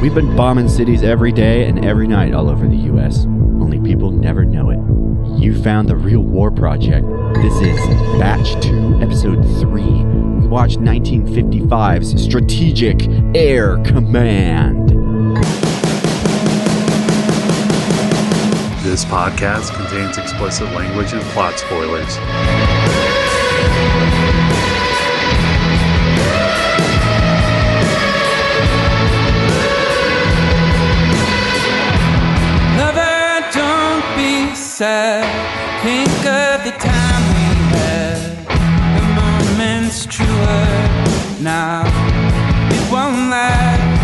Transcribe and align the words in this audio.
We've 0.00 0.14
been 0.14 0.34
bombing 0.34 0.70
cities 0.70 1.02
every 1.02 1.30
day 1.30 1.66
and 1.66 1.84
every 1.84 2.06
night 2.06 2.32
all 2.32 2.48
over 2.48 2.66
the 2.66 2.76
U.S. 2.76 3.26
Only 3.26 3.78
people 3.78 4.10
never 4.10 4.46
know 4.46 4.70
it. 4.70 4.78
You 5.38 5.54
found 5.62 5.90
the 5.90 5.96
Reel 5.96 6.22
War 6.22 6.50
Project. 6.50 7.06
This 7.34 7.54
is 7.60 7.76
Batch 8.18 8.52
2, 8.64 9.00
Episode 9.02 9.42
3. 9.60 9.82
We 9.82 10.46
watched 10.46 10.78
1955's 10.78 12.22
Strategic 12.22 13.06
Air 13.36 13.76
Command. 13.84 14.88
This 18.82 19.04
podcast 19.04 19.74
contains 19.74 20.16
explicit 20.16 20.66
language 20.72 21.12
and 21.12 21.20
plot 21.32 21.58
spoilers. 21.58 22.16
Be 34.80 34.86
sad. 34.86 35.82
Think 35.82 36.08
of 36.08 36.64
the 36.64 36.72
time 36.78 37.22
we 37.34 37.44
had. 37.76 38.20
The 38.96 39.04
moment's 39.20 40.06
truer 40.06 40.68
now. 41.40 41.84
It 42.72 42.90
won't 42.90 43.30
last. 43.30 44.00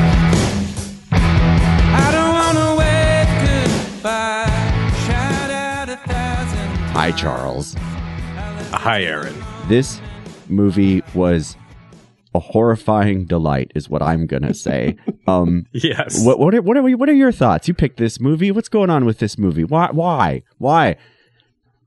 I 1.13 2.07
don't 2.13 2.35
wanna 2.41 2.69
wave 2.81 3.31
goodbye. 3.47 4.51
Shout 5.07 5.51
out 5.51 5.89
a 5.89 5.97
thousand. 5.97 6.69
Hi, 6.95 7.11
Charles. 7.13 7.75
Hi, 8.73 9.03
Aaron. 9.05 9.35
This 9.69 10.01
movie 10.49 11.03
was 11.15 11.57
a 12.37 12.41
horrifying 12.41 13.25
delight, 13.27 13.73
is 13.75 13.89
what 13.89 14.03
I'm 14.03 14.27
gonna 14.27 14.55
say. 14.55 14.97
um, 15.27 15.65
Yes. 15.73 16.25
what 16.25 16.39
what 16.39 16.55
are, 16.55 16.63
what 16.63 16.77
are 16.77 16.83
we, 16.83 16.95
what 16.95 17.09
are 17.09 17.15
your 17.15 17.33
thoughts? 17.33 17.67
You 17.69 17.75
picked 17.75 17.97
this 17.97 18.21
movie. 18.21 18.51
What's 18.53 18.69
going 18.69 18.91
on 18.91 19.05
with 19.05 19.19
this 19.19 19.37
movie? 19.39 19.65
Why 19.65 19.89
why 19.91 20.43
why 20.59 20.97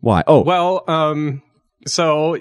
why? 0.01 0.23
Oh, 0.27 0.41
Well, 0.41 0.83
um, 0.87 1.41
so 1.87 2.37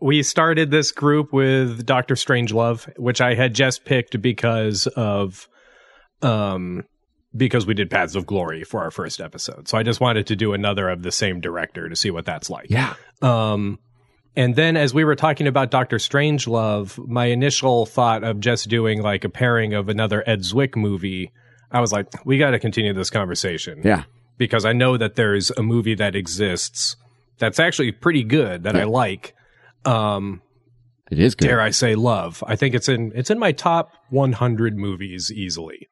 we 0.00 0.22
started 0.22 0.70
this 0.70 0.90
group 0.92 1.32
with 1.32 1.86
Doctor 1.86 2.14
Strangelove, 2.14 2.88
which 2.98 3.20
I 3.20 3.34
had 3.34 3.54
just 3.54 3.84
picked 3.84 4.20
because 4.20 4.86
of, 4.88 5.46
um, 6.22 6.84
because 7.36 7.66
we 7.66 7.74
did 7.74 7.90
Paths 7.90 8.14
of 8.14 8.26
Glory 8.26 8.64
for 8.64 8.80
our 8.80 8.90
first 8.90 9.20
episode. 9.20 9.68
So 9.68 9.78
I 9.78 9.82
just 9.82 10.00
wanted 10.00 10.26
to 10.28 10.36
do 10.36 10.52
another 10.54 10.88
of 10.88 11.02
the 11.02 11.12
same 11.12 11.40
director 11.40 11.88
to 11.88 11.94
see 11.96 12.10
what 12.10 12.24
that's 12.24 12.50
like. 12.50 12.66
yeah, 12.70 12.94
Um, 13.20 13.78
and 14.36 14.56
then 14.56 14.76
as 14.76 14.94
we 14.94 15.04
were 15.04 15.14
talking 15.16 15.46
about 15.46 15.70
Doctor 15.70 15.96
Strangelove, 15.96 16.98
my 17.06 17.26
initial 17.26 17.86
thought 17.86 18.24
of 18.24 18.40
just 18.40 18.68
doing 18.68 19.02
like 19.02 19.24
a 19.24 19.28
pairing 19.28 19.74
of 19.74 19.88
another 19.88 20.22
Ed 20.26 20.40
Zwick 20.40 20.76
movie, 20.76 21.30
I 21.70 21.80
was 21.80 21.92
like, 21.92 22.06
we 22.24 22.38
got 22.38 22.50
to 22.50 22.58
continue 22.58 22.92
this 22.92 23.10
conversation. 23.10 23.80
yeah, 23.84 24.04
because 24.38 24.64
I 24.64 24.72
know 24.72 24.96
that 24.96 25.14
there's 25.16 25.50
a 25.52 25.62
movie 25.62 25.94
that 25.94 26.14
exists 26.14 26.96
that's 27.38 27.58
actually 27.58 27.92
pretty 27.92 28.22
good 28.24 28.62
that 28.64 28.76
I 28.76 28.84
like. 28.84 29.34
Um, 29.84 30.42
it 31.10 31.18
is 31.18 31.34
good. 31.34 31.48
dare 31.48 31.60
I 31.60 31.70
say, 31.70 31.94
love. 31.94 32.42
I 32.46 32.56
think 32.56 32.74
it's 32.74 32.88
in 32.88 33.12
it's 33.14 33.30
in 33.30 33.38
my 33.38 33.52
top 33.52 33.90
100 34.10 34.76
movies 34.76 35.30
easily. 35.32 35.88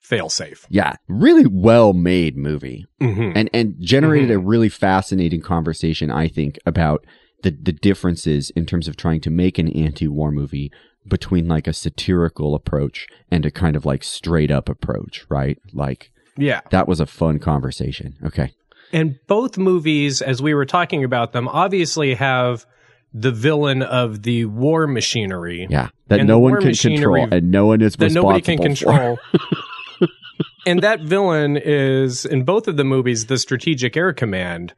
Fail 0.00 0.28
safe. 0.28 0.66
Yeah, 0.68 0.94
really 1.08 1.46
well 1.46 1.92
made 1.92 2.36
movie, 2.36 2.86
hmm 3.00 3.32
and 3.36 3.48
and 3.52 3.76
generated 3.80 4.30
a 4.32 4.38
really 4.38 4.68
fascinating 4.68 5.40
conversation. 5.42 6.10
I 6.10 6.26
think 6.26 6.58
about 6.66 7.04
the 7.42 7.50
the 7.50 7.72
differences 7.72 8.50
in 8.50 8.66
terms 8.66 8.88
of 8.88 8.96
trying 8.96 9.20
to 9.20 9.30
make 9.30 9.58
an 9.58 9.68
anti-war 9.68 10.30
movie 10.32 10.72
between 11.06 11.48
like 11.48 11.66
a 11.66 11.72
satirical 11.72 12.54
approach 12.54 13.06
and 13.30 13.44
a 13.44 13.50
kind 13.50 13.76
of 13.76 13.84
like 13.84 14.04
straight 14.04 14.50
up 14.50 14.68
approach, 14.68 15.24
right? 15.28 15.58
Like 15.72 16.12
Yeah, 16.36 16.60
that 16.70 16.88
was 16.88 17.00
a 17.00 17.06
fun 17.06 17.38
conversation. 17.38 18.14
Okay. 18.24 18.52
and 18.92 19.18
both 19.26 19.58
movies, 19.58 20.22
as 20.22 20.42
we 20.42 20.54
were 20.54 20.66
talking 20.66 21.04
about 21.04 21.32
them, 21.32 21.48
obviously 21.48 22.14
have 22.14 22.66
the 23.14 23.32
villain 23.32 23.82
of 23.82 24.22
the 24.22 24.46
war 24.46 24.86
machinery 24.86 25.66
Yeah, 25.68 25.88
that 26.08 26.24
no 26.24 26.38
one 26.38 26.60
can 26.60 26.74
control, 26.74 27.28
and 27.30 27.50
no 27.50 27.66
one 27.66 27.82
is 27.82 27.96
that 27.96 28.06
responsible 28.06 28.30
nobody 28.30 28.42
can 28.42 28.58
control. 28.58 29.18
and 30.66 30.80
that 30.82 31.00
villain 31.00 31.56
is 31.56 32.24
in 32.24 32.44
both 32.44 32.68
of 32.68 32.76
the 32.76 32.84
movies 32.84 33.26
the 33.26 33.38
Strategic 33.38 33.96
Air 33.96 34.12
Command. 34.12 34.74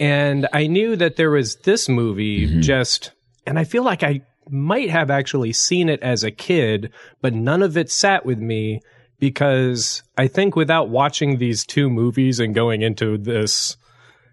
And 0.00 0.48
I 0.52 0.66
knew 0.66 0.96
that 0.96 1.14
there 1.16 1.30
was 1.30 1.56
this 1.56 1.88
movie 1.88 2.46
Mm-hmm. 2.48 2.60
just, 2.62 3.12
and 3.46 3.58
I 3.58 3.64
feel 3.64 3.84
like 3.84 4.02
I 4.02 4.22
might 4.48 4.90
have 4.90 5.10
actually 5.10 5.52
seen 5.52 5.88
it 5.88 6.02
as 6.02 6.24
a 6.24 6.30
kid, 6.30 6.90
but 7.20 7.34
none 7.34 7.62
of 7.62 7.76
it 7.76 7.90
sat 7.90 8.24
with 8.26 8.38
me 8.38 8.80
because 9.18 10.02
I 10.16 10.26
think 10.26 10.56
without 10.56 10.88
watching 10.88 11.36
these 11.38 11.64
two 11.64 11.88
movies 11.90 12.40
and 12.40 12.54
going 12.54 12.82
into 12.82 13.18
this 13.18 13.76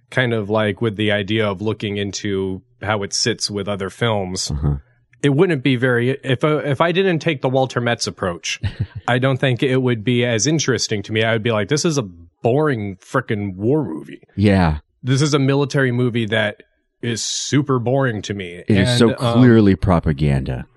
kind 0.10 0.34
of 0.34 0.50
like 0.50 0.82
with 0.82 0.96
the 0.96 1.12
idea 1.12 1.46
of 1.46 1.62
looking 1.62 1.98
into 1.98 2.62
how 2.82 3.04
it 3.04 3.14
sits 3.14 3.52
with 3.52 3.68
other 3.68 3.90
films, 3.90 4.50
Uh-huh. 4.50 4.78
it 5.22 5.30
wouldn't 5.30 5.64
be 5.64 5.76
very 5.76 6.12
if 6.24 6.44
uh, 6.44 6.60
if 6.60 6.80
I 6.80 6.94
didn't 6.94 7.20
take 7.20 7.42
the 7.42 7.50
Walter 7.50 7.82
Metz 7.82 8.08
approach, 8.08 8.62
I 9.08 9.20
don't 9.20 9.38
think 9.40 9.62
it 9.62 9.78
would 9.82 10.04
be 10.04 10.24
as 10.26 10.48
interesting 10.48 11.04
to 11.04 11.12
me. 11.12 11.24
I 11.24 11.34
would 11.34 11.44
be 11.44 11.52
like, 11.52 11.68
this 11.68 11.84
is 11.86 11.98
a 11.98 12.04
boring 12.42 12.96
freaking 12.98 13.56
war 13.56 13.84
movie. 13.84 14.24
Yeah, 14.38 14.80
This 15.08 15.22
is 15.22 15.34
a 15.34 15.40
military 15.40 15.92
movie 15.92 16.26
that 16.26 16.64
is 17.02 17.24
super 17.24 17.80
boring 17.80 18.22
to 18.24 18.34
me. 18.34 18.64
it 18.68 18.70
is 18.70 18.90
And, 18.90 19.00
so 19.00 19.10
um, 19.12 19.40
clearly 19.40 19.76
propaganda. 19.76 20.68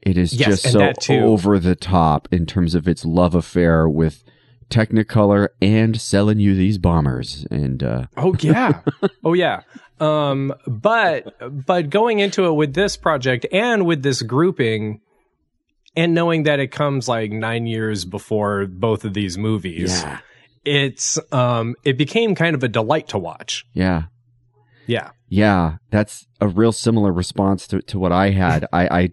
It 0.00 0.18
is 0.18 0.32
Yes, 0.32 0.62
just 0.62 1.06
so 1.06 1.14
over 1.22 1.58
the 1.58 1.74
top 1.74 2.28
in 2.30 2.46
terms 2.46 2.74
of 2.74 2.86
its 2.88 3.04
love 3.04 3.34
affair 3.34 3.88
with 3.88 4.24
Technicolor 4.70 5.48
and 5.60 6.00
selling 6.00 6.40
you 6.40 6.54
these 6.54 6.78
bombers. 6.78 7.46
And 7.50 7.82
uh, 7.82 8.06
Oh 8.16 8.34
yeah. 8.40 8.80
oh 9.24 9.34
yeah. 9.34 9.62
Um 10.00 10.54
but 10.66 11.36
but 11.66 11.90
going 11.90 12.18
into 12.18 12.46
it 12.46 12.52
with 12.52 12.74
this 12.74 12.96
project 12.96 13.46
and 13.52 13.86
with 13.86 14.02
this 14.02 14.22
grouping 14.22 15.00
and 15.96 16.14
knowing 16.14 16.42
that 16.44 16.58
it 16.58 16.68
comes 16.72 17.08
like 17.08 17.30
9 17.30 17.66
years 17.66 18.04
before 18.04 18.66
both 18.66 19.04
of 19.04 19.14
these 19.14 19.38
movies. 19.38 20.02
yeah, 20.02 20.18
It's 20.64 21.18
um 21.32 21.74
it 21.84 21.96
became 21.98 22.34
kind 22.34 22.54
of 22.54 22.62
a 22.62 22.68
delight 22.68 23.08
to 23.08 23.18
watch. 23.18 23.64
yeah, 23.74 24.04
Yeah. 24.86 25.10
yeah. 25.28 25.76
That's 25.90 26.26
a 26.40 26.48
real 26.48 26.72
similar 26.72 27.12
response 27.12 27.66
to, 27.68 27.82
to 27.82 27.98
what 27.98 28.12
I 28.12 28.30
had. 28.30 28.66
I, 28.72 28.88
I 29.00 29.08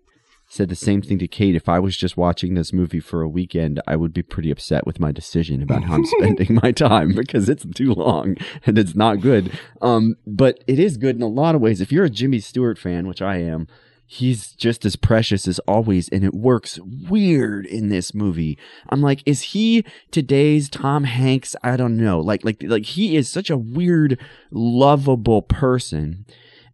said 0.47 0.67
the 0.69 0.75
same 0.75 1.01
thing 1.01 1.17
to 1.19 1.27
Kate. 1.27 1.55
If 1.55 1.69
I 1.69 1.79
was 1.79 1.95
just 1.95 2.17
watching 2.17 2.55
this 2.55 2.73
movie 2.73 2.99
for 2.99 3.21
a 3.21 3.29
weekend, 3.29 3.81
I 3.87 3.95
would 3.95 4.13
be 4.13 4.21
pretty 4.21 4.51
upset 4.51 4.85
with 4.85 4.99
my 4.99 5.11
decision 5.11 5.61
about 5.61 5.83
how 5.83 5.93
I'm 5.95 6.05
spending 6.19 6.59
my 6.61 6.71
time 6.73 7.13
because 7.15 7.47
it's 7.47 7.65
too 7.73 7.93
long 7.93 8.35
and 8.65 8.77
it's 8.77 8.95
not 8.95 9.21
good. 9.21 9.57
Um, 9.81 10.15
but 10.27 10.61
it 10.67 10.77
is 10.79 10.97
good 10.97 11.15
in 11.15 11.21
a 11.21 11.27
lot 11.27 11.55
of 11.55 11.61
ways. 11.61 11.79
If 11.79 11.91
you're 11.91 12.03
a 12.05 12.09
Jimmy 12.09 12.39
Stewart 12.39 12.77
fan, 12.77 13.07
which 13.07 13.21
I 13.21 13.37
am, 13.37 13.67
he's 14.11 14.51
just 14.51 14.83
as 14.83 14.97
precious 14.97 15.47
as 15.47 15.59
always, 15.59 16.09
and 16.09 16.25
it 16.25 16.33
works 16.33 16.77
weird 17.09 17.65
in 17.65 17.87
this 17.87 18.13
movie. 18.13 18.57
I'm 18.89 18.99
like, 18.99 19.23
is 19.25 19.41
he 19.41 19.85
today's 20.11 20.69
Tom 20.69 21.05
Hanks? 21.05 21.55
I 21.63 21.77
don't 21.77 21.95
know. 21.95 22.19
Like, 22.19 22.43
like, 22.43 22.61
like 22.61 22.85
he 22.85 23.15
is 23.15 23.29
such 23.29 23.49
a 23.49 23.57
weird, 23.57 24.19
lovable 24.51 25.41
person 25.41 26.25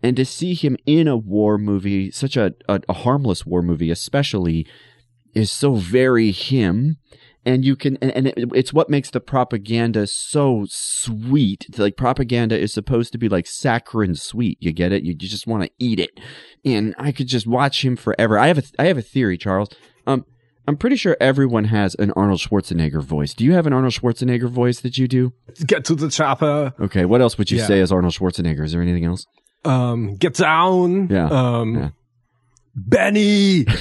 and 0.02 0.16
to 0.18 0.26
see 0.26 0.56
him 0.56 0.78
in 0.88 1.08
a 1.08 1.16
war 1.16 1.60
movie, 1.60 2.10
such 2.10 2.38
a, 2.38 2.56
a, 2.68 2.82
a 2.90 2.94
harmless 2.94 3.46
war 3.46 3.62
movie, 3.62 3.92
especially, 3.92 4.66
is 5.36 5.52
so 5.52 5.76
very 5.76 6.32
him. 6.32 6.98
And 7.48 7.64
you 7.64 7.78
can, 7.78 7.98
and, 8.02 8.12
and 8.12 8.28
it, 8.28 8.50
it's 8.54 8.74
what 8.74 8.90
makes 8.90 9.10
the 9.10 9.22
propaganda 9.22 10.06
so 10.06 10.66
sweet. 10.70 11.66
it's 11.70 11.80
Like 11.80 11.96
propaganda 11.96 12.60
is 12.60 12.74
supposed 12.74 13.14
to 13.14 13.18
be 13.18 13.30
like 13.30 13.48
saccharine 13.48 14.16
sweet. 14.16 14.58
You 14.60 14.74
get 14.74 14.92
it? 14.92 15.04
You, 15.04 15.12
you 15.12 15.30
just 15.30 15.48
want 15.48 15.64
to 15.64 15.70
eat 15.80 15.98
it. 16.00 16.12
And 16.66 16.94
I 17.00 17.14
could 17.14 17.28
just 17.28 17.48
watch 17.48 17.86
him 17.86 17.96
forever. 17.96 18.38
I 18.38 18.48
have 18.48 18.58
a, 18.58 18.64
I 18.78 18.86
have 18.88 18.98
a 18.98 19.02
theory, 19.02 19.38
Charles. 19.38 19.70
Um, 20.06 20.26
I'm 20.68 20.76
pretty 20.76 20.98
sure 20.98 21.16
everyone 21.22 21.64
has 21.66 21.96
an 21.96 22.12
Arnold 22.18 22.42
Schwarzenegger 22.42 23.02
voice. 23.02 23.34
Do 23.34 23.46
you 23.46 23.54
have 23.54 23.66
an 23.66 23.72
Arnold 23.72 23.94
Schwarzenegger 23.94 24.50
voice 24.50 24.82
that 24.82 24.98
you 24.98 25.08
do? 25.08 25.32
Get 25.66 25.86
to 25.86 25.96
the 25.96 26.10
chopper. 26.10 26.74
Okay. 26.82 27.06
What 27.06 27.22
else 27.22 27.38
would 27.38 27.50
you 27.50 27.60
Yeah. 27.60 27.68
say 27.68 27.80
as 27.80 27.94
Arnold 27.94 28.14
Schwarzenegger? 28.14 28.66
Is 28.66 28.74
there 28.74 28.82
anything 28.82 29.06
else? 29.06 29.26
Um 29.64 30.16
get 30.16 30.34
down. 30.34 31.08
Yeah. 31.08 31.28
Um 31.30 31.76
Yeah. 31.76 31.90
Benny. 32.76 33.66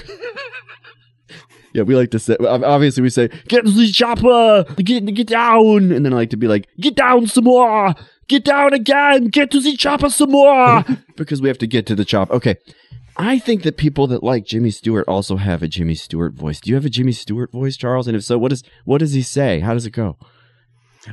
Yeah, 1.76 1.82
we 1.82 1.94
like 1.94 2.10
to 2.12 2.18
say. 2.18 2.36
Obviously, 2.40 3.02
we 3.02 3.10
say 3.10 3.28
"Get 3.48 3.66
to 3.66 3.70
the 3.70 3.92
chopper, 3.92 4.64
get 4.82 5.04
get 5.04 5.26
down," 5.26 5.92
and 5.92 6.06
then 6.06 6.14
I 6.14 6.16
like 6.16 6.30
to 6.30 6.38
be 6.38 6.48
like 6.48 6.68
"Get 6.80 6.94
down 6.94 7.26
some 7.26 7.44
more, 7.44 7.94
get 8.28 8.46
down 8.46 8.72
again, 8.72 9.26
get 9.26 9.50
to 9.50 9.60
the 9.60 9.76
chopper 9.76 10.08
some 10.08 10.30
more," 10.30 10.86
because 11.16 11.42
we 11.42 11.48
have 11.48 11.58
to 11.58 11.66
get 11.66 11.84
to 11.88 11.94
the 11.94 12.06
chop. 12.06 12.30
Okay, 12.30 12.56
I 13.18 13.38
think 13.38 13.62
that 13.64 13.76
people 13.76 14.06
that 14.06 14.22
like 14.22 14.46
Jimmy 14.46 14.70
Stewart 14.70 15.06
also 15.06 15.36
have 15.36 15.62
a 15.62 15.68
Jimmy 15.68 15.94
Stewart 15.94 16.32
voice. 16.32 16.60
Do 16.60 16.70
you 16.70 16.76
have 16.76 16.86
a 16.86 16.88
Jimmy 16.88 17.12
Stewart 17.12 17.52
voice, 17.52 17.76
Charles? 17.76 18.08
And 18.08 18.16
if 18.16 18.24
so, 18.24 18.38
what 18.38 18.52
is 18.52 18.62
what 18.86 18.98
does 18.98 19.12
he 19.12 19.20
say? 19.20 19.60
How 19.60 19.74
does 19.74 19.84
it 19.84 19.90
go? 19.90 20.16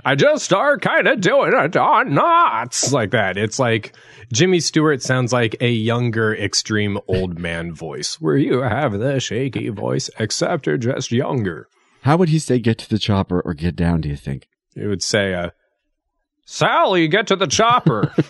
I 0.05 0.15
just 0.15 0.43
start 0.45 0.81
kind 0.81 1.07
of 1.07 1.21
doing 1.21 1.53
it 1.53 1.75
on 1.77 2.13
knots 2.13 2.91
like 2.91 3.11
that. 3.11 3.37
It's 3.37 3.59
like 3.59 3.95
Jimmy 4.31 4.59
Stewart 4.59 5.01
sounds 5.01 5.31
like 5.33 5.55
a 5.61 5.69
younger, 5.69 6.35
extreme 6.35 6.97
old 7.07 7.37
man 7.39 7.73
voice, 7.73 8.19
where 8.19 8.37
you 8.37 8.61
have 8.61 8.93
the 8.99 9.19
shaky 9.19 9.69
voice, 9.69 10.09
except 10.19 10.67
you're 10.67 10.77
just 10.77 11.11
younger. 11.11 11.67
How 12.01 12.17
would 12.17 12.29
he 12.29 12.39
say 12.39 12.59
get 12.59 12.77
to 12.79 12.89
the 12.89 12.99
chopper 12.99 13.39
or 13.39 13.53
get 13.53 13.75
down, 13.75 14.01
do 14.01 14.09
you 14.09 14.17
think? 14.17 14.47
He 14.75 14.85
would 14.85 15.03
say, 15.03 15.33
uh, 15.33 15.49
Sally, 16.45 17.07
get 17.07 17.27
to 17.27 17.35
the 17.35 17.47
chopper. 17.47 18.13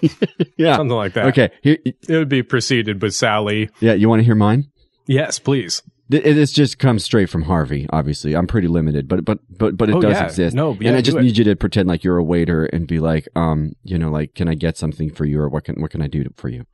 Yeah. 0.56 0.76
Something 0.78 0.96
like 0.96 1.14
that. 1.14 1.26
Okay. 1.28 1.50
Here, 1.64 1.78
It 1.84 2.16
would 2.16 2.30
be 2.30 2.44
preceded 2.44 3.02
with 3.02 3.16
Sally. 3.16 3.70
yeah, 3.80 3.94
you 3.94 4.08
want 4.08 4.20
to 4.20 4.24
hear 4.24 4.36
mine? 4.36 4.66
Yes, 5.08 5.40
please. 5.40 5.82
Th- 6.14 6.24
This 6.36 6.52
just 6.52 6.80
comes 6.80 7.04
straight 7.04 7.30
from 7.30 7.44
Harvey. 7.44 7.88
Obviously, 7.92 8.36
I'm 8.36 8.48
pretty 8.48 8.68
limited, 8.68 9.08
but 9.08 9.26
but 9.26 9.40
but 9.50 9.78
but 9.78 9.90
it 9.90 9.96
Oh, 9.96 10.02
does 10.02 10.14
yeah. 10.14 10.26
exist. 10.26 10.56
No, 10.56 10.74
yeah, 10.80 10.90
and 10.90 10.98
I 10.98 11.02
just 11.02 11.16
do 11.16 11.20
it. 11.20 11.24
need 11.24 11.38
you 11.38 11.44
to 11.46 11.56
pretend 11.56 11.88
like 11.90 12.04
you're 12.04 12.18
a 12.18 12.24
waiter 12.24 12.66
and 12.66 12.88
be 12.88 13.00
like, 13.00 13.28
um, 13.36 13.74
you 13.84 13.98
know, 13.98 14.10
like, 14.12 14.36
can 14.36 14.48
I 14.48 14.54
get 14.56 14.78
something 14.78 15.10
for 15.10 15.26
you, 15.26 15.40
or 15.40 15.50
what 15.50 15.64
can 15.66 15.82
what 15.82 15.92
can 15.92 16.02
I 16.02 16.08
do 16.08 16.26
for 16.36 16.50
you? 16.50 16.66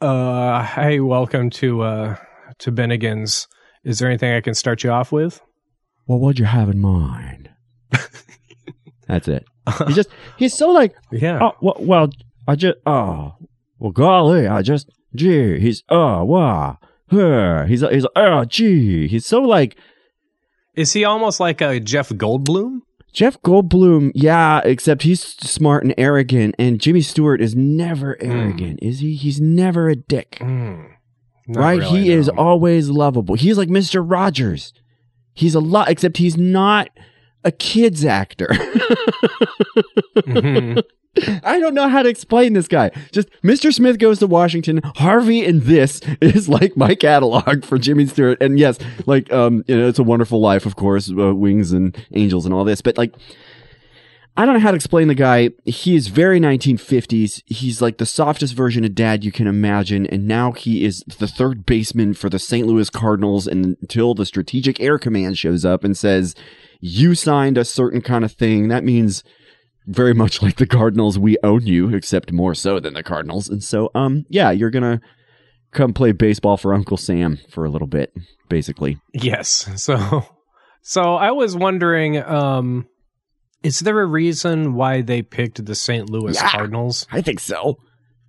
Uh, 0.00 0.62
hey, 0.62 1.00
welcome 1.00 1.50
to, 1.50 1.82
uh, 1.82 2.16
to 2.58 2.70
Bennigan's. 2.70 3.48
Is 3.84 3.98
there 3.98 4.08
anything 4.08 4.32
I 4.32 4.40
can 4.40 4.54
start 4.54 4.84
you 4.84 4.90
off 4.90 5.10
with? 5.10 5.40
Well, 6.06 6.18
what'd 6.20 6.38
you 6.38 6.44
have 6.44 6.68
in 6.68 6.78
mind? 6.78 7.50
That's 9.08 9.28
it. 9.28 9.44
He 9.86 9.92
just 9.94 10.08
he's 10.36 10.54
so 10.56 10.70
like, 10.70 10.94
Yeah. 11.10 11.38
oh, 11.42 11.52
well, 11.60 11.76
well 11.80 12.10
I 12.46 12.54
just 12.54 12.78
oh, 12.86 13.34
well, 13.78 13.92
golly, 13.92 14.46
I 14.46 14.62
just 14.62 14.88
gee, 15.14 15.58
he's 15.58 15.82
oh 15.88 16.24
wow, 16.24 16.78
her, 17.10 17.66
he's 17.66 17.80
he's 17.80 18.06
oh 18.16 18.44
gee, 18.44 19.08
he's 19.08 19.26
so 19.26 19.40
like 19.40 19.76
Is 20.74 20.92
he 20.92 21.04
almost 21.04 21.40
like 21.40 21.60
a 21.60 21.80
Jeff 21.80 22.08
Goldblum? 22.10 22.80
Jeff 23.12 23.40
Goldblum, 23.42 24.12
yeah, 24.14 24.60
except 24.64 25.02
he's 25.02 25.22
smart 25.22 25.82
and 25.82 25.94
arrogant, 25.96 26.54
and 26.58 26.78
Jimmy 26.80 27.00
Stewart 27.00 27.40
is 27.40 27.56
never 27.56 28.16
arrogant, 28.20 28.78
is 28.82 29.00
he? 29.00 29.14
He's 29.14 29.40
never 29.40 29.88
a 29.88 29.96
dick, 29.96 30.36
Mm, 30.40 30.90
right? 31.48 31.80
really, 31.80 32.00
he 32.02 32.12
is 32.12 32.28
always 32.28 32.90
lovable. 32.90 33.34
He's 33.34 33.56
like 33.58 33.70
Mister 33.70 34.02
Rogers. 34.02 34.72
He's 35.34 35.54
a 35.54 35.60
lot, 35.60 35.88
except 35.88 36.18
he's 36.18 36.36
not 36.36 36.90
a 37.44 37.52
kids 37.52 38.04
actor. 38.04 38.48
Mhm. 40.16 40.82
I 41.42 41.58
don't 41.58 41.74
know 41.74 41.88
how 41.88 42.02
to 42.02 42.08
explain 42.08 42.52
this 42.52 42.68
guy. 42.68 42.90
Just 43.10 43.28
Mr. 43.42 43.72
Smith 43.72 43.98
goes 43.98 44.20
to 44.20 44.26
Washington. 44.28 44.80
Harvey 44.96 45.44
and 45.44 45.62
this 45.62 46.00
is 46.20 46.48
like 46.48 46.76
my 46.76 46.94
catalog 46.94 47.64
for 47.64 47.76
Jimmy 47.78 48.06
Stewart. 48.06 48.40
And 48.40 48.58
yes, 48.58 48.78
like 49.06 49.32
um, 49.32 49.64
you 49.66 49.76
know, 49.76 49.88
it's 49.88 49.98
a 49.98 50.04
wonderful 50.04 50.40
life, 50.40 50.64
of 50.66 50.76
course, 50.76 51.10
uh, 51.10 51.34
wings 51.34 51.72
and 51.72 51.96
angels 52.12 52.44
and 52.44 52.54
all 52.54 52.64
this. 52.64 52.80
But 52.80 52.96
like, 52.98 53.14
I 54.36 54.44
don't 54.44 54.54
know 54.54 54.60
how 54.60 54.70
to 54.70 54.76
explain 54.76 55.08
the 55.08 55.16
guy. 55.16 55.50
He 55.64 55.96
is 55.96 56.06
very 56.06 56.38
1950s. 56.38 57.42
He's 57.46 57.82
like 57.82 57.98
the 57.98 58.06
softest 58.06 58.54
version 58.54 58.84
of 58.84 58.94
dad 58.94 59.24
you 59.24 59.32
can 59.32 59.48
imagine. 59.48 60.06
And 60.06 60.28
now 60.28 60.52
he 60.52 60.84
is 60.84 61.02
the 61.18 61.26
third 61.26 61.66
baseman 61.66 62.14
for 62.14 62.30
the 62.30 62.38
St. 62.38 62.64
Louis 62.64 62.90
Cardinals 62.90 63.48
and 63.48 63.76
until 63.80 64.14
the 64.14 64.26
Strategic 64.26 64.78
Air 64.78 64.98
Command 65.00 65.36
shows 65.36 65.64
up 65.64 65.82
and 65.82 65.96
says, 65.96 66.36
you 66.80 67.14
signed 67.14 67.58
a 67.58 67.64
certain 67.64 68.00
kind 68.00 68.24
of 68.24 68.32
thing. 68.32 68.68
That 68.68 68.84
means 68.84 69.22
very 69.86 70.14
much 70.14 70.42
like 70.42 70.56
the 70.56 70.66
Cardinals, 70.66 71.18
we 71.18 71.36
own 71.42 71.66
you, 71.66 71.94
except 71.94 72.32
more 72.32 72.54
so 72.54 72.78
than 72.78 72.94
the 72.94 73.02
Cardinals. 73.02 73.48
And 73.48 73.62
so, 73.64 73.90
um, 73.94 74.24
yeah, 74.28 74.50
you're 74.50 74.70
gonna 74.70 75.00
come 75.72 75.92
play 75.92 76.12
baseball 76.12 76.56
for 76.56 76.74
Uncle 76.74 76.96
Sam 76.96 77.38
for 77.50 77.64
a 77.64 77.70
little 77.70 77.88
bit, 77.88 78.12
basically. 78.48 78.98
Yes. 79.12 79.68
So, 79.76 80.26
so 80.82 81.14
I 81.14 81.32
was 81.32 81.54
wondering, 81.56 82.16
um, 82.22 82.86
is 83.62 83.80
there 83.80 84.00
a 84.00 84.06
reason 84.06 84.74
why 84.74 85.02
they 85.02 85.20
picked 85.22 85.64
the 85.64 85.74
St. 85.74 86.08
Louis 86.08 86.34
Yeah. 86.34 86.48
Cardinals? 86.50 87.06
I 87.10 87.20
think 87.20 87.40
so. 87.40 87.76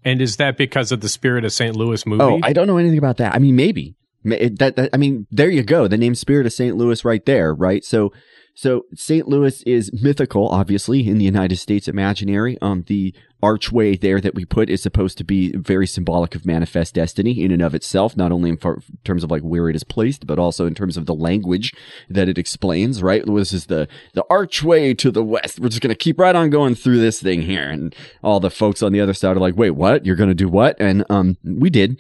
And 0.04 0.22
is 0.22 0.38
that 0.38 0.58
because 0.58 0.92
of 0.92 1.02
the 1.02 1.08
Spirit 1.10 1.46
of 1.46 1.52
St. 1.54 1.76
Louis 1.76 2.06
movie? 2.06 2.24
Oh, 2.24 2.40
I 2.44 2.52
don't 2.54 2.68
know 2.68 2.78
anything 2.78 2.98
about 2.98 3.18
that. 3.18 3.36
I 3.36 3.40
mean, 3.40 3.56
maybe 3.56 3.96
it- 4.26 4.60
that, 4.60 4.76
that. 4.78 4.90
I 4.94 4.98
mean, 4.98 5.28
there 5.32 5.50
you 5.50 5.64
go. 5.64 5.88
The 5.88 5.98
name 5.98 6.16
Spirit 6.16 6.46
of 6.46 6.54
St. 6.54 6.76
Louis, 6.76 7.06
right 7.06 7.24
there, 7.26 7.54
right? 7.54 7.84
So, 7.86 8.12
so 8.60 8.88
St. 8.94 9.26
Louis 9.26 9.64
is 9.64 9.90
mythical, 9.94 10.50
obviously, 10.50 11.08
in 11.08 11.18
the 11.18 11.24
United 11.24 11.56
States 11.56 11.88
imaginary. 11.88 12.58
Um, 12.62 12.84
the 12.88 13.16
archway 13.42 13.96
there 13.96 14.20
that 14.20 14.36
we 14.36 14.44
put 14.44 14.70
is 14.70 14.82
supposed 14.82 15.18
to 15.20 15.24
be 15.24 15.56
very 15.56 15.88
symbolic 15.88 16.36
of 16.36 16.46
manifest 16.46 16.96
destiny 16.96 17.42
in 17.42 17.52
and 17.52 17.62
of 17.62 17.74
itself, 17.74 18.18
not 18.18 18.34
only 18.34 18.50
in, 18.50 18.58
in 18.62 18.82
terms 19.06 19.24
of 19.24 19.32
like 19.32 19.44
where 19.44 19.70
it 19.70 19.78
is 19.78 19.86
placed, 19.86 20.28
but 20.28 20.40
also 20.40 20.66
in 20.66 20.76
terms 20.76 20.98
of 20.98 21.06
the 21.06 21.14
language 21.14 21.74
that 22.10 22.28
it 22.28 22.38
explains, 22.38 23.02
right? 23.02 23.24
This 23.26 23.54
is 23.54 23.68
the, 23.68 23.88
the 24.12 24.26
archway 24.30 24.94
to 24.94 25.10
the 25.10 25.24
west. 25.24 25.62
We're 25.62 25.70
just 25.70 25.82
going 25.82 25.96
to 25.96 25.96
keep 25.96 26.20
right 26.20 26.36
on 26.36 26.50
going 26.50 26.76
through 26.76 27.00
this 27.00 27.22
thing 27.22 27.44
here. 27.44 27.70
And 27.70 27.96
all 28.22 28.42
the 28.42 28.52
folks 28.52 28.84
on 28.84 28.92
the 28.92 29.00
other 29.00 29.14
side 29.14 29.38
are 29.38 29.40
like, 29.40 29.56
wait, 29.56 29.72
what? 29.72 30.06
You're 30.06 30.18
going 30.18 30.32
to 30.32 30.36
do 30.36 30.50
what? 30.50 30.76
And, 30.82 31.06
um, 31.10 31.38
we 31.46 31.70
did. 31.70 31.98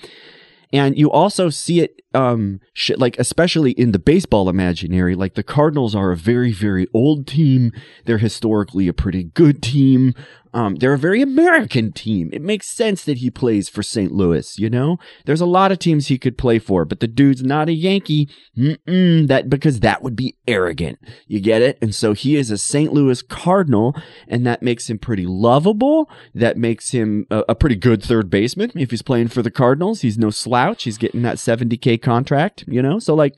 And 0.71 0.97
you 0.97 1.11
also 1.11 1.49
see 1.49 1.79
it, 1.81 2.01
um, 2.13 2.59
sh- 2.73 2.91
like 2.97 3.17
especially 3.17 3.71
in 3.71 3.91
the 3.91 3.99
baseball 3.99 4.49
imaginary, 4.49 5.15
like 5.15 5.33
the 5.33 5.43
Cardinals 5.43 5.95
are 5.95 6.11
a 6.11 6.17
very, 6.17 6.51
very 6.51 6.87
old 6.93 7.25
team. 7.25 7.71
They're 8.05 8.19
historically 8.19 8.87
a 8.87 8.93
pretty 8.93 9.23
good 9.23 9.63
team. 9.63 10.13
Um, 10.53 10.75
they're 10.75 10.93
a 10.93 10.97
very 10.97 11.21
American 11.21 11.91
team. 11.91 12.29
It 12.33 12.41
makes 12.41 12.69
sense 12.69 13.03
that 13.03 13.19
he 13.19 13.29
plays 13.29 13.69
for 13.69 13.83
St. 13.83 14.11
Louis. 14.11 14.57
You 14.57 14.69
know, 14.69 14.97
there's 15.25 15.41
a 15.41 15.45
lot 15.45 15.71
of 15.71 15.79
teams 15.79 16.07
he 16.07 16.17
could 16.17 16.37
play 16.37 16.59
for, 16.59 16.85
but 16.85 16.99
the 16.99 17.07
dude's 17.07 17.43
not 17.43 17.69
a 17.69 17.73
Yankee. 17.73 18.29
Mm-mm, 18.57 19.27
that 19.27 19.49
because 19.49 19.81
that 19.81 20.01
would 20.01 20.15
be 20.15 20.35
arrogant. 20.47 20.99
You 21.27 21.39
get 21.39 21.61
it? 21.61 21.77
And 21.81 21.93
so 21.93 22.13
he 22.13 22.35
is 22.35 22.51
a 22.51 22.57
St. 22.57 22.91
Louis 22.91 23.21
Cardinal, 23.21 23.95
and 24.27 24.45
that 24.45 24.63
makes 24.63 24.89
him 24.89 24.97
pretty 24.97 25.25
lovable. 25.25 26.09
That 26.33 26.57
makes 26.57 26.91
him 26.91 27.27
a, 27.29 27.43
a 27.49 27.55
pretty 27.55 27.75
good 27.75 28.03
third 28.03 28.29
baseman 28.29 28.71
if 28.75 28.91
he's 28.91 29.01
playing 29.01 29.29
for 29.29 29.41
the 29.41 29.51
Cardinals. 29.51 30.01
He's 30.01 30.17
no 30.17 30.29
slouch. 30.29 30.83
He's 30.83 30.97
getting 30.97 31.21
that 31.21 31.37
70k 31.37 32.01
contract. 32.01 32.63
You 32.67 32.81
know, 32.81 32.99
so 32.99 33.13
like 33.13 33.35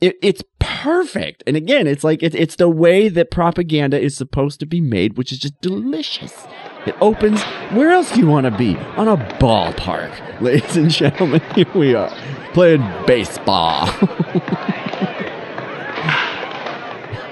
it, 0.00 0.16
it's 0.20 0.42
perfect. 0.84 1.42
And 1.46 1.56
again, 1.56 1.86
it's 1.86 2.04
like 2.04 2.22
it, 2.22 2.34
it's 2.34 2.56
the 2.56 2.68
way 2.68 3.08
that 3.08 3.30
propaganda 3.30 3.98
is 3.98 4.14
supposed 4.14 4.60
to 4.60 4.66
be 4.66 4.80
made, 4.82 5.16
which 5.16 5.32
is 5.32 5.38
just 5.38 5.58
delicious. 5.62 6.46
It 6.86 6.94
opens. 7.00 7.42
Where 7.72 7.90
else 7.90 8.12
do 8.12 8.20
you 8.20 8.26
want 8.26 8.44
to 8.44 8.50
be? 8.50 8.76
On 8.98 9.08
a 9.08 9.16
ballpark, 9.16 10.12
ladies 10.42 10.76
and 10.76 10.90
gentlemen. 10.90 11.40
Here 11.54 11.66
we 11.74 11.94
are 11.94 12.14
playing 12.52 12.82
baseball. 13.06 13.88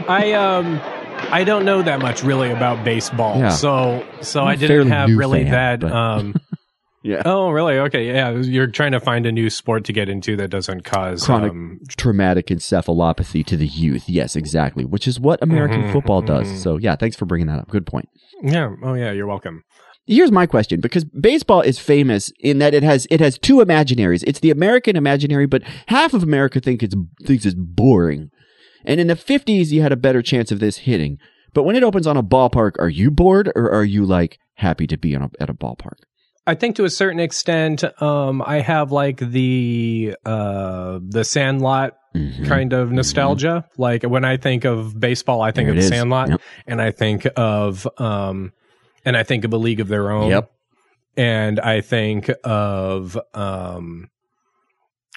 I 0.09 0.33
um 0.33 0.81
I 1.31 1.45
don't 1.45 1.65
know 1.65 1.83
that 1.83 2.01
much 2.01 2.23
really 2.23 2.51
about 2.51 2.85
baseball. 2.85 3.39
Yeah. 3.39 3.51
So 3.51 4.05
so 4.23 4.41
I'm 4.43 4.49
I 4.49 4.53
a 4.55 4.57
didn't 4.57 4.89
have 4.89 5.11
really 5.11 5.45
fan, 5.45 5.51
that 5.53 5.81
but- 5.81 5.93
um 5.93 6.35
yeah. 7.03 7.23
Oh, 7.27 7.51
really? 7.51 7.79
Okay. 7.79 8.07
Yeah, 8.07 8.31
you're 8.31 8.67
trying 8.67 8.93
to 8.93 9.01
find 9.01 9.27
a 9.27 9.33
new 9.33 9.51
sport 9.51 9.85
to 9.85 9.93
get 9.93 10.09
into 10.09 10.37
that 10.37 10.49
doesn't 10.49 10.83
cause 10.85 11.25
Chronic 11.25 11.51
um 11.51 11.81
traumatic 11.97 12.47
encephalopathy 12.47 13.45
to 13.47 13.57
the 13.57 13.67
youth. 13.67 14.09
Yes, 14.09 14.37
exactly. 14.37 14.85
Which 14.85 15.07
is 15.09 15.19
what 15.21 15.43
American 15.43 15.83
Mhm, 15.85 15.93
football 15.93 16.23
does. 16.23 16.47
mhm. 16.49 16.57
So 16.63 16.77
yeah, 16.77 16.97
thanks 16.97 17.17
for 17.17 17.25
bringing 17.27 17.47
that 17.49 17.59
up. 17.59 17.69
Good 17.69 17.87
point. 17.87 18.09
Yeah. 18.43 18.75
Oh 18.83 18.95
yeah, 18.95 19.13
you're 19.13 19.27
welcome. 19.27 19.63
Here's 20.07 20.33
my 20.33 20.47
question 20.47 20.81
because 20.81 21.05
baseball 21.05 21.61
is 21.61 21.79
famous 21.79 22.33
in 22.41 22.59
that 22.59 22.75
it 22.75 22.83
has 22.83 23.07
it 23.11 23.21
has 23.21 23.39
two 23.39 23.57
imaginaries. 23.59 24.25
It's 24.27 24.41
the 24.41 24.51
American 24.51 24.97
imaginary, 24.97 25.47
but 25.47 25.63
half 25.87 26.13
of 26.13 26.23
America 26.25 26.59
think 26.61 26.83
it's 26.83 26.95
thinks 27.25 27.47
it's 27.47 27.55
boring. 27.57 28.31
And 28.85 28.99
in 28.99 29.07
the 29.07 29.15
50s 29.15 29.71
you 29.71 29.81
had 29.83 29.93
a 29.93 29.97
better 29.97 30.21
chance 30.23 30.51
of 30.51 30.59
this 30.59 30.79
hitting. 30.79 31.19
But 31.55 31.63
when 31.63 31.77
it 31.77 31.85
opens 31.85 32.07
on 32.07 32.17
a 32.17 32.23
ballpark, 32.23 32.73
are 32.81 32.89
you 32.89 33.11
bored 33.11 33.53
or 33.55 33.71
are 33.71 33.85
you 33.85 34.05
like 34.05 34.39
happy 34.55 34.87
to 34.89 34.97
be 34.97 35.15
on 35.15 35.23
a, 35.23 35.31
at 35.39 35.49
a 35.51 35.55
ballpark? 35.55 35.99
I 36.47 36.55
think 36.55 36.77
to 36.77 36.85
a 36.85 36.91
certain 36.91 37.21
extent, 37.21 37.85
um, 38.03 38.43
I 38.45 38.61
have 38.61 38.91
like 38.93 39.19
the 39.19 40.17
uh 40.25 40.99
the 41.03 41.25
Sandlot 41.25 41.97
Mhm. 42.15 42.47
kind 42.47 42.73
of 42.75 42.93
nostalgia. 42.93 43.65
Like 43.79 44.03
when 44.03 44.25
I 44.25 44.37
think 44.37 44.65
of 44.65 44.99
baseball, 45.01 45.41
I 45.41 45.51
think 45.51 45.67
There 45.67 45.71
of 45.71 45.77
the 45.77 45.83
is. 45.85 45.89
Sandlot, 45.89 46.29
Yep. 46.31 46.41
and 46.67 46.83
I 46.83 46.91
think 46.91 47.27
of 47.37 47.87
um, 47.99 48.53
and 49.05 49.17
I 49.17 49.23
think 49.23 49.45
of 49.45 49.53
a 49.53 49.57
League 49.57 49.81
of 49.81 49.89
Their 49.89 50.11
Own. 50.11 50.31
Yep. 50.31 50.51
and 51.17 51.59
I 51.61 51.81
think 51.83 52.31
of 52.45 53.19
um, 53.35 54.09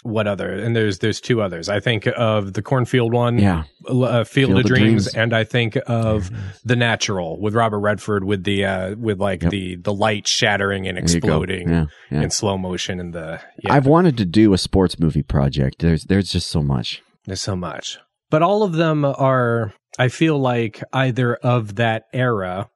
what 0.04 0.28
other? 0.28 0.52
And 0.54 0.76
there's 0.76 1.00
there's 1.00 1.20
two 1.22 1.42
others. 1.42 1.68
I 1.70 1.80
think 1.80 2.08
of 2.16 2.54
the 2.54 2.62
Cornfield 2.62 3.12
one, 3.14 3.40
Yeah. 3.40 3.64
uh, 3.88 4.24
Field, 4.24 4.28
Field 4.28 4.52
of 4.52 4.58
of 4.58 4.66
Dreams, 4.66 4.80
Dreams. 5.06 5.08
and 5.16 5.34
I 5.34 5.44
think 5.44 5.78
of 5.88 6.30
The 6.64 6.76
Natural 6.76 7.40
with 7.42 7.56
Robert 7.56 7.80
Redford 7.80 8.24
with 8.24 8.44
the 8.44 8.66
uh, 8.66 8.96
with 8.96 9.20
like 9.20 9.42
Yep. 9.44 9.52
the 9.52 9.76
the 9.78 9.94
light 9.94 10.28
shattering 10.28 10.88
and 10.88 10.98
There 10.98 11.04
you 11.16 11.22
go. 11.22 11.28
exploding 11.28 11.70
Yeah. 11.70 11.86
yeah. 12.12 12.22
in 12.22 12.30
slow 12.30 12.58
motion 12.58 13.00
and 13.00 13.14
the 13.14 13.40
yeah. 13.64 13.74
I've 13.74 13.88
wanted 13.88 14.18
to 14.18 14.26
do 14.26 14.54
a 14.54 14.58
sports 14.58 15.00
movie 15.00 15.24
project. 15.24 15.80
There's 15.80 16.04
there's 16.06 16.32
just 16.32 16.50
so 16.50 16.62
much. 16.62 17.02
There's 17.26 17.42
so 17.42 17.56
much. 17.56 17.98
But 18.30 18.42
all 18.44 18.64
of 18.64 18.74
them 18.74 19.06
are, 19.06 19.74
I 19.98 20.10
feel 20.10 20.38
like, 20.38 20.84
either 20.94 21.36
of 21.36 21.76
that 21.76 22.04
era 22.14 22.70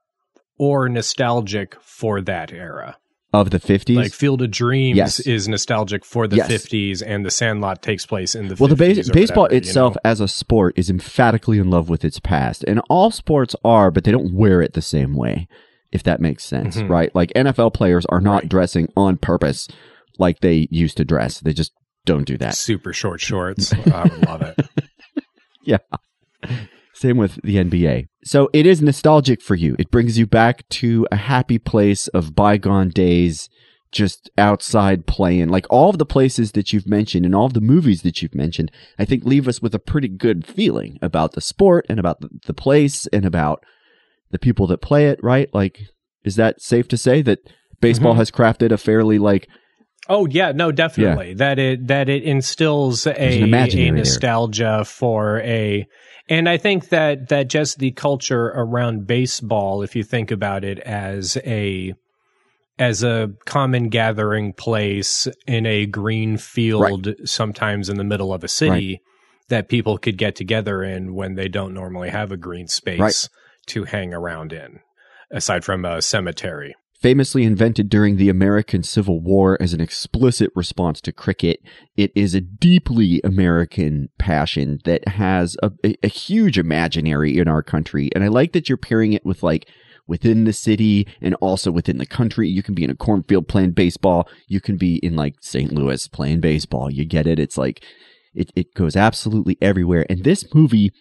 or 0.58 0.88
nostalgic 0.90 1.76
for 1.82 2.22
that 2.22 2.52
era. 2.52 2.98
Of 3.32 3.52
the 3.52 3.60
50s? 3.60 3.96
Like 3.96 4.12
Field 4.14 4.42
of 4.42 4.50
Dreams 4.50 4.98
Yes. 4.98 5.20
is 5.20 5.48
nostalgic 5.48 6.04
for 6.04 6.28
the 6.28 6.38
Yes. 6.38 6.50
50s, 6.50 7.02
and 7.04 7.24
The 7.26 7.30
Sandlot 7.30 7.84
takes 7.84 8.06
place 8.06 8.34
in 8.34 8.48
the 8.48 8.56
Well, 8.56 8.68
the 8.70 8.76
50s. 8.76 8.96
base, 8.96 9.10
or 9.10 9.14
baseball 9.14 9.44
whatever, 9.44 9.56
you 9.56 9.60
itself 9.70 9.94
know? 9.96 10.02
as 10.04 10.20
a 10.20 10.28
sport 10.28 10.74
is 10.80 10.90
emphatically 10.90 11.60
in 11.60 11.70
love 11.70 11.90
with 11.90 12.04
its 12.04 12.20
past, 12.20 12.64
and 12.68 12.82
all 12.90 13.12
sports 13.12 13.56
are, 13.64 13.92
but 13.92 14.04
they 14.04 14.12
don't 14.12 14.34
wear 14.34 14.62
it 14.64 14.74
the 14.74 14.82
same 14.82 15.14
way. 15.16 15.48
If 15.92 16.02
that 16.04 16.20
makes 16.22 16.44
sense, 16.44 16.78
Mhm. 16.78 16.90
right? 16.90 17.16
Like 17.16 17.32
NFL 17.36 17.72
players 17.72 18.06
are 18.08 18.22
not 18.22 18.44
Right. 18.44 18.50
dressing 18.50 18.90
on 18.98 19.18
purpose 19.18 19.68
like 20.18 20.40
they 20.42 20.68
used 20.72 20.98
to 20.98 21.06
dress. 21.06 21.40
They 21.40 21.54
just 21.54 21.72
don't 22.06 22.26
do 22.26 22.38
that. 22.38 22.56
super 22.56 22.94
short 22.94 23.22
shorts. 23.22 23.72
I 23.94 24.04
would 24.04 24.26
love 24.26 24.42
it. 24.42 25.80
Same 27.00 27.16
with 27.16 27.40
the 27.44 27.56
NBA. 27.56 28.08
So 28.26 28.50
it 28.52 28.66
is 28.66 28.82
nostalgic 28.82 29.42
for 29.42 29.56
you. 29.56 29.74
It 29.80 29.90
brings 29.90 30.20
you 30.20 30.28
back 30.28 30.68
to 30.82 31.08
a 31.12 31.16
happy 31.16 31.58
place 31.58 32.10
of 32.10 32.36
bygone 32.36 32.90
days, 32.90 33.48
just 33.94 34.30
outside 34.38 35.06
playing. 35.08 35.48
Like 35.48 35.66
all 35.70 35.90
of 35.90 35.98
the 35.98 36.06
places 36.06 36.52
that 36.52 36.74
you've 36.74 36.88
mentioned 36.90 37.26
and 37.26 37.34
all 37.34 37.46
of 37.46 37.54
the 37.54 37.62
movies 37.62 38.02
that 38.02 38.22
you've 38.22 38.36
mentioned, 38.36 38.70
I 39.00 39.06
think 39.06 39.24
leave 39.24 39.48
us 39.48 39.62
with 39.62 39.74
a 39.74 39.80
pretty 39.80 40.10
good 40.10 40.46
feeling 40.46 41.00
about 41.02 41.32
the 41.36 41.42
sport 41.42 41.86
and 41.88 42.00
about 42.00 42.18
the, 42.46 42.54
place 42.54 43.08
and 43.14 43.24
about 43.24 43.64
the 44.32 44.40
people 44.40 44.68
that 44.68 44.82
play 44.82 45.08
it, 45.08 45.24
right? 45.24 45.50
Like, 45.54 45.80
is 46.26 46.36
that 46.36 46.62
safe 46.62 46.90
to 46.90 46.98
say 46.98 47.22
that 47.22 47.40
baseball 47.80 48.16
Mhm. 48.16 48.18
has 48.18 48.30
crafted 48.30 48.72
a 48.74 48.78
fairly 48.78 49.20
like 49.20 49.48
Oh 50.10 50.26
yeah, 50.26 50.52
no, 50.52 50.72
definitely 50.72 51.36
that 51.36 51.60
it 51.60 51.88
that 51.88 52.10
it 52.10 52.24
instills 52.24 53.06
a, 53.06 53.12
a 53.22 53.40
there. 53.46 53.94
nostalgia 53.94 54.84
for 54.86 55.40
a, 55.42 55.86
and 56.30 56.48
I 56.48 56.58
think 56.58 56.90
that 56.90 57.30
that 57.30 57.50
just 57.50 57.80
the 57.80 57.92
culture 57.92 58.46
around 58.48 59.08
baseball, 59.08 59.82
if 59.82 59.96
you 59.96 60.04
think 60.04 60.32
about 60.32 60.64
it 60.64 60.80
as 60.80 61.38
a 61.46 61.94
as 62.78 63.04
a 63.04 63.32
common 63.46 63.90
gathering 63.90 64.54
place 64.54 65.28
in 65.46 65.66
a 65.66 65.86
green 65.86 66.38
field, 66.38 67.10
sometimes 67.26 67.90
in 67.90 67.98
the 67.98 68.06
middle 68.06 68.34
of 68.34 68.44
a 68.44 68.48
city, 68.48 69.02
that 69.50 69.68
people 69.68 69.98
could 69.98 70.18
get 70.18 70.36
together 70.36 70.82
in 70.82 71.14
when 71.14 71.36
they 71.36 71.50
don't 71.50 71.74
normally 71.74 72.10
have 72.10 72.32
a 72.32 72.38
green 72.38 72.68
space 72.68 73.00
Right. 73.00 73.30
to 73.68 73.84
hang 73.84 74.14
around 74.14 74.54
in, 74.54 74.80
aside 75.30 75.66
from 75.66 75.84
a 75.84 76.02
cemetery. 76.02 76.76
Famously 77.02 77.44
invented 77.44 77.90
during 77.90 78.18
the 78.18 78.30
American 78.30 78.84
Civil 78.84 79.22
War 79.22 79.58
as 79.62 79.74
an 79.74 79.82
explicit 79.82 80.52
response 80.56 81.00
to 81.02 81.12
cricket. 81.12 81.62
It 81.96 82.12
is 82.16 82.36
a 82.36 82.42
deeply 82.42 83.22
American 83.24 84.10
passion 84.18 84.80
that 84.84 85.08
has 85.08 85.56
a, 85.64 85.72
a, 85.86 85.96
a 86.04 86.08
huge 86.08 86.58
imaginary 86.58 87.38
in 87.38 87.48
our 87.48 87.64
country. 87.64 88.10
And 88.14 88.24
I 88.24 88.28
like 88.28 88.52
that 88.54 88.68
you're 88.68 88.78
pairing 88.78 89.14
it 89.14 89.26
with 89.26 89.44
like 89.44 89.70
within 90.08 90.44
the 90.44 90.54
city 90.54 91.08
and 91.22 91.36
also 91.36 91.72
within 91.72 92.00
the 92.00 92.06
country. 92.06 92.50
You 92.50 92.64
can 92.64 92.74
be 92.74 92.84
in 92.84 92.90
a 92.90 92.96
cornfield 92.96 93.48
playing 93.48 93.72
baseball. 93.72 94.28
You 94.48 94.60
can 94.60 94.76
be 94.76 94.98
in 94.98 95.16
like 95.16 95.36
St. 95.40 95.72
Louis 95.72 96.08
playing 96.08 96.42
baseball. 96.42 96.92
You 96.92 97.06
get 97.06 97.28
it? 97.28 97.40
It's 97.40 97.58
like 97.58 97.84
it, 98.34 98.52
it 98.56 98.74
goes 98.74 98.96
absolutely 98.96 99.58
everywhere. 99.62 100.06
And 100.10 100.24
this 100.24 100.54
movie 100.54 100.92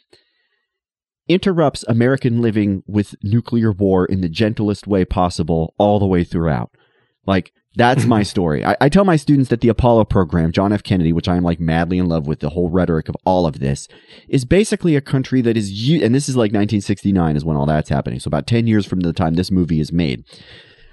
interrupts 1.29 1.85
American 1.89 2.41
living 2.41 2.83
with 2.87 3.15
nuclear 3.23 3.73
war 3.73 4.07
in 4.07 4.21
the 4.21 4.29
gentlest 4.29 4.87
way 4.87 5.05
possible 5.05 5.75
all 5.79 5.99
the 5.99 6.07
way 6.07 6.25
throughout. 6.25 6.71
Like, 7.27 7.53
that's 7.77 8.07
my 8.07 8.23
story. 8.25 8.65
I, 8.65 8.77
I 8.81 8.89
tell 8.89 9.05
my 9.05 9.17
students 9.17 9.51
that 9.51 9.61
the 9.61 9.69
Apollo 9.69 10.07
program, 10.07 10.53
John 10.53 10.73
F. 10.73 10.83
Kennedy, 10.83 11.13
which 11.13 11.29
I 11.29 11.37
am 11.37 11.45
like 11.45 11.61
madly 11.61 11.99
in 11.99 12.07
love 12.07 12.27
with 12.27 12.41
the 12.41 12.51
whole 12.51 12.71
rhetoric 12.71 13.09
of 13.09 13.17
all 13.25 13.47
of 13.47 13.61
this, 13.61 13.89
is 14.29 14.45
basically 14.45 14.97
a 14.97 15.01
country 15.01 15.41
that 15.43 15.57
is, 15.57 15.71
and 16.03 16.15
this 16.15 16.29
is 16.29 16.37
like 16.37 16.51
1969 16.51 17.37
is 17.37 17.45
when 17.45 17.57
all 17.57 17.67
that's 17.67 17.91
happening. 17.91 18.19
So 18.21 18.29
about 18.29 18.47
10 18.47 18.67
years 18.67 18.87
from 18.87 19.01
the 19.01 19.13
time 19.13 19.35
this 19.35 19.51
movie 19.51 19.81
is 19.81 19.93
made. 19.93 20.25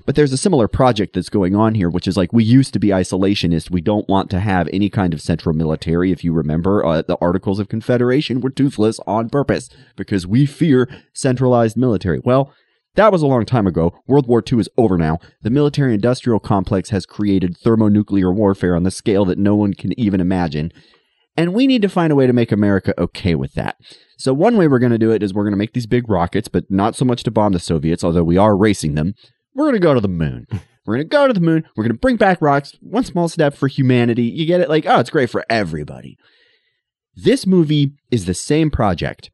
But 0.06 0.16
there's 0.16 0.34
a 0.34 0.38
similar 0.38 0.68
project 0.68 1.14
that's 1.14 1.30
going 1.30 1.56
on 1.56 1.74
here, 1.74 1.90
which 1.90 2.08
is 2.08 2.16
like 2.16 2.32
we 2.32 2.44
used 2.44 2.74
to 2.74 2.80
be 2.80 2.90
isolationist. 2.90 3.72
We 3.72 3.82
don't 3.82 4.08
want 4.08 4.30
to 4.32 4.40
have 4.40 4.70
any 4.72 4.90
kind 4.90 5.14
of 5.14 5.22
central 5.22 5.56
military. 5.56 6.12
If 6.12 6.24
you 6.24 6.32
remember, 6.32 6.86
uh, 6.86 7.02
the 7.02 7.18
Articles 7.20 7.60
of 7.60 7.70
Confederation 7.70 8.40
were 8.40 8.52
toothless 8.52 9.00
on 9.08 9.30
purpose 9.30 9.70
because 9.96 10.28
we 10.28 10.46
fear 10.46 10.88
centralized 11.14 11.76
military. 11.76 12.22
Well, 12.24 12.54
that 12.96 13.12
was 13.12 13.22
a 13.22 13.28
long 13.28 13.46
time 13.46 13.68
ago. 13.68 14.00
World 14.08 14.28
War 14.28 14.44
II 14.50 14.60
is 14.60 14.70
over 14.78 14.98
now. 14.98 15.20
The 15.42 15.50
military 15.50 15.94
industrial 15.94 16.40
complex 16.40 16.90
has 16.92 17.06
created 17.06 17.58
thermonuclear 17.58 18.32
warfare 18.32 18.76
on 18.76 18.84
the 18.84 18.92
scale 18.92 19.26
that 19.26 19.38
no 19.38 19.56
one 19.56 19.74
can 19.74 20.00
even 20.00 20.22
imagine. 20.22 20.72
And 21.38 21.54
we 21.54 21.68
need 21.68 21.82
to 21.82 21.90
find 21.90 22.14
a 22.14 22.16
way 22.16 22.28
to 22.28 22.32
make 22.32 22.52
America 22.52 22.94
okay 22.98 23.36
with 23.36 23.54
that. 23.56 23.76
So, 24.18 24.34
one 24.34 24.56
way 24.56 24.70
we're 24.70 24.80
going 24.80 24.94
to 24.94 24.98
do 24.98 25.12
it 25.12 25.22
is 25.22 25.34
we're 25.34 25.44
going 25.44 25.52
to 25.52 25.58
make 25.58 25.74
these 25.74 25.88
big 25.88 26.10
rockets, 26.10 26.48
but 26.48 26.72
not 26.72 26.96
so 26.96 27.04
much 27.04 27.24
to 27.24 27.32
bomb 27.32 27.52
the 27.52 27.60
Soviets, 27.60 28.04
although 28.04 28.24
we 28.24 28.38
are 28.38 28.56
racing 28.56 28.96
them. 28.96 29.16
We're 29.56 29.66
going 29.66 29.74
to 29.74 29.80
go 29.80 29.94
to 29.94 30.02
the 30.02 30.08
moon. 30.08 30.46
We're 30.86 30.98
going 30.98 31.08
to 31.08 31.10
go 31.10 31.28
to 31.28 31.34
the 31.34 31.40
moon. 31.40 31.66
We're 31.76 31.86
going 31.86 31.96
to 31.96 32.00
bring 32.00 32.18
back 32.18 32.42
rocks. 32.42 32.76
One 32.82 33.04
small 33.04 33.28
step 33.30 33.56
for 33.56 33.68
humanity. 33.68 34.24
You 34.24 34.46
get 34.46 34.62
it? 34.62 34.70
Like, 34.70 34.86
oh, 34.86 35.00
it's 35.00 35.10
great 35.10 35.30
for 35.30 35.44
everybody. 35.50 36.18
This 37.16 37.48
movie 37.48 37.94
is 38.12 38.26
the 38.26 38.34
same 38.34 38.70
project. 38.70 39.32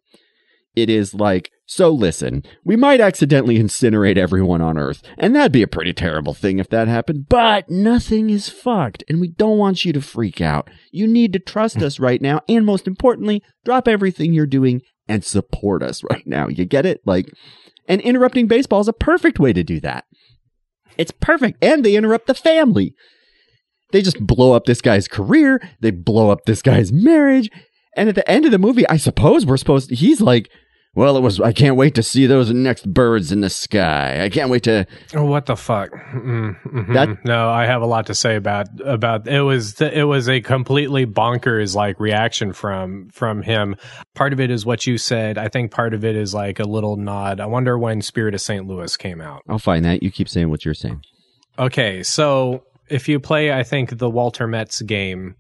It 0.76 0.90
is 0.90 1.14
like, 1.14 1.52
so 1.66 1.90
listen, 1.90 2.44
we 2.64 2.76
might 2.76 3.02
accidentally 3.02 3.58
incinerate 3.58 4.18
everyone 4.18 4.62
on 4.62 4.78
Earth, 4.78 5.02
and 5.18 5.36
that'd 5.36 5.52
be 5.52 5.64
a 5.64 5.68
pretty 5.68 5.94
terrible 5.94 6.34
thing 6.34 6.60
if 6.60 6.70
that 6.70 6.88
happened, 6.88 7.28
but 7.28 7.70
nothing 7.70 8.30
is 8.30 8.48
fucked, 8.48 9.04
and 9.10 9.20
we 9.20 9.30
don't 9.30 9.58
want 9.58 9.84
you 9.84 9.92
to 9.92 10.02
freak 10.02 10.40
out. 10.40 10.70
You 10.92 11.08
need 11.08 11.34
to 11.34 11.40
trust 11.40 11.78
us 11.78 12.00
right 12.00 12.22
now, 12.22 12.42
and 12.48 12.66
most 12.66 12.88
importantly, 12.88 13.44
drop 13.66 13.88
everything 13.88 14.34
you're 14.34 14.46
doing 14.46 14.82
and 15.10 15.26
support 15.26 15.84
us 15.84 16.04
right 16.10 16.26
now. 16.26 16.48
You 16.48 16.64
get 16.64 16.86
it? 16.86 17.02
Like, 17.06 17.30
and 17.92 18.00
interrupting 18.00 18.48
baseball 18.48 18.80
is 18.80 18.88
a 18.88 18.94
perfect 18.94 19.38
way 19.38 19.52
to 19.52 19.64
do 19.64 19.82
that. 19.82 20.06
It's 20.98 21.12
perfect. 21.12 21.62
And 21.62 21.84
they 21.84 21.98
interrupt 21.98 22.26
the 22.26 22.34
family. 22.34 22.96
They 23.92 24.02
just 24.02 24.26
blow 24.26 24.54
up 24.54 24.64
this 24.64 24.80
guy's 24.80 25.10
career. 25.10 25.62
They 25.82 25.92
blow 25.92 26.30
up 26.30 26.46
this 26.46 26.62
guy's 26.62 26.94
marriage. 26.94 27.50
And 27.98 28.08
at 28.08 28.16
the 28.16 28.32
end 28.32 28.46
of 28.46 28.52
the 28.52 28.58
movie, 28.58 28.88
I 28.88 28.96
suppose 28.96 29.46
we're 29.46 29.58
supposed 29.58 29.90
to, 29.90 29.96
he's 29.96 30.22
like, 30.22 30.50
well, 30.94 31.16
it 31.16 31.22
was, 31.22 31.40
I 31.40 31.54
can't 31.54 31.76
wait 31.78 31.96
to 31.96 32.04
see 32.04 32.26
those 32.26 32.52
next 32.52 32.92
birds 32.94 33.32
in 33.32 33.40
the 33.42 33.50
sky. 33.50 34.24
I 34.24 34.30
can't 34.30 34.50
wait 34.50 34.64
to, 34.64 34.86
Oh, 35.16 35.24
what 35.26 35.46
the 35.46 35.56
fuck? 35.56 35.92
Mm, 35.92 36.62
mhm. 36.64 36.94
That- 36.94 37.24
no, 37.26 37.50
I 37.50 37.66
have 37.66 37.82
a 37.82 37.86
lot 37.86 38.08
to 38.08 38.14
say 38.16 38.36
about 38.36 38.68
about 38.86 39.28
it. 39.28 39.42
Was 39.42 39.80
it 39.80 40.04
was 40.04 40.28
a 40.28 40.42
completely 40.42 41.06
bonkers 41.06 41.76
like 41.76 42.00
reaction 42.00 42.52
from 42.54 43.10
from 43.12 43.42
him. 43.42 43.76
Part 44.16 44.34
of 44.34 44.40
it 44.40 44.52
is 44.52 44.66
what 44.66 44.86
you 44.86 44.98
said. 44.98 45.38
I 45.38 45.48
think 45.48 45.72
part 45.72 45.94
of 45.94 46.04
it 46.04 46.16
is 46.16 46.34
like 46.34 46.60
a 46.60 46.66
little 46.66 46.98
nod. 46.98 47.40
I 47.40 47.46
wonder 47.46 47.78
when 47.80 48.02
Spirit 48.02 48.34
of 48.34 48.42
St. 48.42 48.68
Louis 48.68 48.96
came 48.98 49.22
out. 49.22 49.44
I'll 49.48 49.60
find 49.60 49.86
that. 49.86 50.04
You 50.04 50.12
keep 50.12 50.28
saying 50.28 50.50
what 50.50 50.66
you're 50.66 50.74
saying. 50.74 51.02
Okay, 51.58 52.04
so 52.04 52.64
if 52.90 53.08
you 53.08 53.20
play, 53.20 53.54
I 53.54 53.64
think 53.64 53.98
the 53.98 54.10
Walter 54.10 54.48
Metz 54.48 54.82
game 54.82 55.36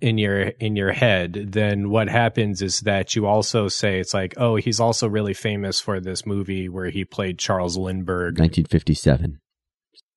in 0.00 0.18
your 0.18 0.40
in 0.60 0.76
your 0.76 0.92
head, 0.92 1.32
then 1.52 1.90
what 1.90 2.08
happens 2.08 2.62
is 2.62 2.80
that 2.80 3.16
you 3.16 3.26
also 3.26 3.68
say 3.68 3.98
it's 3.98 4.14
like, 4.14 4.34
oh, 4.36 4.56
he's 4.56 4.78
also 4.80 5.08
really 5.08 5.34
famous 5.34 5.80
for 5.80 6.00
this 6.00 6.24
movie 6.26 6.68
where 6.68 6.90
he 6.90 7.04
played 7.04 7.38
Charles 7.38 7.76
Lindbergh. 7.76 8.38
1957. 8.38 9.38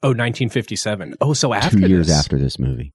Oh, 0.03 0.09
1957. 0.09 1.15
Oh, 1.21 1.33
so 1.33 1.53
after 1.53 1.79
two 1.79 1.87
years 1.87 2.07
this. 2.07 2.17
after 2.19 2.37
this 2.37 2.57
movie. 2.59 2.93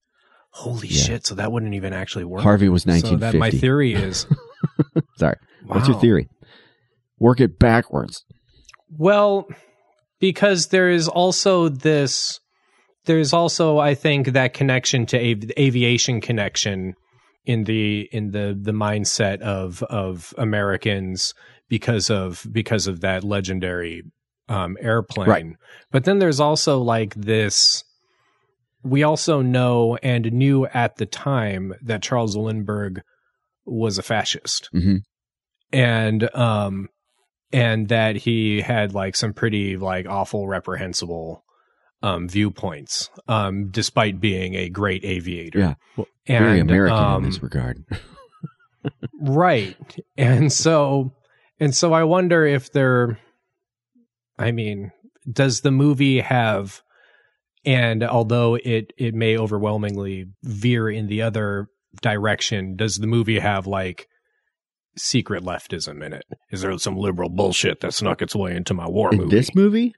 Holy 0.51 0.89
Yeah. 0.89 1.03
shit! 1.03 1.27
So 1.27 1.35
that 1.35 1.53
wouldn't 1.53 1.75
even 1.75 1.93
actually 1.93 2.25
work. 2.25 2.43
Harvey 2.43 2.69
was 2.69 2.83
So 2.85 2.91
that 2.91 3.35
1950. 3.35 3.39
my 3.39 3.51
theory 3.51 3.93
is. 4.09 4.27
Sorry. 5.19 5.37
What's 5.67 5.87
your 5.89 6.01
theory? 6.01 6.29
Work 7.19 7.41
it 7.41 7.59
backwards. 7.59 8.25
Well, 8.91 9.47
because 10.21 10.69
there 10.69 10.89
is 10.91 11.09
also 11.09 11.69
this. 11.69 12.41
There's 13.07 13.33
also, 13.33 13.79
I 13.79 13.95
think, 13.95 14.29
that 14.29 14.55
connection 14.55 15.07
to 15.07 15.17
av- 15.19 15.51
aviation 15.59 16.21
connection 16.21 16.95
in 17.45 17.65
the 17.65 18.09
in 18.13 18.33
the 18.33 18.59
the 18.61 18.73
mindset 18.73 19.41
of 19.41 19.83
of 19.85 20.35
Americans 20.37 21.33
because 21.69 22.11
of 22.11 22.47
because 22.53 22.87
of 22.87 23.01
that 23.01 23.25
legendary 23.25 24.03
um, 24.49 24.77
airplane. 24.81 25.29
Right. 25.29 25.47
But 25.91 26.05
then 26.05 26.19
there's 26.19 26.41
also 26.41 26.79
like 26.79 27.15
this. 27.15 27.85
We 28.83 29.03
also 29.03 29.43
know 29.43 29.97
and 30.03 30.33
knew 30.33 30.67
at 30.67 30.97
the 30.97 31.07
time 31.07 31.75
that 31.83 32.03
Charles 32.03 32.37
Lindbergh 32.37 33.03
was 33.65 33.99
a 33.99 34.03
fascist 34.03 34.69
hmm 34.73 34.99
and 35.73 36.33
um 36.35 36.89
and 37.53 37.89
that 37.89 38.17
he 38.17 38.61
had 38.61 38.95
like 38.95 39.17
some 39.17 39.33
pretty 39.33 39.77
like 39.77 40.07
awful 40.07 40.47
reprehensible 40.47 41.45
um 42.03 42.29
viewpoints 42.29 43.11
um 43.29 43.69
despite 43.71 44.21
being 44.21 44.55
a 44.55 44.69
great 44.69 45.05
aviator 45.05 45.59
Yeah. 45.59 45.75
Well, 45.97 46.07
and, 46.27 46.45
Very 46.45 46.61
American 46.61 46.99
um, 46.99 47.25
in 47.25 47.31
this 47.31 47.43
regard. 47.43 47.85
right 49.21 49.77
and 50.17 50.53
so 50.53 51.13
and 51.59 51.75
so 51.75 51.93
i 51.93 52.05
wonder 52.05 52.45
if 52.47 52.71
there 52.73 53.19
i 54.39 54.53
mean 54.53 54.93
does 55.31 55.63
the 55.63 55.71
movie 55.73 56.21
have 56.21 56.83
and 57.65 58.05
although 58.05 58.55
it 58.55 58.93
it 58.97 59.15
may 59.15 59.37
overwhelmingly 59.37 60.27
veer 60.45 60.89
in 60.89 61.09
the 61.09 61.23
other 61.23 61.69
direction 62.01 62.77
does 62.77 62.99
the 62.99 63.07
movie 63.07 63.41
have 63.41 63.67
like 63.67 64.09
secret 64.97 65.43
leftism 65.43 66.05
in 66.05 66.13
it 66.13 66.25
is 66.51 66.63
there 66.63 66.79
some 66.79 66.97
liberal 66.97 67.29
bullshit 67.29 67.81
that 67.81 67.93
snuck 67.93 68.23
its 68.23 68.37
way 68.37 68.55
into 68.55 68.73
my 68.73 68.87
war 68.89 69.13
In 69.13 69.19
movie 69.19 69.37
this 69.37 69.55
movie? 69.55 69.95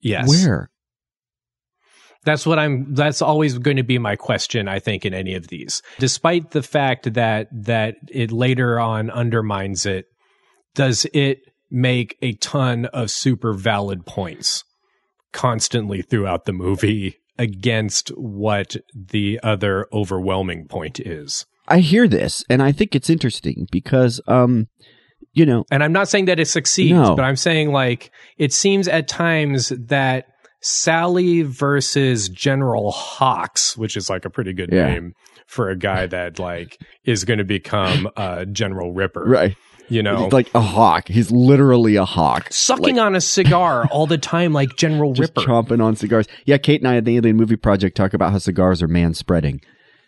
Yes 0.00 0.28
Where? 0.28 0.70
That's 2.24 2.44
what 2.44 2.58
I'm 2.58 2.94
that's 2.94 3.22
always 3.22 3.56
going 3.58 3.76
to 3.76 3.82
be 3.82 3.98
my 3.98 4.16
question 4.16 4.68
I 4.68 4.80
think 4.80 5.06
in 5.06 5.14
any 5.14 5.34
of 5.34 5.48
these. 5.48 5.82
Despite 5.98 6.50
the 6.50 6.62
fact 6.62 7.14
that 7.14 7.48
that 7.52 7.96
it 8.08 8.32
later 8.32 8.78
on 8.78 9.10
undermines 9.10 9.86
it, 9.86 10.06
does 10.74 11.06
it 11.14 11.40
make 11.70 12.16
a 12.20 12.34
ton 12.34 12.86
of 12.86 13.10
super 13.10 13.52
valid 13.52 14.04
points 14.04 14.64
constantly 15.32 16.02
throughout 16.02 16.44
the 16.44 16.52
movie 16.52 17.16
against 17.38 18.08
what 18.10 18.76
the 18.94 19.38
other 19.42 19.86
overwhelming 19.92 20.66
point 20.66 20.98
is? 21.00 21.46
I 21.68 21.78
hear 21.78 22.08
this 22.08 22.44
and 22.50 22.62
I 22.62 22.72
think 22.72 22.94
it's 22.94 23.10
interesting 23.10 23.68
because 23.70 24.20
um 24.26 24.68
you 25.38 25.46
know, 25.46 25.64
And 25.70 25.82
I'm 25.84 25.92
not 25.92 26.08
saying 26.08 26.24
that 26.26 26.38
it 26.40 26.46
succeeds, 26.48 26.92
No. 26.92 27.14
but 27.14 27.22
I'm 27.24 27.36
saying 27.36 27.72
like 27.72 28.10
it 28.38 28.52
seems 28.52 28.88
at 28.88 29.08
times 29.08 29.68
that 29.70 30.26
Sally 30.60 31.42
versus 31.42 32.28
General 32.28 32.90
Hawkes, 32.90 33.76
which 33.76 33.96
is 33.96 34.10
like 34.10 34.24
a 34.24 34.30
pretty 34.30 34.52
good 34.52 34.70
Yeah. 34.72 34.88
name 34.88 35.12
for 35.46 35.70
a 35.70 35.76
guy 35.76 36.06
that 36.06 36.38
like 36.38 36.78
is 37.04 37.24
going 37.24 37.38
to 37.38 37.44
become 37.44 38.08
uh, 38.16 38.44
General 38.44 38.92
Ripper. 38.92 39.24
right? 39.24 39.56
You 39.90 40.02
know, 40.02 40.24
He's 40.24 40.32
like 40.32 40.50
a 40.54 40.60
hawk. 40.60 41.08
He's 41.08 41.30
literally 41.30 41.96
a 41.96 42.04
hawk. 42.04 42.48
sucking 42.52 42.96
like- 42.96 43.04
on 43.06 43.16
a 43.16 43.20
cigar 43.22 43.86
all 43.90 44.06
the 44.06 44.18
time, 44.18 44.52
like 44.52 44.76
General 44.76 45.14
Ripper. 45.14 45.40
chomping 45.40 45.82
on 45.82 45.96
cigars. 45.96 46.26
Yeah, 46.44 46.58
Kate 46.58 46.82
and 46.82 46.88
I 46.88 46.96
at 46.96 47.06
the 47.06 47.16
Alien 47.16 47.36
Movie 47.38 47.56
Project 47.56 47.96
talk 47.96 48.12
about 48.12 48.32
how 48.32 48.38
cigars 48.38 48.82
are 48.82 48.88
man 48.88 49.14
spreading. 49.14 49.62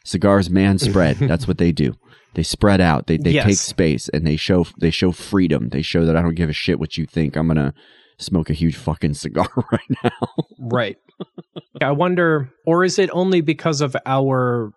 Cigars 0.04 0.50
man 0.50 0.78
spread. 0.78 1.16
That's 1.20 1.48
what 1.48 1.56
they 1.56 1.72
do. 1.72 1.94
They 2.34 2.42
spread 2.42 2.80
out. 2.80 3.06
They 3.06 3.16
they 3.16 3.32
Yes. 3.32 3.44
take 3.46 3.56
space 3.56 4.08
and 4.08 4.26
they 4.26 4.36
show 4.36 4.66
they 4.78 4.90
show 4.90 5.12
freedom. 5.12 5.68
They 5.70 5.82
show 5.82 6.04
that 6.06 6.16
I 6.16 6.22
don't 6.22 6.34
give 6.34 6.48
a 6.48 6.52
shit 6.54 6.78
what 6.78 6.96
you 6.96 7.06
think. 7.06 7.36
I'm 7.36 7.46
gonna 7.48 7.74
smoke 8.18 8.50
a 8.50 8.52
huge 8.54 8.76
fucking 8.76 9.14
cigar 9.24 9.48
right 9.72 9.90
now. 10.04 10.44
Right. 10.58 10.96
I 11.82 11.90
wonder, 11.92 12.50
or 12.66 12.84
is 12.84 12.98
it 12.98 13.10
only 13.12 13.40
because 13.40 13.80
of 13.80 13.96
our 14.06 14.72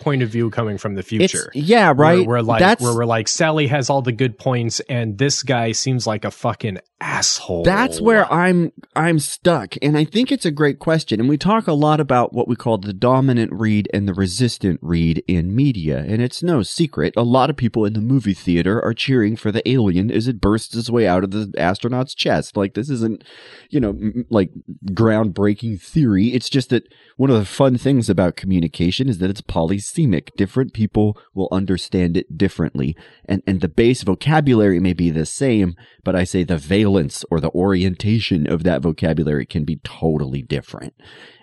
point 0.00 0.22
of 0.22 0.28
view 0.28 0.50
coming 0.50 0.78
from 0.78 0.94
the 0.94 1.02
future? 1.02 1.50
It's, 1.54 1.68
yeah, 1.68 1.92
right. 1.96 2.26
Where 2.26 2.38
we're 2.38 2.42
like, 2.42 2.60
that's 2.60 2.82
where 2.82 2.94
we're 2.94 3.04
like, 3.04 3.28
Sally 3.28 3.66
has 3.68 3.90
all 3.90 4.02
the 4.02 4.12
good 4.12 4.38
points, 4.38 4.80
and 4.88 5.18
this 5.18 5.42
guy 5.42 5.72
seems 5.72 6.06
like 6.06 6.24
a 6.24 6.30
fucking 6.30 6.78
asshole. 7.04 7.64
That's 7.64 8.00
where 8.00 8.30
I'm 8.32 8.72
I'm 8.96 9.18
stuck. 9.18 9.74
And 9.82 9.96
I 9.96 10.04
think 10.04 10.32
it's 10.32 10.46
a 10.46 10.50
great 10.50 10.78
question. 10.78 11.20
And 11.20 11.28
we 11.28 11.36
talk 11.36 11.66
a 11.66 11.74
lot 11.74 12.00
about 12.00 12.32
what 12.32 12.48
we 12.48 12.56
call 12.56 12.78
the 12.78 12.94
dominant 12.94 13.52
read 13.52 13.88
and 13.92 14.08
the 14.08 14.14
resistant 14.14 14.80
read 14.82 15.22
in 15.28 15.54
media. 15.54 15.98
And 15.98 16.22
it's 16.22 16.42
no 16.42 16.62
secret. 16.62 17.12
A 17.16 17.22
lot 17.22 17.50
of 17.50 17.56
people 17.56 17.84
in 17.84 17.92
the 17.92 18.00
movie 18.00 18.34
theater 18.34 18.82
are 18.82 18.94
cheering 18.94 19.36
for 19.36 19.52
the 19.52 19.66
alien 19.68 20.10
as 20.10 20.28
it 20.28 20.40
bursts 20.40 20.74
its 20.74 20.88
way 20.88 21.06
out 21.06 21.24
of 21.24 21.30
the 21.30 21.52
astronaut's 21.58 22.14
chest. 22.14 22.56
Like 22.56 22.74
this 22.74 22.88
isn't, 22.88 23.22
you 23.68 23.80
know, 23.80 23.90
m- 23.90 24.24
like 24.30 24.50
groundbreaking 24.86 25.82
theory. 25.82 26.28
It's 26.28 26.48
just 26.48 26.70
that 26.70 26.88
one 27.16 27.30
of 27.30 27.38
the 27.38 27.44
fun 27.44 27.76
things 27.76 28.08
about 28.08 28.36
communication 28.36 29.08
is 29.08 29.18
that 29.18 29.30
it's 29.30 29.42
polysemic. 29.84 30.34
Different 30.36 30.72
people 30.72 31.18
will 31.34 31.48
understand 31.52 32.16
it 32.16 32.36
differently. 32.36 32.96
And 33.24 33.42
and 33.46 33.60
the 33.60 33.68
base 33.68 34.02
vocabulary 34.02 34.80
may 34.80 34.92
be 34.92 35.10
the 35.10 35.26
same, 35.26 35.74
but 36.02 36.16
I 36.16 36.24
say 36.24 36.44
the 36.44 36.56
valence 36.56 37.24
or 37.30 37.40
the 37.40 37.50
orientation 37.50 38.46
of 38.46 38.62
that 38.64 38.82
vocabulary 38.82 39.46
can 39.46 39.64
be 39.64 39.76
totally 39.84 40.42
different. 40.42 40.94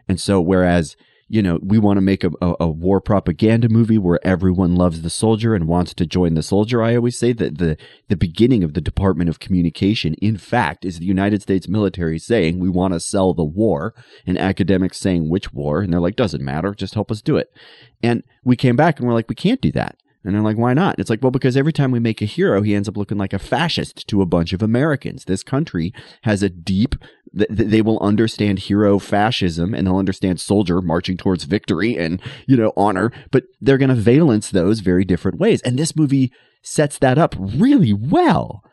And 0.07 0.19
so 0.19 0.41
whereas 0.41 0.95
you 1.31 1.41
know, 1.41 1.59
we 1.63 1.79
want 1.79 1.95
to 1.95 2.01
make 2.01 2.25
a, 2.25 2.31
a, 2.41 2.55
a 2.59 2.67
war 2.67 2.99
propaganda 2.99 3.69
movie 3.69 3.97
where 3.97 4.19
everyone 4.21 4.75
loves 4.75 5.01
the 5.01 5.09
soldier 5.09 5.55
and 5.55 5.65
wants 5.65 5.93
to 5.93 6.05
join 6.05 6.33
the 6.33 6.43
soldier. 6.43 6.83
I 6.83 6.93
always 6.93 7.17
say 7.17 7.31
that 7.31 7.57
the, 7.57 7.77
the 8.09 8.17
beginning 8.17 8.65
of 8.65 8.73
the 8.73 8.81
Department 8.81 9.29
of 9.29 9.39
Communication, 9.39 10.15
in 10.15 10.35
fact, 10.35 10.83
is 10.83 10.99
the 10.99 11.05
United 11.05 11.41
States 11.41 11.69
military 11.69 12.19
saying 12.19 12.59
we 12.59 12.67
want 12.67 12.93
to 12.93 12.99
sell 12.99 13.33
the 13.33 13.45
war 13.45 13.93
and 14.27 14.37
academics 14.37 14.97
saying 14.97 15.29
which 15.29 15.53
war. 15.53 15.79
And 15.79 15.93
they're 15.93 16.01
like, 16.01 16.17
doesn't 16.17 16.43
matter. 16.43 16.75
Just 16.75 16.95
help 16.95 17.09
us 17.09 17.21
do 17.21 17.37
it. 17.37 17.49
And 18.03 18.23
we 18.43 18.57
came 18.57 18.75
back 18.75 18.99
and 18.99 19.07
we're 19.07 19.13
like, 19.13 19.29
we 19.29 19.35
can't 19.35 19.61
do 19.61 19.71
that. 19.71 19.95
And 20.23 20.35
they're 20.35 20.43
like, 20.43 20.57
why 20.57 20.73
not? 20.73 20.99
It's 20.99 21.09
like, 21.09 21.21
well, 21.21 21.31
because 21.31 21.57
every 21.57 21.73
time 21.73 21.91
we 21.91 21.99
make 21.99 22.21
a 22.21 22.25
hero, 22.25 22.61
he 22.61 22.75
ends 22.75 22.87
up 22.87 22.97
looking 22.97 23.17
like 23.17 23.33
a 23.33 23.39
fascist 23.39 24.07
to 24.07 24.21
a 24.21 24.25
bunch 24.25 24.53
of 24.53 24.61
Americans. 24.61 25.25
This 25.25 25.43
country 25.43 25.93
has 26.23 26.43
a 26.43 26.49
deep, 26.49 26.95
th- 27.37 27.49
th- 27.49 27.69
they 27.69 27.81
will 27.81 27.99
understand 27.99 28.59
hero 28.59 28.99
fascism 28.99 29.73
and 29.73 29.87
they'll 29.87 29.97
understand 29.97 30.39
soldier 30.39 30.81
marching 30.81 31.17
towards 31.17 31.43
victory 31.43 31.97
and, 31.97 32.21
you 32.47 32.57
know, 32.57 32.73
honor, 32.75 33.11
but 33.31 33.43
they're 33.59 33.77
going 33.77 33.89
to 33.89 33.95
valence 33.95 34.49
those 34.49 34.79
very 34.79 35.05
different 35.05 35.39
ways. 35.39 35.61
And 35.61 35.77
this 35.77 35.95
movie 35.95 36.31
sets 36.61 36.97
that 36.99 37.17
up 37.17 37.35
really 37.39 37.93
well. 37.93 38.63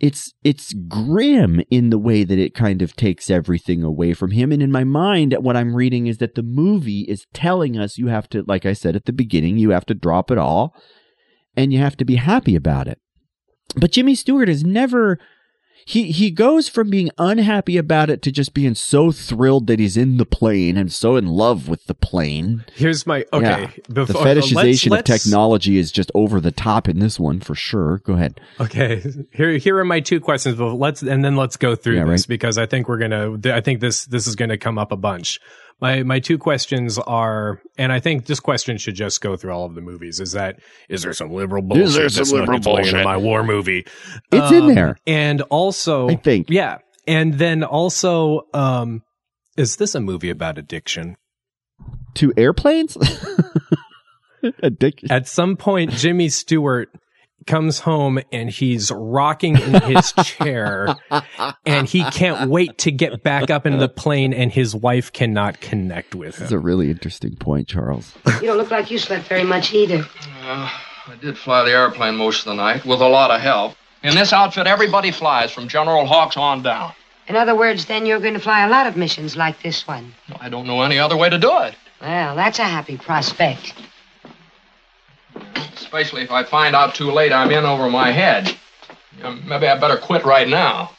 It's 0.00 0.32
it's 0.42 0.72
grim 0.72 1.62
in 1.70 1.90
the 1.90 1.98
way 1.98 2.24
that 2.24 2.38
it 2.38 2.56
kind 2.56 2.82
of 2.82 2.96
takes 2.96 3.30
everything 3.30 3.84
away 3.84 4.14
from 4.14 4.32
him. 4.32 4.50
And 4.50 4.60
in 4.60 4.72
my 4.72 4.82
mind, 4.82 5.32
what 5.38 5.56
I'm 5.56 5.76
reading 5.76 6.08
is 6.08 6.18
that 6.18 6.34
the 6.34 6.42
movie 6.42 7.02
is 7.02 7.26
telling 7.32 7.78
us 7.78 7.98
you 7.98 8.08
have 8.08 8.28
to, 8.30 8.42
like 8.48 8.66
I 8.66 8.72
said 8.72 8.96
at 8.96 9.04
the 9.04 9.12
beginning, 9.12 9.58
you 9.58 9.70
have 9.70 9.86
to 9.86 9.94
drop 9.94 10.32
it 10.32 10.38
all 10.38 10.74
and 11.56 11.72
you 11.72 11.78
have 11.78 11.96
to 11.98 12.04
be 12.04 12.16
happy 12.16 12.56
about 12.56 12.88
it. 12.88 12.98
But 13.76 13.92
Jimmy 13.92 14.16
Stewart 14.16 14.48
is 14.48 14.64
never 14.64 15.18
he 15.84 16.12
he 16.12 16.30
goes 16.30 16.68
from 16.68 16.90
being 16.90 17.10
unhappy 17.18 17.76
about 17.76 18.10
it 18.10 18.22
to 18.22 18.32
just 18.32 18.54
being 18.54 18.74
so 18.74 19.10
thrilled 19.12 19.66
that 19.66 19.78
he's 19.78 19.96
in 19.96 20.16
the 20.16 20.26
plane 20.26 20.76
and 20.76 20.92
so 20.92 21.16
in 21.16 21.26
love 21.26 21.68
with 21.68 21.86
the 21.86 21.94
plane. 21.94 22.64
Here's 22.74 23.06
my 23.06 23.24
okay. 23.32 23.62
Yeah. 23.62 23.70
The 23.88 24.04
before- 24.06 24.22
uh, 24.22 24.24
fetishization 24.24 24.90
let's- 24.90 25.10
of 25.10 25.16
technology 25.16 25.78
is 25.78 25.90
just 25.92 26.10
over 26.14 26.40
the 26.40 26.52
top 26.52 26.88
in 26.88 26.98
this 26.98 27.18
one 27.18 27.40
for 27.40 27.54
sure. 27.54 27.98
Go 27.98 28.14
ahead. 28.14 28.40
Okay, 28.60 29.02
here 29.32 29.56
here 29.58 29.76
are 29.78 29.84
my 29.84 30.00
two 30.00 30.20
questions. 30.20 30.56
But 30.56 30.74
let's 30.74 31.02
and 31.02 31.24
then 31.24 31.36
let's 31.36 31.56
go 31.56 31.74
through 31.74 31.96
Yeah, 31.96 32.04
this 32.04 32.22
right. 32.22 32.28
because 32.28 32.58
I 32.58 32.66
think 32.66 32.88
we're 32.88 32.98
gonna. 32.98 33.38
I 33.54 33.60
think 33.60 33.80
this 33.80 34.04
this 34.06 34.26
is 34.26 34.36
gonna 34.36 34.58
come 34.58 34.78
up 34.78 34.92
a 34.92 34.96
bunch. 34.96 35.40
My 35.82 36.02
my 36.04 36.20
two 36.20 36.38
questions 36.38 36.96
are, 36.96 37.60
and 37.76 37.92
I 37.92 37.98
think 38.00 38.26
this 38.26 38.38
question 38.40 38.78
should 38.78 38.94
just 38.94 39.20
go 39.20 39.36
through 39.36 39.50
all 39.52 39.66
of 39.66 39.74
the 39.74 39.80
movies. 39.80 40.20
Is 40.20 40.32
that 40.32 40.60
is 40.88 41.02
there 41.02 41.12
some 41.12 41.30
liberal 41.32 41.60
bullshit? 41.62 41.84
Is 42.04 42.14
there 42.14 42.24
some 42.24 42.38
liberal 42.38 42.60
going 42.60 42.86
in 42.86 43.02
my 43.04 43.16
war 43.16 43.42
movie? 43.42 43.84
It's 44.30 44.52
in 44.52 44.62
Um, 44.62 44.74
there. 44.74 44.96
and 45.08 45.42
also 45.42 46.08
I 46.08 46.14
think. 46.14 46.48
yeah, 46.48 46.78
and 47.08 47.34
then 47.34 47.64
also, 47.64 48.42
um, 48.54 49.02
is 49.56 49.76
this 49.76 49.94
a 49.96 50.00
movie 50.00 50.30
about 50.30 50.56
addiction? 50.56 51.16
To 52.14 52.32
airplanes? 52.36 52.96
Addiction. 54.62 55.10
At 55.12 55.28
some 55.28 55.56
point, 55.56 55.92
Jimmy 55.92 56.28
Stewart 56.28 56.88
comes 57.46 57.80
home 57.80 58.20
and 58.30 58.50
he's 58.50 58.90
rocking 58.94 59.56
in 59.58 59.80
his 59.82 60.12
chair 60.24 60.96
and 61.66 61.88
he 61.88 62.04
can't 62.04 62.48
wait 62.50 62.78
to 62.78 62.90
get 62.90 63.22
back 63.22 63.50
up 63.50 63.66
in 63.66 63.78
the 63.78 63.88
plane 63.88 64.32
and 64.32 64.52
his 64.52 64.74
wife 64.74 65.12
cannot 65.12 65.60
connect 65.60 66.14
with 66.14 66.36
That's 66.36 66.52
him. 66.52 66.58
a 66.58 66.60
really 66.60 66.90
interesting 66.90 67.36
point, 67.36 67.68
Charles. 67.68 68.14
You 68.26 68.40
don't 68.48 68.56
look 68.58 68.70
like 68.70 68.90
you 68.90 68.98
slept 68.98 69.26
very 69.28 69.44
much 69.44 69.72
either. 69.72 70.04
Uh, 70.42 70.70
I 71.08 71.16
did 71.20 71.36
fly 71.36 71.64
the 71.64 71.72
airplane 71.72 72.16
most 72.16 72.40
of 72.40 72.44
the 72.46 72.54
night 72.54 72.84
with 72.84 73.00
a 73.00 73.08
lot 73.08 73.30
of 73.30 73.40
help. 73.40 73.74
In 74.02 74.14
this 74.14 74.32
outfit, 74.32 74.66
everybody 74.66 75.10
flies 75.10 75.52
from 75.52 75.68
General 75.68 76.06
Hawkes 76.06 76.36
on 76.36 76.62
down. 76.62 76.92
In 77.28 77.36
other 77.36 77.54
words, 77.54 77.86
then 77.86 78.04
you're 78.04 78.18
going 78.18 78.34
to 78.34 78.40
fly 78.40 78.64
a 78.66 78.68
lot 78.68 78.86
of 78.86 78.96
missions 78.96 79.36
like 79.36 79.62
this 79.62 79.86
one. 79.86 80.12
I 80.40 80.48
don't 80.48 80.66
know 80.66 80.82
any 80.82 80.98
other 80.98 81.16
way 81.16 81.30
to 81.30 81.38
do 81.38 81.56
it. 81.62 81.74
Well, 82.00 82.34
that's 82.34 82.58
a 82.58 82.64
happy 82.64 82.96
prospect. 82.96 83.74
Especially 85.74 86.22
if 86.22 86.30
I 86.30 86.44
find 86.44 86.74
out 86.74 86.94
too 86.94 87.10
late 87.10 87.32
I'm 87.32 87.50
in 87.50 87.64
over 87.64 87.90
my 87.90 88.12
head. 88.12 88.56
Um, 89.22 89.42
maybe 89.46 89.66
I 89.66 89.78
better 89.78 89.98
quit 89.98 90.24
right 90.24 90.48
now. 90.48 90.90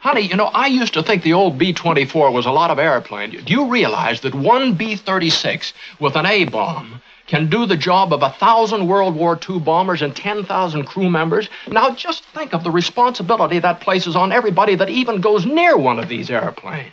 Honey, 0.00 0.22
you 0.22 0.34
know, 0.34 0.46
I 0.46 0.66
used 0.66 0.94
to 0.94 1.02
think 1.02 1.22
the 1.22 1.32
old 1.32 1.58
B 1.58 1.72
24 1.72 2.32
was 2.32 2.44
a 2.44 2.50
lot 2.50 2.72
of 2.72 2.78
airplane. 2.80 3.30
Do 3.30 3.52
you 3.52 3.70
realize 3.70 4.20
that 4.22 4.34
one 4.34 4.74
B 4.74 4.96
36 4.96 5.72
with 6.00 6.16
an 6.16 6.26
A 6.26 6.44
bomb 6.44 7.00
can 7.28 7.48
do 7.48 7.66
the 7.66 7.76
job 7.76 8.12
of 8.12 8.22
a 8.22 8.30
thousand 8.30 8.88
World 8.88 9.14
War 9.14 9.38
II 9.48 9.60
bombers 9.60 10.02
and 10.02 10.14
10,000 10.14 10.84
crew 10.84 11.08
members? 11.08 11.48
Now, 11.68 11.94
just 11.94 12.24
think 12.34 12.52
of 12.52 12.64
the 12.64 12.70
responsibility 12.70 13.60
that 13.60 13.80
places 13.80 14.16
on 14.16 14.32
everybody 14.32 14.74
that 14.74 14.88
even 14.88 15.20
goes 15.20 15.46
near 15.46 15.76
one 15.76 16.00
of 16.00 16.08
these 16.08 16.30
airplanes. 16.30 16.90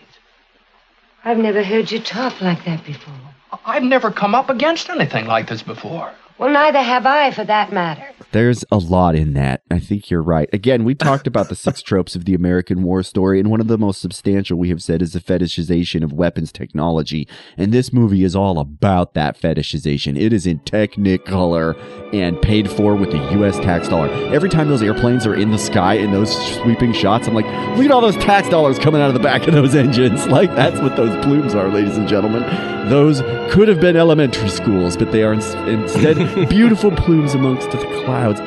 I've 1.25 1.39
never 1.39 1.63
heard 1.63 1.91
you 1.91 1.99
talk 1.99 2.39
like 2.41 2.63
that 2.65 2.85
before. 2.85 3.28
I've 3.65 3.83
never 3.83 4.11
come 4.11 4.35
up 4.35 4.49
against 4.49 4.89
anything 4.89 5.25
like 5.25 5.47
this 5.47 5.63
before. 5.63 6.11
Well, 6.39 6.49
neither 6.49 6.81
have 6.81 7.05
I, 7.05 7.31
for 7.31 7.43
that 7.43 7.73
matter. 7.73 8.05
There's 8.31 8.63
a 8.71 8.77
lot 8.77 9.15
in 9.15 9.33
that. 9.33 9.63
I 9.71 9.79
think 9.79 10.09
you're 10.09 10.21
right. 10.21 10.47
Again, 10.53 10.83
we 10.83 10.93
talked 10.93 11.25
about 11.25 11.49
the 11.49 11.55
six 11.55 11.81
tropes 11.83 12.15
of 12.15 12.25
the 12.25 12.35
American 12.35 12.83
war 12.83 13.01
story, 13.01 13.39
and 13.39 13.49
one 13.49 13.59
of 13.59 13.67
the 13.67 13.77
most 13.77 13.99
substantial 13.99 14.57
we 14.57 14.69
have 14.69 14.83
said 14.83 15.01
is 15.01 15.13
the 15.13 15.19
fetishization 15.19 16.03
of 16.03 16.13
weapons 16.13 16.51
technology. 16.51 17.27
And 17.57 17.73
this 17.73 17.91
movie 17.91 18.23
is 18.23 18.35
all 18.35 18.59
about 18.59 19.15
that 19.15 19.39
fetishization. 19.39 20.17
It 20.17 20.31
is 20.31 20.45
in 20.45 20.59
Technicolor 20.59 21.75
and 22.13 22.39
paid 22.41 22.69
for 22.69 22.95
with 22.95 23.11
the 23.11 23.31
U.S. 23.33 23.57
tax 23.57 23.87
dollar. 23.89 24.09
Every 24.33 24.49
time 24.49 24.69
those 24.69 24.83
airplanes 24.83 25.25
are 25.25 25.35
in 25.35 25.51
the 25.51 25.57
sky 25.57 25.95
in 25.95 26.11
those 26.11 26.31
sweeping 26.55 26.93
shots, 26.93 27.27
I'm 27.27 27.33
like, 27.33 27.45
look 27.77 27.85
at 27.85 27.91
all 27.91 28.01
those 28.01 28.17
tax 28.17 28.47
dollars 28.47 28.77
coming 28.77 29.01
out 29.01 29.07
of 29.07 29.15
the 29.15 29.19
back 29.19 29.47
of 29.47 29.53
those 29.53 29.75
engines. 29.75 30.27
Like, 30.39 30.55
that's 30.55 30.79
what 30.79 30.95
those 30.95 31.09
plumes 31.25 31.55
are, 31.55 31.69
ladies 31.69 31.97
and 31.97 32.07
gentlemen. 32.07 32.43
Those 32.87 33.21
could 33.51 33.67
have 33.67 33.81
been 33.81 33.95
elementary 33.97 34.49
schools, 34.49 34.95
but 34.95 35.11
they 35.11 35.23
are 35.23 35.33
ins- 35.33 35.53
instead 35.53 36.17
beautiful 36.49 36.91
plumes 36.91 37.33
amongst 37.33 37.71
the 37.71 37.77
clouds. 37.77 38.39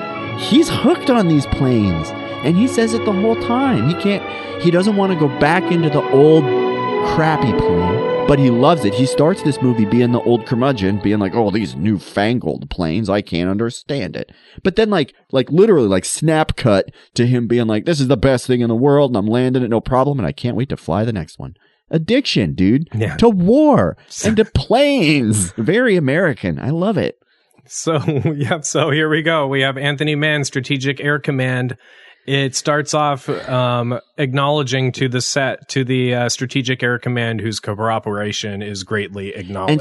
He's 0.48 0.68
hooked 0.70 1.10
on 1.10 1.28
these 1.28 1.46
planes, 1.46 2.08
and 2.44 2.56
he 2.56 2.66
says 2.66 2.94
it 2.94 3.04
the 3.04 3.12
whole 3.12 3.36
time. 3.36 3.88
He 3.88 3.94
can't, 3.94 4.62
he 4.62 4.70
doesn't 4.70 4.96
want 4.96 5.12
to 5.12 5.18
go 5.18 5.28
back 5.38 5.70
into 5.70 5.90
the 5.90 6.02
old 6.10 6.44
crappy 7.14 7.52
plane, 7.52 8.26
but 8.26 8.38
he 8.38 8.48
loves 8.50 8.84
it. 8.84 8.94
He 8.94 9.06
starts 9.06 9.42
this 9.42 9.60
movie 9.60 9.84
being 9.84 10.12
the 10.12 10.20
old 10.22 10.46
curmudgeon, 10.46 10.98
being 11.02 11.18
like, 11.18 11.34
"Oh, 11.34 11.50
these 11.50 11.74
newfangled 11.74 12.70
planes, 12.70 13.10
I 13.10 13.20
can't 13.20 13.50
understand 13.50 14.16
it." 14.16 14.30
But 14.62 14.76
then, 14.76 14.88
like, 14.90 15.14
like 15.32 15.50
literally, 15.50 15.88
like 15.88 16.04
snap 16.04 16.56
cut 16.56 16.90
to 17.14 17.26
him 17.26 17.46
being 17.46 17.66
like, 17.66 17.84
"This 17.84 18.00
is 18.00 18.08
the 18.08 18.16
best 18.16 18.46
thing 18.46 18.60
in 18.60 18.68
the 18.68 18.74
world, 18.74 19.10
and 19.10 19.16
I'm 19.16 19.26
landing 19.26 19.62
it 19.62 19.68
no 19.70 19.80
problem, 19.80 20.18
and 20.18 20.26
I 20.26 20.32
can't 20.32 20.56
wait 20.56 20.68
to 20.70 20.76
fly 20.76 21.04
the 21.04 21.12
next 21.12 21.38
one." 21.38 21.54
Addiction, 21.90 22.54
dude, 22.54 22.88
Yeah. 22.94 23.16
to 23.18 23.28
war 23.28 23.98
and 24.24 24.34
to 24.38 24.46
planes. 24.46 25.52
Very 25.58 25.94
American. 25.96 26.58
I 26.58 26.70
love 26.70 26.96
it. 26.96 27.18
So, 27.66 27.96
yep. 28.36 28.64
So 28.64 28.90
here 28.90 29.08
we 29.08 29.22
go. 29.22 29.46
We 29.46 29.62
have 29.62 29.76
Anthony 29.76 30.14
Mann, 30.14 30.44
Strategic 30.44 31.00
Air 31.00 31.18
Command. 31.18 31.76
It 32.26 32.54
starts 32.54 32.94
off 32.94 33.28
um, 33.28 33.98
acknowledging 34.16 34.92
to 34.92 35.08
the 35.08 35.20
set 35.20 35.68
to 35.70 35.82
the 35.84 36.14
uh, 36.14 36.28
Strategic 36.28 36.82
Air 36.82 36.98
Command, 36.98 37.40
whose 37.40 37.58
cooperation 37.58 38.62
is 38.62 38.84
greatly 38.84 39.34
acknowledged. 39.34 39.76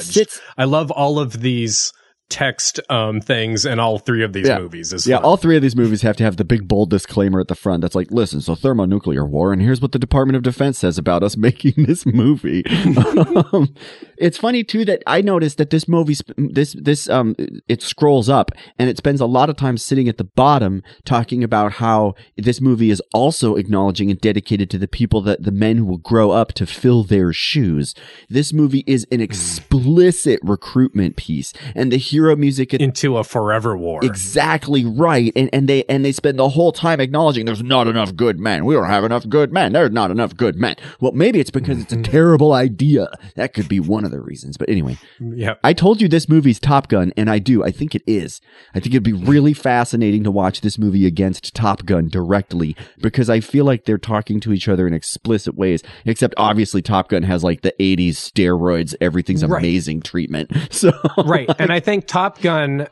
I 0.57 0.63
love 0.63 0.89
all 0.89 1.19
of 1.19 1.41
these 1.41 1.93
text 2.31 2.79
um, 2.89 3.21
things 3.21 3.65
in 3.65 3.77
all 3.79 3.99
three 3.99 4.23
of 4.23 4.33
these 4.33 4.47
Yeah. 4.47 4.57
movies. 4.57 4.93
Is 4.93 5.05
Yeah, 5.05 5.17
fun. 5.17 5.25
all 5.25 5.37
three 5.37 5.55
of 5.57 5.61
these 5.61 5.75
movies 5.75 6.01
have 6.01 6.15
to 6.17 6.23
have 6.23 6.37
the 6.37 6.45
big 6.45 6.67
bold 6.67 6.89
disclaimer 6.89 7.39
at 7.41 7.47
the 7.49 7.55
front 7.55 7.81
that's 7.81 7.93
like, 7.93 8.09
listen, 8.09 8.41
so 8.41 8.55
thermonuclear 8.55 9.25
war, 9.25 9.51
and 9.53 9.61
here's 9.61 9.81
what 9.81 9.91
the 9.91 9.99
Department 9.99 10.37
of 10.37 10.43
Defense 10.43 10.79
says 10.79 10.97
about 10.97 11.21
us 11.21 11.35
making 11.47 11.73
this 11.85 12.05
movie. 12.05 12.63
um, 13.51 13.75
it's 14.17 14.37
funny 14.37 14.63
too 14.63 14.85
that 14.85 15.03
I 15.05 15.21
noticed 15.21 15.57
that 15.57 15.69
this 15.71 15.87
movie, 15.87 16.15
this 16.37 16.73
this 16.79 17.09
um, 17.09 17.35
it 17.67 17.81
scrolls 17.81 18.29
up 18.29 18.51
and 18.79 18.89
it 18.89 18.97
spends 18.97 19.19
a 19.19 19.25
lot 19.25 19.49
of 19.49 19.57
time 19.57 19.77
sitting 19.77 20.07
at 20.07 20.17
the 20.17 20.23
bottom 20.23 20.81
talking 21.03 21.43
about 21.43 21.73
how 21.73 22.13
this 22.37 22.61
movie 22.61 22.91
is 22.91 23.01
also 23.13 23.55
acknowledging 23.55 24.09
and 24.09 24.21
dedicated 24.21 24.69
to 24.69 24.77
the 24.77 24.87
people 24.87 25.21
that 25.21 25.43
the 25.43 25.51
men 25.51 25.77
who 25.77 25.85
will 25.85 25.97
grow 25.97 26.31
up 26.31 26.53
to 26.53 26.65
fill 26.65 27.03
their 27.03 27.33
shoes. 27.33 27.93
This 28.29 28.53
movie 28.53 28.83
is 28.87 29.05
an 29.11 29.19
explicit 29.19 30.39
recruitment 30.43 31.15
piece, 31.17 31.51
and 31.75 31.91
the 31.91 31.97
hero 31.97 32.20
music 32.35 32.73
at 32.73 32.81
into 32.81 33.17
a 33.17 33.23
forever 33.23 33.75
war. 33.77 33.99
Exactly 34.03 34.85
right. 34.85 35.31
And 35.35 35.49
and 35.53 35.67
they 35.67 35.83
and 35.85 36.03
they 36.05 36.11
spend 36.11 36.39
the 36.39 36.49
whole 36.49 36.71
time 36.71 36.99
acknowledging 36.99 37.45
there's 37.45 37.63
not 37.63 37.87
enough 37.87 38.15
good 38.15 38.39
men. 38.39 38.65
We 38.65 38.73
don't 38.75 38.87
have 38.87 39.03
enough 39.03 39.27
good 39.27 39.51
men. 39.51 39.73
There's 39.73 39.91
not 39.91 40.11
enough 40.11 40.35
good 40.35 40.55
men. 40.55 40.75
Well, 40.99 41.11
maybe 41.11 41.39
it's 41.39 41.51
because 41.51 41.79
it's 41.79 41.91
a 41.93 41.97
mm-hmm. 41.97 42.11
terrible 42.11 42.53
idea. 42.53 43.07
That 43.35 43.53
could 43.53 43.67
be 43.67 43.79
one 43.79 44.05
of 44.05 44.11
the 44.11 44.21
reasons. 44.21 44.57
But 44.57 44.69
anyway, 44.69 44.97
Yep. 45.19 45.59
I 45.63 45.73
told 45.73 46.01
you 46.01 46.07
this 46.07 46.27
movie's 46.29 46.59
Top 46.59 46.87
Gun, 46.87 47.13
and 47.17 47.29
I 47.29 47.39
do. 47.39 47.63
I 47.63 47.71
think 47.71 47.95
it 47.95 48.03
is. 48.07 48.41
I 48.73 48.79
think 48.79 48.93
it'd 48.93 49.03
be 49.03 49.13
really 49.13 49.53
fascinating 49.53 50.23
to 50.23 50.31
watch 50.31 50.61
this 50.61 50.77
movie 50.77 51.05
against 51.05 51.53
Top 51.55 51.85
Gun 51.85 52.09
directly 52.09 52.75
because 52.99 53.29
I 53.29 53.39
feel 53.39 53.65
like 53.65 53.85
they're 53.85 53.97
talking 53.97 54.39
to 54.41 54.53
each 54.53 54.67
other 54.67 54.87
in 54.87 54.93
explicit 54.93 55.55
ways. 55.55 55.83
Except 56.05 56.33
obviously 56.37 56.81
Top 56.81 57.09
Gun 57.09 57.23
has 57.23 57.43
like 57.43 57.61
the 57.61 57.73
80s 57.79 58.11
steroids, 58.11 58.95
everything's 59.01 59.45
Right. 59.45 59.59
amazing 59.59 60.01
treatment. 60.01 60.51
So 60.71 60.91
right. 61.25 61.49
And 61.59 61.71
I 61.71 61.79
think 61.79 62.07
Top 62.11 62.41
Gun, 62.41 62.89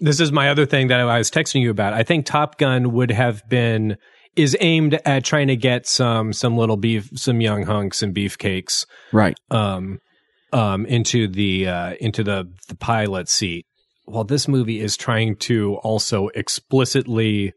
this 0.00 0.18
is 0.18 0.32
my 0.32 0.50
other 0.50 0.66
thing 0.66 0.88
that 0.88 0.98
I 0.98 1.18
was 1.18 1.30
texting 1.30 1.60
you 1.60 1.70
about. 1.70 1.92
I 1.92 2.02
think 2.02 2.26
Top 2.26 2.58
Gun 2.58 2.90
would 2.94 3.12
have 3.12 3.48
been 3.48 3.96
is 4.34 4.56
aimed 4.58 4.98
at 5.04 5.22
trying 5.22 5.46
to 5.46 5.56
get 5.56 5.86
some 5.86 6.32
some 6.32 6.56
little 6.56 6.76
beef, 6.76 7.10
some 7.14 7.40
young 7.40 7.62
hunks 7.62 8.02
and 8.02 8.12
beefcakes, 8.12 8.86
right. 9.12 9.38
um, 9.52 10.00
um, 10.52 10.84
into 10.86 11.28
the 11.28 11.68
uh, 11.68 11.94
into 12.00 12.24
the 12.24 12.52
the 12.66 12.74
pilot 12.74 13.28
seat. 13.28 13.66
While 14.06 14.24
this 14.24 14.48
movie 14.48 14.80
is 14.80 14.96
trying 14.96 15.36
to 15.36 15.76
also 15.84 16.26
explicitly 16.34 17.52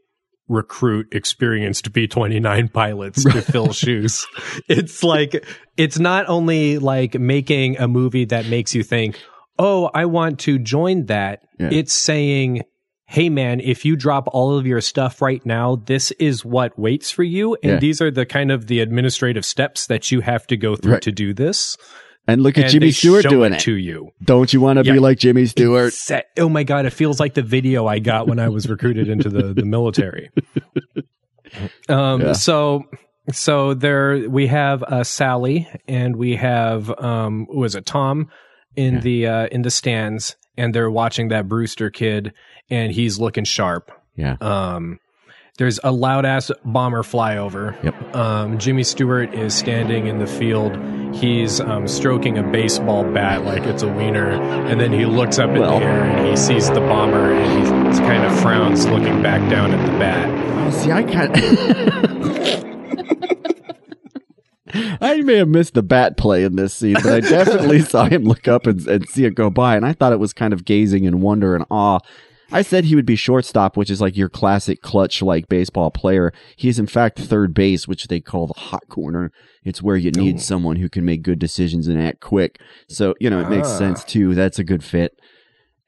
recruit 0.48 1.08
experienced 1.12 1.92
B 1.92 2.06
29 2.06 2.68
pilots 2.68 3.24
to 3.24 3.42
fill 3.42 3.74
shoes. 3.74 4.28
It's 4.68 5.04
like, 5.04 5.44
it's 5.78 5.98
not 5.98 6.28
only 6.28 6.78
like 6.78 7.16
making 7.16 7.80
a 7.80 7.88
movie 7.88 8.26
that 8.26 8.46
makes 8.46 8.76
you 8.76 8.84
think, 8.84 9.20
oh, 9.60 9.90
I 9.94 10.06
want 10.06 10.40
to 10.42 10.58
join 10.60 11.06
that. 11.08 11.42
Yeah. 11.60 11.70
It's 11.72 11.94
saying, 11.94 12.64
hey, 13.06 13.30
man, 13.30 13.60
if 13.60 13.86
you 13.86 13.96
drop 13.96 14.28
all 14.32 14.58
of 14.58 14.66
your 14.66 14.82
stuff 14.82 15.22
right 15.22 15.46
now, 15.46 15.76
this 15.76 16.12
is 16.12 16.44
what 16.44 16.78
waits 16.80 17.12
for 17.12 17.24
you. 17.24 17.56
And 17.64 17.74
Yeah. 17.74 17.80
these 17.80 18.02
are 18.02 18.10
the 18.12 18.26
kind 18.26 18.52
of 18.52 18.68
the 18.68 18.80
administrative 18.80 19.46
steps 19.46 19.86
that 19.88 20.12
you 20.12 20.22
have 20.22 20.48
to 20.48 20.58
go 20.58 20.76
through 20.76 20.94
Right. 20.94 21.02
to 21.04 21.12
do 21.12 21.34
this. 21.34 21.78
And 22.26 22.42
look 22.42 22.58
at 22.58 22.64
And 22.66 22.72
Jimmy 22.74 22.92
Stewart 22.92 23.26
doing 23.28 23.52
it 23.52 23.58
it. 23.58 23.62
to 23.64 23.74
you. 23.76 24.12
Don't 24.24 24.54
you 24.54 24.62
want 24.62 24.80
to 24.80 24.86
Yeah. 24.86 24.94
be 24.94 25.00
like 25.00 25.20
Jimmy 25.20 25.46
Stewart? 25.46 25.92
Set- 25.94 26.28
oh 26.40 26.48
my 26.48 26.64
god, 26.64 26.86
it 26.86 26.92
feels 26.94 27.20
like 27.20 27.34
the 27.34 27.42
video 27.42 27.86
I 27.86 28.00
got 28.00 28.28
when 28.28 28.40
I 28.40 28.48
was 28.48 28.70
recruited 28.70 29.10
into 29.10 29.30
the, 29.30 29.54
the 29.54 29.66
military. 29.66 30.30
Um 31.90 32.22
Yeah. 32.22 32.34
so 32.34 32.86
so 33.32 33.74
there 33.74 34.28
we 34.30 34.48
have 34.48 34.82
uh 34.84 35.04
Sally 35.04 35.68
and 35.88 36.16
we 36.16 36.36
have 36.36 36.90
um 37.00 37.46
was 37.50 37.76
it 37.76 37.86
Tom 37.86 38.30
in 38.76 39.00
the 39.02 39.28
uh 39.28 39.48
in 39.48 39.62
the 39.64 39.72
stands 39.72 40.36
and 40.58 40.74
they're 40.74 40.92
watching 40.92 41.30
that 41.30 41.48
Brewster 41.48 41.90
kid 41.90 42.34
and 42.70 42.92
he's 42.92 43.20
looking 43.20 43.44
sharp. 43.44 43.92
Yeah. 44.16 44.38
Um 44.42 45.00
there's 45.60 45.80
a 45.84 45.92
loud 45.92 46.26
ass 46.26 46.50
bomber 46.66 47.04
flyover. 47.04 47.82
Yep. 47.84 48.16
Um, 48.16 48.58
Jimmy 48.58 48.82
Stewart 48.84 49.36
is 49.36 49.54
standing 49.54 50.08
in 50.08 50.18
the 50.18 50.26
field. 50.26 50.76
He's 51.14 51.60
um, 51.60 51.88
stroking 51.88 52.40
a 52.40 52.44
baseball 52.44 53.04
bat 53.04 53.46
like 53.46 53.62
it's 53.62 53.84
a 53.84 53.88
wiener, 53.88 54.32
and 54.32 54.82
then 54.82 54.92
he 54.92 55.06
looks 55.06 55.38
up 55.38 55.52
in 55.52 55.60
Well. 55.62 55.78
the 55.78 55.86
air 55.86 56.04
and 56.06 56.28
he 56.28 56.36
sees 56.36 56.70
the 56.72 56.80
bomber, 56.80 57.32
and 57.34 57.68
he 57.94 58.00
kind 58.00 58.26
of 58.26 58.36
frowns, 58.42 58.88
looking 58.88 59.22
back 59.22 59.48
down 59.48 59.76
at 59.76 59.86
the 59.86 59.92
bat. 60.00 60.28
Oh, 60.58 60.72
See, 60.72 60.92
I 60.92 61.04
kind 61.04 61.36
I 64.74 65.22
may 65.22 65.36
have 65.38 65.48
missed 65.50 65.74
the 65.74 65.84
bat 65.84 66.18
play 66.18 66.44
in 66.44 66.56
this 66.56 66.74
scene, 66.74 66.96
but 66.96 67.08
I 67.08 67.20
definitely 67.30 67.82
saw 67.82 68.06
him 68.06 68.24
look 68.24 68.48
up 68.48 68.66
and, 68.68 68.86
and 68.88 69.08
see 69.10 69.26
it 69.26 69.36
go 69.36 69.50
by, 69.50 69.76
and 69.76 69.86
I 69.86 69.94
thought 69.94 70.14
it 70.14 70.20
was 70.20 70.34
kind 70.34 70.54
of 70.54 70.66
gazing 70.66 71.04
in 71.04 71.22
wonder 71.22 71.56
and 71.56 71.66
awe. 71.70 72.00
I 72.52 72.62
said 72.62 72.86
he 72.86 72.96
would 72.96 73.06
be 73.06 73.16
shortstop, 73.16 73.76
which 73.78 73.90
is 73.90 74.00
like 74.00 74.16
your 74.16 74.30
classic 74.30 74.82
clutch 74.84 75.22
like 75.24 75.48
baseball 75.50 75.90
player. 75.90 76.32
He 76.56 76.70
is 76.70 76.78
in 76.78 76.86
fact 76.86 77.18
third 77.20 77.54
base, 77.56 77.88
which 77.88 78.08
they 78.08 78.20
call 78.20 78.46
the 78.48 78.54
hot 78.60 78.88
corner. 78.90 79.32
It's 79.64 79.82
where 79.82 79.96
you 79.96 80.12
need 80.12 80.40
someone 80.40 80.76
who 80.76 80.88
can 80.88 81.04
make 81.04 81.24
good 81.24 81.40
decisions 81.40 81.88
and 81.88 82.00
act 82.00 82.20
quick. 82.20 82.60
So, 82.90 83.16
you 83.20 83.30
know, 83.32 83.40
it 83.40 83.50
makes 83.50 83.70
Ah. 83.70 83.78
sense 83.80 84.04
too. 84.04 84.36
That's 84.36 84.60
a 84.60 84.64
good 84.64 84.84
fit. 84.84 85.14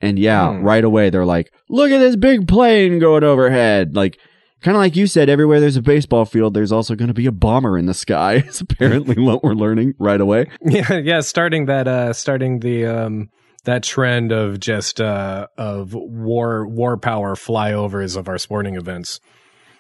And 0.01 0.17
yeah, 0.17 0.57
Hmm. 0.57 0.63
right 0.63 0.83
away 0.83 1.09
they're 1.11 1.25
like, 1.25 1.51
look 1.69 1.91
at 1.91 1.99
this 1.99 2.15
big 2.15 2.47
plane 2.47 2.97
going 2.97 3.23
overhead. 3.23 3.95
Like, 3.95 4.17
kind 4.61 4.75
of 4.75 4.79
like 4.79 4.95
you 4.95 5.07
said, 5.07 5.29
everywhere 5.29 5.59
there's 5.59 5.77
a 5.77 5.81
baseball 5.81 6.25
field, 6.25 6.53
there's 6.53 6.71
also 6.71 6.95
going 6.95 7.07
to 7.07 7.13
be 7.13 7.25
a 7.25 7.31
bomber 7.31 7.77
in 7.77 7.85
the 7.85 7.93
sky. 7.93 8.35
It's 8.47 8.61
apparently 8.61 9.21
what 9.21 9.43
we're 9.43 9.53
learning 9.53 9.93
right 9.99 10.19
away. 10.19 10.49
Yeah, 10.61 10.93
yeah. 10.97 11.19
Starting 11.21 11.65
that, 11.65 11.87
uh, 11.87 12.13
starting 12.13 12.59
the 12.59 12.85
um, 12.85 13.29
that 13.65 13.83
trend 13.83 14.31
of 14.31 14.59
just 14.59 15.01
uh, 15.01 15.47
of 15.57 15.93
war 15.93 16.67
war 16.67 16.97
power 16.97 17.35
flyovers 17.35 18.15
of 18.15 18.27
our 18.27 18.37
sporting 18.37 18.75
events. 18.75 19.19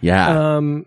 Yeah. 0.01 0.55
Um, 0.57 0.85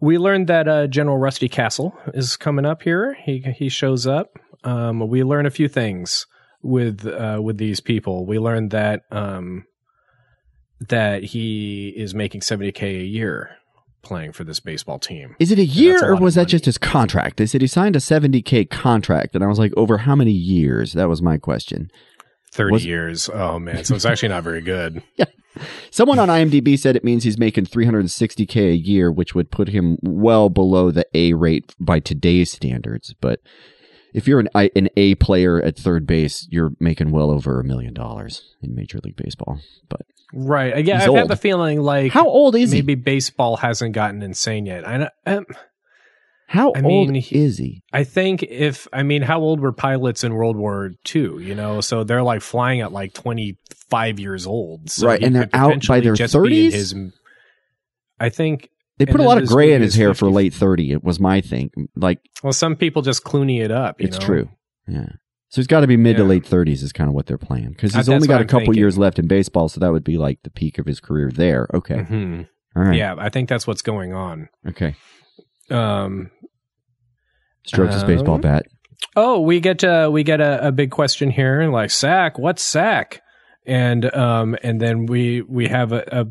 we 0.00 0.18
learned 0.18 0.48
that 0.48 0.68
uh, 0.68 0.86
General 0.88 1.18
Rusty 1.18 1.48
Castle 1.48 1.96
is 2.12 2.36
coming 2.36 2.66
up 2.66 2.82
here. 2.82 3.16
He 3.24 3.40
he 3.56 3.68
shows 3.68 4.06
up. 4.06 4.38
Um, 4.64 5.08
we 5.08 5.24
learn 5.24 5.46
a 5.46 5.50
few 5.50 5.68
things 5.68 6.26
with 6.62 7.06
uh, 7.06 7.40
with 7.42 7.58
these 7.58 7.80
people. 7.80 8.26
We 8.26 8.38
learned 8.38 8.72
that 8.72 9.02
um, 9.10 9.64
that 10.80 11.24
he 11.24 11.92
is 11.96 12.14
making 12.14 12.42
seventy 12.42 12.72
k 12.72 12.96
a 12.96 13.04
year 13.04 13.56
playing 14.02 14.32
for 14.32 14.44
this 14.44 14.60
baseball 14.60 15.00
team. 15.00 15.34
is 15.40 15.50
it 15.50 15.58
a 15.58 15.64
year 15.64 15.98
a 16.04 16.12
or 16.12 16.16
was 16.16 16.36
that 16.36 16.46
just 16.46 16.64
his 16.64 16.78
contract? 16.78 17.38
They 17.38 17.46
said 17.46 17.60
he 17.60 17.66
signed 17.66 17.96
a 17.96 17.98
70K 17.98 18.70
contract. 18.70 19.34
And 19.34 19.42
I 19.42 19.48
was 19.48 19.58
like, 19.58 19.72
over 19.76 19.98
how 19.98 20.14
many 20.14 20.30
years? 20.30 20.92
That 20.92 21.08
was 21.08 21.20
my 21.20 21.38
question. 21.38 21.90
Thirty 22.52 22.72
Was- 22.72 22.86
years. 22.86 23.28
Oh 23.28 23.58
man, 23.58 23.84
so 23.84 23.96
it's 23.96 24.04
actually 24.04 24.28
not 24.28 24.44
very 24.44 24.60
good. 24.60 25.02
Someone 25.90 26.18
on 26.18 26.28
IMDb 26.28 26.78
said 26.78 26.96
it 26.96 27.04
means 27.04 27.24
he's 27.24 27.38
making 27.38 27.64
360K 27.64 28.70
a 28.72 28.76
year, 28.76 29.10
which 29.10 29.34
would 29.34 29.50
put 29.50 29.68
him 29.68 29.96
well 30.02 30.50
below 30.50 30.90
the 30.90 31.06
A 31.14 31.32
rate 31.32 31.74
by 31.80 31.98
today's 31.98 32.52
standards. 32.52 33.14
But 33.20 33.40
if 34.14 34.28
you're 34.28 34.40
an, 34.40 34.48
an 34.54 34.88
A 34.96 35.14
player 35.16 35.60
at 35.60 35.78
third 35.78 36.06
base, 36.06 36.46
you're 36.50 36.72
making 36.78 37.10
well 37.10 37.30
over 37.30 37.58
a 37.58 37.64
million 37.64 37.94
dollars 37.94 38.54
in 38.62 38.74
Major 38.74 39.00
League 39.02 39.16
Baseball. 39.16 39.60
But 39.88 40.02
Right. 40.32 40.84
Yeah, 40.84 40.94
He's 40.98 41.08
I 41.08 41.12
have 41.12 41.22
old. 41.24 41.30
a 41.30 41.36
feeling 41.36 41.80
like 41.80 42.12
how 42.12 42.26
old 42.28 42.56
is 42.56 42.72
maybe 42.72 42.92
he? 42.92 42.96
baseball 42.96 43.56
hasn't 43.56 43.92
gotten 43.94 44.22
insane 44.22 44.66
yet. 44.66 44.86
I, 44.86 45.08
um, 45.26 45.46
How 46.48 46.72
I 46.72 46.82
old 46.82 47.10
mean, 47.10 47.22
is 47.30 47.58
he? 47.58 47.82
I 47.92 48.04
think 48.04 48.42
if 48.42 48.88
I 48.92 49.02
mean, 49.02 49.22
how 49.22 49.40
old 49.40 49.60
were 49.60 49.72
pilots 49.72 50.24
in 50.24 50.34
World 50.34 50.56
War 50.56 50.92
II? 51.14 51.44
You 51.44 51.54
know, 51.54 51.80
so 51.80 52.02
they're 52.04 52.22
like 52.22 52.42
flying 52.42 52.80
at 52.80 52.92
like 52.92 53.14
twenty 53.14 53.56
five 53.88 54.18
years 54.18 54.46
old, 54.46 54.90
so 54.90 55.06
Right, 55.06 55.22
and 55.22 55.34
they're 55.34 55.48
out 55.52 55.86
by 55.86 56.00
their 56.00 56.14
30s? 56.14 57.12
I 58.18 58.28
think. 58.28 58.70
They 58.98 59.04
put 59.06 59.20
a 59.20 59.24
lot 59.24 59.36
of 59.38 59.46
gray 59.46 59.74
in 59.74 59.82
his 59.82 59.92
is 59.92 59.98
hair 60.00 60.14
for 60.14 60.30
late 60.30 60.54
30. 60.54 60.92
It 60.92 61.04
was 61.04 61.20
my 61.20 61.42
thing. 61.42 61.70
Like, 61.94 62.18
Well, 62.42 62.54
some 62.54 62.76
people 62.76 63.02
just 63.02 63.24
Clooney 63.24 63.62
it 63.62 63.70
up. 63.70 64.00
You 64.00 64.06
it's 64.08 64.18
know? 64.18 64.24
true. 64.24 64.48
Yeah. 64.88 65.08
So 65.48 65.60
he's 65.60 65.66
got 65.68 65.80
to 65.80 65.86
be 65.86 65.96
mid 65.96 66.16
to 66.16 66.24
late 66.24 66.44
30s 66.44 66.82
is 66.82 66.92
kind 66.92 67.08
of 67.08 67.14
what 67.14 67.26
they're 67.26 67.38
playing. 67.38 67.70
Because 67.70 67.94
Uh, 67.94 67.98
he's 67.98 68.06
that's 68.06 68.14
only 68.14 68.26
got 68.28 68.38
a 68.38 68.40
I'm 68.40 68.46
couple 68.48 68.60
thinking. 68.66 68.80
years 68.80 68.98
left 68.98 69.18
in 69.18 69.26
baseball, 69.28 69.68
so 69.68 69.78
that 69.80 69.92
would 69.92 70.04
be 70.04 70.18
like 70.18 70.40
the 70.42 70.50
peak 70.50 70.78
of 70.78 70.86
his 70.86 70.98
career 71.00 71.30
there. 71.32 71.68
Okay. 71.72 72.02
hmm 72.02 72.42
All 72.74 72.82
right. 72.82 72.96
Yeah, 72.96 73.14
I 73.16 73.28
think 73.28 73.48
that's 73.48 73.66
what's 73.66 73.82
going 73.82 74.12
on. 74.12 74.48
Okay. 74.68 74.96
Um, 75.70 76.30
Strokes 77.64 77.94
his 77.94 78.04
baseball 78.04 78.36
Um, 78.36 78.40
bat. 78.40 78.66
Oh, 79.16 79.40
we 79.40 79.60
get 79.60 79.82
uh, 79.84 80.08
we 80.12 80.22
get 80.22 80.40
a, 80.40 80.68
a 80.68 80.72
big 80.72 80.90
question 80.90 81.30
here, 81.30 81.68
like 81.70 81.90
sack. 81.90 82.38
What's 82.38 82.62
SAC? 82.62 83.20
And 83.66 84.12
um, 84.14 84.56
and 84.62 84.80
then 84.80 85.06
we 85.06 85.42
we 85.42 85.68
have 85.68 85.92
a, 85.92 86.04
a 86.12 86.26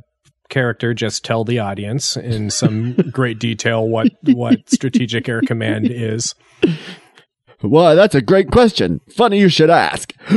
character 0.49 0.93
just 0.93 1.25
tell 1.25 1.43
the 1.43 1.59
audience 1.59 2.15
in 2.15 2.49
some 2.49 2.93
great 3.11 3.39
detail 3.39 3.87
what 3.87 4.07
what 4.23 4.69
Strategic 4.69 5.27
Air 5.27 5.41
Command 5.41 5.87
is. 5.91 6.33
Why, 7.61 7.95
that's 7.95 8.15
a 8.15 8.21
great 8.21 8.51
question. 8.51 9.01
Funny 9.09 9.39
you 9.39 9.49
should 9.49 9.69
ask. 9.69 10.13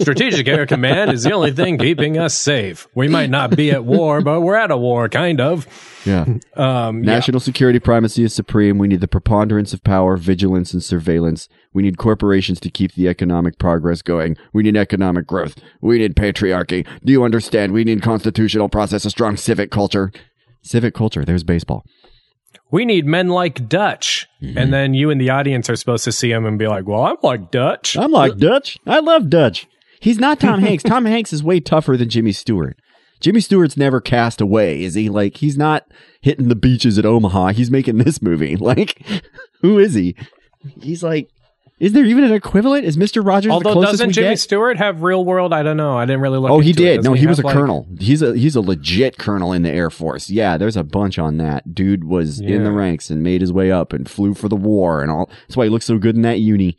Strategic 0.00 0.46
Air 0.48 0.66
Command 0.66 1.12
is 1.12 1.24
the 1.24 1.32
only 1.32 1.52
thing 1.52 1.78
keeping 1.78 2.16
us 2.18 2.34
safe. 2.34 2.86
We 2.94 3.08
might 3.08 3.30
not 3.30 3.56
be 3.56 3.70
at 3.70 3.84
war, 3.84 4.20
but 4.20 4.40
we're 4.40 4.56
at 4.56 4.70
a 4.70 4.76
war, 4.76 5.08
kind 5.08 5.40
of. 5.40 5.66
Yeah. 6.04 6.24
Um, 6.54 7.02
yeah. 7.02 7.12
National 7.12 7.40
security 7.40 7.80
primacy 7.80 8.22
is 8.22 8.32
supreme. 8.34 8.78
We 8.78 8.86
need 8.88 9.00
the 9.00 9.08
preponderance 9.08 9.72
of 9.74 9.82
power, 9.82 10.16
vigilance, 10.16 10.72
and 10.72 10.82
surveillance. 10.82 11.48
We 11.72 11.82
need 11.82 11.98
corporations 11.98 12.60
to 12.60 12.70
keep 12.70 12.94
the 12.94 13.08
economic 13.08 13.58
progress 13.58 14.02
going. 14.02 14.36
We 14.52 14.62
need 14.62 14.76
economic 14.76 15.26
growth. 15.26 15.56
We 15.80 15.98
need 15.98 16.14
patriarchy. 16.14 16.86
Do 17.04 17.12
you 17.12 17.24
understand? 17.24 17.72
We 17.72 17.84
need 17.84 18.02
constitutional 18.02 18.68
process, 18.68 19.04
a 19.04 19.10
strong 19.10 19.36
civic 19.36 19.70
culture. 19.70 20.12
Civic 20.62 20.94
culture. 20.94 21.24
There's 21.24 21.44
baseball. 21.44 21.84
We 22.70 22.84
need 22.84 23.06
men 23.06 23.28
like 23.28 23.68
Dutch. 23.68 24.26
Mm-hmm. 24.42 24.58
And 24.58 24.72
then 24.72 24.94
you 24.94 25.10
and 25.10 25.20
the 25.20 25.30
audience 25.30 25.70
are 25.70 25.76
supposed 25.76 26.04
to 26.04 26.12
see 26.12 26.30
him 26.30 26.44
and 26.46 26.58
be 26.58 26.66
like, 26.66 26.86
well, 26.86 27.02
I'm 27.02 27.16
like 27.22 27.50
Dutch. 27.50 27.96
I'm 27.96 28.10
like 28.10 28.38
Dutch. 28.38 28.78
I 28.86 29.00
love 29.00 29.30
Dutch. 29.30 29.66
He's 30.00 30.18
not 30.18 30.40
Tom 30.40 30.60
Hanks. 30.60 30.82
Tom 30.82 31.04
Hanks 31.04 31.32
is 31.32 31.42
way 31.42 31.60
tougher 31.60 31.96
than 31.96 32.08
Jimmy 32.08 32.32
Stewart. 32.32 32.78
Jimmy 33.20 33.40
Stewart's 33.40 33.76
never 33.76 34.00
cast 34.00 34.40
away, 34.40 34.82
is 34.82 34.94
he? 34.94 35.08
Like 35.08 35.38
he's 35.38 35.56
not 35.56 35.86
hitting 36.20 36.48
the 36.48 36.54
beaches 36.54 36.98
at 36.98 37.06
Omaha. 37.06 37.48
He's 37.48 37.70
making 37.70 37.98
this 37.98 38.20
movie. 38.20 38.56
Like, 38.66 39.00
who 39.62 39.78
is 39.78 39.94
he? 39.94 40.16
He's 40.82 41.02
like, 41.02 41.30
is 41.78 41.92
there 41.92 42.04
even 42.04 42.24
an 42.24 42.32
equivalent? 42.32 42.84
Is 42.86 42.96
Mister 42.96 43.20
Rogers 43.22 43.50
the 43.50 43.54
Although 43.54 43.72
closest 43.74 43.92
doesn't 43.92 44.06
we 44.08 44.12
Jimmy 44.14 44.28
get? 44.30 44.38
Stewart 44.40 44.78
have 44.78 45.02
real 45.02 45.24
world? 45.24 45.52
I 45.52 45.62
don't 45.62 45.76
know. 45.76 45.96
I 45.98 46.06
didn't 46.06 46.22
really 46.22 46.38
look. 46.38 46.50
Oh, 46.50 46.60
he 46.60 46.72
did. 46.72 47.04
No, 47.04 47.12
he 47.12 47.26
was 47.26 47.38
a 47.38 47.42
like- 47.42 47.54
colonel. 47.54 47.86
He's 48.00 48.22
a 48.22 48.34
he's 48.36 48.56
a 48.56 48.60
legit 48.62 49.18
colonel 49.18 49.52
in 49.52 49.62
the 49.62 49.70
Air 49.70 49.90
Force. 49.90 50.30
Yeah, 50.30 50.56
there's 50.56 50.76
a 50.76 50.84
bunch 50.84 51.18
on 51.18 51.36
that. 51.36 51.74
Dude 51.74 52.04
was 52.04 52.40
in 52.40 52.64
the 52.64 52.72
ranks 52.72 53.10
and 53.10 53.22
made 53.22 53.40
his 53.42 53.52
way 53.52 53.70
up 53.70 53.92
and 53.92 54.08
flew 54.08 54.32
for 54.34 54.48
the 54.48 54.56
war 54.56 55.02
and 55.02 55.10
all. 55.10 55.28
That's 55.48 55.56
why 55.56 55.64
he 55.64 55.70
looks 55.70 55.84
so 55.84 55.98
good 55.98 56.16
in 56.16 56.22
that 56.22 56.40
uni. 56.40 56.78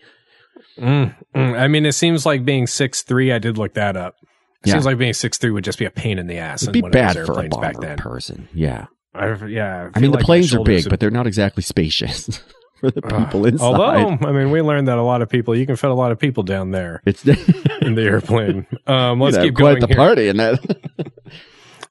Mm, 0.79 1.15
mm. 1.35 1.59
I 1.59 1.67
mean, 1.67 1.85
it 1.85 1.93
seems 1.93 2.25
like 2.25 2.45
being 2.45 2.67
six 2.67 3.01
three. 3.03 3.31
I 3.31 3.39
did 3.39 3.57
look 3.57 3.73
that 3.75 3.95
up. 3.97 4.15
It 4.63 4.69
Yeah. 4.69 4.73
seems 4.73 4.85
like 4.85 4.97
being 4.97 5.13
six 5.13 5.37
three 5.37 5.51
would 5.51 5.63
just 5.63 5.77
be 5.79 5.85
a 5.85 5.91
pain 5.91 6.17
in 6.19 6.27
the 6.27 6.37
ass. 6.37 6.63
It'd 6.63 6.73
be 6.73 6.81
one 6.81 6.89
of 6.89 6.93
those 6.93 7.01
bad 7.01 7.25
for 7.25 7.33
a 7.33 7.35
airplanes 7.43 7.57
back 7.57 7.73
bomber 7.75 7.87
then. 7.87 7.97
person. 7.97 8.47
Yeah. 8.53 8.87
I, 9.13 9.33
yeah, 9.45 9.89
I 9.95 9.99
mean, 9.99 10.11
feel 10.11 10.19
the 10.19 10.25
planes 10.25 10.53
are 10.53 10.63
big, 10.63 10.83
would- 10.85 10.89
but 10.91 10.99
they're 10.99 11.09
not 11.09 11.25
exactly 11.25 11.63
spacious 11.63 12.39
for 12.79 12.91
the 12.91 13.01
people 13.01 13.45
inside. 13.45 13.65
Although, 13.65 14.17
I 14.27 14.31
mean, 14.31 14.51
we 14.51 14.61
learned 14.61 14.87
that 14.87 14.97
a 14.97 15.03
lot 15.03 15.21
of 15.21 15.29
people, 15.29 15.55
you 15.55 15.65
can 15.65 15.75
fit 15.75 15.89
a 15.89 15.93
lot 15.93 16.11
of 16.11 16.19
people 16.19 16.43
down 16.43 16.71
there 16.71 17.01
it's 17.05 17.25
in 17.81 17.95
the 17.95 18.03
airplane. 18.03 18.65
Um, 18.85 19.19
let's 19.19 19.35
You'd 19.35 19.43
have 19.43 19.47
keep 19.49 19.55
quite 19.55 19.71
going 19.73 19.81
the 19.81 19.87
here. 19.87 19.95
party 19.95 20.27
in 20.27 20.37
that. 20.37 20.59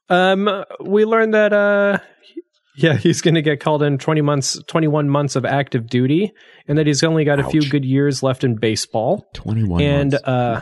Um, 0.09 0.63
we 0.79 1.03
learned 1.03 1.33
that, 1.33 1.51
uh, 1.51 1.97
yeah, 2.77 2.93
he's 2.95 3.21
going 3.21 3.35
to 3.35 3.41
get 3.41 3.59
called 3.59 3.83
in 3.83 3.97
20 3.97 4.21
months, 4.21 4.57
21 4.67 5.09
months 5.09 5.35
of 5.35 5.43
active 5.45 5.87
duty, 5.87 6.31
and 6.65 6.77
that 6.77 6.87
he's 6.87 7.03
only 7.03 7.25
got 7.25 7.39
a 7.41 7.43
few 7.49 7.61
good 7.69 7.83
years 7.83 8.23
left 8.23 8.45
in 8.45 8.55
baseball. 8.55 9.27
Twenty-one 9.33 9.81
and, 9.81 10.11
months. 10.13 10.25
uh, 10.25 10.61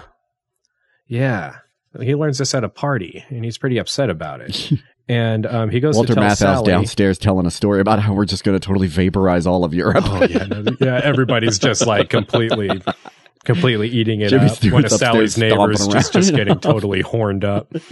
yeah, 1.08 1.58
he 2.02 2.16
learns 2.16 2.40
this 2.40 2.56
at 2.56 2.64
a 2.64 2.70
party, 2.70 3.24
and 3.30 3.46
he's 3.46 3.60
pretty 3.60 3.78
upset 3.78 4.10
about 4.10 4.42
it. 4.42 4.72
and 5.08 5.46
um, 5.46 5.70
he 5.70 5.80
goes 5.80 5.96
Walter 5.96 6.14
to 6.14 6.16
tell 6.16 6.24
Matthau's 6.24 6.38
Sally. 6.40 6.68
downstairs 6.68 7.18
telling 7.18 7.46
a 7.46 7.52
story 7.52 7.80
about 7.82 8.00
how 8.00 8.14
we're 8.14 8.26
just 8.26 8.44
going 8.44 8.60
to 8.60 8.66
totally 8.66 8.88
vaporize 8.88 9.46
all 9.46 9.64
of 9.64 9.74
Europe. 9.74 10.04
Oh 10.08 10.24
yeah, 10.24 10.46
no, 10.46 10.64
yeah. 10.80 11.00
Everybody's 11.04 11.60
just 11.60 11.86
like 11.86 12.10
completely, 12.10 12.82
completely 13.44 13.90
eating 13.90 14.22
it 14.22 14.30
Jimmy 14.30 14.48
up. 14.48 14.64
One 14.66 14.86
of 14.86 14.92
Sally's 14.92 15.38
neighbors 15.38 15.88
just 15.88 16.14
just 16.14 16.34
getting 16.36 16.60
totally 16.60 17.02
horned 17.02 17.46
up. 17.46 17.72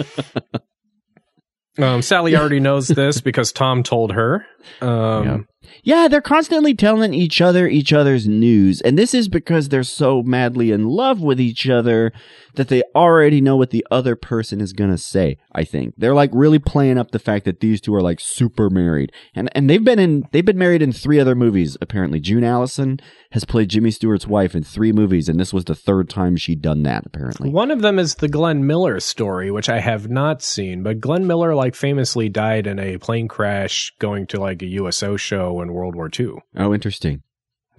Um, 1.77 2.03
Sally 2.03 2.35
already 2.35 2.59
knows 2.59 2.87
this 2.87 3.19
because 3.21 3.51
Tom 3.51 3.81
told 3.81 4.11
her. 4.11 4.45
Um, 4.79 5.47
Yeah, 5.83 6.07
they're 6.07 6.21
constantly 6.21 6.73
telling 6.73 7.13
each 7.13 7.41
other 7.41 7.67
each 7.67 7.91
other's 7.91 8.25
news, 8.25 8.79
and 8.81 8.97
this 8.97 9.13
is 9.13 9.27
because 9.27 9.67
they're 9.67 9.83
so 9.83 10.23
madly 10.23 10.71
in 10.71 10.87
love 10.87 11.19
with 11.19 11.41
each 11.41 11.67
other 11.67 12.13
that 12.55 12.69
they 12.69 12.83
already 12.95 13.41
know 13.41 13.57
what 13.57 13.71
the 13.71 13.85
other 13.91 14.15
person 14.15 14.61
is 14.61 14.71
gonna 14.71 14.97
say. 14.97 15.37
I 15.51 15.65
think 15.65 15.95
they're 15.97 16.13
like 16.13 16.29
really 16.33 16.59
playing 16.59 16.97
up 16.97 17.11
the 17.11 17.19
fact 17.19 17.43
that 17.45 17.59
these 17.59 17.81
two 17.81 17.93
are 17.95 18.01
like 18.01 18.21
super 18.21 18.69
married, 18.69 19.11
and 19.35 19.49
and 19.53 19.69
they've 19.69 19.83
been 19.83 19.99
in 19.99 20.23
they've 20.31 20.45
been 20.45 20.57
married 20.57 20.81
in 20.81 20.93
three 20.93 21.19
other 21.19 21.35
movies. 21.35 21.77
Apparently, 21.81 22.21
June 22.21 22.45
Allyson 22.45 22.99
has 23.31 23.43
played 23.43 23.69
Jimmy 23.69 23.91
Stewart's 23.91 24.27
wife 24.27 24.55
in 24.55 24.63
three 24.63 24.93
movies, 24.93 25.27
and 25.27 25.37
this 25.37 25.51
was 25.53 25.65
the 25.65 25.75
third 25.75 26.09
time 26.09 26.37
she'd 26.37 26.61
done 26.61 26.83
that. 26.83 27.05
Apparently, 27.05 27.49
One 27.49 27.71
of 27.71 27.81
them 27.81 27.99
is 27.99 28.15
the 28.15 28.29
Glenn 28.29 28.65
Miller 28.65 29.01
story, 29.01 29.51
which 29.51 29.67
I 29.67 29.79
have 29.79 30.09
not 30.09 30.41
seen, 30.41 30.81
but 30.81 31.01
Glenn 31.01 31.27
Miller 31.27 31.53
like 31.53 31.75
famously 31.75 32.29
died 32.29 32.67
in 32.67 32.79
a 32.79 32.99
plane 32.99 33.27
crash 33.27 33.91
going 33.99 34.27
to 34.27 34.39
like 34.39 34.61
a 34.61 34.67
USO 34.67 35.17
show 35.17 35.59
in 35.73 35.79
World 35.79 35.95
War 35.95 36.09
II. 36.17 36.35
Oh, 36.55 36.73
interesting. 36.73 37.23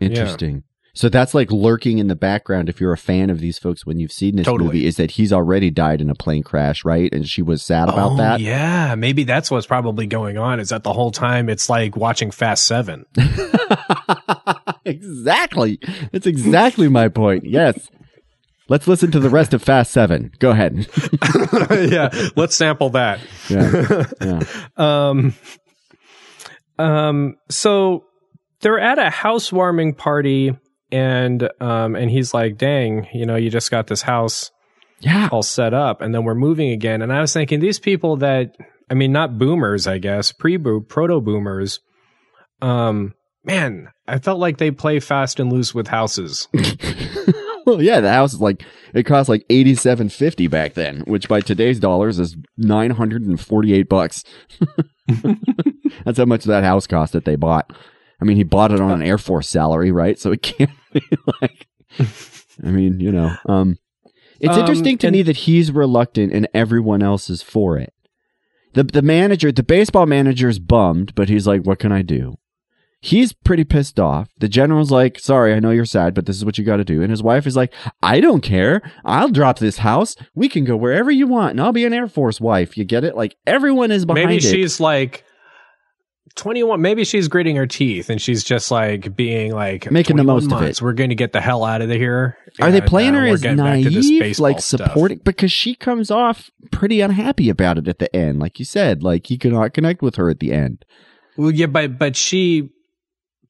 Interesting. 0.00 0.64
So 0.96 1.08
that's 1.08 1.34
like 1.34 1.50
lurking 1.50 1.98
in 1.98 2.06
the 2.06 2.14
background 2.14 2.68
if 2.68 2.80
you're 2.80 2.92
a 2.92 2.98
fan 2.98 3.28
of 3.28 3.40
these 3.40 3.58
folks 3.58 3.84
when 3.84 3.98
you've 3.98 4.12
seen 4.12 4.36
this 4.36 4.46
Totally. 4.46 4.66
movie 4.66 4.86
is 4.86 4.96
that 4.96 5.12
he's 5.12 5.32
already 5.32 5.70
died 5.70 6.00
in 6.00 6.08
a 6.08 6.14
plane 6.14 6.44
crash, 6.44 6.84
right? 6.84 7.12
And 7.12 7.28
she 7.28 7.42
was 7.42 7.64
sad 7.64 7.88
about 7.88 8.12
oh, 8.12 8.16
that. 8.18 8.40
Yeah, 8.40 8.94
maybe 8.94 9.24
that's 9.24 9.50
what's 9.50 9.66
probably 9.66 10.06
going 10.06 10.38
on. 10.38 10.60
Is 10.60 10.68
that 10.68 10.84
the 10.84 10.92
whole 10.92 11.10
time 11.10 11.48
it's 11.48 11.68
like 11.68 11.96
watching 11.96 12.30
Fast 12.30 12.66
Seven. 12.66 13.06
exactly. 14.84 15.80
That's 16.12 16.28
exactly 16.28 16.88
my 16.88 17.08
point. 17.08 17.44
Yes. 17.44 17.90
Let's 18.68 18.88
listen 18.88 19.10
to 19.10 19.20
the 19.20 19.28
rest 19.28 19.52
of 19.52 19.62
Fast 19.62 19.92
7. 19.92 20.32
Go 20.38 20.50
ahead. 20.50 20.86
yeah, 21.70 22.08
let's 22.34 22.56
sample 22.56 22.90
that. 22.90 23.20
Yeah. 23.48 24.06
yeah. 24.20 24.40
Um, 24.76 25.34
um, 26.78 27.36
so 27.50 28.04
they're 28.60 28.78
at 28.80 28.98
a 28.98 29.10
housewarming 29.10 29.94
party, 29.94 30.56
and 30.90 31.48
um, 31.60 31.94
and 31.96 32.10
he's 32.10 32.32
like, 32.34 32.56
"Dang, 32.58 33.06
you 33.12 33.26
know, 33.26 33.36
you 33.36 33.50
just 33.50 33.70
got 33.70 33.86
this 33.86 34.02
house 34.02 34.50
Yeah. 35.00 35.28
all 35.32 35.42
set 35.42 35.74
up, 35.74 36.00
and 36.00 36.14
then 36.14 36.24
we're 36.24 36.34
moving 36.34 36.70
again." 36.70 37.02
And 37.02 37.12
I 37.12 37.20
was 37.20 37.32
thinking, 37.32 37.60
these 37.60 37.78
people 37.78 38.16
that, 38.18 38.54
I 38.90 38.94
mean, 38.94 39.12
not 39.12 39.38
boomers, 39.38 39.86
I 39.86 39.98
guess, 39.98 40.32
pre 40.32 40.56
proto 40.58 41.20
boomers. 41.20 41.80
Um, 42.62 43.14
man, 43.44 43.88
I 44.08 44.18
felt 44.18 44.38
like 44.38 44.58
they 44.58 44.70
play 44.70 45.00
fast 45.00 45.38
and 45.40 45.52
loose 45.52 45.74
with 45.74 45.88
houses. 45.88 46.48
Well, 47.64 47.82
yeah, 47.82 48.00
the 48.00 48.10
house 48.12 48.34
is 48.34 48.40
like 48.40 48.64
it 48.92 49.04
cost 49.04 49.28
like 49.28 49.46
87.50 49.48 50.50
back 50.50 50.74
then, 50.74 51.00
which 51.06 51.28
by 51.28 51.40
today's 51.40 51.80
dollars 51.80 52.18
is 52.18 52.36
948 52.58 53.88
bucks. 53.88 54.24
That's 56.04 56.18
how 56.18 56.24
much 56.24 56.44
that 56.44 56.64
house 56.64 56.86
cost 56.86 57.12
that 57.12 57.24
they 57.24 57.36
bought. 57.36 57.72
I 58.20 58.24
mean, 58.24 58.36
he 58.36 58.42
bought 58.44 58.72
it 58.72 58.80
on 58.80 58.90
an 58.92 59.02
Air 59.02 59.18
Force 59.18 59.48
salary, 59.48 59.90
right? 59.90 60.18
So 60.18 60.32
it 60.32 60.42
can't 60.42 60.70
be 60.92 61.02
like 61.40 61.66
I 62.62 62.70
mean, 62.70 63.00
you 63.00 63.12
know, 63.12 63.34
um 63.46 63.76
it's 64.40 64.52
Um, 64.54 64.60
interesting 64.60 64.98
to 64.98 65.06
and- 65.08 65.14
me 65.16 65.22
that 65.22 65.36
he's 65.38 65.70
reluctant 65.72 66.32
and 66.32 66.48
everyone 66.54 67.02
else 67.02 67.30
is 67.30 67.42
for 67.42 67.78
it. 67.78 67.92
The 68.74 68.82
the 68.84 69.02
manager, 69.02 69.52
the 69.52 69.62
baseball 69.62 70.06
manager 70.06 70.48
is 70.48 70.58
bummed, 70.58 71.14
but 71.14 71.28
he's 71.28 71.46
like, 71.46 71.62
"What 71.62 71.78
can 71.78 71.92
I 71.92 72.02
do?" 72.02 72.34
He's 73.04 73.34
pretty 73.34 73.64
pissed 73.64 74.00
off. 74.00 74.30
The 74.38 74.48
general's 74.48 74.90
like, 74.90 75.18
"Sorry, 75.18 75.52
I 75.52 75.60
know 75.60 75.70
you're 75.72 75.84
sad, 75.84 76.14
but 76.14 76.24
this 76.24 76.36
is 76.36 76.44
what 76.44 76.56
you 76.56 76.64
got 76.64 76.78
to 76.78 76.84
do." 76.84 77.02
And 77.02 77.10
his 77.10 77.22
wife 77.22 77.46
is 77.46 77.54
like, 77.54 77.70
"I 78.02 78.18
don't 78.20 78.40
care. 78.40 78.80
I'll 79.04 79.28
drop 79.28 79.58
this 79.58 79.76
house. 79.78 80.16
We 80.34 80.48
can 80.48 80.64
go 80.64 80.74
wherever 80.74 81.10
you 81.10 81.26
want, 81.26 81.50
and 81.50 81.60
I'll 81.60 81.72
be 81.72 81.84
an 81.84 81.92
Air 81.92 82.08
Force 82.08 82.40
wife." 82.40 82.78
You 82.78 82.84
get 82.86 83.04
it? 83.04 83.14
Like 83.14 83.36
everyone 83.46 83.90
is 83.90 84.06
behind 84.06 84.28
maybe 84.28 84.36
it. 84.38 84.50
she's 84.50 84.80
like 84.80 85.22
21 86.36 86.80
maybe 86.80 87.04
she's 87.04 87.28
gritting 87.28 87.54
her 87.56 87.66
teeth 87.66 88.10
and 88.10 88.20
she's 88.20 88.42
just 88.42 88.70
like 88.70 89.14
being 89.14 89.52
like 89.52 89.88
Making 89.90 90.16
the 90.16 90.24
21 90.24 90.26
most 90.36 90.44
of 90.46 90.50
months, 90.50 90.78
it. 90.80 90.82
we're 90.82 90.92
going 90.94 91.10
to 91.10 91.14
get 91.14 91.32
the 91.32 91.40
hell 91.40 91.62
out 91.62 91.80
of 91.82 91.90
here 91.90 92.36
Are 92.60 92.72
they 92.72 92.80
playing 92.80 93.14
uh, 93.14 93.20
her 93.20 93.26
as 93.28 93.42
getting 93.42 93.58
back 93.58 93.82
to 93.82 93.90
this 93.90 94.08
naive, 94.10 94.38
like 94.40 94.60
stuff. 94.60 94.88
supporting? 94.88 95.18
Because 95.22 95.52
she 95.52 95.74
comes 95.76 96.10
off 96.10 96.50
pretty 96.72 97.00
unhappy 97.00 97.48
about 97.50 97.78
it 97.78 97.86
at 97.86 97.98
the 98.00 98.14
end. 98.16 98.40
Like 98.40 98.58
you 98.58 98.64
said, 98.64 99.02
like 99.02 99.26
he 99.26 99.38
cannot 99.38 99.74
connect 99.74 100.02
with 100.02 100.16
her 100.16 100.28
at 100.30 100.40
the 100.40 100.52
end. 100.52 100.84
well 101.36 101.52
yeah 101.52 101.66
but 101.66 101.98
but 101.98 102.16
she 102.16 102.70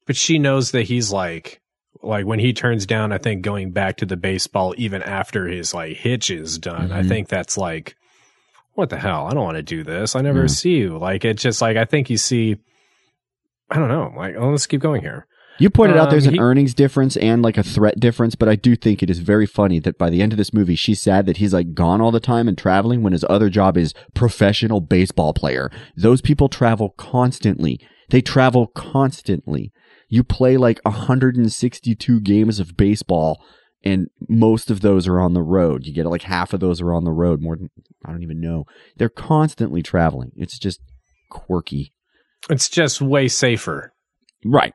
but 0.05 0.15
she 0.15 0.39
knows 0.39 0.71
that 0.71 0.83
he's 0.83 1.11
like 1.11 1.61
like 2.03 2.25
when 2.25 2.39
he 2.39 2.53
turns 2.53 2.85
down 2.85 3.11
i 3.11 3.17
think 3.17 3.41
going 3.41 3.71
back 3.71 3.97
to 3.97 4.05
the 4.05 4.17
baseball 4.17 4.73
even 4.77 5.01
after 5.03 5.47
his 5.47 5.73
like 5.73 5.95
hitch 5.97 6.29
is 6.29 6.57
done 6.59 6.91
i 6.91 7.01
Mhm. 7.01 7.07
think 7.07 7.27
that's 7.29 7.57
like 7.57 7.95
what 8.73 8.89
the 8.89 8.97
hell 8.97 9.25
i 9.27 9.33
don't 9.33 9.43
want 9.43 9.57
to 9.57 9.63
do 9.63 9.83
this 9.83 10.15
i 10.15 10.21
never 10.21 10.41
Yeah. 10.41 10.47
see 10.47 10.75
you 10.77 10.97
like 10.97 11.23
it's 11.25 11.41
just 11.41 11.61
like 11.61 11.77
i 11.77 11.85
think 11.85 12.09
you 12.09 12.17
see 12.17 12.57
i 13.71 13.75
don't 13.79 13.89
know 13.89 14.13
like 14.15 14.35
oh, 14.37 14.49
let's 14.49 14.67
keep 14.67 14.81
going 14.81 15.01
here 15.01 15.25
You 15.57 15.69
pointed 15.69 15.95
out 15.95 16.07
Um, 16.07 16.11
there's 16.11 16.27
an 16.27 16.33
he- 16.33 16.39
earnings 16.39 16.73
difference 16.73 17.15
and 17.15 17.41
like 17.41 17.57
a 17.57 17.63
threat 17.63 17.97
difference, 17.97 18.35
but 18.35 18.49
I 18.49 18.57
do 18.57 18.75
think 18.75 19.01
it 19.01 19.09
is 19.09 19.19
very 19.19 19.45
funny 19.45 19.79
that 19.79 19.97
by 19.97 20.09
the 20.09 20.21
end 20.21 20.33
of 20.33 20.37
this 20.37 20.53
movie, 20.53 20.75
she's 20.75 21.01
sad 21.01 21.25
that 21.27 21.37
he's 21.37 21.53
like 21.53 21.73
gone 21.73 22.01
all 22.01 22.11
the 22.11 22.19
time 22.19 22.49
and 22.49 22.57
traveling 22.57 23.03
when 23.03 23.13
his 23.13 23.23
other 23.29 23.49
job 23.49 23.77
is 23.77 23.93
professional 24.13 24.81
baseball 24.81 25.33
player. 25.33 25.71
Those 25.95 26.19
people 26.19 26.49
travel 26.49 26.89
constantly. 26.97 27.79
They 28.09 28.19
travel 28.19 28.67
constantly. 28.67 29.71
You 30.07 30.23
play 30.23 30.57
like 30.57 30.79
162 30.83 32.19
games 32.21 32.59
of 32.59 32.77
baseball 32.77 33.43
and 33.83 34.07
most 34.27 34.71
of 34.71 34.81
those 34.81 35.07
are 35.07 35.19
on 35.19 35.33
the 35.33 35.43
road. 35.43 35.85
You 35.85 35.93
get 35.93 36.05
like 36.07 36.23
half 36.23 36.53
of 36.53 36.59
those 36.59 36.81
are 36.81 36.93
on 36.93 37.03
the 37.03 37.11
road, 37.11 37.41
more 37.41 37.55
than 37.55 37.69
I 38.03 38.11
don't 38.11 38.23
even 38.23 38.41
know. 38.41 38.65
They're 38.97 39.09
constantly 39.09 39.83
traveling. 39.83 40.31
It's 40.35 40.57
just 40.57 40.79
quirky. 41.29 41.93
it's 42.49 42.69
just 42.69 43.01
way 43.01 43.27
safer 43.27 43.91
Right. 44.45 44.73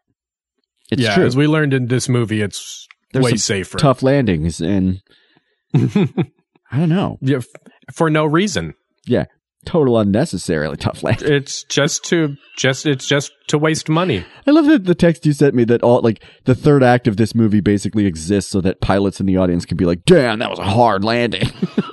It's 0.91 1.01
yeah, 1.03 1.15
true. 1.15 1.25
as 1.27 1.37
we 1.37 1.47
learned 1.47 1.73
in 1.73 1.87
this 1.87 2.09
movie, 2.09 2.43
it's 2.43 2.89
There's 3.13 3.25
way 3.25 3.37
safer. 3.37 3.79
Tough 3.79 4.03
landings, 4.03 4.61
and 4.61 5.01
I 5.75 6.77
don't 6.77 6.89
know. 6.89 7.19
Yeah, 7.21 7.37
f- 7.39 7.47
for 7.93 8.11
no 8.11 8.25
reason. 8.25 8.75
Yeah, 9.07 9.27
total 9.67 9.99
unnecessarily 9.99 10.77
tough 10.77 11.03
landing. 11.05 11.33
It's 11.33 11.65
just 11.65 12.05
to 12.07 12.37
just 12.57 12.87
it's 12.87 13.07
just 13.07 13.33
to 13.49 13.59
waste 13.59 13.89
money. 13.89 14.25
I 14.47 14.51
love 14.53 14.67
that 14.67 14.85
the 14.85 14.95
text 14.95 15.27
you 15.27 15.33
sent 15.33 15.55
me 15.55 15.65
that 15.65 15.83
all 15.83 16.01
like 16.03 16.23
the 16.45 16.55
third 16.55 16.83
act 16.83 17.07
of 17.09 17.17
this 17.17 17.35
movie 17.35 17.61
basically 17.61 18.07
exists 18.07 18.51
so 18.51 18.61
that 18.63 18.81
pilots 18.81 19.21
in 19.21 19.27
the 19.27 19.37
audience 19.37 19.65
can 19.67 19.77
be 19.77 19.85
like, 19.87 20.05
"Damn, 20.05 20.39
that 20.39 20.51
was 20.51 20.59
a 20.59 20.65
hard 20.65 21.05
landing." 21.05 21.49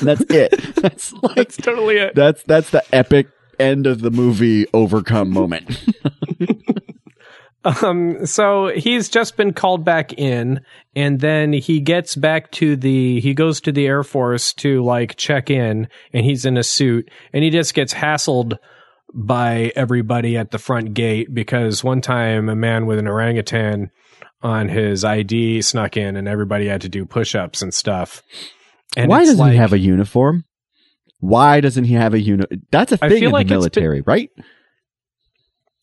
that's 0.00 0.22
it. 0.30 0.50
That's 0.76 1.12
like 1.14 1.34
That's 1.36 1.56
totally 1.56 1.96
it. 1.98 2.14
that's 2.14 2.42
that's 2.44 2.70
the 2.70 2.84
epic 2.94 3.28
end 3.58 3.86
of 3.86 4.00
the 4.00 4.10
movie 4.10 4.66
overcome 4.72 5.30
moment. 5.30 5.84
Um, 7.64 8.24
so 8.24 8.68
he's 8.68 9.08
just 9.08 9.36
been 9.36 9.52
called 9.52 9.84
back 9.84 10.12
in, 10.12 10.60
and 10.94 11.20
then 11.20 11.52
he 11.52 11.80
gets 11.80 12.14
back 12.14 12.50
to 12.52 12.76
the. 12.76 13.20
He 13.20 13.34
goes 13.34 13.60
to 13.62 13.72
the 13.72 13.86
Air 13.86 14.04
Force 14.04 14.52
to 14.54 14.82
like 14.82 15.16
check 15.16 15.50
in, 15.50 15.88
and 16.12 16.24
he's 16.24 16.44
in 16.44 16.56
a 16.56 16.62
suit, 16.62 17.10
and 17.32 17.42
he 17.42 17.50
just 17.50 17.74
gets 17.74 17.92
hassled 17.92 18.58
by 19.12 19.72
everybody 19.74 20.36
at 20.36 20.50
the 20.50 20.58
front 20.58 20.94
gate 20.94 21.34
because 21.34 21.82
one 21.82 22.00
time 22.00 22.48
a 22.48 22.54
man 22.54 22.86
with 22.86 22.98
an 22.98 23.08
orangutan 23.08 23.90
on 24.42 24.68
his 24.68 25.04
ID 25.04 25.62
snuck 25.62 25.96
in, 25.96 26.16
and 26.16 26.28
everybody 26.28 26.68
had 26.68 26.82
to 26.82 26.88
do 26.88 27.04
push-ups 27.04 27.60
and 27.60 27.74
stuff. 27.74 28.22
And 28.96 29.08
Why 29.08 29.20
doesn't 29.20 29.38
like, 29.38 29.52
he 29.52 29.58
have 29.58 29.72
a 29.72 29.78
uniform? 29.78 30.44
Why 31.18 31.60
doesn't 31.60 31.84
he 31.84 31.94
have 31.94 32.14
a 32.14 32.20
uni? 32.20 32.44
That's 32.70 32.92
a 32.92 32.96
thing 32.96 33.24
in 33.24 33.30
like 33.32 33.48
the 33.48 33.56
it's 33.56 33.68
been- 33.68 33.82
military, 33.82 34.00
right? 34.02 34.30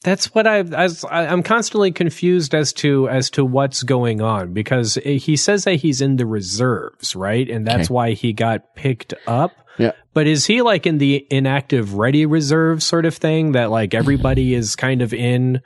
That's 0.06 0.34
what 0.36 0.46
I've, 0.48 0.74
I- 0.74 1.26
I'm 1.26 1.42
constantly 1.44 1.92
confused 1.92 2.54
as 2.56 2.72
to 2.74 3.10
as 3.10 3.30
to 3.32 3.44
what's 3.44 3.82
going 3.84 4.22
on 4.22 4.54
because 4.54 4.96
he 5.04 5.36
says 5.36 5.64
that 5.66 5.76
he's 5.76 6.00
in 6.00 6.16
the 6.18 6.26
reserves, 6.28 7.16
right? 7.16 7.50
And 7.50 7.66
that's 7.68 7.88
Okay. 7.88 7.94
why 7.94 8.12
he 8.12 8.32
got 8.32 8.76
picked 8.76 9.14
up. 9.28 9.52
Yeah. 9.78 9.92
But 10.14 10.28
is 10.28 10.46
he 10.46 10.62
like 10.62 10.86
in 10.86 11.00
the 11.00 11.26
inactive 11.30 11.96
ready 11.96 12.26
reserve 12.26 12.82
sort 12.84 13.06
of 13.06 13.16
thing 13.16 13.54
that 13.54 13.72
like 13.72 13.94
everybody 13.94 14.54
is 14.62 14.76
kind 14.76 15.02
of 15.02 15.14
in 15.14 15.62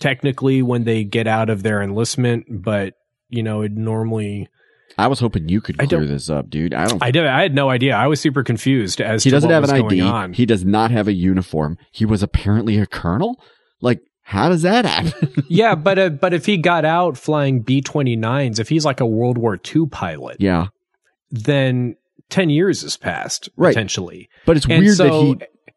technically 0.00 0.62
when 0.62 0.84
they 0.84 1.04
get 1.04 1.26
out 1.26 1.48
of 1.48 1.62
their 1.62 1.80
enlistment, 1.82 2.44
but 2.50 2.94
you 3.28 3.42
know, 3.42 3.62
it 3.62 3.72
normally 3.72 4.48
I 4.98 5.08
was 5.08 5.20
hoping 5.20 5.48
you 5.48 5.60
could 5.60 5.78
clear 5.78 6.06
this 6.06 6.30
up, 6.30 6.48
dude. 6.48 6.72
I 6.72 6.86
don't. 6.86 7.02
I 7.02 7.10
did 7.10 7.26
I 7.26 7.42
had 7.42 7.54
no 7.54 7.68
idea. 7.70 7.94
I 7.94 8.06
was 8.06 8.20
super 8.20 8.42
confused 8.42 9.00
as 9.00 9.24
he 9.24 9.30
to 9.30 9.36
doesn't 9.36 9.50
have 9.50 9.64
an 9.64 9.70
ID. 9.70 10.00
on. 10.00 10.32
He 10.32 10.46
does 10.46 10.64
not 10.64 10.90
have 10.90 11.06
a 11.06 11.12
uniform. 11.12 11.76
He 11.92 12.04
was 12.06 12.22
apparently 12.22 12.78
a 12.78 12.86
colonel. 12.86 13.40
Like, 13.80 14.00
how 14.22 14.48
does 14.48 14.62
that 14.62 14.84
happen? 14.84 15.44
yeah, 15.48 15.74
but 15.74 15.98
uh, 15.98 16.08
but 16.10 16.32
if 16.34 16.46
he 16.46 16.56
got 16.56 16.84
out 16.84 17.16
flying 17.16 17.60
B-29s, 17.60 18.58
if 18.58 18.68
he's 18.68 18.84
like 18.84 19.00
a 19.00 19.06
World 19.06 19.38
War 19.38 19.58
II 19.74 19.86
pilot, 19.86 20.36
yeah, 20.40 20.66
then 21.30 21.96
10 22.30 22.50
years 22.50 22.82
has 22.82 22.96
passed 22.96 23.48
Right. 23.56 23.70
potentially 23.74 24.28
but 24.46 24.56
it's 24.56 24.66
and 24.66 24.82
weird 24.82 24.96
so 24.96 25.04
that 25.34 25.48
he. 25.66 25.72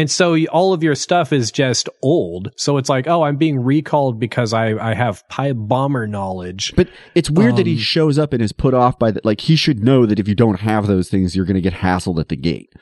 and 0.00 0.10
so 0.10 0.36
all 0.46 0.72
of 0.72 0.82
your 0.82 0.94
stuff 0.94 1.30
is 1.32 1.52
just 1.52 1.90
old 2.02 2.50
so 2.56 2.78
it's 2.78 2.88
like 2.88 3.06
oh 3.06 3.22
i'm 3.22 3.36
being 3.36 3.60
recalled 3.60 4.18
because 4.18 4.54
i 4.54 4.68
i 4.90 4.94
have 4.94 5.22
pi 5.28 5.52
bomber 5.52 6.06
knowledge 6.06 6.72
But 6.74 6.88
it's 7.14 7.28
weird 7.30 7.56
that 7.56 7.66
he 7.66 7.74
Um, 7.74 7.78
shows 7.80 8.18
up 8.18 8.32
and 8.32 8.40
is 8.42 8.52
put 8.52 8.72
off 8.72 8.98
by 8.98 9.10
that. 9.10 9.24
Like, 9.26 9.42
he 9.42 9.56
should 9.56 9.84
know 9.84 10.06
that 10.06 10.18
if 10.18 10.26
you 10.26 10.34
don't 10.34 10.60
have 10.60 10.86
those 10.86 11.08
things, 11.10 11.36
you're 11.36 11.44
going 11.46 11.54
to 11.54 11.60
get 11.60 11.74
hassled 11.74 12.18
at 12.18 12.28
the 12.30 12.36
gate. 12.36 12.72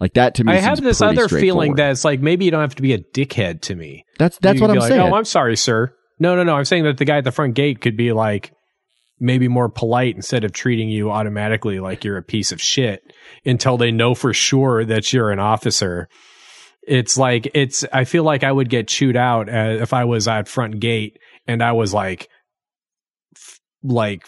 Like 0.00 0.14
that 0.14 0.34
to 0.36 0.44
me. 0.44 0.52
i 0.52 0.56
have 0.56 0.80
this 0.82 1.00
other 1.02 1.28
feeling 1.28 1.74
that 1.76 1.90
it's 1.90 2.04
like 2.04 2.20
maybe 2.20 2.44
you 2.46 2.50
don't 2.50 2.62
have 2.62 2.74
to 2.76 2.82
be 2.82 2.94
a 2.94 2.98
dickhead 2.98 3.60
to 3.62 3.74
me 3.74 4.04
that's 4.18 4.38
that's 4.38 4.56
You 4.56 4.62
what 4.62 4.70
I'm 4.70 4.78
like, 4.78 4.88
saying. 4.88 5.00
oh 5.00 5.14
i'm 5.14 5.24
sorry 5.26 5.56
sir 5.56 5.94
no 6.18 6.34
no 6.36 6.42
no 6.42 6.54
i'm 6.56 6.64
saying 6.64 6.84
that 6.84 6.96
the 6.98 7.04
guy 7.04 7.18
at 7.18 7.24
the 7.24 7.32
front 7.32 7.54
gate 7.54 7.80
could 7.82 7.96
be 7.98 8.12
like 8.12 8.52
maybe 9.22 9.48
more 9.48 9.68
polite 9.68 10.16
instead 10.16 10.44
of 10.44 10.52
treating 10.52 10.88
you 10.88 11.10
automatically 11.10 11.78
like 11.78 12.02
you're 12.04 12.16
a 12.16 12.22
piece 12.22 12.50
of 12.52 12.60
shit 12.62 13.02
until 13.44 13.76
they 13.76 13.90
know 13.92 14.14
for 14.14 14.32
sure 14.32 14.82
that 14.82 15.12
you're 15.12 15.30
an 15.30 15.38
officer. 15.38 16.08
It's 16.88 17.18
like 17.18 17.50
it's. 17.52 17.84
I 17.92 18.04
feel 18.04 18.24
like 18.24 18.42
I 18.42 18.50
would 18.50 18.70
get 18.70 18.88
chewed 18.88 19.16
out 19.18 19.50
uh, 19.50 19.76
if 19.82 19.92
I 19.92 20.04
was 20.06 20.26
at 20.26 20.48
front 20.48 20.80
gate 20.80 21.18
and 21.46 21.62
I 21.62 21.72
was 21.72 21.92
like, 21.92 22.30
f- 23.36 23.60
like 23.82 24.26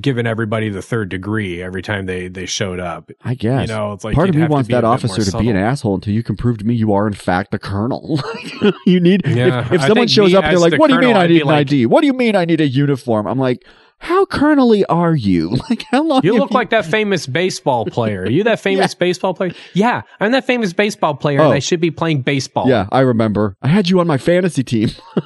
giving 0.00 0.26
everybody 0.26 0.68
the 0.70 0.82
third 0.82 1.08
degree 1.08 1.62
every 1.62 1.82
time 1.82 2.06
they 2.06 2.28
they 2.28 2.46
showed 2.46 2.80
up. 2.80 3.10
I 3.22 3.34
guess. 3.34 3.68
You 3.68 3.74
know, 3.74 3.92
it's 3.92 4.04
like 4.04 4.14
part 4.14 4.28
of 4.28 4.34
me 4.34 4.46
wants 4.46 4.68
that 4.70 4.84
officer 4.84 5.30
to 5.30 5.38
be 5.38 5.50
an 5.50 5.56
asshole 5.56 5.94
until 5.96 6.14
you 6.14 6.22
can 6.22 6.36
prove 6.36 6.58
to 6.58 6.64
me 6.64 6.74
you 6.74 6.92
are 6.92 7.06
in 7.06 7.12
fact 7.14 7.52
a 7.54 7.58
colonel. 7.58 8.20
you 8.86 9.00
need 9.00 9.22
Yeah, 9.26 9.66
if, 9.66 9.72
if 9.72 9.82
someone 9.82 10.08
shows 10.08 10.34
up 10.34 10.44
and 10.44 10.52
they're 10.52 10.58
like, 10.60 10.72
the 10.72 10.78
"What 10.78 10.88
do 10.88 10.94
you 10.94 11.00
mean 11.00 11.08
colonel, 11.10 11.20
I 11.20 11.24
I'd 11.24 11.30
need 11.30 11.42
an 11.42 11.48
like- 11.48 11.58
ID? 11.66 11.86
What 11.86 12.00
do 12.00 12.06
you 12.06 12.12
mean 12.14 12.34
I 12.36 12.44
need 12.44 12.60
a 12.60 12.68
uniform?" 12.68 13.26
I'm 13.26 13.38
like, 13.38 13.66
"How 14.04 14.24
colonelly 14.26 14.84
are 14.88 15.14
you? 15.14 15.56
Like 15.70 15.82
how 15.90 16.02
long? 16.04 16.20
You 16.22 16.34
look 16.38 16.52
like 16.52 16.70
that 16.70 16.84
famous 16.86 17.26
baseball 17.26 17.86
player. 17.86 18.22
Are 18.22 18.30
you 18.30 18.44
that 18.44 18.60
famous 18.68 18.94
baseball 18.94 19.34
player? 19.34 19.52
Yeah, 19.72 20.02
I'm 20.20 20.32
that 20.32 20.46
famous 20.46 20.72
baseball 20.72 21.14
player, 21.14 21.40
Oh. 21.40 21.46
and 21.46 21.54
I 21.54 21.58
should 21.58 21.80
be 21.80 21.90
playing 21.90 22.22
baseball. 22.22 22.68
Yeah, 22.68 22.86
I 22.92 23.00
remember. 23.00 23.56
I 23.62 23.68
had 23.68 23.88
you 23.88 24.00
on 24.00 24.06
my 24.06 24.18
fantasy 24.18 24.62
team. 24.62 24.90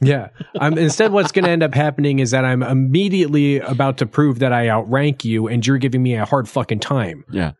Yeah. 0.00 0.28
I'm, 0.58 0.78
instead, 0.78 1.12
what's 1.12 1.30
going 1.30 1.44
to 1.44 1.50
end 1.50 1.62
up 1.62 1.74
happening 1.74 2.18
is 2.18 2.30
that 2.32 2.44
I'm 2.44 2.62
immediately 2.62 3.58
about 3.60 3.98
to 3.98 4.06
prove 4.06 4.40
that 4.40 4.52
I 4.52 4.68
outrank 4.68 5.24
you, 5.24 5.46
and 5.46 5.64
you're 5.64 5.78
giving 5.78 6.02
me 6.02 6.14
a 6.14 6.24
hard 6.24 6.48
fucking 6.48 6.80
time. 6.80 7.24
yeah. 7.30 7.52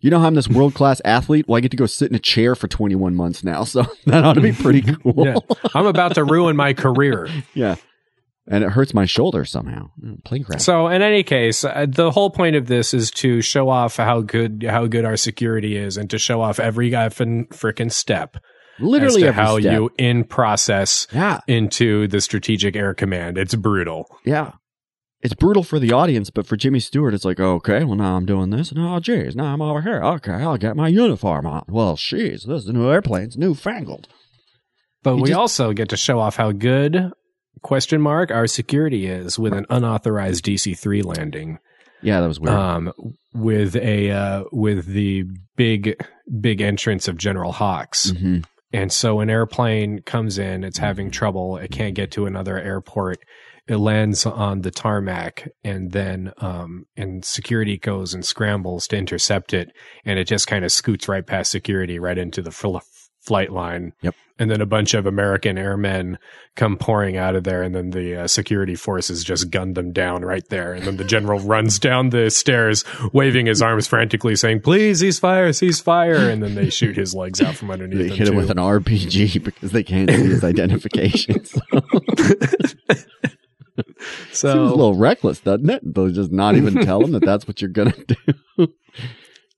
You 0.00 0.10
know 0.10 0.20
how 0.20 0.26
I'm 0.26 0.34
this 0.34 0.48
world 0.48 0.74
class 0.74 1.00
athlete? 1.04 1.46
Well, 1.48 1.56
I 1.56 1.60
get 1.60 1.70
to 1.70 1.78
go 1.78 1.86
sit 1.86 2.10
in 2.10 2.14
a 2.14 2.18
chair 2.20 2.54
for 2.54 2.68
21 2.68 3.14
months 3.14 3.42
now, 3.42 3.64
so 3.64 3.86
that 4.04 4.22
ought 4.22 4.34
to 4.34 4.40
be 4.42 4.52
pretty 4.52 4.82
cool. 4.82 5.24
Yeah. 5.24 5.36
I'm 5.74 5.86
about 5.86 6.14
to 6.16 6.24
ruin 6.24 6.56
my 6.56 6.74
career. 6.74 7.26
Yeah. 7.54 7.76
And 8.46 8.62
it 8.62 8.70
hurts 8.70 8.92
my 8.92 9.06
shoulder 9.06 9.44
somehow. 9.46 9.88
Mm, 10.04 10.22
Plane 10.24 10.44
crash. 10.44 10.62
So, 10.62 10.88
in 10.88 11.00
any 11.00 11.22
case, 11.22 11.64
uh, 11.64 11.86
the 11.88 12.10
whole 12.10 12.28
point 12.30 12.56
of 12.56 12.66
this 12.66 12.92
is 12.92 13.10
to 13.12 13.40
show 13.40 13.70
off 13.70 13.96
how 13.96 14.20
good 14.20 14.66
how 14.68 14.86
good 14.86 15.04
our 15.06 15.16
security 15.16 15.76
is, 15.78 15.96
and 15.96 16.10
to 16.10 16.18
show 16.18 16.42
off 16.42 16.60
every 16.60 16.90
effing 16.90 17.48
freaking 17.48 17.90
step 17.90 18.36
Literally 18.78 19.22
as 19.22 19.22
to 19.22 19.28
every 19.28 19.42
how 19.42 19.58
step. 19.60 19.72
you 19.72 19.90
in 19.96 20.24
process 20.24 21.06
Yeah. 21.12 21.40
into 21.46 22.06
the 22.08 22.20
Strategic 22.20 22.76
Air 22.76 22.92
Command. 22.92 23.38
It's 23.38 23.54
brutal. 23.54 24.04
Yeah. 24.26 24.52
It's 25.22 25.32
brutal 25.32 25.62
for 25.62 25.78
the 25.78 25.92
audience, 25.92 26.28
but 26.28 26.46
for 26.46 26.54
Jimmy 26.58 26.80
Stewart, 26.80 27.14
it's 27.14 27.24
like, 27.24 27.40
okay, 27.40 27.82
well, 27.82 27.96
now 27.96 28.16
I'm 28.16 28.26
doing 28.26 28.50
this. 28.50 28.74
Oh, 28.76 29.00
geez, 29.00 29.34
now 29.34 29.54
I'm 29.54 29.62
over 29.62 29.80
here. 29.80 30.02
Okay, 30.02 30.32
I'll 30.32 30.58
get 30.58 30.76
my 30.76 30.88
uniform 30.88 31.46
on. 31.46 31.64
Well, 31.66 31.96
jeez, 31.96 32.44
this 32.46 32.64
is 32.64 32.68
new 32.68 32.90
airplane's 32.90 33.38
newfangled. 33.38 34.06
But 35.02 35.16
He 35.16 35.22
we 35.22 35.28
just- 35.28 35.38
also 35.40 35.72
get 35.72 35.88
to 35.88 35.96
show 35.96 36.18
off 36.20 36.36
how 36.36 36.52
good 36.52 37.10
question 37.64 38.00
mark 38.00 38.30
our 38.30 38.46
security 38.46 39.06
is 39.06 39.38
with 39.38 39.52
an 39.52 39.66
unauthorized 39.70 40.44
DC 40.44 40.78
three 40.78 41.02
landing. 41.02 41.58
Yeah, 42.02 42.20
that 42.20 42.28
was 42.28 42.38
weird. 42.38 42.54
Um, 42.54 42.92
with 43.32 43.74
a 43.74 44.12
uh, 44.12 44.44
with 44.52 44.86
the 44.86 45.24
big 45.56 46.00
big 46.40 46.60
entrance 46.60 47.08
of 47.08 47.16
General 47.16 47.50
Hawkes, 47.50 48.10
hmm 48.10 48.40
and 48.74 48.90
so 48.90 49.20
an 49.20 49.30
airplane 49.30 50.02
comes 50.02 50.36
in, 50.36 50.64
it's 50.64 50.78
having 50.78 51.12
trouble, 51.12 51.56
it 51.58 51.70
can't 51.70 51.94
get 51.94 52.10
to 52.10 52.26
another 52.26 52.58
airport. 52.58 53.20
It 53.68 53.76
lands 53.76 54.26
on 54.26 54.62
the 54.62 54.72
tarmac, 54.72 55.48
and 55.62 55.92
then 55.92 56.32
um, 56.38 56.86
and 56.96 57.24
security 57.24 57.78
goes 57.78 58.14
and 58.14 58.24
scrambles 58.24 58.88
to 58.88 58.96
intercept 58.96 59.54
it, 59.54 59.70
and 60.04 60.18
it 60.18 60.24
just 60.26 60.48
kind 60.48 60.64
of 60.64 60.72
scoots 60.72 61.06
right 61.06 61.24
past 61.24 61.52
security, 61.52 62.00
right 62.00 62.18
into 62.18 62.42
the 62.42 62.50
fl- 62.50 62.78
flight 63.20 63.52
line. 63.52 63.92
Yep. 64.02 64.16
And 64.36 64.50
then 64.50 64.60
a 64.60 64.66
bunch 64.66 64.94
of 64.94 65.06
American 65.06 65.56
airmen 65.56 66.18
come 66.56 66.76
pouring 66.76 67.16
out 67.16 67.36
of 67.36 67.44
there, 67.44 67.62
and 67.62 67.72
then 67.72 67.90
the 67.90 68.22
uh, 68.22 68.26
security 68.26 68.74
forces 68.74 69.22
just 69.22 69.48
gun 69.50 69.74
them 69.74 69.92
down 69.92 70.24
right 70.24 70.42
there. 70.48 70.72
And 70.72 70.84
then 70.84 70.96
the 70.96 71.04
general 71.04 71.38
runs 71.54 71.78
down 71.78 72.10
the 72.10 72.30
stairs, 72.30 72.84
waving 73.12 73.46
his 73.46 73.62
arms 73.62 73.86
frantically, 73.86 74.34
saying, 74.34 74.62
"Please, 74.62 74.98
cease 75.00 75.20
fire, 75.20 75.52
cease 75.52 75.80
fire!" 75.80 76.28
And 76.28 76.42
then 76.42 76.56
they 76.56 76.68
shoot 76.68 76.96
his 76.96 77.14
legs 77.14 77.40
out 77.40 77.54
from 77.54 77.70
underneath 77.70 78.10
They 78.10 78.16
hit 78.16 78.28
him 78.28 78.34
with 78.34 78.50
an 78.50 78.56
RPG 78.56 79.44
because 79.44 79.70
they 79.70 79.84
can't 79.84 80.10
see 80.10 80.16
his 80.16 80.42
identification. 80.42 81.44
so 81.44 81.60
so 84.32 84.52
Seems 84.52 84.70
a 84.70 84.74
little 84.74 84.96
reckless, 84.96 85.40
doesn't 85.40 85.70
it? 85.70 85.94
They'll 85.94 86.10
just 86.10 86.32
not 86.32 86.56
even 86.56 86.84
tell 86.84 87.02
him 87.02 87.12
that 87.12 87.24
that's 87.24 87.46
what 87.46 87.60
you're 87.60 87.70
gonna 87.70 87.94
do. 88.06 88.68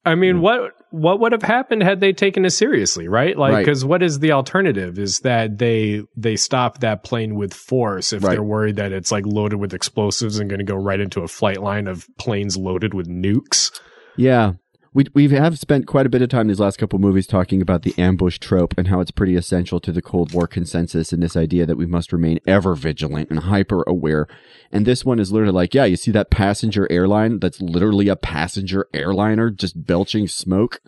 I 0.04 0.14
mean, 0.14 0.40
what 0.40 0.72
what 0.96 1.20
would 1.20 1.32
have 1.32 1.42
happened 1.42 1.82
had 1.82 2.00
they 2.00 2.12
taken 2.12 2.44
it 2.44 2.50
seriously, 2.50 3.06
right? 3.08 3.36
Like, 3.36 3.52
Right. 3.52 3.64
because 3.64 3.84
what 3.84 4.02
is 4.02 4.18
the 4.20 4.32
alternative? 4.32 4.98
Is 4.98 5.20
that 5.20 5.58
they 5.58 6.02
they 6.16 6.36
stop 6.36 6.80
that 6.80 7.04
plane 7.04 7.34
with 7.34 7.52
force 7.54 8.12
if 8.12 8.22
Right. 8.24 8.32
they're 8.32 8.42
worried 8.42 8.76
that 8.76 8.92
it's 8.92 9.12
like 9.12 9.26
loaded 9.26 9.56
with 9.56 9.74
explosives 9.74 10.38
and 10.38 10.48
going 10.48 10.58
to 10.58 10.64
go 10.64 10.76
right 10.76 11.00
into 11.00 11.20
a 11.22 11.28
flight 11.28 11.62
line 11.62 11.86
of 11.86 12.06
planes 12.18 12.56
loaded 12.56 12.94
with 12.94 13.08
nukes? 13.08 13.70
Yeah. 14.16 14.52
We 14.96 15.04
we 15.12 15.28
have 15.28 15.58
spent 15.58 15.86
quite 15.86 16.06
a 16.06 16.08
bit 16.08 16.22
of 16.22 16.30
time 16.30 16.48
these 16.48 16.58
last 16.58 16.78
couple 16.78 16.98
movies 16.98 17.26
talking 17.26 17.60
about 17.60 17.82
the 17.82 17.92
ambush 17.98 18.38
trope 18.38 18.72
and 18.78 18.88
how 18.88 19.00
it's 19.00 19.10
pretty 19.10 19.36
essential 19.36 19.78
to 19.80 19.92
the 19.92 20.00
Cold 20.00 20.32
War 20.32 20.46
consensus 20.46 21.12
and 21.12 21.22
this 21.22 21.36
idea 21.36 21.66
that 21.66 21.76
we 21.76 21.84
must 21.84 22.14
remain 22.14 22.40
ever 22.46 22.74
vigilant 22.74 23.28
and 23.28 23.40
hyper 23.40 23.84
aware. 23.86 24.26
And 24.72 24.86
this 24.86 25.04
one 25.04 25.18
is 25.18 25.30
literally 25.30 25.52
like, 25.52 25.74
yeah, 25.74 25.84
you 25.84 25.96
see 25.96 26.12
that 26.12 26.30
passenger 26.30 26.90
airline 26.90 27.40
that's 27.40 27.60
literally 27.60 28.08
a 28.08 28.16
passenger 28.16 28.86
airliner 28.94 29.50
just 29.50 29.84
belching 29.86 30.28
smoke. 30.28 30.80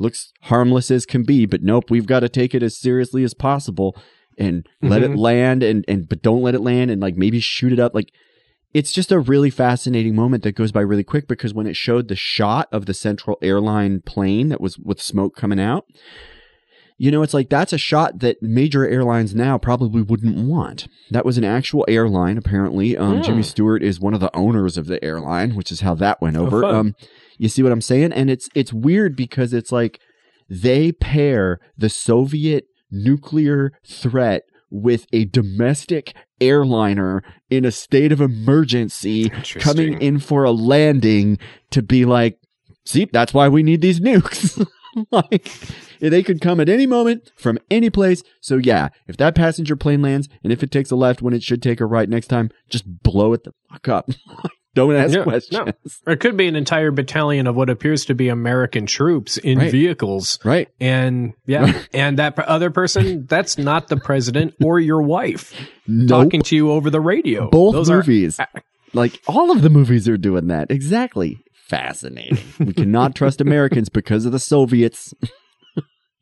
Looks 0.00 0.32
harmless 0.42 0.90
as 0.90 1.06
can 1.06 1.22
be, 1.22 1.46
but 1.46 1.62
nope, 1.62 1.92
we've 1.92 2.08
got 2.08 2.20
to 2.20 2.28
take 2.28 2.56
it 2.56 2.62
as 2.64 2.76
seriously 2.76 3.22
as 3.22 3.34
possible. 3.34 3.96
and 4.36 4.66
let 4.82 5.04
it 5.04 5.12
Mhm. 5.12 5.18
land 5.18 5.62
and 5.62 5.84
and 5.86 6.08
but 6.08 6.20
don't 6.20 6.42
let 6.42 6.56
it 6.56 6.60
land 6.60 6.90
and 6.90 7.00
like 7.00 7.16
maybe 7.16 7.38
shoot 7.38 7.72
it 7.72 7.78
up 7.78 7.94
like 7.94 8.10
it's 8.74 8.90
just 8.92 9.12
a 9.12 9.18
really 9.20 9.50
fascinating 9.50 10.14
moment 10.16 10.42
that 10.42 10.52
goes 10.56 10.72
by 10.72 10.80
really 10.80 11.04
quick 11.04 11.28
because 11.28 11.54
when 11.54 11.66
it 11.66 11.76
showed 11.76 12.08
the 12.08 12.16
shot 12.16 12.68
of 12.72 12.86
the 12.86 12.94
central 12.94 13.38
airline 13.40 14.00
plane 14.00 14.48
that 14.50 14.60
was 14.60 14.76
with 14.78 15.00
smoke 15.00 15.34
coming 15.36 15.60
out 15.60 15.86
you 16.98 17.10
know 17.10 17.22
it's 17.22 17.34
like 17.34 17.48
that's 17.48 17.72
a 17.72 17.78
shot 17.78 18.18
that 18.20 18.40
major 18.42 18.86
airlines 18.86 19.34
now 19.34 19.58
probably 19.58 20.02
wouldn't 20.02 20.36
want 20.46 20.86
that 21.10 21.24
was 21.24 21.36
an 21.38 21.44
actual 21.44 21.84
airline 21.88 22.36
apparently 22.38 22.96
um, 22.96 23.16
Hmm. 23.16 23.22
jimmy 23.22 23.42
stewart 23.42 23.82
is 23.82 23.98
one 24.00 24.14
of 24.14 24.20
the 24.20 24.34
owners 24.36 24.76
of 24.76 24.86
the 24.86 25.02
airline 25.04 25.54
which 25.54 25.72
is 25.72 25.80
how 25.80 25.94
that 25.96 26.20
went 26.20 26.36
over 26.36 26.62
fun. 26.62 26.74
um, 26.74 26.94
you 27.38 27.48
see 27.48 27.62
what 27.62 27.72
i'm 27.72 27.80
saying 27.80 28.12
and 28.12 28.30
it's 28.30 28.48
it's 28.54 28.72
weird 28.72 29.16
because 29.16 29.52
it's 29.52 29.72
like 29.72 30.00
they 30.48 30.92
pair 30.92 31.58
the 31.76 31.88
soviet 31.88 32.66
nuclear 32.92 33.72
threat 33.84 34.44
with 34.74 35.06
a 35.12 35.24
domestic 35.26 36.14
airliner 36.40 37.22
in 37.48 37.64
a 37.64 37.70
state 37.70 38.10
of 38.10 38.20
emergency 38.20 39.30
coming 39.60 40.00
in 40.02 40.18
for 40.18 40.42
a 40.42 40.50
landing 40.50 41.38
to 41.70 41.80
be 41.80 42.04
like, 42.04 42.38
see, 42.84 43.08
that's 43.12 43.32
why 43.32 43.48
we 43.48 43.62
need 43.62 43.80
these 43.80 44.00
nukes. 44.00 44.66
like, 45.12 45.50
they 46.00 46.22
could 46.24 46.40
come 46.40 46.58
at 46.58 46.68
any 46.68 46.86
moment 46.86 47.30
from 47.36 47.58
any 47.70 47.88
place. 47.88 48.24
So, 48.40 48.56
yeah, 48.56 48.88
if 49.06 49.16
that 49.18 49.36
passenger 49.36 49.76
plane 49.76 50.02
lands 50.02 50.28
and 50.42 50.52
if 50.52 50.62
it 50.62 50.72
takes 50.72 50.90
a 50.90 50.96
left 50.96 51.22
when 51.22 51.34
it 51.34 51.42
should 51.42 51.62
take 51.62 51.80
a 51.80 51.86
right 51.86 52.08
next 52.08 52.26
time, 52.26 52.50
just 52.68 53.02
blow 53.02 53.32
it 53.32 53.44
the 53.44 53.54
fuck 53.70 53.88
up. 53.88 54.10
Don't 54.74 54.94
ask 54.96 55.14
Yeah, 55.14 55.22
questions. 55.22 55.66
no. 56.06 56.12
It 56.12 56.20
could 56.20 56.36
be 56.36 56.48
an 56.48 56.56
entire 56.56 56.90
battalion 56.90 57.46
of 57.46 57.54
what 57.54 57.70
appears 57.70 58.04
to 58.06 58.14
be 58.14 58.28
American 58.28 58.86
troops 58.86 59.36
in 59.36 59.58
Right. 59.58 59.70
vehicles. 59.70 60.38
Right? 60.44 60.68
And 60.80 61.32
yeah, 61.46 61.80
and 61.92 62.18
that 62.18 62.38
other 62.38 62.70
person, 62.70 63.26
that's 63.26 63.56
not 63.56 63.88
the 63.88 63.96
president 63.96 64.54
or 64.62 64.80
your 64.80 65.02
wife 65.02 65.54
Nope. 65.86 66.08
talking 66.08 66.42
to 66.42 66.56
you 66.56 66.70
over 66.72 66.90
the 66.90 67.00
radio. 67.00 67.48
Both 67.50 67.74
Those 67.74 67.90
are- 67.90 67.96
movies. 67.98 68.40
like 68.92 69.20
all 69.28 69.50
of 69.50 69.62
the 69.62 69.70
movies 69.70 70.08
are 70.08 70.16
doing 70.16 70.48
that. 70.48 70.70
Exactly. 70.70 71.38
Fascinating. 71.68 72.38
we 72.58 72.72
cannot 72.72 73.14
trust 73.14 73.40
Americans 73.40 73.88
because 73.88 74.26
of 74.26 74.32
the 74.32 74.38
Soviets. 74.40 75.14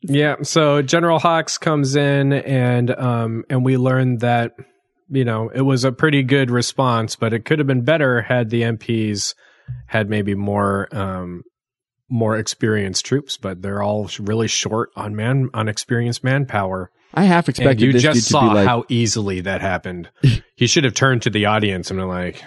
Yeah, 0.05 0.35
so 0.41 0.81
General 0.81 1.17
Hawkes 1.17 1.57
comes 1.57 1.95
in 1.95 2.33
and 2.33 2.91
um 2.91 3.45
and 3.49 3.63
we 3.63 3.77
learn 3.77 4.17
that 4.17 4.51
you 5.13 5.25
know, 5.25 5.49
it 5.49 5.61
was 5.61 5.83
a 5.83 5.91
pretty 5.91 6.23
good 6.23 6.51
response, 6.51 7.15
but 7.15 7.33
it 7.33 7.45
could 7.45 7.59
have 7.59 7.67
been 7.67 7.83
better 7.83 8.21
had 8.21 8.49
the 8.49 8.63
MPs 8.63 9.35
had 9.87 10.09
maybe 10.09 10.35
more 10.35 10.87
um 10.91 11.43
more 12.09 12.37
experienced 12.37 13.05
troops, 13.05 13.37
but 13.37 13.61
they're 13.61 13.81
all 13.81 14.09
really 14.19 14.47
short 14.47 14.89
on 14.95 15.15
man 15.15 15.49
on 15.53 15.67
experienced 15.67 16.23
manpower. 16.23 16.91
I 17.13 17.23
half 17.23 17.47
And 17.47 17.49
expected 17.49 17.85
you 17.85 17.91
this 17.91 18.01
just 18.01 18.27
saw 18.27 18.53
like, 18.53 18.67
how 18.67 18.85
easily 18.89 19.41
that 19.41 19.61
happened. 19.61 20.09
he 20.55 20.67
should 20.67 20.83
have 20.83 20.93
turned 20.95 21.21
to 21.23 21.29
the 21.29 21.45
audience 21.45 21.91
and 21.91 21.99
been 21.99 22.07
like, 22.07 22.43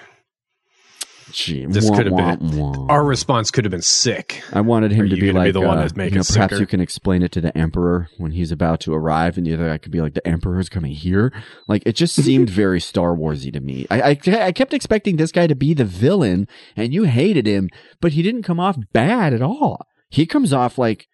Gee, 1.33 1.67
This 1.67 1.91
wah, 1.91 1.97
could 1.97 2.07
have 2.07 2.13
wah, 2.13 2.37
been- 2.37 2.57
wah. 2.57 2.87
our 2.89 3.05
response 3.05 3.51
could 3.51 3.65
have 3.65 3.73
been 3.73 3.83
sick. 3.83 4.43
I 4.53 4.61
wanted 4.61 4.93
Are 4.93 4.95
him 4.95 5.09
to 5.09 5.17
be 5.17 5.21
gonna 5.23 5.33
be 5.33 5.39
like 5.39 5.53
the 5.55 5.61
one 5.61 5.79
uh, 5.79 5.89
to 5.89 5.97
make 5.97 6.13
you 6.13 6.19
know, 6.19 6.23
perhaps 6.25 6.53
sicker? 6.53 6.57
you 6.61 6.67
can 6.67 6.81
explain 6.81 7.23
it 7.23 7.33
to 7.33 7.41
the 7.41 7.57
emperor 7.59 8.09
when 8.19 8.31
he's 8.31 8.53
about 8.53 8.79
to 8.83 8.95
arrive, 8.95 9.37
and 9.37 9.45
the 9.47 9.55
other 9.55 9.69
guy 9.69 9.79
could 9.79 9.91
be 9.91 10.01
like, 10.01 10.15
"The 10.15 10.27
emperor's 10.27 10.69
coming 10.69 10.93
here." 10.93 11.33
Like 11.67 11.83
it 11.85 11.97
just 11.97 12.15
seemed 12.15 12.49
very 12.63 12.81
Star 12.81 13.17
Warsy 13.17 13.53
to 13.53 13.61
me. 13.61 13.87
I, 13.91 14.11
I 14.11 14.19
I 14.47 14.53
kept 14.53 14.73
expecting 14.73 15.17
this 15.17 15.33
guy 15.33 15.49
to 15.49 15.57
be 15.57 15.75
the 15.75 15.85
villain, 15.85 16.47
and 16.77 16.95
you 16.95 17.05
hated 17.05 17.47
him, 17.47 17.71
but 18.01 18.13
he 18.13 18.23
didn't 18.23 18.45
come 18.45 18.61
off 18.61 18.77
bad 18.93 19.33
at 19.35 19.43
all. 19.43 19.85
He 20.09 20.27
comes 20.27 20.53
off 20.53 20.79
like 20.79 21.07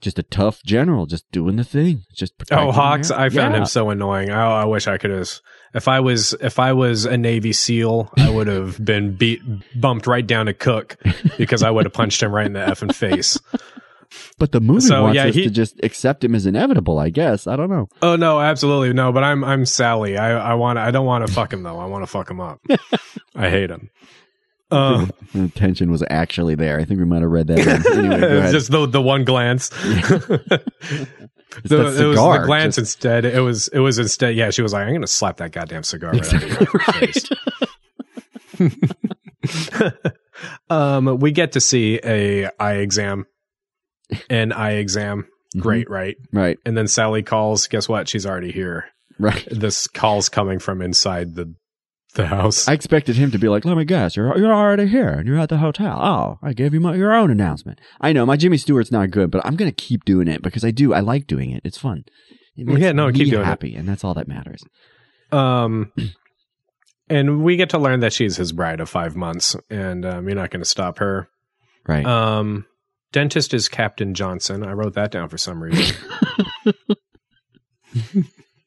just 0.00 0.18
a 0.18 0.24
tough 0.24 0.62
general, 0.64 1.06
just 1.06 1.30
doing 1.30 1.54
the 1.56 1.62
thing, 1.64 2.02
just 2.16 2.32
Oh, 2.50 2.72
Hawkes! 2.72 3.10
I 3.12 3.28
found 3.28 3.54
Yeah. 3.54 3.60
him 3.60 3.66
so 3.66 3.90
annoying. 3.90 4.30
I, 4.30 4.62
I 4.62 4.64
wish 4.64 4.88
I 4.88 4.98
could 4.98 5.10
have. 5.12 5.30
If 5.72 5.86
I 5.86 6.00
was, 6.00 6.34
if 6.40 6.58
I 6.58 6.72
was 6.72 7.04
a 7.04 7.16
Navy 7.16 7.52
SEAL, 7.52 8.12
I 8.16 8.28
would 8.30 8.48
have 8.48 8.84
been 8.84 9.14
beat, 9.14 9.40
bumped 9.80 10.06
right 10.06 10.26
down 10.26 10.46
to 10.46 10.54
Cook 10.54 10.96
because 11.38 11.62
I 11.62 11.70
would 11.70 11.84
have 11.86 11.92
punched 11.92 12.22
him 12.22 12.32
right 12.34 12.46
in 12.46 12.54
the 12.54 12.60
effing 12.60 12.94
face. 12.94 13.38
But 14.38 14.50
the 14.50 14.60
movie 14.60 14.80
So, 14.80 15.02
wants 15.04 15.14
yeah, 15.16 15.26
us 15.26 15.34
he- 15.36 15.44
to 15.44 15.50
just 15.50 15.78
accept 15.84 16.24
him 16.24 16.34
as 16.34 16.44
inevitable. 16.44 16.98
I 16.98 17.10
guess 17.10 17.46
I 17.46 17.54
don't 17.54 17.70
know. 17.70 17.88
Oh 18.02 18.16
no, 18.16 18.40
absolutely 18.40 18.92
no. 18.92 19.12
But 19.12 19.22
I'm, 19.22 19.44
I'm 19.44 19.64
Sally. 19.64 20.18
I, 20.18 20.50
I 20.52 20.54
want. 20.54 20.78
I 20.80 20.90
don't 20.90 21.06
want 21.06 21.24
to 21.26 21.32
fuck 21.32 21.52
him 21.52 21.62
though. 21.62 21.78
I 21.78 21.86
want 21.86 22.02
to 22.02 22.08
fuck 22.08 22.28
him 22.28 22.40
up. 22.40 22.60
I 23.36 23.48
hate 23.50 23.70
him. 23.70 23.90
Uh, 24.72 25.06
The 25.34 25.48
tension 25.50 25.90
was 25.92 26.02
actually 26.10 26.54
there. 26.56 26.80
I 26.80 26.84
think 26.84 26.98
we 27.00 27.06
might 27.06 27.22
have 27.22 27.30
read 27.30 27.46
that. 27.48 27.58
Anyway, 27.92 28.20
go 28.20 28.26
ahead. 28.38 28.52
just 28.52 28.70
the 28.72 28.86
the 28.86 29.00
one 29.02 29.24
glance. 29.24 29.70
It's 31.58 31.68
The- 31.68 31.76
that 31.78 32.00
it 32.02 32.06
was 32.06 32.16
the 32.16 32.42
glance 32.46 32.76
just- 32.76 32.96
instead. 32.96 33.24
It 33.24 33.40
was 33.40 33.68
it 33.68 33.80
was 33.80 33.98
instead. 33.98 34.36
Yeah, 34.36 34.50
she 34.50 34.62
was 34.62 34.72
like, 34.72 34.82
"I'm 34.82 34.90
going 34.90 35.00
to 35.00 35.06
slap 35.06 35.38
that 35.38 35.52
goddamn 35.52 35.82
cigar 35.82 36.12
right 36.12 36.34
out 36.34 36.42
of 36.42 36.60
your 36.60 36.80
face." 36.92 38.60
um, 40.70 41.18
we 41.18 41.32
get 41.32 41.52
to 41.52 41.60
see 41.60 42.00
a 42.04 42.48
eye 42.60 42.74
exam, 42.76 43.26
an 44.30 44.52
eye 44.52 44.72
exam. 44.74 45.22
Mm-hmm. 45.22 45.60
Great, 45.60 45.90
right? 45.90 46.16
right, 46.32 46.58
And 46.64 46.76
then 46.76 46.86
Sally 46.86 47.24
calls. 47.24 47.66
Guess 47.66 47.88
what? 47.88 48.08
She's 48.08 48.24
already 48.24 48.52
here. 48.52 48.84
right. 49.18 49.44
This 49.50 49.88
call's 49.88 50.28
coming 50.28 50.60
from 50.60 50.80
inside 50.80 51.34
the 51.34 51.52
the 52.14 52.26
house. 52.26 52.66
I 52.68 52.72
expected 52.72 53.16
him 53.16 53.30
to 53.30 53.38
be 53.38 53.48
like, 53.48 53.64
"Let 53.64 53.76
me 53.76 53.84
guess, 53.84 54.16
you're 54.16 54.36
you're 54.38 54.52
already 54.54 54.86
here 54.86 55.08
and 55.10 55.26
you're 55.26 55.38
at 55.38 55.48
the 55.48 55.58
hotel." 55.58 55.98
Oh, 56.00 56.38
I 56.42 56.52
gave 56.52 56.74
you 56.74 56.80
my, 56.80 56.94
your 56.94 57.12
own 57.12 57.30
announcement. 57.30 57.80
I 58.00 58.12
know 58.12 58.26
my 58.26 58.36
Jimmy 58.36 58.56
Stewart's 58.56 58.90
not 58.92 59.10
good, 59.10 59.30
but 59.30 59.44
I'm 59.44 59.56
gonna 59.56 59.72
keep 59.72 60.04
doing 60.04 60.28
it 60.28 60.42
because 60.42 60.64
I 60.64 60.70
do. 60.70 60.92
I 60.92 61.00
like 61.00 61.26
doing 61.26 61.50
it. 61.50 61.62
It's 61.64 61.78
fun. 61.78 62.04
It 62.56 62.66
makes 62.66 62.80
Yeah, 62.80 62.92
no, 62.92 63.06
me 63.06 63.12
keep 63.12 63.30
doing 63.30 63.42
it. 63.42 63.46
happy, 63.46 63.74
and 63.74 63.88
that's 63.88 64.04
all 64.04 64.14
that 64.14 64.28
matters. 64.28 64.62
Um, 65.32 65.92
and 67.08 67.42
we 67.44 67.56
get 67.56 67.70
to 67.70 67.78
learn 67.78 68.00
that 68.00 68.12
she's 68.12 68.36
his 68.36 68.52
bride 68.52 68.80
of 68.80 68.88
five 68.88 69.14
months, 69.16 69.56
and 69.70 70.04
um, 70.04 70.26
you're 70.28 70.36
not 70.36 70.50
going 70.50 70.60
to 70.62 70.68
stop 70.68 70.98
her. 70.98 71.28
Right. 71.86 72.04
Um, 72.04 72.66
dentist 73.12 73.54
is 73.54 73.68
Captain 73.68 74.12
Johnson. 74.14 74.64
I 74.64 74.72
wrote 74.72 74.94
that 74.94 75.10
down 75.12 75.28
for 75.28 75.38
some 75.38 75.62
reason. 75.62 75.96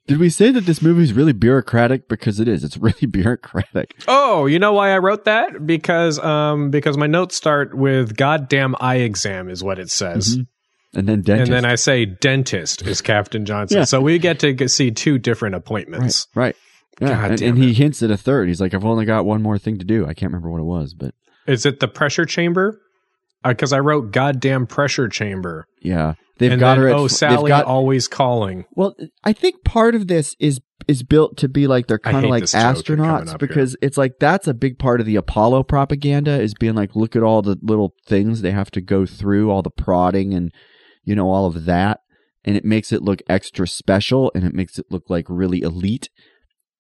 Did 0.08 0.18
we 0.20 0.30
say 0.30 0.52
that 0.52 0.66
this 0.66 0.82
movie 0.82 1.04
is 1.04 1.14
really 1.14 1.32
bureaucratic? 1.34 2.10
Because 2.10 2.40
it 2.40 2.48
is. 2.48 2.64
It's 2.64 2.78
really 2.78 3.06
bureaucratic. 3.12 3.96
oh, 4.08 4.46
you 4.46 4.60
know 4.60 4.74
why 4.74 4.92
I 4.94 4.98
wrote 4.98 5.26
that? 5.26 5.66
Because 5.66 6.20
um, 6.20 6.72
because 6.72 6.98
my 6.98 7.08
notes 7.08 7.36
start 7.36 7.74
with 7.76 8.18
"goddamn 8.18 8.76
eye 8.80 8.98
exam" 8.98 9.50
is 9.50 9.64
what 9.64 9.80
it 9.80 9.90
says, 9.90 10.38
Mhm. 10.38 10.48
And 10.96 11.08
then 11.10 11.22
dentist. 11.22 11.50
and 11.52 11.56
then 11.56 11.66
I 11.66 11.76
say 11.76 12.06
"dentist 12.06 12.82
is 12.86 13.02
Captain 13.02 13.46
Johnson." 13.46 13.80
Yeah. 13.80 13.84
So 13.86 14.02
we 14.02 14.20
get 14.20 14.40
to 14.40 14.68
see 14.68 14.92
two 14.92 15.18
different 15.18 15.56
appointments. 15.56 16.28
right. 16.36 16.56
Yeah, 17.02 17.08
God 17.10 17.32
and, 17.32 17.42
and 17.42 17.58
he 17.58 17.74
hints 17.74 18.04
at 18.04 18.12
a 18.12 18.18
third. 18.18 18.48
He's 18.50 18.62
like, 18.62 18.74
"I've 18.74 18.86
only 18.86 19.06
got 19.06 19.26
one 19.26 19.42
more 19.42 19.58
thing 19.58 19.80
to 19.80 19.86
do." 19.86 20.06
I 20.06 20.14
can't 20.14 20.32
remember 20.32 20.52
what 20.52 20.60
it 20.60 20.66
was, 20.66 20.94
but 20.94 21.16
Is 21.48 21.66
it 21.66 21.80
the 21.80 21.88
pressure 21.88 22.26
chamber? 22.26 22.80
Because 23.44 23.74
I 23.74 23.80
wrote 23.80 24.12
"goddamn 24.12 24.68
pressure 24.68 25.08
chamber," 25.10 25.66
yeah, 25.82 26.14
they've 26.38 26.52
and 26.52 26.60
got 26.60 26.76
then 26.76 26.84
her. 26.84 26.90
At, 26.90 26.96
oh, 26.96 27.02
they've 27.04 27.12
Sally 27.12 27.50
got- 27.50 27.66
always 27.66 28.08
calling. 28.08 28.66
Well, 28.72 28.96
I 29.24 29.34
think 29.34 29.64
part 29.64 29.96
of 29.96 30.08
this 30.08 30.36
is 30.40 30.60
is 30.88 31.02
built 31.04 31.38
to 31.38 31.48
be 31.48 31.66
like 31.66 31.88
they're 31.88 31.98
kind 31.98 32.26
of 32.26 32.30
like 32.30 32.44
this 32.44 32.52
joke 32.52 32.88
you're 32.90 32.98
coming 32.98 33.26
astronauts 33.28 33.40
because 33.40 33.78
it's 33.82 33.98
like 33.98 34.14
that's 34.20 34.48
a 34.50 34.54
big 34.54 34.78
part 34.78 35.00
of 35.00 35.06
the 35.06 35.16
Apollo 35.16 35.64
propaganda 35.64 36.42
is 36.42 36.54
being 36.54 36.76
like 36.76 36.94
look 36.96 37.16
at 37.16 37.24
all 37.24 37.42
the 37.42 37.58
little 37.62 37.94
things 38.06 38.42
they 38.42 38.52
have 38.52 38.70
to 38.72 38.82
go 38.82 39.06
through, 39.06 39.50
all 39.50 39.62
the 39.62 39.70
prodding 39.70 40.34
and 40.34 40.52
you 41.06 41.16
know 41.16 41.30
all 41.30 41.46
of 41.46 41.66
that, 41.66 42.00
and 42.44 42.58
it 42.58 42.66
makes 42.66 42.92
it 42.92 43.02
look 43.02 43.22
extra 43.30 43.66
special 43.68 44.32
and 44.36 44.44
it 44.44 44.54
makes 44.54 44.78
it 44.78 44.86
look 44.90 45.10
like 45.10 45.26
really 45.30 45.62
elite. 45.62 46.10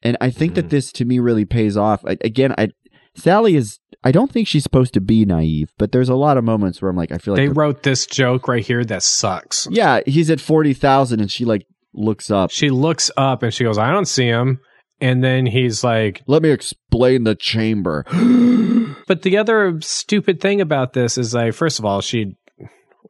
And 0.02 0.18
I 0.20 0.32
think 0.32 0.52
Mhm. 0.52 0.56
that 0.56 0.70
this 0.70 0.92
to 0.94 1.06
me 1.06 1.20
really 1.20 1.46
pays 1.46 1.78
off. 1.78 2.04
I, 2.06 2.18
again, 2.22 2.54
I 2.58 2.70
Sally 3.16 3.56
is 3.56 3.80
I 4.04 4.12
don't 4.12 4.32
think 4.32 4.48
she's 4.48 4.64
supposed 4.64 4.94
to 4.96 5.02
be 5.02 5.24
naive, 5.26 5.72
but 5.78 5.92
there's 5.92 6.10
a 6.10 6.16
lot 6.16 6.38
of 6.38 6.44
moments 6.44 6.82
where 6.82 6.90
I'm 6.90 6.98
like 6.98 7.12
I 7.12 7.18
feel 7.18 7.34
like 7.36 7.42
They 7.42 7.48
wrote 7.50 7.84
this 7.84 8.06
joke 8.06 8.48
right 8.48 8.66
here 8.66 8.84
that 8.86 9.04
sucks. 9.04 9.68
yeah, 9.72 10.02
he's 10.06 10.30
at 10.30 10.42
40,000 10.42 11.20
and 11.20 11.32
she 11.32 11.46
like 11.46 11.66
looks 11.94 12.32
up 12.32 12.52
She 12.52 12.70
looks 12.70 13.12
up 13.16 13.44
and 13.44 13.54
she 13.54 13.64
goes, 13.64 13.78
I 13.78 13.92
don't 13.92 14.08
see 14.08 14.26
him. 14.26 14.60
And 15.00 15.24
then 15.24 15.46
he's 15.46 15.84
like, 15.84 16.22
Let 16.28 16.42
me 16.42 16.50
explain 16.50 17.24
the 17.24 17.36
chamber. 17.36 18.04
but 19.08 19.22
the 19.22 19.38
other 19.38 19.80
stupid 19.82 20.40
thing 20.42 20.62
about 20.62 20.94
this 20.94 21.18
is 21.18 21.34
like, 21.34 21.54
first 21.54 21.80
of 21.80 21.86
all, 21.86 22.02
she, 22.02 22.36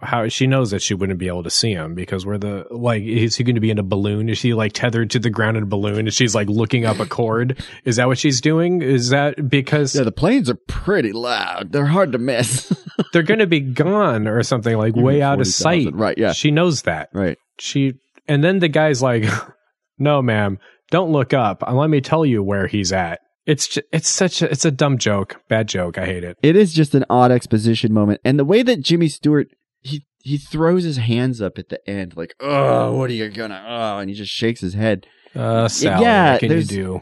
how 0.02 0.28
she 0.28 0.48
knows 0.48 0.72
that 0.72 0.82
she 0.82 0.94
wouldn't 0.94 1.20
be 1.20 1.28
able 1.28 1.44
to 1.44 1.50
see 1.50 1.72
him 1.72 1.96
because 1.96 2.26
we're 2.26 2.38
the, 2.38 2.66
like, 2.72 3.04
is 3.04 3.36
he 3.36 3.44
going 3.44 3.56
to 3.56 3.62
be 3.62 3.70
in 3.72 3.80
a 3.80 3.84
balloon? 3.84 4.28
Is 4.30 4.38
she 4.38 4.54
like 4.54 4.74
tethered 4.74 5.12
to 5.12 5.20
the 5.20 5.30
ground 5.30 5.58
in 5.58 5.64
a 5.64 5.68
balloon 5.68 6.00
and 6.00 6.14
she's 6.14 6.34
like 6.36 6.50
looking 6.50 6.86
up 6.86 7.00
a 7.00 7.06
cord? 7.06 7.64
Is 7.86 7.96
that 7.98 8.08
what 8.08 8.18
she's 8.18 8.41
doing? 8.41 8.82
Is 8.82 9.10
that 9.10 9.50
because 9.50 9.96
yeah, 9.96 10.04
the 10.04 10.12
planes 10.12 10.50
are 10.50 10.58
pretty 10.68 11.12
loud. 11.14 11.72
They're 11.72 11.86
hard 11.86 12.12
to 12.14 12.18
miss. 12.18 12.72
they're 13.14 13.24
going 13.24 13.39
to 13.39 13.48
be 13.48 13.60
gone 13.60 14.28
or 14.28 14.44
something 14.44 14.78
like 14.78 14.96
way 14.96 15.22
out 15.22 15.39
of 15.39 15.48
40,000. 15.48 15.52
sight? 15.91 15.96
Right, 15.96 16.18
yeah. 16.18 16.34
She 16.34 16.52
knows 16.52 16.82
that. 16.84 17.10
right. 17.14 17.38
she 17.60 17.94
and 18.28 18.44
then 18.44 18.60
the 18.60 18.70
guy's 18.70 19.02
like 19.02 19.26
no 19.98 20.22
ma'am 20.22 20.58
don't 20.91 21.12
look 21.12 21.34
up 21.34 21.62
and 21.66 21.78
let 21.78 21.89
me 21.89 22.00
tell 22.02 22.26
you 22.26 22.41
where 22.41 22.68
he's 22.68 22.91
at 22.94 23.20
it's 23.46 23.68
ju- 23.68 23.82
it's 23.91 24.10
such 24.10 24.41
a 24.41 24.50
it's 24.50 24.64
a 24.66 24.72
dumb 24.72 24.98
joke 24.98 25.41
bad 25.50 25.68
joke 25.68 25.98
i 25.98 26.06
hate 26.06 26.24
it 26.24 26.38
It 26.41 26.56
is 26.56 26.74
just 26.74 26.96
an 26.96 27.04
odd 27.10 27.32
exposition 27.32 27.94
moment. 27.94 28.22
And 28.24 28.39
the 28.39 28.46
way 28.46 28.64
that 28.64 28.82
Jimmy 28.82 29.08
Stewart 29.10 29.48
he 29.84 30.05
he 30.19 30.38
throws 30.38 30.84
his 30.84 30.97
hands 30.97 31.41
up 31.41 31.57
at 31.57 31.69
the 31.69 31.88
end, 31.89 32.15
like, 32.15 32.34
"Oh, 32.39 32.95
what 32.95 33.09
are 33.09 33.13
you 33.13 33.29
gonna?" 33.29 33.63
Oh, 33.67 33.99
and 33.99 34.09
he 34.09 34.15
just 34.15 34.31
shakes 34.31 34.61
his 34.61 34.73
head. 34.73 35.05
Uh, 35.36 35.67
Sally, 35.67 36.03
Yeah, 36.03 36.34
what 36.34 36.39
can 36.39 36.51
you 36.51 36.63
do? 36.63 37.01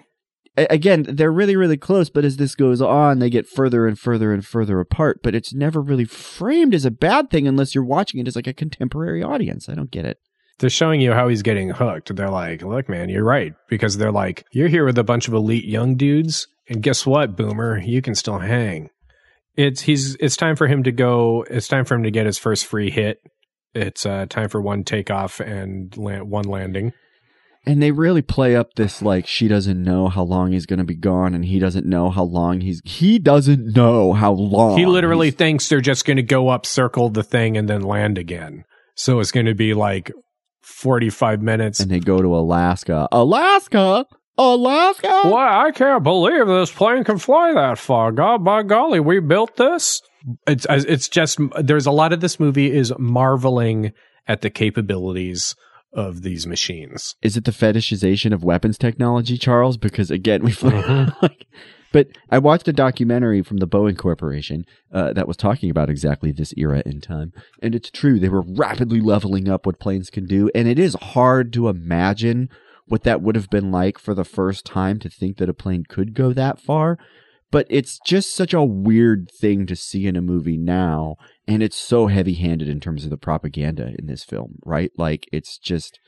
Again, 0.57 1.05
they're 1.07 1.31
really, 1.31 1.55
really 1.55 1.77
close, 1.77 2.09
but 2.09 2.25
as 2.25 2.35
this 2.35 2.55
goes 2.55 2.81
on, 2.81 3.19
they 3.19 3.29
get 3.29 3.47
further 3.47 3.87
and 3.87 3.97
further 3.97 4.33
and 4.33 4.45
further 4.45 4.81
apart. 4.81 5.21
But 5.23 5.33
it's 5.33 5.53
never 5.53 5.81
really 5.81 6.03
framed 6.03 6.73
as 6.73 6.83
a 6.83 6.91
bad 6.91 7.29
thing 7.29 7.47
unless 7.47 7.73
you're 7.73 7.85
watching 7.85 8.19
it 8.19 8.27
as 8.27 8.35
like 8.35 8.47
a 8.47 8.53
contemporary 8.53 9.23
audience. 9.23 9.69
I 9.69 9.75
don't 9.75 9.91
get 9.91 10.05
it. 10.05 10.17
They're 10.59 10.69
showing 10.69 10.99
you 10.99 11.13
how 11.13 11.29
he's 11.29 11.41
getting 11.41 11.69
hooked. 11.69 12.13
They're 12.15 12.29
like, 12.29 12.63
look, 12.63 12.89
man, 12.89 13.07
you're 13.09 13.23
right. 13.23 13.53
Because 13.69 13.97
they're 13.97 14.11
like, 14.11 14.45
you're 14.51 14.67
here 14.67 14.85
with 14.85 14.97
a 14.97 15.03
bunch 15.05 15.27
of 15.27 15.33
elite 15.33 15.65
young 15.65 15.95
dudes. 15.95 16.47
And 16.67 16.83
guess 16.83 17.05
what, 17.05 17.35
boomer? 17.37 17.79
You 17.79 18.01
can 18.01 18.13
still 18.13 18.39
hang. 18.39 18.89
It's 19.55 19.81
he's 19.81 20.15
it's 20.19 20.37
time 20.37 20.55
for 20.55 20.67
him 20.67 20.83
to 20.83 20.91
go. 20.91 21.45
It's 21.49 21.67
time 21.67 21.85
for 21.85 21.95
him 21.95 22.03
to 22.03 22.11
get 22.11 22.25
his 22.25 22.37
first 22.37 22.65
free 22.65 22.89
hit. 22.89 23.17
It's 23.73 24.05
uh, 24.05 24.25
time 24.29 24.49
for 24.49 24.61
one 24.61 24.83
takeoff 24.83 25.39
and 25.39 25.95
land, 25.97 26.29
one 26.29 26.45
landing. 26.45 26.93
And 27.65 27.81
they 27.81 27.91
really 27.91 28.23
play 28.23 28.55
up 28.55 28.73
this 28.75 29.01
like 29.03 29.27
she 29.27 29.47
doesn't 29.47 29.81
know 29.81 30.07
how 30.07 30.23
long 30.23 30.51
he's 30.51 30.65
going 30.65 30.79
to 30.79 30.85
be 30.85 30.95
gone, 30.95 31.35
and 31.35 31.45
he 31.45 31.59
doesn't 31.59 31.85
know 31.85 32.09
how 32.09 32.23
long 32.23 32.61
he's 32.61 32.81
he 32.85 33.19
doesn't 33.19 33.75
know 33.75 34.13
how 34.13 34.31
long 34.31 34.77
he 34.77 34.85
literally 34.85 35.27
he's- 35.27 35.37
thinks 35.37 35.69
they're 35.69 35.79
just 35.81 36.05
going 36.05 36.17
to 36.17 36.23
go 36.23 36.49
up, 36.49 36.65
circle 36.65 37.09
the 37.09 37.23
thing, 37.23 37.57
and 37.57 37.69
then 37.69 37.81
land 37.81 38.17
again. 38.17 38.63
So 38.95 39.19
it's 39.19 39.31
going 39.31 39.45
to 39.45 39.53
be 39.55 39.73
like 39.73 40.11
45 40.63 41.41
minutes. 41.41 41.79
and 41.79 41.89
they 41.91 41.99
go 41.99 42.21
to 42.21 42.35
Alaska, 42.35 43.07
Alaska, 43.11 44.05
Alaska. 44.37 45.21
Why, 45.29 45.67
I 45.67 45.71
can't 45.71 46.03
believe 46.03 46.47
this 46.47 46.71
plane 46.71 47.03
can 47.03 47.17
fly 47.17 47.53
that 47.53 47.77
far. 47.77 48.11
God, 48.11 48.43
by 48.43 48.63
golly, 48.63 48.99
we 48.99 49.19
built 49.19 49.57
this. 49.57 50.01
It's 50.47 50.65
it's 50.69 51.09
just 51.09 51.39
there's 51.59 51.85
a 51.85 51.91
lot 51.91 52.13
of 52.13 52.21
this 52.21 52.39
movie 52.39 52.71
is 52.71 52.93
marveling 52.97 53.91
at 54.27 54.41
the 54.41 54.49
capabilities 54.49 55.55
of 55.93 56.21
these 56.21 56.47
machines. 56.47 57.15
Is 57.21 57.35
it 57.35 57.45
the 57.45 57.51
fetishization 57.51 58.33
of 58.33 58.43
weapons 58.43 58.77
technology, 58.77 59.37
Charles? 59.37 59.77
Because 59.77 60.11
again, 60.11 60.43
we 60.43 60.53
like. 61.21 61.47
But 61.93 62.07
I 62.29 62.37
watched 62.37 62.69
a 62.69 62.73
documentary 62.73 63.43
from 63.43 63.57
the 63.57 63.67
Boeing 63.67 63.97
Corporation 63.97 64.63
uh, 64.93 65.11
that 65.11 65.27
was 65.27 65.35
talking 65.35 65.69
about 65.69 65.89
exactly 65.89 66.31
this 66.31 66.53
era 66.55 66.81
in 66.85 67.01
time, 67.01 67.33
and 67.61 67.75
it's 67.75 67.91
true 67.91 68.17
they 68.17 68.29
were 68.29 68.45
rapidly 68.45 69.01
leveling 69.01 69.49
up 69.49 69.65
what 69.65 69.79
planes 69.79 70.09
can 70.09 70.25
do, 70.25 70.49
and 70.55 70.69
it 70.69 70.79
is 70.79 70.95
hard 71.01 71.51
to 71.51 71.67
imagine 71.67 72.49
what 72.87 73.03
that 73.03 73.21
would 73.21 73.35
have 73.35 73.49
been 73.49 73.71
like 73.71 73.97
for 73.97 74.13
the 74.13 74.23
first 74.23 74.65
time 74.65 74.99
to 74.99 75.09
think 75.09 75.37
that 75.37 75.49
a 75.49 75.53
plane 75.53 75.83
could 75.87 76.13
go 76.13 76.33
that 76.33 76.59
far. 76.59 76.97
But 77.51 77.67
it's 77.69 77.99
just 78.05 78.33
such 78.33 78.53
a 78.53 78.63
weird 78.63 79.29
thing 79.29 79.65
to 79.65 79.75
see 79.75 80.07
in 80.07 80.15
a 80.15 80.21
movie 80.21 80.57
now, 80.57 81.17
and 81.47 81.61
it's 81.61 81.77
so 81.77 82.07
heavy-handed 82.07 82.69
in 82.69 82.79
terms 82.79 83.03
of 83.03 83.09
the 83.09 83.17
propaganda 83.17 83.93
in 83.99 84.07
this 84.07 84.23
film, 84.23 84.55
right? 84.65 84.91
Like 84.97 85.27
it's 85.33 85.57
just 85.57 85.99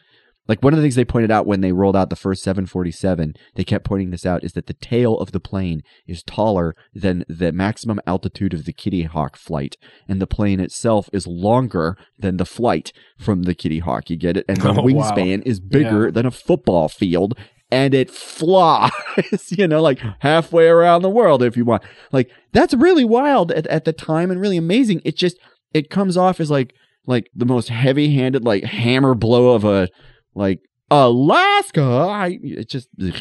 like 0.47 0.61
one 0.61 0.73
of 0.73 0.77
the 0.77 0.83
things 0.83 0.95
they 0.95 1.05
pointed 1.05 1.31
out 1.31 1.45
when 1.47 1.61
they 1.61 1.71
rolled 1.71 1.95
out 1.95 2.09
the 2.09 2.15
first 2.15 2.43
747, 2.43 3.33
they 3.55 3.63
kept 3.63 3.85
pointing 3.85 4.11
this 4.11 4.25
out, 4.25 4.43
is 4.43 4.53
that 4.53 4.67
the 4.67 4.73
tail 4.73 5.17
of 5.19 5.31
the 5.31 5.39
plane 5.39 5.81
is 6.07 6.21
taller 6.23 6.75
than 6.93 7.23
the 7.29 7.51
maximum 7.51 7.99
altitude 8.05 8.53
of 8.53 8.65
the 8.65 8.73
Kitty 8.73 9.03
Hawk 9.03 9.37
flight, 9.37 9.77
and 10.07 10.21
the 10.21 10.27
plane 10.27 10.59
itself 10.59 11.09
is 11.13 11.25
longer 11.27 11.97
than 12.19 12.37
the 12.37 12.45
flight 12.45 12.91
from 13.17 13.43
the 13.43 13.55
Kitty 13.55 13.79
Hawk. 13.79 14.09
You 14.09 14.17
get 14.17 14.37
it? 14.37 14.45
And 14.49 14.57
the 14.59 14.69
Oh, 14.73 14.73
wow. 14.73 14.83
wingspan 15.11 15.43
is 15.45 15.59
bigger 15.59 16.05
Yeah. 16.05 16.11
than 16.11 16.25
a 16.25 16.31
football 16.31 16.89
field, 16.89 17.37
and 17.71 17.93
it 17.93 18.11
flies, 18.11 18.91
you 19.57 19.67
know, 19.67 19.81
like 19.81 19.99
halfway 20.19 20.67
around 20.67 21.01
the 21.01 21.09
world 21.09 21.41
if 21.41 21.55
you 21.57 21.65
want. 21.65 21.83
Like 22.11 22.29
that's 22.51 22.73
really 22.73 23.05
wild 23.05 23.51
at, 23.51 23.65
at 23.67 23.85
the 23.85 23.93
time 23.93 24.29
and 24.29 24.39
really 24.41 24.57
amazing. 24.57 25.01
It 25.05 25.15
just 25.15 25.37
it 25.73 25.89
comes 25.89 26.17
off 26.17 26.39
as 26.39 26.51
like 26.51 26.73
like 27.07 27.29
the 27.35 27.45
most 27.45 27.69
heavy-handed 27.69 28.43
like 28.43 28.63
hammer 28.63 29.15
blow 29.15 29.49
of 29.55 29.65
a 29.65 29.89
like 30.35 30.61
Alaska. 30.91 31.81
I 31.83 32.39
it 32.41 32.69
just 32.69 32.89
ugh. 33.01 33.13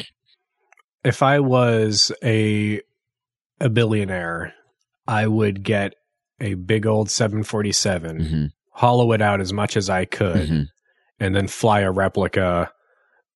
If 1.03 1.21
I 1.23 1.39
was 1.39 2.11
a 2.23 2.81
a 3.59 3.69
billionaire, 3.69 4.53
I 5.07 5.27
would 5.27 5.63
get 5.63 5.95
a 6.39 6.53
big 6.55 6.85
old 6.85 7.09
747, 7.09 8.19
Mhm, 8.19 8.51
hollow 8.71 9.11
it 9.13 9.21
out 9.21 9.39
as 9.41 9.53
much 9.53 9.77
as 9.77 9.89
I 9.89 10.05
could, 10.05 10.49
mhm. 10.49 10.67
and 11.19 11.35
then 11.35 11.47
fly 11.47 11.81
a 11.81 11.91
replica 11.91 12.71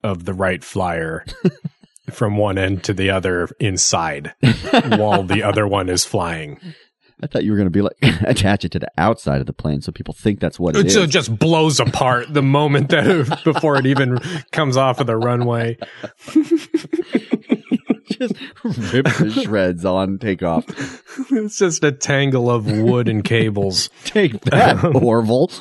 of 0.03 0.25
the 0.25 0.33
Wright 0.33 0.63
Flyer 0.63 1.25
from 2.11 2.37
one 2.37 2.57
end 2.57 2.83
to 2.85 2.93
the 2.93 3.09
other 3.09 3.47
inside 3.59 4.33
while 4.97 5.23
the 5.23 5.43
other 5.43 5.67
one 5.67 5.89
is 5.89 6.05
flying. 6.05 6.59
I 7.21 7.27
thought 7.27 7.43
you 7.43 7.51
were 7.51 7.57
gonna 7.57 7.69
be 7.69 7.81
like 7.81 7.97
attach 8.21 8.63
it 8.65 8.71
to 8.73 8.79
the 8.79 8.91
outside 8.97 9.39
of 9.41 9.47
the 9.47 9.53
plane 9.53 9.81
so 9.81 9.91
people 9.91 10.13
think 10.13 10.39
that's 10.39 10.59
what 10.59 10.75
it 10.75 10.85
is. 10.87 10.93
So 10.93 11.03
it 11.03 11.09
just 11.09 11.37
blows 11.37 11.79
apart 11.79 12.33
the 12.33 12.43
moment 12.43 12.89
that 12.89 13.41
before 13.43 13.77
it 13.77 13.85
even 13.85 14.19
comes 14.51 14.77
off 14.77 14.99
of 14.99 15.07
the 15.07 15.17
runway. 15.17 15.77
just 18.09 18.35
rip 18.63 19.05
the 19.05 19.41
shreds 19.43 19.85
on 19.85 20.17
takeoff. 20.17 20.65
It's 21.31 21.57
just 21.57 21.83
a 21.83 21.91
tangle 21.91 22.49
of 22.49 22.65
wood 22.65 23.07
and 23.07 23.23
cables. 23.23 23.89
Take 24.05 24.39
that, 24.41 24.83
um, 24.83 24.95
Orville. 24.95 25.51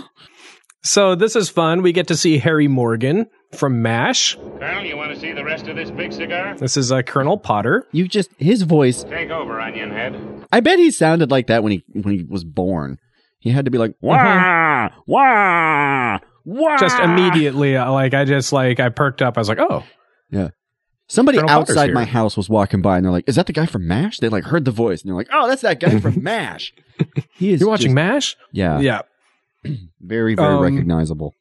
So 0.82 1.14
this 1.14 1.34
is 1.36 1.48
fun. 1.48 1.82
We 1.82 1.92
get 1.92 2.08
to 2.08 2.16
see 2.16 2.38
Harry 2.38 2.68
Morgan 2.68 3.26
from 3.54 3.82
MASH. 3.82 4.36
Colonel, 4.58 4.84
you 4.84 4.96
want 4.96 5.12
to 5.14 5.20
see 5.20 5.32
the 5.32 5.44
rest 5.44 5.66
of 5.68 5.76
this 5.76 5.90
big 5.90 6.12
cigar? 6.12 6.56
This 6.56 6.76
is 6.76 6.90
uh, 6.92 7.02
Colonel 7.02 7.38
Potter. 7.38 7.86
You 7.92 8.08
just 8.08 8.30
his 8.38 8.62
voice. 8.62 9.04
Take 9.04 9.30
over, 9.30 9.60
Onion 9.60 9.90
Head. 9.90 10.44
I 10.52 10.60
bet 10.60 10.78
he 10.78 10.90
sounded 10.90 11.30
like 11.30 11.46
that 11.48 11.62
when 11.62 11.72
he 11.72 11.84
when 11.92 12.18
he 12.18 12.24
was 12.24 12.44
born. 12.44 12.98
He 13.38 13.50
had 13.50 13.64
to 13.66 13.70
be 13.70 13.78
like 13.78 13.94
wah 14.00 14.14
Uh-huh. 14.16 14.88
wah 15.06 16.18
wah. 16.44 16.76
Just 16.78 16.98
immediately, 16.98 17.76
uh, 17.76 17.90
like 17.92 18.14
I 18.14 18.24
just 18.24 18.52
like 18.52 18.80
I 18.80 18.88
perked 18.88 19.22
up. 19.22 19.36
I 19.36 19.40
was 19.40 19.48
like, 19.48 19.58
oh, 19.60 19.84
yeah. 20.30 20.48
Somebody 21.08 21.38
Colonel 21.38 21.50
outside 21.54 21.92
my 21.92 22.04
house 22.04 22.36
was 22.36 22.48
walking 22.48 22.82
by 22.82 22.96
and 22.96 23.04
they're 23.04 23.12
like, 23.12 23.28
"Is 23.28 23.36
that 23.36 23.46
the 23.46 23.52
guy 23.52 23.66
from 23.66 23.86
Mash?" 23.86 24.18
They 24.18 24.28
like 24.28 24.42
heard 24.42 24.64
the 24.64 24.72
voice 24.72 25.02
and 25.02 25.08
they're 25.08 25.16
like, 25.16 25.28
"Oh, 25.32 25.46
that's 25.46 25.62
that 25.62 25.78
guy 25.78 26.00
from 26.00 26.20
Mash." 26.24 26.72
He 27.36 27.52
is. 27.52 27.60
you're 27.60 27.68
watching 27.68 27.88
just- 27.88 27.94
MASH? 27.94 28.36
Yeah, 28.52 28.80
Yeah. 28.80 29.02
very 30.00 30.34
very 30.34 30.54
Um, 30.54 30.60
recognizable. 30.62 31.32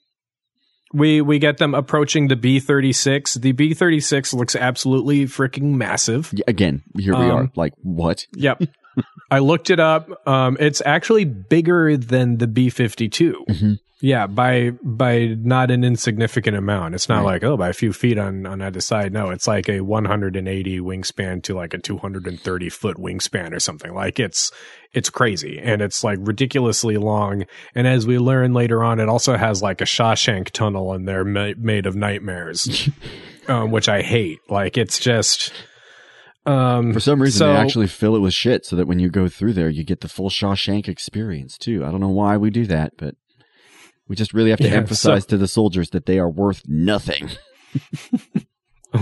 We 0.95 1.19
we 1.21 1.39
get 1.39 1.57
them 1.57 1.75
approaching 1.75 2.29
the 2.29 2.35
B 2.35 2.59
thirty 2.59 2.93
six. 2.93 3.33
The 3.33 3.51
B 3.51 3.73
thirty 3.73 3.99
six 3.99 4.33
looks 4.33 4.55
absolutely 4.55 5.25
freaking 5.25 5.73
massive. 5.75 6.33
Again, 6.47 6.83
here 6.97 7.13
we 7.13 7.25
um, 7.25 7.31
are. 7.31 7.51
Like 7.55 7.73
what? 7.81 8.25
Yep. 8.33 8.63
I 9.31 9.39
looked 9.39 9.69
it 9.69 9.79
up. 9.79 10.25
Um, 10.25 10.55
it's 10.59 10.81
actually 10.85 11.25
bigger 11.25 11.97
than 11.97 12.37
the 12.37 12.47
B 12.47 12.69
fifty 12.69 13.09
two. 13.09 13.43
Mhm. 13.49 13.79
Yeah, 14.01 14.27
by 14.27 14.71
by 14.83 15.37
not 15.39 15.71
an 15.71 15.85
insignificant 15.85 16.57
amount. 16.57 16.95
It's 16.95 17.07
not 17.07 17.19
Right. 17.23 17.33
like 17.41 17.43
oh, 17.45 17.55
by 17.55 17.69
a 17.69 17.73
few 17.73 17.93
feet 17.93 18.17
on 18.17 18.45
on 18.45 18.61
either 18.61 18.81
side. 18.81 19.13
No, 19.13 19.29
it's 19.29 19.47
like 19.47 19.69
a 19.69 19.79
one 19.81 20.03
hundred 20.03 20.35
and 20.35 20.49
eighty 20.49 20.79
wingspan 20.81 21.41
to 21.43 21.53
like 21.55 21.73
a 21.73 21.77
two 21.77 21.97
hundred 21.97 22.27
and 22.27 22.37
thirty 22.39 22.69
foot 22.69 22.97
wingspan 22.97 23.53
or 23.53 23.59
something. 23.59 23.93
Like 23.93 24.19
it's 24.19 24.51
it's 24.91 25.09
crazy 25.09 25.59
and 25.63 25.81
it's 25.81 26.03
like 26.03 26.19
ridiculously 26.21 26.97
long. 26.97 27.45
And 27.73 27.87
as 27.87 28.05
we 28.05 28.19
learn 28.19 28.53
later 28.53 28.83
on, 28.83 28.99
it 28.99 29.07
also 29.07 29.37
has 29.37 29.61
like 29.63 29.79
a 29.79 29.85
Shawshank 29.85 30.49
tunnel 30.51 30.93
in 30.93 31.05
there 31.05 31.23
ma- 31.23 31.53
made 31.57 31.85
of 31.85 31.95
nightmares, 31.95 32.89
um, 33.47 33.71
which 33.71 33.87
I 33.87 34.01
hate. 34.01 34.39
Like 34.49 34.77
it's 34.77 34.99
just. 34.99 35.53
Um, 36.45 36.93
For 36.93 36.99
some 36.99 37.21
reason, 37.21 37.39
so- 37.39 37.53
they 37.53 37.59
actually 37.59 37.87
fill 37.87 38.15
it 38.15 38.19
with 38.19 38.33
shit 38.33 38.65
so 38.65 38.75
that 38.75 38.87
when 38.87 38.99
you 38.99 39.09
go 39.09 39.27
through 39.29 39.53
there, 39.53 39.69
you 39.69 39.83
get 39.83 40.01
the 40.01 40.07
full 40.09 40.29
Shawshank 40.29 40.87
experience 40.87 41.57
too. 41.57 41.83
I 41.83 41.89
don't 41.91 42.01
know 42.01 42.09
why 42.09 42.37
we 42.37 42.49
do 42.51 42.65
that, 42.67 42.93
but 42.97 43.15
we 44.07 44.15
just 44.15 44.33
really 44.33 44.49
have 44.51 44.59
to 44.59 44.67
Yeah, 44.67 44.75
emphasize 44.75 45.25
to 45.27 45.37
the 45.37 45.47
soldiers 45.47 45.89
that 45.91 46.05
they 46.05 46.19
are 46.19 46.29
worth 46.29 46.63
nothing. 46.67 47.29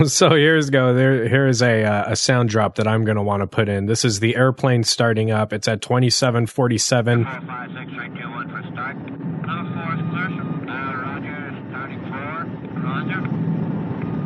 So 0.06 0.30
here's 0.30 0.70
go. 0.70 0.92
There, 0.92 1.28
here's 1.28 1.62
a 1.62 1.84
uh, 1.84 2.04
a 2.12 2.16
sound 2.16 2.48
drop 2.48 2.74
that 2.76 2.88
I'm 2.88 3.04
going 3.04 3.16
to 3.16 3.22
want 3.22 3.42
to 3.42 3.46
put 3.46 3.68
in. 3.68 3.86
This 3.86 4.04
is 4.04 4.18
the 4.18 4.34
airplane 4.34 4.82
starting 4.82 5.30
up. 5.30 5.52
It's 5.52 5.68
at 5.68 5.82
2747. 5.82 7.24
Five, 7.24 7.44
five, 7.46 7.70
six, 7.70 7.92
three, 7.94 8.08
two, 8.08 8.28
one 8.28 8.48
for 8.50 8.60
start. 8.72 8.96
Number 8.96 9.70
four 9.72 9.94
is 9.94 10.00
clear, 10.10 10.28
sir. 10.34 10.42
Uh, 10.66 10.96
roger, 10.98 11.54
starting 11.70 12.00
four. 12.10 12.42
Roger. 12.82 13.20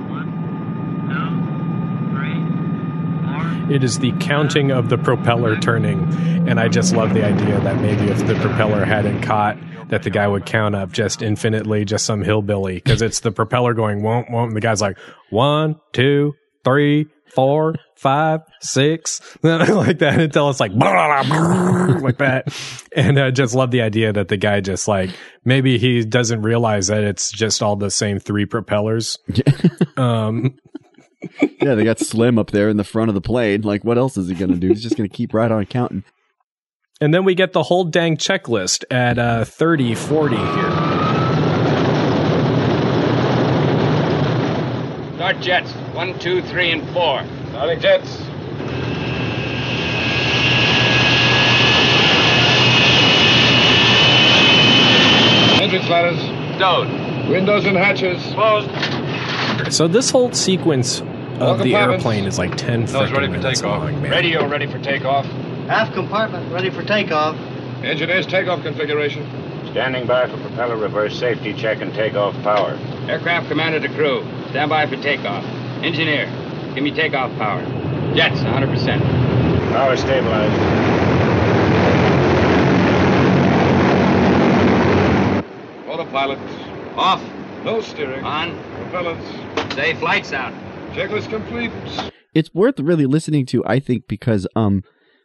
One, 0.09 0.29
two, 1.12 1.29
three, 2.16 3.68
four. 3.68 3.74
It 3.74 3.85
is 3.85 3.99
the 3.99 4.12
counting 4.20 4.70
of 4.70 4.89
the 4.89 4.97
propeller 4.97 5.57
turning, 5.59 6.01
and 6.49 6.59
I 6.59 6.68
just 6.68 6.95
love 6.95 7.12
the 7.12 7.26
idea 7.26 7.61
that 7.61 7.76
maybe 7.83 8.11
if 8.11 8.26
the 8.26 8.37
propeller 8.37 8.87
hadn't 8.87 9.20
caught, 9.20 9.59
that 9.89 10.03
the 10.03 10.11
guy 10.11 10.26
would 10.26 10.47
count 10.47 10.74
up 10.74 10.93
just 10.93 11.22
infinitely, 11.22 11.84
just 11.84 12.05
some 12.05 12.22
hillbilly, 12.22 12.74
because 12.74 13.03
it's 13.03 13.20
the 13.20 13.32
propeller 13.32 13.74
going 13.74 14.03
won't 14.03 14.30
won't, 14.30 14.49
and 14.49 14.57
the 14.57 14.61
guy's 14.61 14.80
like 14.80 14.99
one, 15.30 15.80
two, 15.93 16.34
three, 16.64 17.07
four, 17.34 17.74
five, 17.97 18.41
six, 18.61 19.20
like 19.43 19.99
that 19.99 20.20
until 20.20 20.51
it's 20.51 20.61
like 20.61 20.72
like 22.03 22.18
that. 22.18 22.53
And 22.95 23.18
I 23.18 23.30
just 23.30 23.55
love 23.55 23.70
the 23.70 23.82
idea 23.82 24.12
that 24.12 24.28
the 24.28 24.36
guy 24.36 24.61
just 24.61 24.89
like 24.89 25.11
maybe 25.45 25.78
he 25.78 26.05
doesn't 26.05 26.43
realize 26.43 26.89
that 26.89 27.05
it's 27.05 27.30
just 27.30 27.62
all 27.62 27.76
the 27.76 27.91
same 27.91 28.18
three 28.18 28.47
propellers. 28.47 29.18
Um, 29.97 30.59
yeah, 31.61 31.74
they 31.74 31.84
got 31.84 31.99
Slim 31.99 32.39
up 32.39 32.51
there 32.51 32.68
in 32.68 32.76
the 32.76 32.84
front 32.84 33.09
of 33.09 33.14
the 33.14 33.20
plane. 33.20 33.62
Like, 33.62 33.84
what 33.84 33.99
else 33.99 34.16
is 34.16 34.28
he 34.28 34.34
going 34.34 34.53
to 34.53 34.59
do? 34.59 34.68
He's 34.68 34.82
just 34.82 34.97
going 34.97 35.09
to 35.09 35.14
keep 35.14 35.34
right 35.34 35.51
on 35.51 35.66
counting. 35.66 36.05
And 37.01 37.15
then 37.15 37.25
we 37.25 37.37
get 37.37 37.53
the 37.53 37.63
whole 37.63 37.85
dang 37.85 38.17
checklist 38.17 38.85
at 38.91 39.19
uh, 39.19 39.45
30, 39.45 39.95
40 39.95 40.37
here. 40.37 40.45
Start 45.15 45.41
jets. 45.41 45.71
One, 45.95 46.19
two, 46.19 46.43
three, 46.43 46.71
and 46.73 46.83
four. 46.91 47.25
Starting 47.51 47.79
jets. 47.81 48.19
Engine 55.61 55.89
ladders. 55.89 56.19
Stowed. 56.57 56.89
Windows 57.29 57.65
and 57.65 57.77
hatches. 57.77 58.23
Closed. 58.35 59.73
So 59.73 59.87
this 59.87 60.11
whole 60.11 60.33
sequence 60.33 61.01
of 61.01 61.07
Welcome, 61.41 61.65
the 61.65 61.75
airplane 61.75 62.25
is 62.25 62.39
like 62.39 62.57
10 62.57 62.81
Nose 62.81 62.91
freaking 62.93 63.13
ready 63.13 63.29
for 63.29 63.43
takeoff. 63.43 63.83
long, 63.83 64.03
man. 64.03 64.11
Radio 64.11 64.49
ready 64.49 64.67
for 64.67 64.79
takeoff. 64.79 65.27
Aft 65.69 65.93
compartment 65.95 66.51
ready 66.53 66.71
for 66.71 66.83
takeoff. 66.83 67.37
Engineers 67.85 68.27
takeoff 68.27 68.62
configuration. 68.62 69.23
Standing 69.71 70.07
by 70.07 70.27
for 70.27 70.39
propeller 70.39 70.77
reverse 70.77 71.19
safety 71.19 71.53
check 71.53 71.81
and 71.83 71.93
takeoff 71.95 72.35
power. 72.43 72.71
Aircraft 73.09 73.49
commander 73.49 73.79
to 73.81 73.89
crew. 73.95 74.23
Stand 74.51 74.71
by 74.71 74.87
for 74.87 74.97
takeoff. 74.97 75.45
Engineer, 75.85 76.25
give 76.75 76.83
me 76.83 76.91
takeoff 76.91 77.31
power. 77.37 77.61
Jets, 78.14 78.41
100%. 78.41 79.01
Power 79.73 79.97
stabilized. 79.97 81.69
Autopilot. 85.89 86.39
Off. 86.97 87.23
No 87.64 87.81
steering. 87.81 88.25
On. 88.25 88.51
Propellants. 88.91 89.75
Say 89.75 89.95
flights 89.95 90.33
out. 90.33 90.53
Checklist 90.93 91.29
complete. 91.29 91.71
it's 92.35 92.55
worth 92.55 92.79
really 92.81 93.05
listening 93.07 93.45
to 93.47 93.62
i 93.66 93.79
think 93.79 94.07
because 94.09 94.47
um 94.57 94.83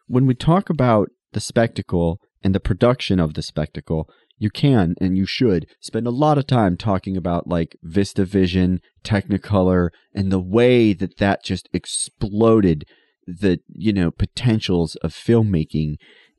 when 0.07 0.25
we 0.25 0.35
talk 0.35 0.69
about 0.69 1.09
the 1.33 1.39
spectacle 1.39 2.19
and 2.43 2.53
the 2.53 2.59
production 2.59 3.19
of 3.19 3.33
the 3.33 3.41
spectacle 3.41 4.07
you 4.37 4.49
can 4.49 4.95
and 4.99 5.17
you 5.17 5.25
should 5.25 5.67
spend 5.79 6.05
a 6.05 6.11
lot 6.11 6.37
of 6.37 6.45
time 6.45 6.75
talking 6.75 7.15
about 7.15 7.47
like 7.47 7.77
VistaVision 7.85 8.79
technicolor 9.03 9.89
and 10.13 10.31
the 10.31 10.39
way 10.39 10.93
that 10.93 11.17
that 11.17 11.43
just 11.43 11.69
exploded 11.71 12.85
the 13.25 13.59
you 13.69 13.93
know 13.93 14.11
potentials 14.11 14.95
of 14.97 15.13
filmmaking. 15.13 15.95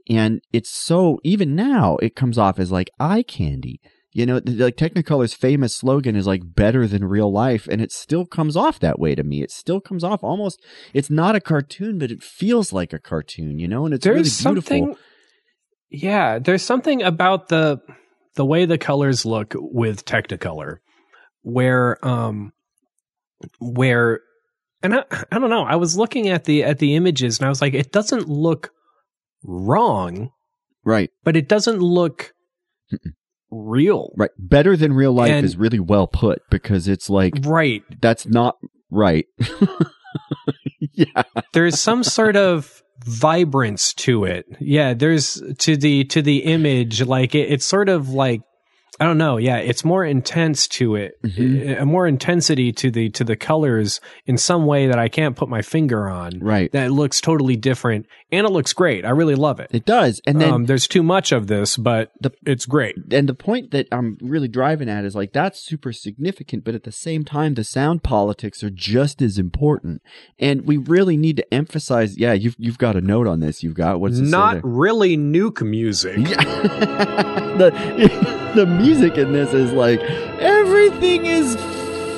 And 0.08 0.42
it's 0.52 0.70
so 0.70 1.18
even 1.24 1.54
now 1.54 1.96
it 2.02 2.14
comes 2.14 2.36
off 2.36 2.58
as 2.58 2.70
like 2.70 2.90
eye 3.00 3.22
candy 3.22 3.80
you 4.14 4.24
know, 4.24 4.40
like 4.46 4.76
Technicolor's 4.76 5.34
famous 5.34 5.76
slogan 5.76 6.16
is 6.16 6.26
like 6.26 6.54
better 6.54 6.86
than 6.86 7.04
real 7.04 7.30
life, 7.30 7.68
and 7.70 7.82
it 7.82 7.92
still 7.92 8.24
comes 8.24 8.56
off 8.56 8.78
that 8.78 8.98
way 8.98 9.14
to 9.14 9.24
me. 9.24 9.42
It 9.42 9.50
still 9.50 9.80
comes 9.80 10.02
off 10.02 10.24
almost. 10.24 10.64
It's 10.94 11.10
not 11.10 11.34
a 11.34 11.40
cartoon, 11.40 11.98
but 11.98 12.10
it 12.10 12.22
feels 12.22 12.72
like 12.72 12.92
a 12.92 12.98
cartoon, 12.98 13.58
you 13.58 13.68
know, 13.68 13.84
and 13.84 13.92
it's 13.92 14.04
there's 14.04 14.44
really 14.44 14.54
beautiful. 14.54 14.96
yeah 15.90 16.38
there's 16.38 16.62
something 16.62 17.02
about 17.02 17.48
the 17.48 17.80
the 18.36 18.44
way 18.44 18.64
the 18.64 18.78
colors 18.78 19.24
look 19.24 19.54
with 19.56 20.04
technicolor 20.04 20.78
where 21.42 22.04
um 22.06 22.52
where 23.60 24.20
and 24.82 24.94
I, 24.94 25.04
I 25.30 25.38
don't 25.38 25.50
know 25.50 25.62
i 25.64 25.76
was 25.76 25.96
looking 25.96 26.28
at 26.28 26.44
the 26.44 26.64
at 26.64 26.78
the 26.78 26.96
images 26.96 27.38
and 27.38 27.46
i 27.46 27.48
was 27.48 27.60
like 27.60 27.74
it 27.74 27.92
doesn't 27.92 28.28
look 28.28 28.70
wrong 29.44 30.30
Right, 30.86 31.10
but 31.22 31.36
it 31.36 31.48
doesn't 31.48 31.78
look 31.80 32.32
real 33.54 34.10
right. 34.16 34.30
Better 34.38 34.76
than 34.76 34.92
real 34.92 35.12
life 35.12 35.30
And- 35.30 35.44
is 35.44 35.56
really 35.56 35.80
well 35.80 36.06
put 36.06 36.42
because 36.50 36.88
it's 36.88 37.08
like 37.08 37.34
right 37.42 37.82
that's 38.00 38.26
not 38.26 38.56
right. 38.90 39.26
yeah, 40.92 41.22
there's 41.52 41.80
some 41.80 42.02
sort 42.04 42.36
of 42.36 42.82
vibrance 43.06 43.92
to 43.92 44.24
it 44.24 44.46
yeah 44.60 44.94
there's 44.94 45.42
to 45.58 45.76
the 45.76 46.04
to 46.04 46.22
the 46.22 46.38
image 46.44 47.02
like 47.02 47.34
it, 47.34 47.50
it's 47.50 47.64
sort 47.64 47.88
of 47.88 48.08
like 48.10 48.40
i 49.00 49.04
don't 49.04 49.18
know 49.18 49.36
yeah 49.36 49.56
it's 49.56 49.84
more 49.84 50.04
intense 50.04 50.68
to 50.68 50.94
it 50.94 51.12
Mhm. 51.22 51.82
a 51.82 51.84
more 51.84 52.06
intensity 52.06 52.72
to 52.72 52.90
the 52.90 53.10
to 53.10 53.24
the 53.24 53.36
colors 53.36 54.00
in 54.26 54.38
some 54.38 54.64
way 54.64 54.86
that 54.86 54.98
i 54.98 55.08
can't 55.08 55.36
put 55.36 55.48
my 55.48 55.60
finger 55.60 56.08
on 56.08 56.38
right. 56.38 56.70
that 56.72 56.92
looks 56.92 57.20
totally 57.20 57.56
different 57.56 58.06
and 58.34 58.46
it 58.46 58.50
looks 58.50 58.72
great 58.72 59.04
i 59.04 59.10
really 59.10 59.34
love 59.34 59.60
it 59.60 59.70
It 59.72 59.84
does, 59.84 60.20
and 60.26 60.40
then 60.40 60.52
um, 60.52 60.64
there's 60.66 60.86
too 60.88 61.02
much 61.02 61.32
of 61.32 61.46
this 61.46 61.76
but 61.76 62.10
The- 62.20 62.32
it's 62.44 62.66
great 62.66 62.96
and 63.12 63.28
the 63.28 63.34
point 63.34 63.70
that 63.70 63.86
I'm 63.92 64.18
really 64.20 64.48
driving 64.48 64.88
at 64.88 65.04
is 65.04 65.14
like 65.14 65.32
that's 65.32 65.58
super 65.60 65.92
significant, 65.92 66.64
but 66.64 66.74
at 66.74 66.84
the 66.84 66.92
same 66.92 67.24
time, 67.24 67.54
the 67.54 67.64
sound 67.64 68.02
politics 68.02 68.62
are 68.64 68.70
just 68.70 69.20
as 69.22 69.38
important, 69.38 70.02
and 70.38 70.62
we 70.66 70.76
really 70.76 71.16
need 71.16 71.36
to 71.36 71.54
emphasize. 71.54 72.16
Yeah, 72.18 72.32
you've 72.32 72.56
you've 72.58 72.78
got 72.78 72.96
a 72.96 73.00
note 73.00 73.26
on 73.26 73.40
this. 73.40 73.62
You've 73.62 73.74
got 73.74 74.00
what's 74.00 74.18
not 74.18 74.60
really 74.64 75.16
nuke 75.16 75.62
music 75.62 76.18
Yeah. 76.18 76.36
the 77.58 78.52
the 78.54 78.66
music 78.66 79.16
in 79.18 79.32
this 79.32 79.52
is 79.52 79.72
like 79.72 80.00
everything 80.40 81.26
is 81.26 81.56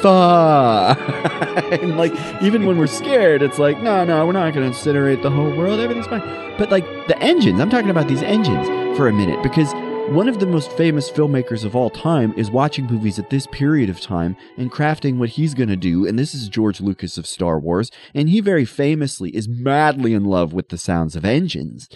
fine. 0.02 0.96
like 1.96 2.12
even 2.42 2.66
when 2.66 2.78
we're 2.78 2.86
scared, 2.86 3.42
it's 3.42 3.58
like 3.58 3.80
no, 3.82 4.04
no, 4.04 4.26
we're 4.26 4.32
not 4.32 4.54
going 4.54 4.70
to 4.70 4.78
incinerate 4.78 5.22
the 5.22 5.30
whole 5.30 5.54
world. 5.56 5.80
Everything's 5.80 6.06
fine. 6.06 6.20
But 6.58 6.70
like 6.70 6.84
the 7.08 7.18
engines, 7.20 7.60
I'm 7.60 7.70
talking 7.70 7.90
about 7.90 8.08
these 8.08 8.22
engines 8.22 8.66
for 8.96 9.08
a 9.08 9.12
minute 9.12 9.42
because 9.42 9.72
one 10.10 10.28
of 10.28 10.38
the 10.38 10.46
most 10.46 10.70
famous 10.72 11.10
filmmakers 11.10 11.64
of 11.64 11.74
all 11.74 11.90
time 11.90 12.32
is 12.36 12.48
watching 12.48 12.86
movies 12.86 13.18
at 13.18 13.28
this 13.28 13.48
period 13.48 13.90
of 13.90 14.00
time 14.00 14.36
and 14.56 14.70
crafting 14.70 15.18
what 15.18 15.30
he's 15.30 15.52
going 15.52 15.68
to 15.68 15.76
do. 15.76 16.06
And 16.06 16.16
this 16.16 16.32
is 16.32 16.48
George 16.48 16.80
Lucas 16.80 17.18
of 17.18 17.26
Star 17.26 17.58
Wars. 17.58 17.90
And 18.14 18.28
he 18.28 18.38
very 18.38 18.64
famously 18.64 19.30
is 19.30 19.48
madly 19.48 20.14
in 20.14 20.24
love 20.24 20.52
with 20.52 20.68
the 20.68 20.78
sounds 20.78 21.16
of 21.16 21.24
engines. 21.24 21.88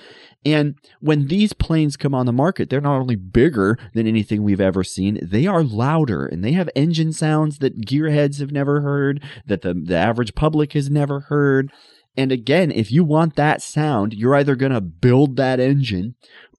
And 0.45 0.77
when 1.01 1.27
these 1.27 1.53
planes 1.53 1.97
come 1.97 2.15
on 2.15 2.27
the 2.27 2.33
market, 2.33 2.71
they're 2.71 2.81
not 2.81 2.99
only 2.99 3.17
bigger 3.17 3.77
than 3.93 4.07
anything 4.07 4.43
we've 4.43 4.61
ever 4.61 4.83
seen, 4.83 5.19
they 5.23 5.47
are 5.47 5.63
louder 5.63 6.27
and 6.27 6.43
they 6.43 6.53
have 6.53 6.71
engine 6.75 7.13
sounds 7.13 7.59
that 7.59 7.83
gearheads 7.83 8.41
have 8.41 8.51
never 8.51 8.81
heard, 8.81 9.23
that 9.47 9.63
the, 9.63 9.75
the 9.75 9.97
average 9.97 10.35
public 10.35 10.73
has 10.73 10.89
never 10.89 11.21
heard. 11.21 11.71
And 12.17 12.33
again, 12.33 12.71
if 12.71 12.91
you 12.91 13.05
want 13.05 13.37
that 13.37 13.63
sound, 13.63 14.15
you're 14.15 14.35
either 14.35 14.57
going 14.57 14.73
to 14.73 14.81
build 14.81 15.37
that 15.37 15.61
engine 15.61 16.15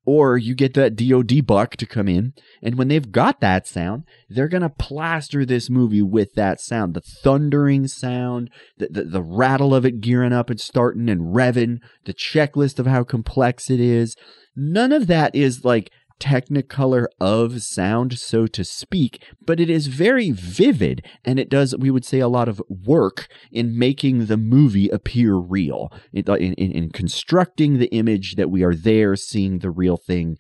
or 0.06 0.38
you 0.38 0.56
get 0.56 0.74
that 0.74 0.96
DOD 0.96 1.46
buck 1.46 1.76
to 1.78 1.86
come 1.86 2.08
in. 2.08 2.34
And 2.62 2.76
when 2.76 2.88
they've 2.88 3.12
got 3.12 3.40
that 3.42 3.68
sound, 3.68 4.04
they're 4.30 4.50
to 4.50 4.70
plaster 4.70 5.46
this 5.46 5.70
movie 5.70 6.02
with 6.02 6.34
that 6.34 6.60
sound 6.60 6.94
the 6.94 7.02
thundering 7.02 7.88
sound, 7.88 8.50
the, 8.78 8.88
the, 8.88 9.04
the 9.04 9.22
rattle 9.22 9.76
of 9.76 9.86
it 9.86 10.02
gearing 10.02 10.34
up 10.34 10.50
and 10.50 10.60
starting 10.60 11.10
and 11.10 11.36
revving, 11.36 11.80
the 12.06 12.14
checklist 12.14 12.80
of 12.80 12.88
how 12.88 13.04
complex 13.04 13.70
it 13.70 13.80
is. 13.80 14.16
None 14.56 14.92
of 14.92 15.08
that 15.08 15.36
is 15.36 15.64
like 15.64 15.92
technicolor 16.22 17.08
of 17.20 17.62
sound, 17.64 18.20
so 18.20 18.46
to 18.48 18.64
speak, 18.64 19.24
but 19.46 19.60
it 19.60 19.70
is 19.70 19.88
very 19.88 20.30
vivid 20.30 21.04
and 21.26 21.40
it 21.40 21.50
does, 21.50 21.76
we 21.78 21.90
would 21.90 22.06
say, 22.06 22.20
a 22.20 22.28
lot 22.28 22.48
of 22.48 22.62
work 22.70 23.28
in 23.52 23.78
making 23.78 24.28
the 24.28 24.38
movie 24.38 24.88
appear 24.90 25.36
real, 25.36 25.92
in, 26.14 26.24
in, 26.54 26.54
in 26.72 26.90
constructing 26.92 27.80
the 27.80 27.88
image 27.88 28.36
that 28.36 28.52
we 28.52 28.64
are 28.64 28.76
there 28.76 29.16
seeing 29.16 29.60
the 29.60 29.72
real 29.72 29.98
thing. 29.98 30.38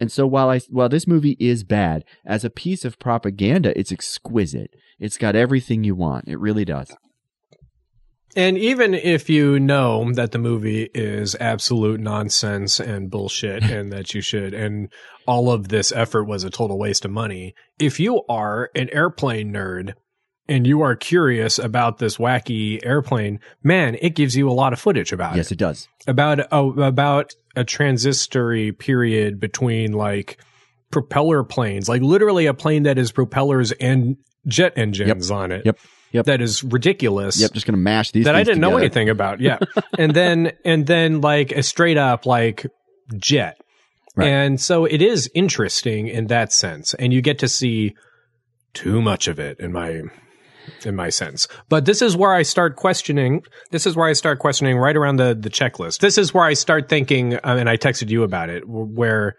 And 0.00 0.10
so 0.10 0.26
while 0.26 0.50
I 0.50 0.60
while 0.70 0.88
this 0.88 1.06
movie 1.06 1.36
is 1.38 1.62
bad 1.62 2.04
as 2.26 2.44
a 2.44 2.50
piece 2.50 2.84
of 2.84 2.98
propaganda, 2.98 3.78
it's 3.78 3.92
exquisite. 3.92 4.70
It's 4.98 5.18
got 5.18 5.36
everything 5.36 5.84
you 5.84 5.94
want. 5.94 6.28
It 6.28 6.38
really 6.38 6.64
does. 6.64 6.94
And 8.36 8.58
even 8.58 8.94
if 8.94 9.30
you 9.30 9.60
know 9.60 10.12
that 10.12 10.32
the 10.32 10.38
movie 10.38 10.90
is 10.94 11.36
absolute 11.38 12.00
nonsense 12.00 12.80
and 12.80 13.10
bullshit 13.10 13.62
and 13.70 13.92
that 13.92 14.14
you 14.14 14.20
should, 14.20 14.54
and 14.54 14.88
all 15.26 15.50
of 15.50 15.68
this 15.68 15.92
effort 15.92 16.24
was 16.24 16.44
a 16.44 16.50
total 16.50 16.78
waste 16.78 17.04
of 17.04 17.10
money, 17.10 17.54
if 17.78 18.00
you 18.00 18.22
are 18.28 18.70
an 18.74 18.88
airplane 18.92 19.52
nerd 19.52 19.94
and 20.48 20.66
you 20.66 20.82
are 20.82 20.94
curious 20.96 21.58
about 21.58 21.98
this 21.98 22.16
wacky 22.18 22.84
airplane, 22.84 23.40
man, 23.62 23.96
it 24.02 24.14
gives 24.14 24.36
you 24.36 24.50
a 24.50 24.52
lot 24.52 24.72
of 24.72 24.80
footage 24.80 25.12
about 25.12 25.36
Yes, 25.36 25.50
it. 25.50 25.54
it 25.54 25.58
does. 25.58 25.88
About, 26.06 26.40
oh, 26.52 26.72
about 26.82 27.32
a 27.56 27.64
transitory 27.64 28.72
period 28.72 29.40
between 29.40 29.92
like 29.92 30.38
propeller 30.90 31.44
planes, 31.44 31.88
like 31.88 32.02
literally 32.02 32.46
a 32.46 32.54
plane 32.54 32.82
that 32.82 32.98
is 32.98 33.10
propellers 33.10 33.72
and 33.72 34.16
jet 34.46 34.74
engines 34.76 35.30
on 35.30 35.50
it. 35.52 35.64
Yep. 35.64 35.78
Yep. 36.14 36.24
That 36.26 36.40
is 36.40 36.64
ridiculous 36.64 37.40
Yep, 37.40 37.52
just 37.52 37.66
gonna 37.66 37.76
mash 37.76 38.12
these. 38.12 38.24
that 38.24 38.34
I 38.34 38.42
didn't 38.44 38.60
know 38.60 38.76
anything 38.78 39.08
about. 39.10 39.40
Yeah, 39.40 39.58
and 39.98 40.14
then 40.14 40.52
and 40.64 40.86
then 40.86 41.20
like 41.20 41.52
a 41.52 41.62
straight 41.62 41.98
up 41.98 42.24
like 42.24 42.66
jet, 43.18 43.60
Right. 44.16 44.28
and 44.28 44.60
so 44.60 44.84
it 44.84 45.02
is 45.02 45.28
interesting 45.34 46.06
in 46.08 46.28
that 46.28 46.52
sense, 46.52 46.94
and 46.94 47.12
you 47.12 47.20
get 47.20 47.38
to 47.40 47.48
see 47.48 47.94
too 48.72 49.02
much 49.02 49.28
of 49.28 49.38
it 49.38 49.58
in 49.60 49.72
my 49.72 50.02
in 50.84 50.96
my 50.96 51.10
sense. 51.10 51.46
But 51.68 51.84
this 51.84 52.00
is 52.00 52.16
where 52.16 52.32
I 52.32 52.42
start 52.42 52.76
questioning. 52.76 53.42
This 53.70 53.84
is 53.86 53.96
where 53.96 54.08
I 54.08 54.12
start 54.14 54.38
questioning 54.38 54.78
right 54.78 54.96
around 54.96 55.16
the 55.16 55.34
the 55.34 55.50
checklist. 55.50 55.98
This 55.98 56.16
is 56.16 56.32
where 56.32 56.44
I 56.44 56.54
start 56.54 56.88
thinking, 56.88 57.34
uh, 57.34 57.40
and 57.58 57.68
I 57.68 57.76
texted 57.76 58.08
you 58.08 58.22
about 58.22 58.50
it, 58.50 58.62
where 58.66 59.34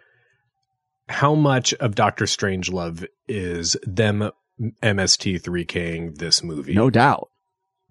how 1.08 1.36
much 1.36 1.74
of 1.76 1.96
Doctor 1.96 2.26
Strangelove 2.26 3.06
is 3.30 3.78
them 3.84 4.30
MST3King 4.60 6.18
this 6.18 6.44
movie? 6.44 6.74
No 6.74 6.90
doubt. 6.90 7.30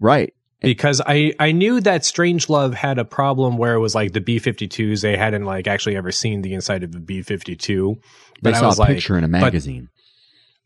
Right. 0.01 0.33
because 0.61 1.01
I 1.07 1.35
I 1.39 1.53
knew 1.53 1.81
that 1.81 2.03
Strangelove 2.03 2.75
had 2.75 2.99
a 2.99 3.05
problem 3.05 3.59
where 3.59 3.75
it 3.75 3.81
was 3.81 3.95
like 3.95 4.13
the 4.13 4.21
B 4.21 4.39
52s 4.41 5.03
they 5.03 5.17
hadn't 5.17 5.45
like 5.45 5.67
actually 5.67 5.97
ever 5.97 6.11
seen 6.11 6.43
the 6.43 6.55
inside 6.55 6.83
of 6.83 6.95
a 6.95 7.01
B 7.01 7.23
52. 7.23 7.95
They 8.43 8.51
But 8.51 8.59
saw 8.59 8.73
a 8.73 8.75
like, 8.81 8.89
picture 8.97 9.17
in 9.19 9.25
a 9.25 9.29
but- 9.29 9.41
magazine. 9.41 9.89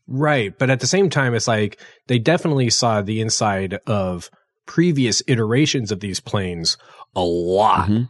Right. 0.07 0.57
But 0.57 0.69
at 0.71 0.79
the 0.79 0.87
same 0.87 1.09
time, 1.11 1.35
it's 1.35 1.47
like 1.47 1.79
they 2.07 2.17
definitely 2.17 2.69
saw 2.71 3.01
the 3.03 3.21
inside 3.21 3.75
of 3.85 4.29
previous 4.65 5.21
iterations 5.27 5.91
of 5.91 5.99
these 5.99 6.19
planes 6.19 6.77
a 7.15 7.21
lot. 7.21 7.87
Mhm. 7.89 8.09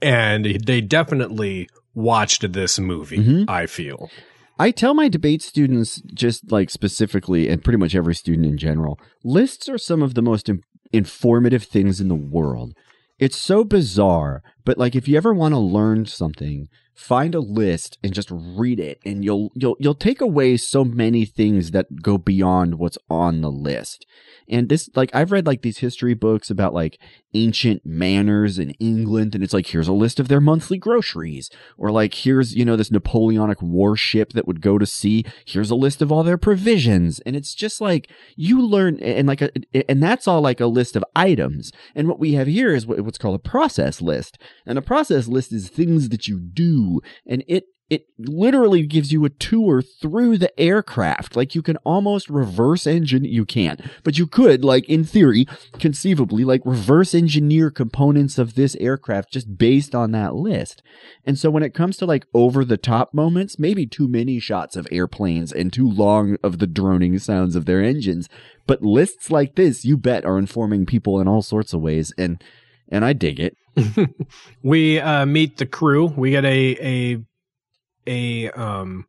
And 0.00 0.44
they 0.66 0.80
definitely 0.80 1.68
watched 1.94 2.52
this 2.52 2.78
movie, 2.78 3.18
Mhm. 3.18 3.44
I 3.48 3.66
feel. 3.66 4.10
I 4.58 4.70
tell 4.70 4.94
my 4.94 5.08
debate 5.08 5.42
students, 5.42 6.00
just 6.14 6.52
like 6.52 6.70
specifically, 6.70 7.48
and 7.48 7.64
pretty 7.64 7.78
much 7.78 7.94
every 7.94 8.14
student 8.14 8.46
in 8.46 8.58
general, 8.58 8.98
lists 9.24 9.68
are 9.68 9.78
some 9.78 10.02
of 10.02 10.14
the 10.14 10.22
most 10.22 10.48
in- 10.48 10.62
informative 10.92 11.64
things 11.64 12.00
in 12.00 12.08
the 12.08 12.14
world. 12.14 12.74
It's 13.18 13.38
so 13.38 13.64
bizarre, 13.64 14.42
but 14.64 14.78
like 14.78 14.94
if 14.94 15.08
you 15.08 15.16
ever 15.16 15.34
want 15.34 15.54
to 15.54 15.58
learn 15.58 16.06
something, 16.06 16.68
find 16.94 17.34
a 17.34 17.40
list 17.40 17.98
and 18.02 18.12
just 18.12 18.30
read 18.30 18.78
it, 18.78 18.98
and 19.04 19.24
you'll 19.24 19.50
you'll 19.54 19.76
you'll 19.78 19.94
take 19.94 20.20
away 20.20 20.56
so 20.56 20.84
many 20.84 21.24
things 21.24 21.70
that 21.70 22.02
go 22.02 22.18
beyond 22.18 22.78
what's 22.78 22.98
on 23.08 23.40
the 23.40 23.50
list. 23.50 24.06
And 24.48 24.68
this, 24.68 24.90
like, 24.94 25.10
I've 25.14 25.32
read 25.32 25.46
like 25.46 25.62
these 25.62 25.78
history 25.78 26.14
books 26.14 26.50
about 26.50 26.74
like 26.74 26.98
ancient 27.34 27.86
manners 27.86 28.58
in 28.58 28.70
England, 28.72 29.34
and 29.34 29.42
it's 29.42 29.54
like 29.54 29.68
here's 29.68 29.88
a 29.88 29.92
list 29.92 30.20
of 30.20 30.28
their 30.28 30.40
monthly 30.40 30.78
groceries, 30.78 31.50
or 31.78 31.90
like 31.90 32.14
here's 32.14 32.54
you 32.54 32.64
know 32.64 32.76
this 32.76 32.90
Napoleonic 32.90 33.62
warship 33.62 34.32
that 34.32 34.46
would 34.46 34.60
go 34.60 34.78
to 34.78 34.86
sea. 34.86 35.24
Here's 35.44 35.70
a 35.70 35.74
list 35.74 36.02
of 36.02 36.12
all 36.12 36.22
their 36.22 36.38
provisions, 36.38 37.20
and 37.20 37.34
it's 37.34 37.54
just 37.54 37.80
like 37.80 38.10
you 38.36 38.60
learn, 38.60 38.98
and 39.00 39.26
like 39.26 39.42
a, 39.42 39.50
and 39.90 40.02
that's 40.02 40.28
all 40.28 40.40
like 40.40 40.60
a 40.60 40.66
list 40.66 40.96
of 40.96 41.04
items. 41.16 41.72
And 41.94 42.08
what 42.08 42.18
we 42.18 42.34
have 42.34 42.46
here 42.46 42.74
is 42.74 42.86
what, 42.86 43.00
what's 43.00 43.18
called 43.18 43.36
a 43.36 43.48
process 43.48 44.02
list, 44.02 44.38
and 44.66 44.78
a 44.78 44.82
process 44.82 45.26
list 45.28 45.52
is 45.52 45.68
things 45.68 46.08
that 46.10 46.28
you 46.28 46.38
do, 46.40 47.00
and 47.26 47.44
it 47.48 47.64
it 47.92 48.06
literally 48.18 48.86
gives 48.86 49.12
you 49.12 49.26
a 49.26 49.28
tour 49.28 49.82
through 49.82 50.38
the 50.38 50.58
aircraft. 50.58 51.36
Like 51.36 51.54
you 51.54 51.60
can 51.60 51.76
almost 51.84 52.30
reverse 52.30 52.86
engine. 52.86 53.22
You 53.26 53.44
can't, 53.44 53.82
but 54.02 54.16
you 54.16 54.26
could, 54.26 54.64
like 54.64 54.88
in 54.88 55.04
theory, 55.04 55.46
conceivably, 55.78 56.42
like 56.42 56.62
reverse 56.64 57.14
engineer 57.14 57.70
components 57.70 58.38
of 58.38 58.54
this 58.54 58.76
aircraft 58.76 59.30
just 59.34 59.58
based 59.58 59.94
on 59.94 60.12
that 60.12 60.34
list. 60.34 60.82
And 61.26 61.38
so 61.38 61.50
when 61.50 61.62
it 61.62 61.74
comes 61.74 61.98
to 61.98 62.06
like 62.06 62.24
over 62.32 62.64
the 62.64 62.78
top 62.78 63.12
moments, 63.12 63.58
maybe 63.58 63.84
too 63.84 64.08
many 64.08 64.40
shots 64.40 64.74
of 64.74 64.88
airplanes 64.90 65.52
and 65.52 65.70
too 65.70 65.86
long 65.86 66.38
of 66.42 66.60
the 66.60 66.66
droning 66.66 67.18
sounds 67.18 67.54
of 67.54 67.66
their 67.66 67.82
engines. 67.82 68.26
But 68.66 68.80
lists 68.80 69.30
like 69.30 69.56
this, 69.56 69.84
you 69.84 69.98
bet, 69.98 70.24
are 70.24 70.38
informing 70.38 70.86
people 70.86 71.20
in 71.20 71.28
all 71.28 71.42
sorts 71.42 71.74
of 71.74 71.82
ways. 71.82 72.14
And 72.16 72.42
and 72.92 73.04
I 73.04 73.12
dig 73.14 73.40
it. 73.40 73.56
We 74.62 75.00
uh, 75.00 75.26
meet 75.26 75.56
the 75.56 75.66
crew. 75.66 76.06
We 76.06 76.30
get 76.30 76.44
a 76.44 76.76
a 76.80 77.18
a 78.06 78.50
um 78.52 79.06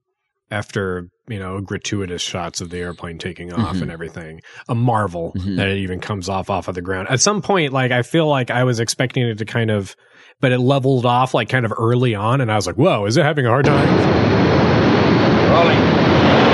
after 0.49 1.09
you 1.27 1.38
know 1.39 1.61
gratuitous 1.61 2.21
shots 2.21 2.59
of 2.61 2.69
the 2.71 2.77
airplane 2.79 3.17
taking 3.19 3.53
off 3.53 3.75
Mhm. 3.77 3.84
and 3.84 3.91
everything. 3.91 4.41
A 4.67 4.73
marvel 4.75 5.34
Mhm. 5.38 5.57
that 5.57 5.67
it 5.67 5.77
even 5.77 5.99
comes 5.99 6.27
off 6.29 6.49
off 6.49 6.67
of 6.67 6.75
the 6.75 6.81
ground. 6.81 7.07
At 7.09 7.19
some 7.21 7.41
point, 7.41 7.71
like 7.73 7.91
I 7.91 8.01
feel 8.01 8.27
like 8.27 8.49
I 8.51 8.63
was 8.63 8.79
expecting 8.79 9.23
it 9.27 9.38
to 9.39 9.45
kind 9.45 9.69
of, 9.69 9.95
but 10.41 10.51
it 10.51 10.59
leveled 10.59 11.05
off 11.05 11.34
like 11.36 11.49
kind 11.49 11.65
of 11.65 11.73
early 11.77 12.15
on, 12.15 12.41
and 12.41 12.51
I 12.51 12.55
was 12.55 12.65
like, 12.67 12.75
"Whoa, 12.77 13.05
is 13.05 13.15
it 13.17 13.23
having 13.23 13.45
a 13.45 13.49
hard 13.49 13.65
time?" 13.65 13.88
Rolling. 15.51 16.53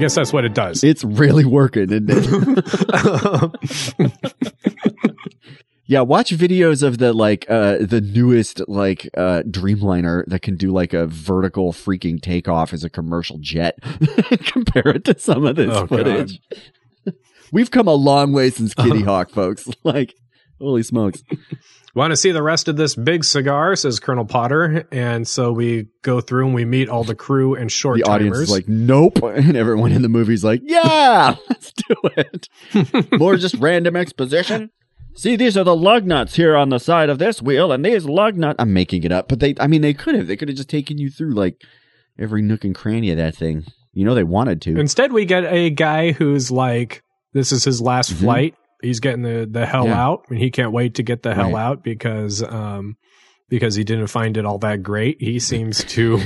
Guess 0.00 0.14
that's 0.16 0.32
what 0.32 0.44
it 0.44 0.54
does. 0.54 0.82
It's 0.82 1.04
really 1.04 1.44
working, 1.44 1.90
isn't 1.90 2.10
it? 2.10 3.50
Yeah, 5.86 6.02
watch 6.02 6.30
videos 6.30 6.84
of 6.84 6.98
the 6.98 7.12
like 7.12 7.46
uh 7.50 7.78
the 7.80 8.00
newest 8.00 8.62
like 8.68 9.08
uh 9.16 9.42
Dreamliner 9.42 10.24
that 10.28 10.40
can 10.40 10.54
do 10.54 10.70
like 10.70 10.92
a 10.92 11.08
vertical 11.08 11.72
freaking 11.72 12.22
takeoff 12.22 12.72
as 12.72 12.84
a 12.84 12.90
commercial 12.90 13.38
jet. 13.40 13.76
Compare 14.46 14.86
it 14.90 15.04
to 15.06 15.18
some 15.18 15.44
of 15.44 15.56
this 15.56 15.68
Oh, 15.68 15.86
God. 15.86 15.88
footage. 15.88 16.40
We've 17.50 17.72
come 17.72 17.88
a 17.88 17.94
long 17.94 18.32
way 18.32 18.50
since 18.50 18.72
Kitty 18.72 19.02
Hawk, 19.04 19.30
folks. 19.30 19.68
Like, 19.82 20.14
holy 20.60 20.84
smokes. 20.84 21.24
Want 21.94 22.12
to 22.12 22.16
see 22.16 22.30
the 22.30 22.42
rest 22.42 22.68
of 22.68 22.76
this 22.76 22.94
big 22.94 23.24
cigar? 23.24 23.74
Says 23.74 23.98
Colonel 23.98 24.24
Potter, 24.24 24.86
and 24.92 25.26
so 25.26 25.50
we 25.52 25.88
go 26.02 26.20
through 26.20 26.46
and 26.46 26.54
we 26.54 26.64
meet 26.64 26.88
all 26.88 27.02
the 27.02 27.16
crew 27.16 27.54
and 27.56 27.70
short 27.70 27.96
The 27.98 28.04
audience 28.04 28.38
is 28.38 28.50
like, 28.50 28.68
nope. 28.68 29.18
And 29.22 29.56
everyone 29.56 29.90
in 29.92 30.02
the 30.02 30.08
movie's 30.08 30.44
like, 30.44 30.60
yeah, 30.64 31.34
let's 31.48 31.72
do 31.72 31.94
it. 32.16 32.48
More 33.18 33.36
just 33.36 33.56
random 33.56 33.96
exposition. 33.96 34.70
See, 35.16 35.34
these 35.34 35.56
are 35.56 35.64
the 35.64 35.74
lug 35.74 36.06
nuts 36.06 36.36
here 36.36 36.56
on 36.56 36.68
the 36.68 36.78
side 36.78 37.08
of 37.10 37.18
this 37.18 37.42
wheel, 37.42 37.72
and 37.72 37.84
these 37.84 38.04
lug 38.04 38.36
nuts. 38.36 38.56
I'm 38.60 38.72
making 38.72 39.02
it 39.02 39.10
up, 39.10 39.28
but 39.28 39.40
they, 39.40 39.54
I 39.58 39.66
mean, 39.66 39.82
they 39.82 39.92
could 39.94 40.14
have. 40.14 40.28
They 40.28 40.36
could 40.36 40.48
have 40.48 40.56
just 40.56 40.70
taken 40.70 40.96
you 40.98 41.10
through 41.10 41.34
like 41.34 41.60
every 42.18 42.42
nook 42.42 42.64
and 42.64 42.74
cranny 42.74 43.10
of 43.10 43.16
that 43.16 43.34
thing. 43.34 43.64
You 43.92 44.04
know, 44.04 44.14
they 44.14 44.22
wanted 44.22 44.62
to. 44.62 44.78
Instead, 44.78 45.12
we 45.12 45.24
get 45.24 45.44
a 45.44 45.70
guy 45.70 46.12
who's 46.12 46.52
like, 46.52 47.02
this 47.32 47.50
is 47.50 47.64
his 47.64 47.80
last 47.82 48.12
Mhm. 48.12 48.20
flight. 48.20 48.54
He's 48.82 49.00
getting 49.00 49.22
the, 49.22 49.46
the 49.50 49.66
hell 49.66 49.86
Yeah. 49.86 50.02
out, 50.02 50.24
and 50.30 50.38
he 50.38 50.50
can't 50.50 50.72
wait 50.72 50.94
to 50.96 51.02
get 51.02 51.22
the 51.22 51.34
hell 51.34 51.52
Right. 51.52 51.62
out 51.62 51.82
because 51.84 52.42
um 52.42 52.96
because 53.48 53.74
he 53.74 53.84
didn't 53.84 54.06
find 54.06 54.36
it 54.36 54.44
all 54.46 54.58
that 54.58 54.82
great. 54.82 55.20
He 55.20 55.38
seems 55.40 55.82
to 55.84 56.20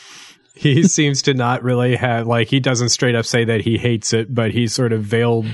he 0.54 0.82
seems 0.84 1.22
to 1.22 1.34
not 1.34 1.62
really 1.62 1.96
have 1.96 2.26
like 2.26 2.48
he 2.48 2.60
doesn't 2.60 2.90
straight 2.90 3.14
up 3.14 3.24
say 3.26 3.44
that 3.44 3.62
he 3.62 3.78
hates 3.78 4.12
it, 4.12 4.34
but 4.34 4.50
he's 4.52 4.72
sort 4.74 4.92
of 4.92 5.02
veiled 5.02 5.46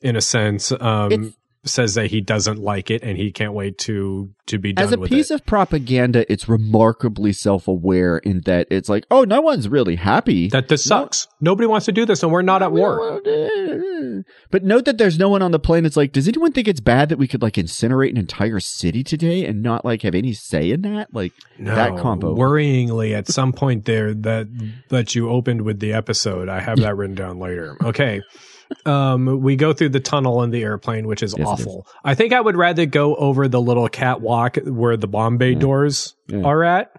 in 0.00 0.16
a 0.16 0.20
sense. 0.20 0.72
Um, 0.72 1.12
It's- 1.12 1.32
says 1.64 1.94
that 1.94 2.08
he 2.08 2.20
doesn't 2.20 2.58
like 2.58 2.90
it 2.90 3.02
and 3.04 3.16
he 3.16 3.30
can't 3.30 3.52
wait 3.52 3.78
to 3.78 4.30
to 4.46 4.58
be 4.58 4.72
done 4.72 4.84
As 4.84 4.92
a 4.92 4.98
with 4.98 5.08
piece 5.10 5.30
it. 5.30 5.34
of 5.34 5.46
propaganda, 5.46 6.30
it's 6.30 6.48
remarkably 6.48 7.32
self-aware 7.32 8.18
in 8.18 8.40
that 8.40 8.66
it's 8.70 8.88
like, 8.88 9.06
oh, 9.12 9.22
no 9.22 9.40
one's 9.40 9.68
really 9.68 9.94
happy. 9.94 10.48
that 10.48 10.66
this 10.68 10.84
sucks. 10.84 11.28
Nobody 11.40 11.68
wants 11.68 11.86
to 11.86 11.92
do 11.92 12.04
this, 12.04 12.24
and 12.24 12.32
we're 12.32 12.42
not 12.42 12.62
at 12.62 12.72
war. 12.72 13.20
But 14.50 14.64
note 14.64 14.84
that 14.86 14.98
there's 14.98 15.18
no 15.18 15.28
one 15.28 15.42
on 15.42 15.52
the 15.52 15.58
plane. 15.60 15.86
It's 15.86 15.96
like, 15.96 16.12
does 16.12 16.26
anyone 16.26 16.52
think 16.52 16.66
it's 16.68 16.80
bad 16.80 17.08
that 17.08 17.18
we 17.18 17.28
could 17.28 17.42
like 17.42 17.54
incinerate 17.54 18.10
an 18.10 18.16
entire 18.16 18.60
city 18.60 19.04
today 19.04 19.46
and 19.46 19.62
not 19.62 19.84
like 19.84 20.02
have 20.02 20.14
any 20.14 20.32
say 20.32 20.70
in 20.70 20.82
that? 20.82 21.14
Like 21.14 21.32
that 21.60 21.96
combo. 21.98 22.34
Worryingly, 22.34 23.12
at 23.16 23.28
some 23.28 23.52
point 23.52 23.84
there 23.84 24.12
that 24.14 24.48
that 24.88 25.14
you 25.14 25.30
opened 25.30 25.62
with 25.62 25.78
the 25.80 25.92
episode, 25.92 26.48
I 26.48 26.60
have 26.60 26.78
that 26.80 26.96
written 26.96 27.14
down 27.14 27.38
later. 27.38 27.76
Okay. 27.82 28.22
Um, 28.86 29.40
we 29.40 29.56
go 29.56 29.72
through 29.72 29.90
the 29.90 30.00
tunnel 30.00 30.42
in 30.42 30.50
the 30.50 30.62
airplane, 30.62 31.06
which 31.06 31.22
is 31.22 31.34
Yes, 31.36 31.46
awful. 31.46 31.86
I 32.04 32.14
think 32.14 32.32
I 32.32 32.40
would 32.40 32.56
rather 32.56 32.86
go 32.86 33.14
over 33.16 33.48
the 33.48 33.60
little 33.60 33.88
catwalk 33.88 34.56
where 34.64 34.96
the 34.96 35.06
bomb 35.08 35.38
bay 35.38 35.54
doors 35.54 36.14
Yeah. 36.28 36.42
are 36.42 36.62
at. 36.64 36.92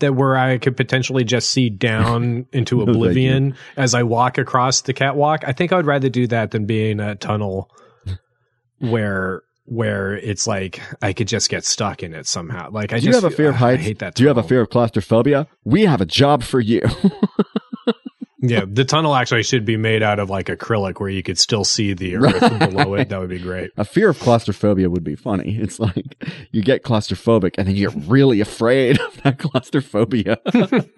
That 0.00 0.14
where 0.14 0.36
I 0.36 0.58
could 0.58 0.76
potentially 0.76 1.24
just 1.24 1.50
see 1.50 1.70
down 1.70 2.46
into 2.52 2.82
oblivion 2.82 3.56
as 3.76 3.94
I 3.94 4.04
walk 4.04 4.38
across 4.38 4.82
the 4.82 4.92
catwalk. 4.92 5.42
I 5.46 5.52
think 5.52 5.72
I 5.72 5.76
would 5.76 5.86
rather 5.86 6.08
do 6.08 6.28
that 6.28 6.52
than 6.52 6.66
being 6.66 7.00
a 7.00 7.16
tunnel 7.16 7.68
where 8.78 9.42
where 9.70 10.16
it's 10.16 10.46
like 10.46 10.80
I 11.02 11.12
could 11.12 11.28
just 11.28 11.50
get 11.50 11.62
stuck 11.64 12.02
in 12.02 12.14
it 12.14 12.26
somehow. 12.26 12.70
Like 12.70 12.92
I 12.94 13.00
Do 13.00 13.06
you 13.06 13.12
just 13.12 13.22
have 13.22 13.30
a 13.32 13.36
fear 13.36 13.50
of 13.50 13.60
I 13.62 13.76
hate 13.76 13.98
that. 13.98 14.14
Do 14.14 14.22
you 14.22 14.28
have 14.28 14.38
a 14.38 14.42
fear 14.42 14.62
of 14.62 14.70
claustrophobia? 14.70 15.46
We 15.64 15.84
have 15.84 16.00
a 16.00 16.06
job 16.06 16.42
for 16.42 16.58
you. 16.60 16.80
Yeah, 18.40 18.64
the 18.70 18.84
tunnel 18.84 19.14
actually 19.16 19.42
should 19.42 19.64
be 19.64 19.76
made 19.76 20.02
out 20.02 20.20
of 20.20 20.30
like 20.30 20.46
acrylic 20.46 21.00
where 21.00 21.08
you 21.10 21.22
could 21.24 21.38
still 21.38 21.64
see 21.64 21.92
the 21.92 22.16
earth 22.18 22.58
below 22.58 22.94
it. 22.94 23.08
That 23.08 23.18
would 23.18 23.30
be 23.30 23.40
great. 23.40 23.72
a 23.76 23.84
fear 23.84 24.08
of 24.08 24.20
claustrophobia 24.20 24.88
would 24.88 25.02
be 25.02 25.16
funny. 25.16 25.56
It's 25.60 25.80
like 25.80 26.24
you 26.52 26.62
get 26.62 26.84
claustrophobic 26.84 27.54
and 27.58 27.66
then 27.66 27.74
you're 27.76 27.90
really 27.90 28.40
afraid 28.40 29.00
of 29.00 29.22
that 29.22 29.38
claustrophobia. 29.38 30.38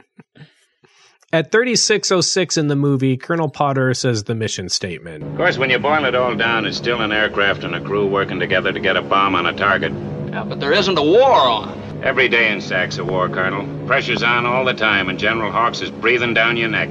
At 1.32 1.53
3606 1.53 2.57
in 2.57 2.66
the 2.66 2.74
movie, 2.74 3.16
Colonel 3.16 3.49
Potter 3.49 3.95
says 3.95 4.24
the 4.24 4.34
mission 4.34 4.68
statement. 4.68 5.22
Of 5.22 5.36
course, 5.36 5.59
when 5.59 5.70
you 5.70 5.78
boil 5.78 6.05
it 6.05 6.16
all 6.16 6.34
down, 6.34 6.66
it's 6.66 6.76
still 6.76 7.01
an 7.03 7.12
aircraft 7.12 7.62
and 7.62 7.72
a 7.74 7.80
crew 7.80 8.05
working 8.07 8.41
together 8.41 8.72
to 8.72 8.80
get 8.80 8.97
a 8.97 9.03
bomb 9.03 9.36
on 9.36 9.47
a 9.47 9.53
target. 9.53 9.93
Yeah, 9.93 10.43
but 10.43 10.59
there 10.59 10.72
isn't 10.72 10.99
a 10.99 11.03
war 11.03 11.30
on. 11.30 12.01
Every 12.03 12.28
day 12.28 12.51
in 12.51 12.61
SAC's 12.61 12.99
a 12.99 13.05
war, 13.05 13.28
Colonel. 13.28 13.64
Pressure's 13.86 14.24
on 14.24 14.45
all 14.45 14.64
the 14.64 14.74
time, 14.74 15.09
and 15.09 15.20
General 15.20 15.53
Hawkes 15.53 15.80
is 15.82 15.91
breathing 15.93 16.34
down 16.34 16.57
your 16.57 16.68
neck. 16.68 16.88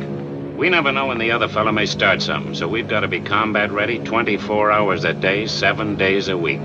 We 0.60 0.70
never 0.70 0.92
know 0.92 1.08
when 1.08 1.20
the 1.20 1.32
other 1.32 1.48
fellow 1.48 1.72
may 1.72 1.86
start 1.86 2.22
something, 2.22 2.54
so 2.54 2.68
we've 2.68 2.90
got 2.90 3.00
to 3.00 3.08
be 3.08 3.22
combat 3.22 3.72
ready 3.72 3.98
24 3.98 4.74
hours 4.74 5.06
a 5.06 5.14
day, 5.14 5.48
seven 5.48 5.96
days 5.96 6.28
a 6.28 6.38
week. 6.38 6.60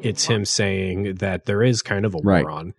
It's 0.00 0.26
him 0.26 0.44
saying 0.44 1.16
that 1.16 1.44
there 1.44 1.60
is 1.64 1.82
kind 1.82 2.06
of 2.06 2.14
a 2.14 2.18
Right. 2.22 2.44
war 2.44 2.52
on. 2.52 2.74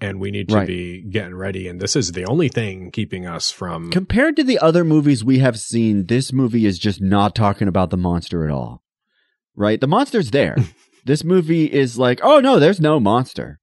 And 0.00 0.20
we 0.20 0.30
need 0.30 0.48
to 0.50 0.54
Right. 0.54 0.66
be 0.68 1.02
getting 1.10 1.34
ready. 1.34 1.66
And 1.66 1.80
this 1.80 1.96
is 1.96 2.12
the 2.12 2.24
only 2.24 2.48
thing 2.48 2.92
keeping 2.92 3.26
us 3.26 3.50
from. 3.50 3.90
Compared 3.90 4.36
to 4.36 4.44
the 4.44 4.60
other 4.60 4.84
movies 4.84 5.24
we 5.24 5.40
have 5.40 5.58
seen, 5.58 6.06
this 6.06 6.32
movie 6.32 6.64
is 6.64 6.78
just 6.78 7.00
not 7.02 7.34
talking 7.34 7.66
about 7.66 7.90
the 7.90 7.96
monster 7.96 8.44
at 8.44 8.52
all. 8.52 8.84
Right? 9.56 9.80
The 9.80 9.88
monster's 9.88 10.30
there. 10.30 10.56
this 11.04 11.24
movie 11.24 11.64
is 11.64 11.98
like, 11.98 12.20
oh 12.22 12.38
no, 12.38 12.60
there's 12.60 12.80
no 12.80 13.00
monster. 13.00 13.58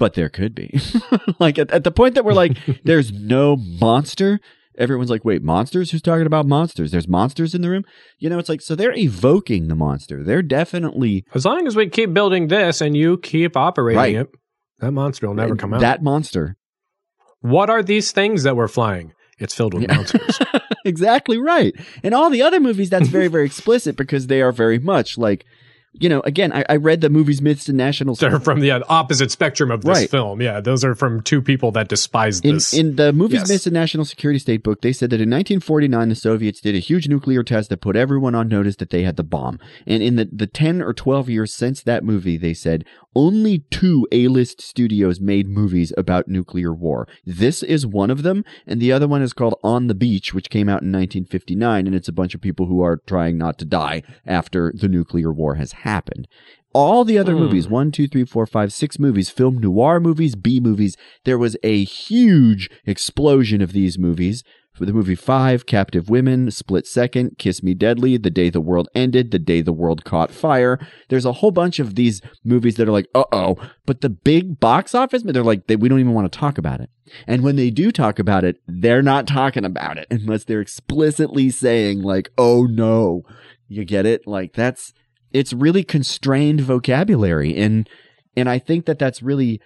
But 0.00 0.14
there 0.14 0.28
could 0.30 0.54
be. 0.56 0.80
like 1.38 1.58
at, 1.58 1.70
at 1.70 1.84
the 1.84 1.90
point 1.92 2.14
that 2.16 2.24
we're 2.24 2.32
like, 2.32 2.56
there's 2.84 3.12
no 3.12 3.54
monster, 3.56 4.40
everyone's 4.78 5.10
like, 5.10 5.24
wait, 5.26 5.42
monsters? 5.42 5.90
Who's 5.90 6.00
talking 6.02 6.26
about 6.26 6.46
monsters? 6.46 6.90
There's 6.90 7.06
monsters 7.06 7.54
in 7.54 7.60
the 7.60 7.68
room? 7.68 7.84
You 8.18 8.30
know, 8.30 8.38
it's 8.38 8.48
like, 8.48 8.62
so 8.62 8.74
they're 8.74 8.96
evoking 8.96 9.68
the 9.68 9.74
monster. 9.76 10.24
They're 10.24 10.42
definitely 10.42 11.24
as 11.34 11.44
long 11.44 11.66
as 11.66 11.76
we 11.76 11.88
keep 11.88 12.12
building 12.14 12.48
this 12.48 12.80
and 12.80 12.96
you 12.96 13.18
keep 13.18 13.56
operating 13.58 13.98
Right. 13.98 14.14
it, 14.16 14.30
that 14.78 14.90
monster 14.92 15.28
will 15.28 15.34
never 15.34 15.54
come 15.54 15.74
out. 15.74 15.80
that 15.80 16.02
monster. 16.02 16.56
what 17.42 17.68
are 17.70 17.82
these 17.82 18.10
things 18.12 18.42
that 18.44 18.56
we're 18.56 18.68
flying? 18.68 19.12
It's 19.38 19.54
filled 19.54 19.74
with 19.74 19.86
monsters. 19.88 20.38
exactly 20.84 21.38
right. 21.38 21.74
In 22.02 22.12
all 22.14 22.30
the 22.30 22.42
other 22.42 22.60
movies, 22.60 22.90
that's 22.90 23.08
very, 23.08 23.28
very 23.28 23.46
explicit 23.46 23.96
because 23.96 24.26
they 24.26 24.40
are 24.42 24.52
very 24.52 24.78
much 24.78 25.16
like, 25.18 25.44
you 25.92 26.08
know, 26.08 26.20
again, 26.20 26.52
I, 26.52 26.64
I 26.68 26.76
read 26.76 27.00
the 27.00 27.10
movies 27.10 27.42
Myths 27.42 27.68
and 27.68 27.76
National 27.76 28.14
They're 28.14 28.38
from 28.38 28.60
the 28.60 28.70
opposite 28.88 29.30
spectrum 29.32 29.70
of 29.72 29.82
this 29.82 29.98
Right. 29.98 30.10
film. 30.10 30.40
Yeah, 30.40 30.60
those 30.60 30.84
are 30.84 30.94
from 30.94 31.20
two 31.20 31.42
people 31.42 31.72
that 31.72 31.88
despise 31.88 32.40
In, 32.40 32.54
this. 32.54 32.72
in 32.72 32.94
the 32.96 33.12
movies 33.12 33.40
Yes. 33.40 33.48
Myths 33.48 33.66
and 33.66 33.74
National 33.74 34.04
Security 34.04 34.38
State 34.38 34.62
book, 34.62 34.82
they 34.82 34.92
said 34.92 35.10
that 35.10 35.16
in 35.20 35.28
1949, 35.28 36.08
the 36.08 36.14
Soviets 36.14 36.60
did 36.60 36.74
a 36.76 36.78
huge 36.78 37.08
nuclear 37.08 37.42
test 37.42 37.70
that 37.70 37.80
put 37.80 37.96
everyone 37.96 38.34
on 38.36 38.46
notice 38.48 38.76
that 38.76 38.90
they 38.90 39.02
had 39.02 39.16
the 39.16 39.24
bomb. 39.24 39.58
And 39.86 40.00
in 40.02 40.14
the, 40.16 40.28
the 40.30 40.46
10 40.46 40.80
or 40.80 40.92
12 40.92 41.28
years 41.28 41.52
since 41.52 41.82
that 41.82 42.04
movie, 42.04 42.36
they 42.36 42.54
said 42.54 42.84
only 43.14 43.64
two 43.70 44.06
A-list 44.12 44.60
studios 44.60 45.20
made 45.20 45.48
movies 45.48 45.92
about 45.96 46.28
nuclear 46.28 46.72
war. 46.72 47.08
This 47.24 47.62
is 47.62 47.86
one 47.86 48.10
of 48.10 48.22
them, 48.22 48.44
and 48.66 48.80
the 48.80 48.92
other 48.92 49.08
one 49.08 49.22
is 49.22 49.32
called 49.32 49.58
On 49.62 49.86
the 49.88 49.94
Beach, 49.94 50.32
which 50.32 50.50
came 50.50 50.68
out 50.68 50.82
in 50.82 50.92
1959, 50.92 51.86
and 51.86 51.94
it's 51.96 52.08
a 52.08 52.12
bunch 52.12 52.34
of 52.34 52.40
people 52.40 52.66
who 52.66 52.80
are 52.82 53.00
trying 53.06 53.36
not 53.36 53.58
to 53.58 53.64
die 53.64 54.02
after 54.26 54.72
the 54.74 54.88
nuclear 54.88 55.32
war 55.32 55.56
has 55.56 55.72
happened. 55.72 56.28
All 56.72 57.04
the 57.04 57.18
other 57.18 57.32
Hmm. 57.34 57.40
movies, 57.40 57.68
one, 57.68 57.90
two, 57.90 58.06
three, 58.06 58.24
four, 58.24 58.46
five, 58.46 58.72
six 58.72 58.96
movies, 58.98 59.28
film 59.28 59.58
noir 59.58 59.98
movies, 59.98 60.36
B 60.36 60.60
movies, 60.60 60.96
there 61.24 61.38
was 61.38 61.56
a 61.64 61.82
huge 61.82 62.70
explosion 62.86 63.60
of 63.60 63.72
these 63.72 63.98
movies. 63.98 64.44
The 64.86 64.92
movie 64.94 65.14
Five, 65.14 65.66
Captive 65.66 66.08
Women, 66.08 66.50
Split 66.50 66.86
Second, 66.86 67.38
Kiss 67.38 67.62
Me 67.62 67.74
Deadly, 67.74 68.16
The 68.16 68.30
Day 68.30 68.50
the 68.50 68.60
World 68.60 68.88
Ended, 68.94 69.30
The 69.30 69.38
Day 69.38 69.60
the 69.60 69.72
World 69.72 70.04
Caught 70.04 70.30
Fire. 70.30 70.78
There's 71.08 71.24
a 71.24 71.32
whole 71.32 71.50
bunch 71.50 71.78
of 71.78 71.94
these 71.94 72.20
movies 72.44 72.76
that 72.76 72.88
are 72.88 72.92
like, 72.92 73.08
uh 73.14 73.24
oh. 73.32 73.56
But 73.86 74.00
the 74.00 74.08
big 74.08 74.58
box 74.58 74.94
office, 74.94 75.22
they're 75.22 75.42
like, 75.42 75.66
they, 75.66 75.76
we 75.76 75.88
don't 75.88 76.00
even 76.00 76.14
want 76.14 76.32
to 76.32 76.38
talk 76.38 76.58
about 76.58 76.80
it. 76.80 76.90
And 77.26 77.42
when 77.42 77.56
they 77.56 77.70
do 77.70 77.92
talk 77.92 78.18
about 78.18 78.44
it, 78.44 78.56
they're 78.66 79.02
not 79.02 79.26
talking 79.26 79.64
about 79.64 79.98
it 79.98 80.06
unless 80.10 80.44
they're 80.44 80.60
explicitly 80.60 81.50
saying, 81.50 82.02
like, 82.02 82.30
oh 82.38 82.64
no. 82.64 83.22
You 83.68 83.84
get 83.84 84.06
it? 84.06 84.26
Like, 84.26 84.54
that's, 84.54 84.92
it's 85.32 85.52
really 85.52 85.84
constrained 85.84 86.60
vocabulary. 86.60 87.56
And, 87.56 87.88
and 88.36 88.48
I 88.48 88.58
think 88.58 88.86
that 88.86 88.98
that's 88.98 89.22
really, 89.22 89.60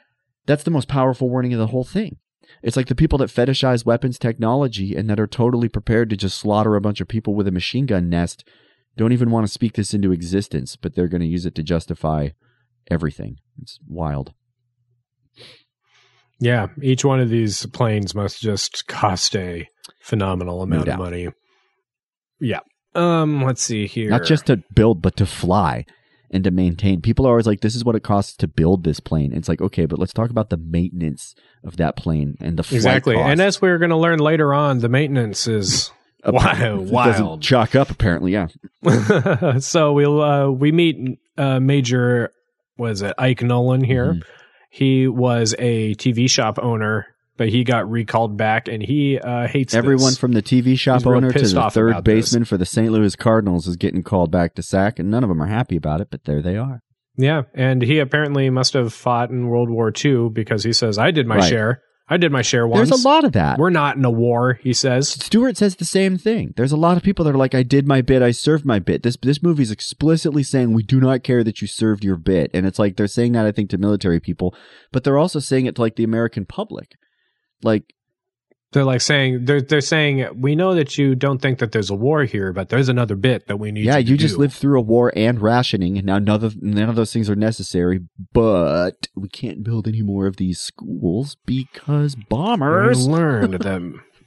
that's 0.46 0.64
the 0.64 0.70
most 0.70 0.88
powerful 0.88 1.30
warning 1.30 1.52
of 1.54 1.58
the 1.58 1.68
whole 1.68 1.84
thing. 1.84 2.18
It's 2.62 2.76
like 2.76 2.86
the 2.86 2.94
people 2.94 3.18
that 3.18 3.30
fetishize 3.30 3.84
weapons 3.84 4.18
technology 4.18 4.96
and 4.96 5.08
that 5.10 5.20
are 5.20 5.26
totally 5.26 5.68
prepared 5.68 6.10
to 6.10 6.16
just 6.16 6.38
slaughter 6.38 6.76
a 6.76 6.80
bunch 6.80 7.00
of 7.00 7.08
people 7.08 7.34
with 7.34 7.46
a 7.46 7.52
machine 7.52 7.86
gun 7.86 8.08
nest 8.08 8.44
don't 8.96 9.12
even 9.12 9.30
want 9.30 9.46
to 9.46 9.52
speak 9.52 9.74
this 9.74 9.92
into 9.92 10.12
existence, 10.12 10.76
but 10.76 10.94
they're 10.94 11.08
going 11.08 11.20
to 11.20 11.26
use 11.26 11.46
it 11.46 11.54
to 11.56 11.62
justify 11.62 12.28
everything. 12.90 13.38
It's 13.60 13.78
wild. 13.88 14.32
yeah, 16.38 16.68
each 16.82 17.04
one 17.04 17.20
of 17.20 17.28
these 17.28 17.66
planes 17.66 18.14
must 18.14 18.40
just 18.40 18.86
cost 18.86 19.34
a 19.34 19.68
phenomenal 20.00 20.62
amount 20.62 20.88
of 20.88 20.98
money. 20.98 21.28
Yeah. 22.40 22.60
Um, 22.94 23.42
let's 23.42 23.62
see 23.62 23.86
here. 23.86 24.10
Not 24.10 24.24
just 24.24 24.46
to 24.46 24.62
build, 24.72 25.02
but 25.02 25.16
to 25.16 25.26
fly 25.26 25.84
and 26.34 26.42
to 26.44 26.50
maintain. 26.50 27.00
People 27.00 27.26
are 27.26 27.30
always 27.30 27.46
like, 27.46 27.60
this 27.60 27.76
is 27.76 27.84
what 27.84 27.94
it 27.94 28.02
costs 28.02 28.36
to 28.38 28.48
build 28.48 28.82
this 28.82 28.98
plane. 28.98 29.32
It's 29.32 29.48
like, 29.48 29.60
okay, 29.60 29.86
but 29.86 30.00
let's 30.00 30.12
talk 30.12 30.30
about 30.30 30.50
the 30.50 30.56
maintenance 30.56 31.36
of 31.62 31.76
that 31.76 31.96
plane 31.96 32.36
and 32.40 32.58
the 32.58 32.64
flight 32.64 32.76
exactly. 32.76 33.14
cost. 33.14 33.30
And 33.30 33.40
as 33.40 33.62
we're 33.62 33.78
going 33.78 33.90
to 33.90 33.96
learn 33.96 34.18
later 34.18 34.52
on, 34.52 34.80
the 34.80 34.88
maintenance 34.88 35.46
is 35.46 35.92
wild. 36.26 36.90
Wild. 36.90 37.40
chalk 37.40 37.76
up, 37.76 37.90
apparently. 37.90 38.32
Yeah. 38.32 38.48
so 39.60 39.92
we'll 39.92 40.20
uh, 40.20 40.50
we 40.50 40.72
meet 40.72 41.18
uh, 41.38 41.60
Major 41.60 42.32
was 42.76 43.02
it 43.02 43.14
Ike 43.16 43.42
Nolan 43.42 43.84
here. 43.84 44.14
Mhm. 44.14 44.22
He 44.70 45.06
was 45.06 45.54
a 45.60 45.94
TV 45.94 46.28
shop 46.28 46.58
owner, 46.60 47.06
but 47.36 47.48
he 47.48 47.64
got 47.64 47.90
recalled 47.90 48.36
back, 48.36 48.68
and 48.68 48.82
he 48.82 49.18
uh, 49.18 49.46
hates 49.46 49.74
Everyone 49.74 50.06
this. 50.10 50.18
from 50.18 50.32
the 50.32 50.42
TV 50.42 50.78
shop 50.78 51.00
He's 51.00 51.06
owner 51.06 51.32
to 51.32 51.38
the 51.48 51.70
third 51.70 51.90
about 51.90 52.04
this. 52.04 52.14
baseman 52.26 52.44
for 52.44 52.56
the 52.56 52.66
St. 52.66 52.90
Louis 52.92 53.16
Cardinals 53.16 53.66
is 53.66 53.76
getting 53.76 54.02
called 54.02 54.30
back 54.30 54.54
to 54.54 54.62
SAC, 54.62 54.98
and 54.98 55.10
none 55.10 55.22
of 55.24 55.28
them 55.28 55.42
are 55.42 55.46
happy 55.46 55.76
about 55.76 56.00
it, 56.00 56.08
but 56.10 56.24
there 56.24 56.40
they 56.42 56.56
are. 56.56 56.80
yeah, 57.16 57.42
and 57.54 57.82
he 57.82 57.98
apparently 57.98 58.50
must 58.50 58.72
have 58.74 58.92
fought 58.92 59.30
in 59.30 59.48
World 59.48 59.70
War 59.70 59.92
II 60.04 60.30
because 60.32 60.64
he 60.64 60.72
says 60.72 60.98
I 60.98 61.10
did 61.10 61.26
my 61.26 61.36
Right. 61.36 61.48
share. 61.48 61.80
I 62.06 62.18
did 62.18 62.30
my 62.32 62.42
share 62.42 62.66
once. 62.66 62.90
There's 62.90 63.02
a 63.02 63.08
lot 63.08 63.24
of 63.24 63.32
that. 63.32 63.58
We're 63.58 63.70
not 63.70 63.96
in 63.96 64.04
a 64.04 64.10
war, 64.10 64.58
he 64.62 64.74
says. 64.74 65.08
Stewart 65.08 65.56
says 65.56 65.76
the 65.76 65.86
same 65.86 66.18
thing. 66.18 66.52
There's 66.54 66.70
a 66.72 66.76
lot 66.76 66.98
of 66.98 67.02
people 67.02 67.24
that 67.24 67.34
are 67.34 67.38
like, 67.38 67.54
I 67.54 67.62
did 67.62 67.88
my 67.88 68.02
bit, 68.02 68.20
I 68.20 68.30
served 68.30 68.66
my 68.66 68.78
bit. 68.78 69.02
This 69.02 69.16
this 69.22 69.42
movie's 69.42 69.70
explicitly 69.70 70.42
saying 70.42 70.74
we 70.74 70.82
do 70.82 71.00
not 71.00 71.22
care 71.24 71.42
that 71.42 71.62
you 71.62 71.66
served 71.66 72.04
your 72.04 72.16
bit. 72.16 72.50
And 72.52 72.66
it's 72.66 72.78
like 72.78 72.96
they're 72.96 73.06
saying 73.06 73.32
that 73.32 73.46
I 73.46 73.52
think 73.52 73.70
to 73.70 73.78
military 73.78 74.20
people, 74.20 74.54
but 74.92 75.02
they're 75.02 75.16
also 75.16 75.38
saying 75.38 75.64
it 75.64 75.76
to 75.76 75.80
like 75.80 75.96
the 75.96 76.04
American 76.04 76.44
public. 76.44 76.92
Like 77.64 77.94
They're 78.72 78.84
like 78.84 79.00
saying 79.00 79.44
they're 79.46 79.60
they're 79.62 79.80
saying 79.80 80.26
we 80.40 80.54
know 80.54 80.74
that 80.74 80.98
you 80.98 81.14
don't 81.14 81.40
think 81.40 81.58
that 81.60 81.72
there's 81.72 81.90
a 81.90 81.94
war 81.94 82.24
here, 82.24 82.52
but 82.52 82.68
there's 82.68 82.88
another 82.88 83.16
bit 83.16 83.46
that 83.46 83.56
we 83.58 83.72
need. 83.72 83.84
yeah, 83.84 83.96
you, 83.98 84.12
you 84.12 84.16
just 84.16 84.36
lived 84.36 84.54
through 84.54 84.78
a 84.78 84.82
war 84.82 85.12
and 85.16 85.40
rationing, 85.40 85.96
and 85.96 86.06
now 86.06 86.18
none 86.18 86.42
of 86.44 86.60
none 86.62 86.88
of 86.88 86.96
those 86.96 87.12
things 87.12 87.30
are 87.30 87.36
necessary. 87.36 88.00
But 88.32 89.06
we 89.16 89.28
can't 89.28 89.62
build 89.64 89.86
any 89.88 90.02
more 90.02 90.26
of 90.26 90.36
these 90.36 90.60
schools 90.60 91.36
because 91.46 92.14
bombers. 92.28 93.06
We 93.06 93.12
learned 93.14 93.54
that 93.62 93.80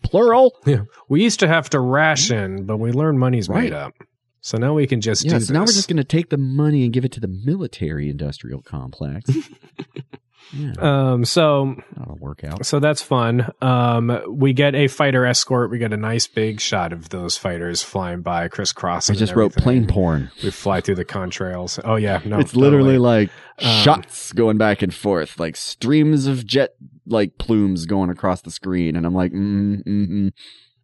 plural. 0.04 0.56
Yeah. 0.66 0.84
We 1.10 1.24
used 1.24 1.40
to 1.42 1.48
have 1.48 1.70
to 1.72 1.80
ration, 1.80 2.66
but 2.66 2.78
we 2.78 2.92
learned 2.92 3.20
money's 3.20 3.50
Right. 3.50 3.64
made 3.66 3.74
up. 3.74 3.94
So 4.42 4.58
now 4.58 4.74
we 4.74 4.88
can 4.88 5.02
just 5.02 5.26
Yeah, 5.26 5.40
do 5.40 5.46
so 5.46 5.54
now 5.54 5.62
we're 5.62 5.66
just 5.68 5.88
going 5.90 5.98
to 5.98 6.04
take 6.04 6.30
the 6.30 6.38
money 6.38 6.84
and 6.84 6.94
give 6.94 7.04
it 7.06 7.12
to 7.14 7.20
the 7.20 7.28
military 7.28 8.10
industrial 8.10 8.62
complex. 8.62 9.30
yeah, 10.54 10.72
um 10.80 11.26
so 11.26 11.76
that'll 11.98 12.16
work 12.18 12.44
out. 12.46 12.66
so 12.66 12.80
that's 12.80 13.02
fun. 13.02 13.52
Um 13.62 14.22
we 14.30 14.54
get 14.54 14.76
a 14.76 14.88
fighter 14.88 15.26
escort. 15.26 15.70
We 15.70 15.78
get 15.80 15.92
a 15.92 15.98
nice 15.98 16.26
big 16.28 16.62
shot 16.62 16.94
of 16.94 17.10
those 17.10 17.36
fighters 17.38 17.84
flying 17.84 18.22
by 18.22 18.48
crisscrossing. 18.48 19.16
I 19.16 19.20
just 19.20 19.36
wrote 19.36 19.54
plane 19.54 19.88
porn. 19.88 20.32
We 20.44 20.52
fly 20.52 20.80
through 20.80 20.96
the 20.96 21.06
contrails. 21.06 21.80
Oh 21.84 21.96
yeah, 21.98 22.22
no. 22.24 22.40
it's 22.40 22.56
literally 22.56 22.94
totally. 22.96 23.26
like 23.28 23.30
Um, 23.60 23.84
shots 23.84 24.32
going 24.32 24.58
back 24.58 24.82
and 24.82 24.94
forth, 24.94 25.38
like 25.40 25.58
streams 25.58 26.28
of 26.28 26.46
jet 26.46 26.76
like 27.06 27.38
plumes 27.38 27.86
going 27.86 28.10
across 28.10 28.42
the 28.42 28.52
screen, 28.52 28.96
and 28.96 29.06
I'm 29.06 29.14
like, 29.16 29.32
mm, 29.32 29.82
mm, 29.84 30.08
mm, 30.10 30.32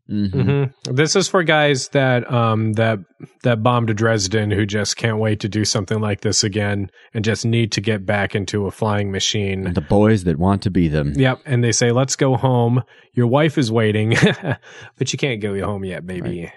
mm, 0.10 0.32
Mhm. 0.32 0.74
This 0.96 1.16
is 1.16 1.28
for 1.28 1.44
guys 1.44 1.90
that 1.90 2.30
um 2.32 2.74
that 2.74 3.00
that 3.44 3.64
bombed 3.64 3.96
Dresden 3.96 4.52
who 4.52 4.66
just 4.66 4.98
can't 4.98 5.18
wait 5.20 5.40
to 5.42 5.50
do 5.50 5.66
something 5.66 6.00
like 6.00 6.22
this 6.22 6.44
again 6.44 6.90
and 7.14 7.24
just 7.24 7.46
need 7.46 7.72
to 7.74 7.82
get 7.82 8.06
back 8.06 8.36
into 8.36 8.66
a 8.66 8.72
flying 8.72 9.12
machine. 9.12 9.74
the 9.74 9.82
boys 9.82 10.24
that 10.26 10.38
want 10.38 10.62
to 10.64 10.70
be 10.70 10.88
them. 10.88 11.14
Yep, 11.16 11.42
and 11.46 11.64
they 11.64 11.72
say, 11.72 11.92
"Let's 11.92 12.16
go 12.16 12.36
home. 12.36 12.84
Your 13.14 13.28
wife 13.28 13.58
is 13.58 13.72
waiting, 13.72 14.16
but 14.98 15.14
you 15.14 15.18
can't 15.20 15.42
go 15.42 15.60
home 15.64 15.84
yet, 15.86 16.06
baby, 16.06 16.52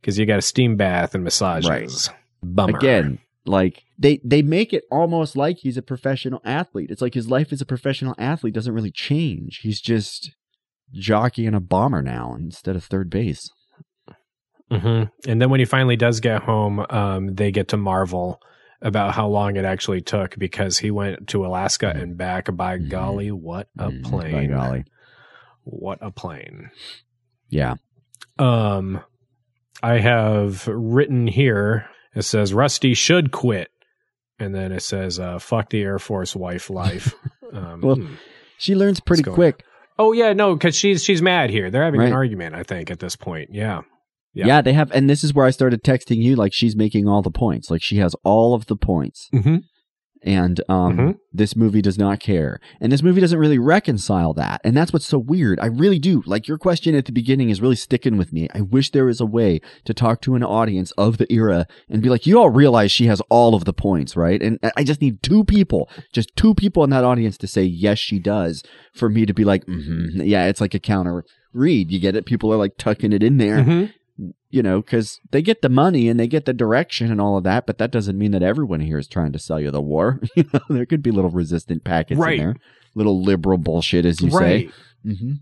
because 0.00 0.18
you 0.18 0.26
got 0.26 0.38
a 0.38 0.42
steam 0.42 0.76
bath 0.76 1.14
and 1.14 1.24
massages." 1.24 2.10
Bummer. 2.42 2.76
Again, 2.76 3.18
like 3.46 3.84
they 3.98 4.20
they 4.24 4.42
make 4.42 4.72
it 4.72 4.84
almost 4.90 5.36
like 5.36 5.58
he's 5.58 5.76
a 5.76 5.82
professional 5.82 6.40
athlete. 6.44 6.90
It's 6.90 7.02
like 7.02 7.14
his 7.14 7.28
life 7.28 7.52
as 7.52 7.60
a 7.60 7.66
professional 7.66 8.14
athlete 8.18 8.54
doesn't 8.54 8.74
really 8.74 8.90
change. 8.90 9.60
He's 9.62 9.80
just 9.80 10.32
jockeying 10.92 11.54
a 11.54 11.60
bomber 11.60 12.02
now 12.02 12.34
instead 12.38 12.76
of 12.76 12.84
third 12.84 13.10
base. 13.10 13.48
hmm 14.70 15.04
And 15.26 15.40
then 15.40 15.50
when 15.50 15.60
he 15.60 15.66
finally 15.66 15.96
does 15.96 16.20
get 16.20 16.42
home, 16.42 16.84
um, 16.90 17.34
they 17.34 17.50
get 17.50 17.68
to 17.68 17.76
marvel 17.76 18.40
about 18.80 19.14
how 19.14 19.28
long 19.28 19.56
it 19.56 19.64
actually 19.64 20.00
took 20.00 20.36
because 20.38 20.78
he 20.78 20.90
went 20.90 21.28
to 21.28 21.46
Alaska 21.46 21.92
and 21.94 22.16
back. 22.16 22.54
By 22.54 22.78
Mhm. 22.78 22.88
golly, 22.88 23.30
what 23.30 23.68
a 23.78 23.90
Mm, 23.90 24.02
plane! 24.04 24.32
By 24.32 24.46
golly, 24.46 24.84
What 25.64 25.98
a 26.00 26.10
plane! 26.10 26.70
yeah. 27.48 27.74
Um, 28.38 29.00
I 29.82 29.98
have 29.98 30.66
written 30.66 31.26
here. 31.28 31.86
It 32.14 32.22
says 32.22 32.52
Rusty 32.54 32.94
should 32.94 33.30
quit 33.30 33.70
and 34.38 34.54
then 34.54 34.72
it 34.72 34.82
says 34.82 35.20
uh, 35.20 35.38
"fuck 35.38 35.70
the 35.70 35.82
Air 35.82 35.98
Force 35.98 36.34
wife 36.34 36.68
life." 36.70 37.14
Um, 37.52 37.82
Well, 37.82 37.96
hmm. 37.96 38.14
She 38.56 38.74
learns 38.74 38.98
pretty 39.00 39.24
quick. 39.24 39.62
Oh 39.98 40.12
yeah, 40.12 40.32
no, 40.32 40.54
because 40.54 40.76
she's 40.76 41.02
she's 41.04 41.22
mad 41.22 41.50
here. 41.50 41.70
They're 41.70 41.84
having 41.84 42.00
Right. 42.00 42.08
an 42.08 42.14
argument. 42.14 42.54
I 42.54 42.62
think 42.62 42.90
at 42.90 42.98
this 43.00 43.16
point, 43.16 43.50
yeah. 43.52 43.82
Yeah. 44.34 44.46
Yeah. 44.46 44.62
they 44.62 44.72
have, 44.72 44.90
and 44.92 45.10
this 45.10 45.22
is 45.22 45.34
where 45.34 45.44
I 45.44 45.50
started 45.50 45.82
texting 45.84 46.16
you 46.22 46.36
like 46.36 46.52
she's 46.54 46.74
making 46.74 47.06
all 47.06 47.20
the 47.20 47.30
points, 47.30 47.70
like 47.70 47.82
she 47.82 47.96
has 47.98 48.14
all 48.24 48.54
of 48.54 48.66
the 48.66 48.76
points, 48.76 49.28
Mm-hmm. 49.34 49.56
And 50.24 50.60
um, 50.68 50.96
Mhm. 50.96 51.16
this 51.32 51.56
movie 51.56 51.82
does 51.82 51.98
not 51.98 52.20
care, 52.20 52.60
and 52.80 52.90
this 52.92 53.02
movie 53.02 53.20
doesn't 53.20 53.38
really 53.38 53.58
reconcile 53.58 54.32
that, 54.34 54.60
and 54.64 54.76
that's 54.76 54.92
what's 54.92 55.06
so 55.06 55.18
weird. 55.18 55.58
I 55.60 55.66
really 55.66 55.98
do 55.98 56.22
like 56.26 56.48
your 56.48 56.58
question 56.58 56.94
at 56.94 57.04
the 57.06 57.12
beginning 57.12 57.50
is 57.50 57.60
really 57.60 57.76
sticking 57.76 58.16
with 58.16 58.32
me. 58.32 58.48
I 58.54 58.60
wish 58.60 58.90
there 58.90 59.06
was 59.06 59.20
a 59.20 59.26
way 59.26 59.60
to 59.84 59.94
talk 59.94 60.20
to 60.22 60.34
an 60.34 60.42
audience 60.44 60.92
of 60.92 61.18
the 61.18 61.32
era 61.32 61.66
and 61.88 62.02
be 62.02 62.08
like, 62.08 62.26
you 62.26 62.38
all 62.38 62.50
realize 62.50 62.90
she 62.92 63.06
has 63.06 63.20
all 63.28 63.54
of 63.54 63.64
the 63.64 63.72
points, 63.72 64.16
right? 64.16 64.42
And 64.42 64.58
I 64.76 64.84
just 64.84 65.00
need 65.00 65.22
two 65.22 65.44
people, 65.44 65.88
just 66.12 66.34
two 66.36 66.54
people 66.54 66.84
in 66.84 66.90
that 66.90 67.04
audience 67.04 67.36
to 67.38 67.46
say 67.46 67.62
yes, 67.64 67.98
she 67.98 68.18
does, 68.18 68.62
for 68.94 69.08
me 69.08 69.26
to 69.26 69.34
be 69.34 69.44
like, 69.44 69.64
mm-hmm. 69.66 70.22
yeah, 70.22 70.46
it's 70.46 70.60
like 70.60 70.74
a 70.74 70.78
counter 70.78 71.24
read. 71.52 71.90
You 71.90 71.98
get 72.00 72.16
it? 72.16 72.24
People 72.26 72.52
are 72.52 72.56
like 72.56 72.76
tucking 72.78 73.12
it 73.12 73.22
in 73.22 73.36
there 73.38 73.58
Mm-hmm. 73.58 73.84
You 74.52 74.62
know, 74.62 74.80
because 74.80 75.18
they 75.32 75.42
get 75.42 75.62
the 75.62 75.68
money 75.68 76.08
and 76.08 76.20
they 76.20 76.28
get 76.28 76.44
the 76.44 76.52
direction 76.52 77.10
and 77.10 77.20
all 77.20 77.36
of 77.36 77.42
that, 77.44 77.66
but 77.66 77.78
that 77.78 77.90
doesn't 77.90 78.16
mean 78.16 78.30
that 78.32 78.42
everyone 78.42 78.80
here 78.80 78.98
is 78.98 79.08
trying 79.08 79.32
to 79.32 79.38
sell 79.40 79.58
you 79.58 79.70
the 79.72 79.80
war. 79.80 80.20
you 80.36 80.44
know, 80.52 80.60
there 80.68 80.86
could 80.86 81.02
be 81.02 81.10
little 81.10 81.30
resistant 81.30 81.82
packets 81.84 82.20
Right. 82.20 82.38
in 82.38 82.44
there, 82.44 82.56
little 82.94 83.20
liberal 83.22 83.58
bullshit, 83.58 84.04
as 84.04 84.20
you 84.20 84.28
Right. 84.30 84.70
say. 85.04 85.14
hmm 85.16 85.32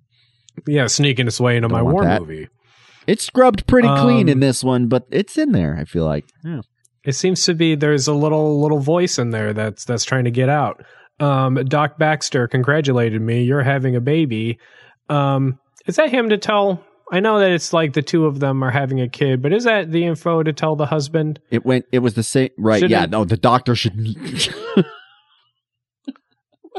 Yeah, 0.67 0.87
sneaking 0.87 1.27
its 1.27 1.41
way 1.41 1.57
into 1.57 1.69
Don't 1.69 1.77
my 1.79 1.83
war 1.83 2.05
that. 2.05 2.21
movie. 2.23 2.49
It's 3.07 3.25
scrubbed 3.25 3.67
pretty 3.67 3.89
clean 3.89 4.29
Um, 4.29 4.29
in 4.29 4.41
this 4.41 4.63
one, 4.63 4.87
but 4.87 5.07
it's 5.11 5.37
in 5.37 5.53
there. 5.53 5.77
I 5.77 5.85
feel 5.85 6.05
like. 6.05 6.25
Yeah. 6.45 6.61
It 7.05 7.13
seems 7.15 7.45
to 7.47 7.55
be 7.55 7.75
there's 7.75 8.07
a 8.09 8.15
little 8.15 8.61
little 8.61 8.79
voice 8.79 9.19
in 9.19 9.31
there 9.31 9.53
that's 9.53 9.85
that's 9.87 10.05
trying 10.05 10.25
to 10.25 10.31
get 10.31 10.49
out. 10.51 10.85
Um, 11.19 11.55
Doc 11.65 11.99
Baxter 11.99 12.47
congratulated 12.47 13.21
me. 13.23 13.43
You're 13.43 13.63
having 13.63 13.97
a 13.97 14.01
baby. 14.01 14.59
Um, 15.09 15.59
is 15.87 15.97
that 15.97 16.11
him 16.11 16.29
to 16.29 16.39
tell? 16.39 16.85
I 17.13 17.21
know 17.21 17.41
that 17.41 17.51
it's 17.51 17.73
like 17.73 17.93
the 17.95 18.03
two 18.03 18.27
of 18.27 18.39
them 18.41 18.63
are 18.63 18.71
having 18.71 19.01
a 19.01 19.09
kid, 19.09 19.43
but 19.43 19.53
is 19.53 19.65
that 19.65 19.91
the 19.91 20.05
info 20.05 20.43
to 20.45 20.53
tell 20.53 20.77
the 20.77 20.87
husband? 20.87 21.41
It 21.51 21.65
went. 21.67 21.87
It 21.91 21.99
was 22.01 22.15
the 22.15 22.23
same. 22.23 22.51
Right? 22.57 22.79
Should 22.81 22.91
yeah. 22.91 23.05
it- 23.05 23.11
No, 23.11 23.25
the 23.25 23.37
doctor 23.37 23.75
should. 23.75 23.95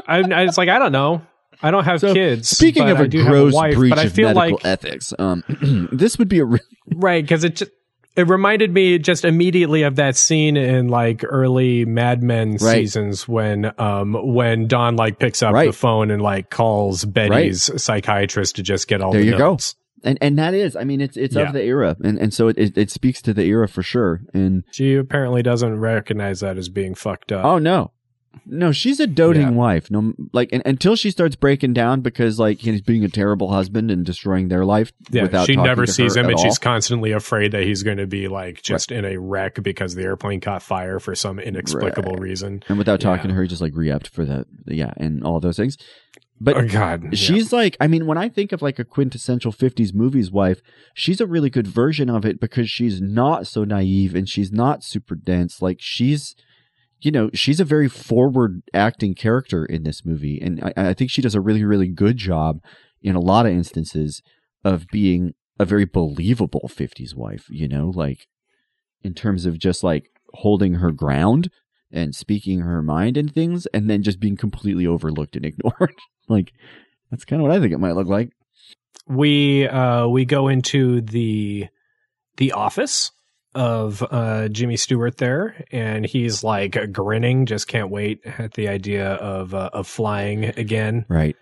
I, 0.06 0.18
I 0.20 0.42
it's 0.44 0.58
like 0.58 0.68
I 0.68 0.78
don't 0.78 0.92
know. 0.92 1.22
I 1.62 1.70
don't 1.70 1.84
have 1.84 2.00
So, 2.00 2.12
kids. 2.12 2.48
Speaking 2.48 2.88
of 2.90 2.98
I 2.98 3.04
a 3.04 3.08
gross 3.08 3.52
wife, 3.54 3.74
breach 3.76 3.90
but 3.90 3.98
I 4.00 4.04
of 4.04 4.12
feel 4.12 4.28
medical 4.34 4.56
like 4.56 4.64
ethics, 4.64 5.14
um, 5.18 5.44
this 5.92 6.18
would 6.18 6.28
be 6.28 6.40
a. 6.40 6.44
Right 6.94 7.22
because 7.22 7.44
it 7.44 7.56
just, 7.56 7.70
it 8.16 8.28
reminded 8.28 8.72
me 8.72 8.98
just 8.98 9.24
immediately 9.24 9.82
of 9.82 9.96
that 9.96 10.16
scene 10.16 10.56
in 10.56 10.88
like 10.88 11.22
early 11.24 11.84
Mad 11.84 12.20
Men 12.22 12.52
Right. 12.52 12.58
seasons 12.58 13.28
when 13.28 13.70
um 13.78 14.14
when 14.34 14.66
Don 14.66 14.96
like 14.96 15.18
picks 15.20 15.42
up 15.42 15.54
Right. 15.54 15.66
the 15.66 15.72
phone 15.72 16.10
and 16.10 16.20
like 16.20 16.50
calls 16.50 17.04
Betty's 17.04 17.70
psychiatrist 17.80 18.56
to 18.56 18.62
just 18.64 18.88
get 18.88 19.00
all 19.00 19.12
There 19.12 19.20
the 19.20 19.26
you 19.28 19.38
go. 19.38 19.56
Notes. 20.04 20.06
and 20.06 20.18
and 20.20 20.38
that 20.38 20.54
is. 20.54 20.76
I 20.76 20.84
mean, 20.84 21.00
it's 21.00 21.16
it's 21.16 21.34
Yeah. 21.34 21.42
of 21.48 21.52
the 21.52 21.62
era, 21.62 21.96
and 22.02 22.18
and 22.18 22.32
so 22.34 22.48
it, 22.48 22.58
it 22.58 22.76
it 22.78 22.90
speaks 22.90 23.22
to 23.22 23.32
the 23.34 23.44
era 23.44 23.68
for 23.68 23.82
sure. 23.82 24.20
And 24.34 24.64
She 24.72 24.94
apparently 24.96 25.42
doesn't 25.42 25.78
recognize 25.78 26.40
that 26.40 26.56
as 26.58 26.68
being 26.68 26.94
fucked 26.94 27.32
up. 27.32 27.44
Oh 27.44 27.58
no, 27.58 27.92
no, 28.46 28.72
she's 28.72 28.98
a 28.98 29.06
doting 29.06 29.42
Yeah. 29.42 29.50
wife. 29.50 29.90
No, 29.90 30.14
like 30.32 30.48
and, 30.52 30.62
until 30.64 30.96
she 30.96 31.10
starts 31.10 31.36
breaking 31.36 31.74
down 31.74 32.00
because 32.00 32.38
like 32.38 32.58
he's 32.60 32.80
being 32.80 33.04
a 33.04 33.08
terrible 33.08 33.50
husband 33.52 33.90
and 33.90 34.04
destroying 34.06 34.48
their 34.48 34.64
life. 34.64 34.90
yeah, 35.10 35.22
without 35.22 35.46
she 35.46 35.54
talking 35.54 35.68
never 35.68 35.84
to 35.86 35.92
sees 35.92 36.14
her 36.14 36.20
him, 36.22 36.26
and 36.30 36.36
all. 36.36 36.42
she's 36.44 36.58
constantly 36.58 37.12
afraid 37.12 37.52
that 37.52 37.62
he's 37.64 37.82
going 37.82 37.98
to 37.98 38.06
be 38.06 38.28
like 38.28 38.62
just 38.62 38.90
in 38.90 39.04
a 39.04 39.18
wreck 39.18 39.62
because 39.62 39.94
the 39.94 40.02
airplane 40.02 40.40
caught 40.40 40.62
fire 40.62 40.98
for 40.98 41.14
some 41.14 41.38
inexplicable 41.38 42.12
Right. 42.14 42.22
reason. 42.22 42.62
and 42.68 42.78
without 42.78 43.00
talking 43.00 43.26
Yeah. 43.26 43.28
to 43.32 43.34
her, 43.34 43.42
he 43.42 43.48
just 43.48 43.60
like 43.62 43.76
re-upped 43.76 44.08
for 44.08 44.24
the 44.24 44.46
yeah 44.66 44.94
and 44.96 45.22
all 45.24 45.38
those 45.38 45.56
things. 45.58 45.76
But 46.42 46.56
oh 46.56 46.66
God, 46.66 47.04
yeah. 47.04 47.10
she's 47.12 47.52
like, 47.52 47.76
I 47.80 47.86
mean, 47.86 48.04
when 48.04 48.18
I 48.18 48.28
think 48.28 48.50
of 48.50 48.62
like 48.62 48.80
a 48.80 48.84
quintessential 48.84 49.52
'50s 49.52 49.94
movies 49.94 50.30
wife, 50.30 50.60
she's 50.92 51.20
a 51.20 51.26
really 51.26 51.50
good 51.50 51.68
version 51.68 52.10
of 52.10 52.24
it 52.24 52.40
because 52.40 52.68
she's 52.68 53.00
not 53.00 53.46
so 53.46 53.62
naive 53.62 54.16
and 54.16 54.28
she's 54.28 54.50
not 54.50 54.82
super 54.82 55.14
dense. 55.14 55.62
Like 55.62 55.78
she's. 55.80 56.34
You 57.04 57.10
know, 57.10 57.30
she's 57.34 57.58
a 57.58 57.64
very 57.64 57.88
forward 57.88 58.62
acting 58.72 59.16
character 59.16 59.64
in 59.64 59.82
this 59.82 60.04
movie. 60.04 60.40
And 60.40 60.62
I, 60.62 60.90
I 60.90 60.94
think 60.94 61.10
she 61.10 61.20
does 61.20 61.34
a 61.34 61.40
really, 61.40 61.64
really 61.64 61.88
good 61.88 62.16
job 62.16 62.60
in 63.02 63.16
a 63.16 63.20
lot 63.20 63.44
of 63.44 63.50
instances 63.50 64.22
of 64.64 64.86
being 64.86 65.34
a 65.58 65.64
very 65.64 65.84
believable 65.84 66.70
50s 66.72 67.16
wife, 67.16 67.46
you 67.50 67.66
know, 67.66 67.90
like 67.92 68.28
in 69.02 69.14
terms 69.14 69.46
of 69.46 69.58
just 69.58 69.82
like 69.82 70.10
holding 70.34 70.74
her 70.74 70.92
ground 70.92 71.50
and 71.90 72.14
speaking 72.14 72.60
her 72.60 72.82
mind 72.82 73.16
and 73.16 73.32
things 73.32 73.66
and 73.66 73.90
then 73.90 74.02
just 74.02 74.20
being 74.20 74.36
completely 74.36 74.86
overlooked 74.86 75.36
and 75.36 75.44
ignored. 75.44 75.94
Like 76.28 76.52
that's 77.10 77.24
kind 77.24 77.40
of 77.42 77.48
what 77.48 77.56
I 77.56 77.60
think 77.60 77.72
it 77.72 77.78
might 77.78 77.94
look 77.96 78.06
like. 78.08 78.30
we 79.06 79.66
uh 79.68 80.06
we 80.06 80.24
go 80.24 80.48
into 80.48 81.00
the 81.00 81.66
the 82.36 82.52
office 82.52 83.10
of 83.54 84.02
uh 84.10 84.48
Jimmy 84.48 84.76
Stewart 84.76 85.18
there 85.18 85.64
and 85.70 86.06
he's 86.06 86.42
like 86.42 86.76
grinning 86.92 87.44
just 87.46 87.68
can't 87.68 87.90
wait 87.90 88.20
at 88.24 88.54
the 88.54 88.68
idea 88.68 89.12
of 89.14 89.52
uh, 89.54 89.68
of 89.72 89.86
flying 89.86 90.44
again 90.44 91.04
Right. 91.08 91.36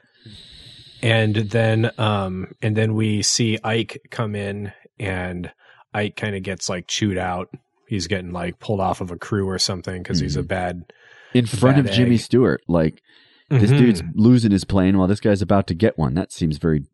and 1.02 1.36
then 1.36 1.90
um 1.98 2.48
and 2.62 2.76
then 2.76 2.94
we 2.94 3.22
see 3.22 3.58
Ike 3.62 4.00
come 4.10 4.34
in 4.34 4.72
and 4.98 5.52
Ike 5.94 6.16
kind 6.16 6.34
of 6.34 6.42
gets 6.42 6.68
like 6.68 6.86
chewed 6.88 7.18
out 7.18 7.48
he's 7.86 8.06
getting 8.08 8.32
like 8.32 8.58
pulled 8.58 8.80
off 8.80 9.00
of 9.00 9.10
a 9.10 9.16
crew 9.16 9.48
or 9.48 9.58
something 9.58 10.02
cuz 10.02 10.18
he's 10.20 10.36
a 10.36 10.42
bad 10.42 10.92
In 11.32 11.46
front 11.46 11.78
of 11.78 11.84
Bad 11.86 11.94
Jimmy. 11.94 12.16
Stewart. 12.16 12.60
Like 12.66 13.02
this 13.50 13.70
Mhm. 13.70 13.78
dude's 13.78 14.02
losing 14.14 14.50
his 14.52 14.64
plane 14.64 14.96
while 14.96 15.08
this 15.08 15.20
guy's 15.20 15.42
about 15.42 15.66
to 15.66 15.74
get 15.74 15.98
one. 15.98 16.14
That 16.14 16.32
seems 16.32 16.58
very 16.58 16.84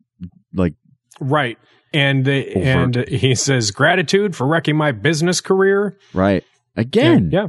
like 0.53 0.73
right 1.19 1.57
and 1.93 2.25
the, 2.25 2.55
and 2.57 3.07
he 3.07 3.33
says 3.35 3.71
gratitude 3.71 4.35
for 4.35 4.45
wrecking 4.47 4.75
my 4.75 4.91
business 4.91 5.39
career 5.41 5.97
right. 6.13 6.43
Again. 6.75 7.29
Yeah. 7.31 7.41
yeah. 7.43 7.47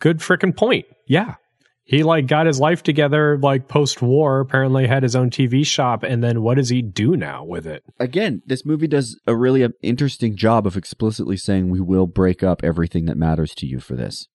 Good 0.00 0.18
freaking 0.18 0.56
point. 0.56 0.86
Yeah. 1.06 1.36
He 1.84 2.02
like 2.04 2.26
got 2.26 2.46
his 2.46 2.60
life 2.60 2.82
together 2.82 3.38
like 3.42 3.68
post 3.68 4.00
war, 4.02 4.40
apparently 4.40 4.86
had 4.86 5.02
his 5.02 5.16
own 5.16 5.30
TV 5.30 5.64
shop, 5.66 6.02
and 6.04 6.22
then 6.22 6.40
what 6.42 6.54
does 6.56 6.68
he 6.68 6.80
do 6.80 7.16
now 7.16 7.44
with 7.44 7.66
it? 7.66 7.82
Again, 7.98 8.40
this 8.46 8.64
movie 8.64 8.86
does 8.86 9.18
a 9.26 9.34
really 9.36 9.66
interesting 9.82 10.36
job 10.36 10.66
of 10.66 10.76
explicitly 10.76 11.36
saying 11.36 11.70
we 11.70 11.80
will 11.80 12.06
break 12.06 12.42
up 12.42 12.62
everything 12.62 13.06
that 13.06 13.16
matters 13.16 13.54
to 13.56 13.66
you 13.66 13.80
for 13.80 13.96
this. 13.96 14.28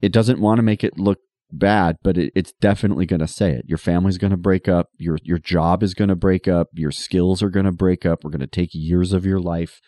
It 0.00 0.12
doesn't 0.12 0.40
want 0.40 0.58
to 0.58 0.62
make 0.62 0.82
it 0.82 0.98
look 0.98 1.18
bad, 1.50 1.96
but 2.02 2.18
it, 2.18 2.32
it's 2.34 2.52
definitely 2.60 3.06
going 3.06 3.20
to 3.20 3.26
say 3.26 3.52
it. 3.52 3.64
Your 3.66 3.78
family's 3.78 4.18
going 4.18 4.30
to 4.30 4.36
break 4.36 4.68
up. 4.68 4.88
Your 4.98 5.18
your 5.22 5.38
job 5.38 5.82
is 5.82 5.94
going 5.94 6.08
to 6.08 6.16
break 6.16 6.48
up. 6.48 6.68
Your 6.72 6.90
skills 6.90 7.42
are 7.42 7.50
going 7.50 7.66
to 7.66 7.72
break 7.72 8.04
up. 8.04 8.24
We're 8.24 8.30
going 8.30 8.40
to 8.40 8.46
take 8.46 8.70
years 8.72 9.12
of 9.12 9.26
your 9.26 9.40
life. 9.40 9.80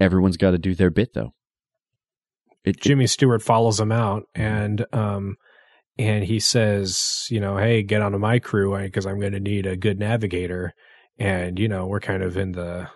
Everyone's 0.00 0.36
got 0.36 0.50
to 0.50 0.58
do 0.58 0.74
their 0.74 0.90
bit, 0.90 1.14
though. 1.14 1.32
It, 2.64 2.80
Jimmy 2.80 3.06
Stewart 3.06 3.42
follows 3.42 3.78
him 3.78 3.92
out 3.92 4.24
and 4.34 4.84
um 4.92 5.36
and 5.98 6.24
he 6.24 6.40
says, 6.40 7.26
you 7.30 7.40
know, 7.40 7.56
hey, 7.56 7.82
get 7.82 8.02
onto 8.02 8.18
my 8.18 8.38
crew 8.38 8.76
because 8.78 9.06
I'm 9.06 9.18
going 9.18 9.32
to 9.32 9.40
need 9.40 9.64
a 9.64 9.76
good 9.76 9.98
navigator. 9.98 10.74
And 11.18 11.58
you 11.58 11.68
know, 11.68 11.86
we're 11.86 12.00
kind 12.00 12.22
of 12.22 12.36
in 12.36 12.52
the 12.52 12.88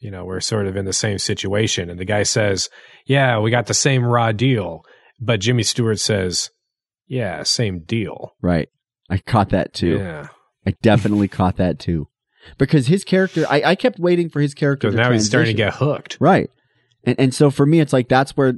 you 0.00 0.10
know, 0.10 0.24
we're 0.24 0.40
sort 0.40 0.66
of 0.66 0.76
in 0.76 0.84
the 0.84 0.92
same 0.92 1.18
situation. 1.18 1.88
And 1.88 2.00
the 2.00 2.04
guy 2.04 2.24
says, 2.24 2.68
Yeah, 3.06 3.38
we 3.38 3.52
got 3.52 3.66
the 3.66 3.74
same 3.74 4.04
raw 4.04 4.32
deal. 4.32 4.82
But 5.20 5.40
Jimmy 5.40 5.62
Stewart 5.62 6.00
says, 6.00 6.50
Yeah, 7.12 7.42
same 7.42 7.80
deal. 7.80 8.34
right. 8.40 8.70
I 9.10 9.18
caught 9.18 9.50
that 9.50 9.74
too. 9.74 9.98
Yeah. 9.98 10.28
I 10.66 10.70
definitely 10.80 11.28
caught 11.38 11.56
that 11.56 11.78
too. 11.78 12.08
Because 12.56 12.86
his 12.86 13.04
character, 13.04 13.44
I, 13.50 13.62
I 13.62 13.74
kept 13.74 13.98
waiting 13.98 14.30
for 14.30 14.40
his 14.40 14.54
character. 14.54 14.88
Because 14.88 15.06
now 15.06 15.12
he's 15.12 15.26
starting 15.26 15.54
to 15.54 15.62
get 15.62 15.74
hooked. 15.74 16.16
Right. 16.18 16.48
And 17.04 17.20
and 17.20 17.34
so 17.34 17.50
for 17.50 17.66
me, 17.66 17.80
it's 17.80 17.92
like 17.92 18.08
that's 18.08 18.34
where 18.34 18.54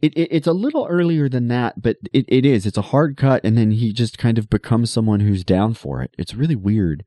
it, 0.00 0.14
it 0.16 0.28
it's 0.30 0.46
a 0.46 0.54
little 0.54 0.86
earlier 0.88 1.28
than 1.28 1.48
that, 1.48 1.82
but 1.82 1.96
it, 2.14 2.24
it 2.28 2.46
is. 2.46 2.64
It's 2.64 2.78
a 2.78 2.82
hard 2.82 3.18
cut, 3.18 3.44
and 3.44 3.58
then 3.58 3.72
he 3.72 3.92
just 3.92 4.16
kind 4.16 4.38
of 4.38 4.48
becomes 4.48 4.90
someone 4.90 5.20
who's 5.20 5.44
down 5.44 5.74
for 5.74 6.00
it. 6.00 6.14
It's 6.16 6.34
really 6.34 6.56
weird. 6.56 7.04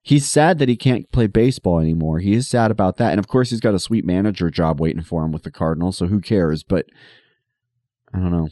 He's 0.00 0.26
sad 0.26 0.60
that 0.60 0.68
he 0.68 0.76
can't 0.76 1.10
play 1.10 1.26
baseball 1.26 1.80
anymore. 1.80 2.20
He 2.20 2.34
is 2.34 2.46
sad 2.46 2.70
about 2.70 2.98
that, 2.98 3.10
and 3.10 3.18
of 3.18 3.26
course, 3.26 3.50
he's 3.50 3.60
got 3.60 3.74
a 3.74 3.80
sweet 3.80 4.04
manager 4.04 4.48
job 4.50 4.80
waiting 4.80 5.02
for 5.02 5.24
him 5.24 5.32
with 5.32 5.42
the 5.42 5.50
Cardinals. 5.50 5.98
So 5.98 6.06
who 6.06 6.20
cares? 6.20 6.62
But 6.62 6.86
I 8.14 8.20
don't 8.20 8.30
know. 8.30 8.50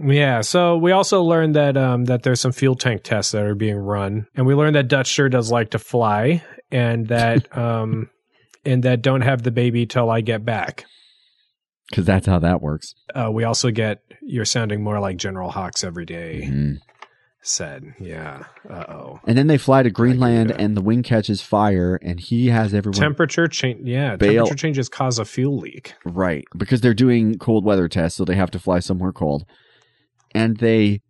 Yeah, 0.00 0.42
so 0.42 0.76
we 0.76 0.92
also 0.92 1.22
learned 1.22 1.56
that 1.56 1.76
um, 1.76 2.04
that 2.04 2.22
there's 2.22 2.40
some 2.40 2.52
fuel 2.52 2.76
tank 2.76 3.02
tests 3.02 3.32
that 3.32 3.42
are 3.42 3.54
being 3.54 3.76
run, 3.76 4.26
and 4.36 4.46
we 4.46 4.54
learned 4.54 4.76
that 4.76 4.88
Dutch 4.88 5.08
sure 5.08 5.28
does 5.28 5.50
like 5.50 5.70
to 5.70 5.78
fly, 5.78 6.42
and 6.70 7.08
that 7.08 7.56
um, 7.56 8.08
and 8.64 8.82
that 8.84 9.02
don't 9.02 9.22
have 9.22 9.42
the 9.42 9.50
baby 9.50 9.86
till 9.86 10.08
I 10.10 10.20
get 10.20 10.44
back. 10.44 10.84
Because 11.90 12.04
that's 12.04 12.26
how 12.26 12.38
that 12.40 12.60
works. 12.60 12.94
Uh, 13.14 13.30
we 13.32 13.44
also 13.44 13.70
get 13.70 14.02
you're 14.22 14.44
sounding 14.44 14.82
more 14.84 15.00
like 15.00 15.16
General 15.16 15.50
Hawkes 15.50 15.82
every 15.82 16.04
day. 16.04 16.42
Mhm. 16.48 16.78
Said, 17.40 17.94
yeah. 17.98 18.42
Uh 18.68 18.84
oh. 18.88 19.20
And 19.26 19.38
then 19.38 19.46
they 19.46 19.56
fly 19.56 19.82
to 19.82 19.90
Greenland, 19.90 20.50
and 20.50 20.76
the 20.76 20.82
wing 20.82 21.02
catches 21.02 21.40
fire, 21.40 21.98
and 22.02 22.20
he 22.20 22.48
has 22.48 22.74
everyone 22.74 22.98
Temperature 23.00 23.48
change. 23.48 23.88
Yeah, 23.88 24.16
Bail- 24.16 24.44
temperature 24.44 24.54
changes 24.60 24.88
cause 24.90 25.18
a 25.18 25.24
fuel 25.24 25.56
leak. 25.58 25.94
right 26.04 26.44
because 26.56 26.82
they're 26.82 26.92
doing 26.94 27.38
cold 27.38 27.64
weather 27.64 27.88
tests, 27.88 28.18
so 28.18 28.24
they 28.24 28.34
have 28.34 28.50
to 28.50 28.58
fly 28.58 28.80
somewhere 28.80 29.12
cold, 29.12 29.46
and 30.32 30.58
they 30.58 31.02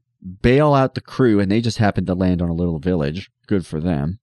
bail 0.43 0.75
out 0.75 0.95
the 0.95 1.01
crew, 1.01 1.41
and 1.41 1.51
they 1.51 1.61
just 1.61 1.79
happen 1.79 2.05
to 2.07 2.15
land 2.15 2.43
on 2.43 2.49
a 2.49 2.55
little 2.55 2.79
village. 2.79 3.31
Good 3.47 3.67
for 3.67 3.81
them. 3.81 4.19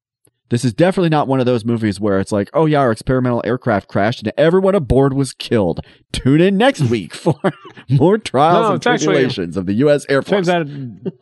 This 0.50 0.64
is 0.64 0.74
definitely 0.76 1.10
not 1.10 1.28
one 1.28 1.40
of 1.40 1.48
those 1.48 1.66
movies 1.66 2.00
where 2.00 2.20
it's 2.20 2.32
like, 2.32 2.52
oh 2.54 2.68
yeah, 2.68 2.78
our 2.78 2.92
experimental 2.92 3.42
aircraft 3.44 3.88
crashed 3.88 4.20
and 4.22 4.32
everyone 4.38 4.76
aboard 4.76 5.12
was 5.12 5.34
killed. 5.34 5.80
Tune 6.12 6.40
in 6.40 6.56
next 6.56 6.82
week 6.92 7.16
for 7.16 7.34
more 7.90 8.20
trials 8.20 8.68
No, 8.68 8.74
and 8.74 8.86
actually- 8.88 9.06
tribulations 9.16 9.58
of 9.58 9.66
the 9.66 9.74
U.S. 9.74 10.06
Air 10.08 10.22
Force. 10.22 10.46
Turns 10.46 10.50
out, 10.50 10.68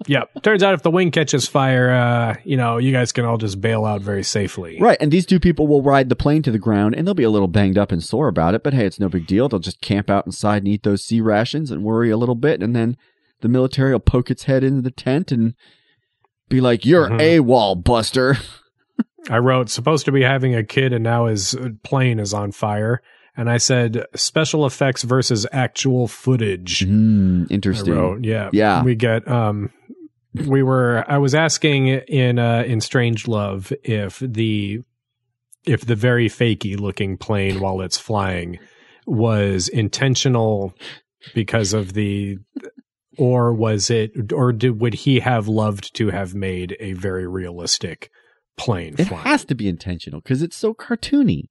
yeah. 0.08 0.24
Turns 0.42 0.62
out 0.62 0.74
if 0.74 0.84
the 0.84 0.92
wing 0.92 1.10
catches 1.10 1.48
fire, 1.48 1.90
uh, 1.92 2.36
you 2.44 2.58
know, 2.58 2.78
you 2.80 2.92
guys 2.92 3.14
can 3.14 3.24
all 3.24 3.38
just 3.38 3.62
bail 3.62 3.86
out 3.86 4.02
very 4.02 4.24
safely. 4.24 4.78
Right, 4.82 4.98
and 5.00 5.10
these 5.10 5.26
two 5.26 5.40
people 5.40 5.68
will 5.68 5.82
ride 5.82 6.10
the 6.10 6.18
plane 6.18 6.42
to 6.44 6.52
the 6.52 6.60
ground, 6.60 6.94
and 6.94 7.08
they'll 7.08 7.14
be 7.14 7.24
a 7.24 7.30
little 7.30 7.48
banged 7.48 7.78
up 7.78 7.94
and 7.94 8.04
sore 8.04 8.28
about 8.28 8.56
it, 8.56 8.62
but 8.62 8.74
hey, 8.74 8.86
it's 8.86 9.00
no 9.00 9.08
big 9.08 9.26
deal. 9.26 9.48
They'll 9.48 9.60
just 9.60 9.80
camp 9.80 10.10
out 10.10 10.26
inside 10.26 10.58
and 10.58 10.68
eat 10.68 10.84
those 10.84 11.02
C 11.02 11.22
rations 11.22 11.72
and 11.72 11.82
worry 11.82 12.10
a 12.10 12.18
little 12.18 12.36
bit, 12.36 12.62
and 12.62 12.76
then 12.76 12.98
the 13.44 13.50
military 13.50 13.92
will 13.92 14.00
poke 14.00 14.32
its 14.32 14.46
head 14.46 14.64
into 14.64 14.82
the 14.82 14.90
tent 14.90 15.32
and 15.32 15.54
be 16.50 16.60
like, 16.60 16.86
"You're 16.86 17.10
Mhm. 17.10 17.46
wall 17.46 17.76
Buster." 17.76 18.38
I 19.30 19.38
wrote 19.38 19.70
supposed 19.70 20.06
to 20.06 20.12
be 20.12 20.22
having 20.24 20.56
a 20.56 20.64
kid 20.64 20.92
and 20.92 21.04
now 21.04 21.28
his 21.28 21.56
plane 21.84 22.20
is 22.20 22.34
on 22.34 22.52
fire. 22.52 23.02
And 23.38 23.50
I 23.50 23.58
said 23.58 24.06
special 24.16 24.66
effects 24.66 25.04
versus 25.04 25.48
actual 25.52 26.08
footage. 26.08 26.84
I 26.84 26.88
interesting. 27.50 27.94
wrote, 27.94 28.24
yeah, 28.26 28.50
Yeah. 28.54 28.84
We 28.84 28.96
get 28.96 29.28
um, 29.28 29.72
we 30.48 30.62
were. 30.64 31.04
I 31.08 31.18
was 31.20 31.34
asking 31.36 31.88
in 31.88 32.38
uh 32.40 32.64
in 32.68 32.80
Strangelove 32.80 33.72
if 33.84 34.20
the 34.20 34.82
if 35.66 35.86
the 35.86 35.96
very 35.96 36.28
fakey 36.30 36.78
looking 36.80 37.18
plane 37.18 37.60
while 37.60 37.82
it's 37.82 37.98
flying 37.98 38.60
was 39.08 39.68
intentional 39.70 40.74
because 41.34 41.74
of 41.74 41.94
the 41.94 42.38
or 43.18 43.54
was 43.54 43.90
it 43.90 44.32
or 44.34 44.52
did 44.52 44.80
would 44.82 44.94
he 44.94 45.20
have 45.20 45.48
loved 45.48 45.94
to 45.96 46.10
have 46.10 46.34
made 46.34 46.76
a 46.80 46.94
very 46.94 47.28
realistic 47.28 48.10
plane 48.58 48.96
It 48.98 49.06
flying? 49.08 49.24
has 49.24 49.46
to 49.46 49.56
be 49.56 49.68
intentional 49.68 50.22
because 50.22 50.42
it's 50.42 50.56
so 50.56 50.74
cartoony. 50.74 51.50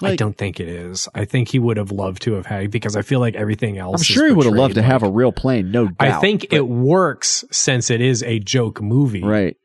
I 0.00 0.14
don't 0.14 0.36
think 0.38 0.60
it 0.60 0.68
is. 0.68 1.08
I 1.12 1.24
think 1.24 1.48
he 1.48 1.58
would 1.58 1.76
have 1.76 1.90
loved 1.90 2.22
to 2.22 2.34
have 2.34 2.46
had 2.46 2.70
because 2.70 2.94
I 2.94 3.02
feel 3.02 3.18
like 3.18 3.34
everything 3.34 3.78
else. 3.78 4.00
I'm 4.00 4.04
sure 4.04 4.28
he 4.28 4.32
would 4.32 4.46
have 4.46 4.54
loved 4.54 4.76
to 4.76 4.82
have 4.82 5.02
a 5.02 5.10
real 5.10 5.32
plane, 5.32 5.72
no 5.72 5.88
doubt. 5.88 5.96
I 5.98 6.20
think 6.20 6.52
it 6.52 6.68
works 6.68 7.44
since 7.50 7.90
it 7.90 8.00
is 8.00 8.22
a 8.22 8.38
joke 8.38 8.80
movie. 8.80 9.24
right. 9.24 9.56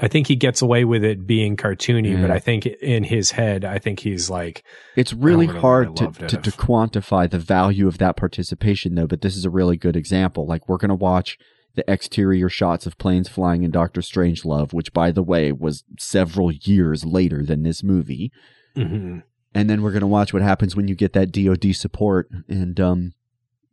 I 0.00 0.08
think 0.08 0.28
he 0.28 0.36
gets 0.36 0.62
away 0.62 0.84
with 0.84 1.02
it 1.02 1.26
being 1.26 1.56
cartoony, 1.56 2.20
but 2.20 2.30
I 2.30 2.38
think 2.38 2.66
in 2.66 3.04
his 3.04 3.32
head, 3.32 3.64
I 3.64 3.78
think 3.78 4.00
he's 4.00 4.30
like, 4.30 4.62
It's 4.94 5.12
really 5.12 5.46
hard 5.46 5.96
to, 5.96 6.10
to, 6.12 6.36
to 6.36 6.50
quantify 6.52 7.28
the 7.28 7.38
value 7.38 7.88
of 7.88 7.98
that 7.98 8.16
participation, 8.16 8.94
though. 8.94 9.06
But 9.08 9.22
this 9.22 9.36
is 9.36 9.44
a 9.44 9.50
really 9.50 9.76
good 9.76 9.96
example. 9.96 10.46
Like, 10.46 10.68
we're 10.68 10.76
going 10.76 10.90
to 10.90 10.94
watch 10.94 11.36
the 11.74 11.90
exterior 11.90 12.48
shots 12.48 12.86
of 12.86 12.98
planes 12.98 13.28
flying 13.28 13.62
in 13.62 13.70
Doctor 13.70 14.00
Strangelove, 14.00 14.72
which, 14.72 14.92
by 14.92 15.10
the 15.10 15.22
way, 15.22 15.52
was 15.52 15.84
several 15.98 16.52
years 16.52 17.04
later 17.04 17.44
than 17.44 17.62
this 17.62 17.82
movie. 17.82 18.30
mhm. 18.76 19.22
And 19.54 19.68
then 19.68 19.82
we're 19.82 19.92
going 19.92 20.02
to 20.02 20.06
watch 20.06 20.32
what 20.32 20.42
happens 20.42 20.76
when 20.76 20.88
you 20.88 20.94
get 20.94 21.14
that 21.14 21.32
DoD 21.32 21.74
support, 21.74 22.28
and 22.48 22.78
um, 22.78 23.12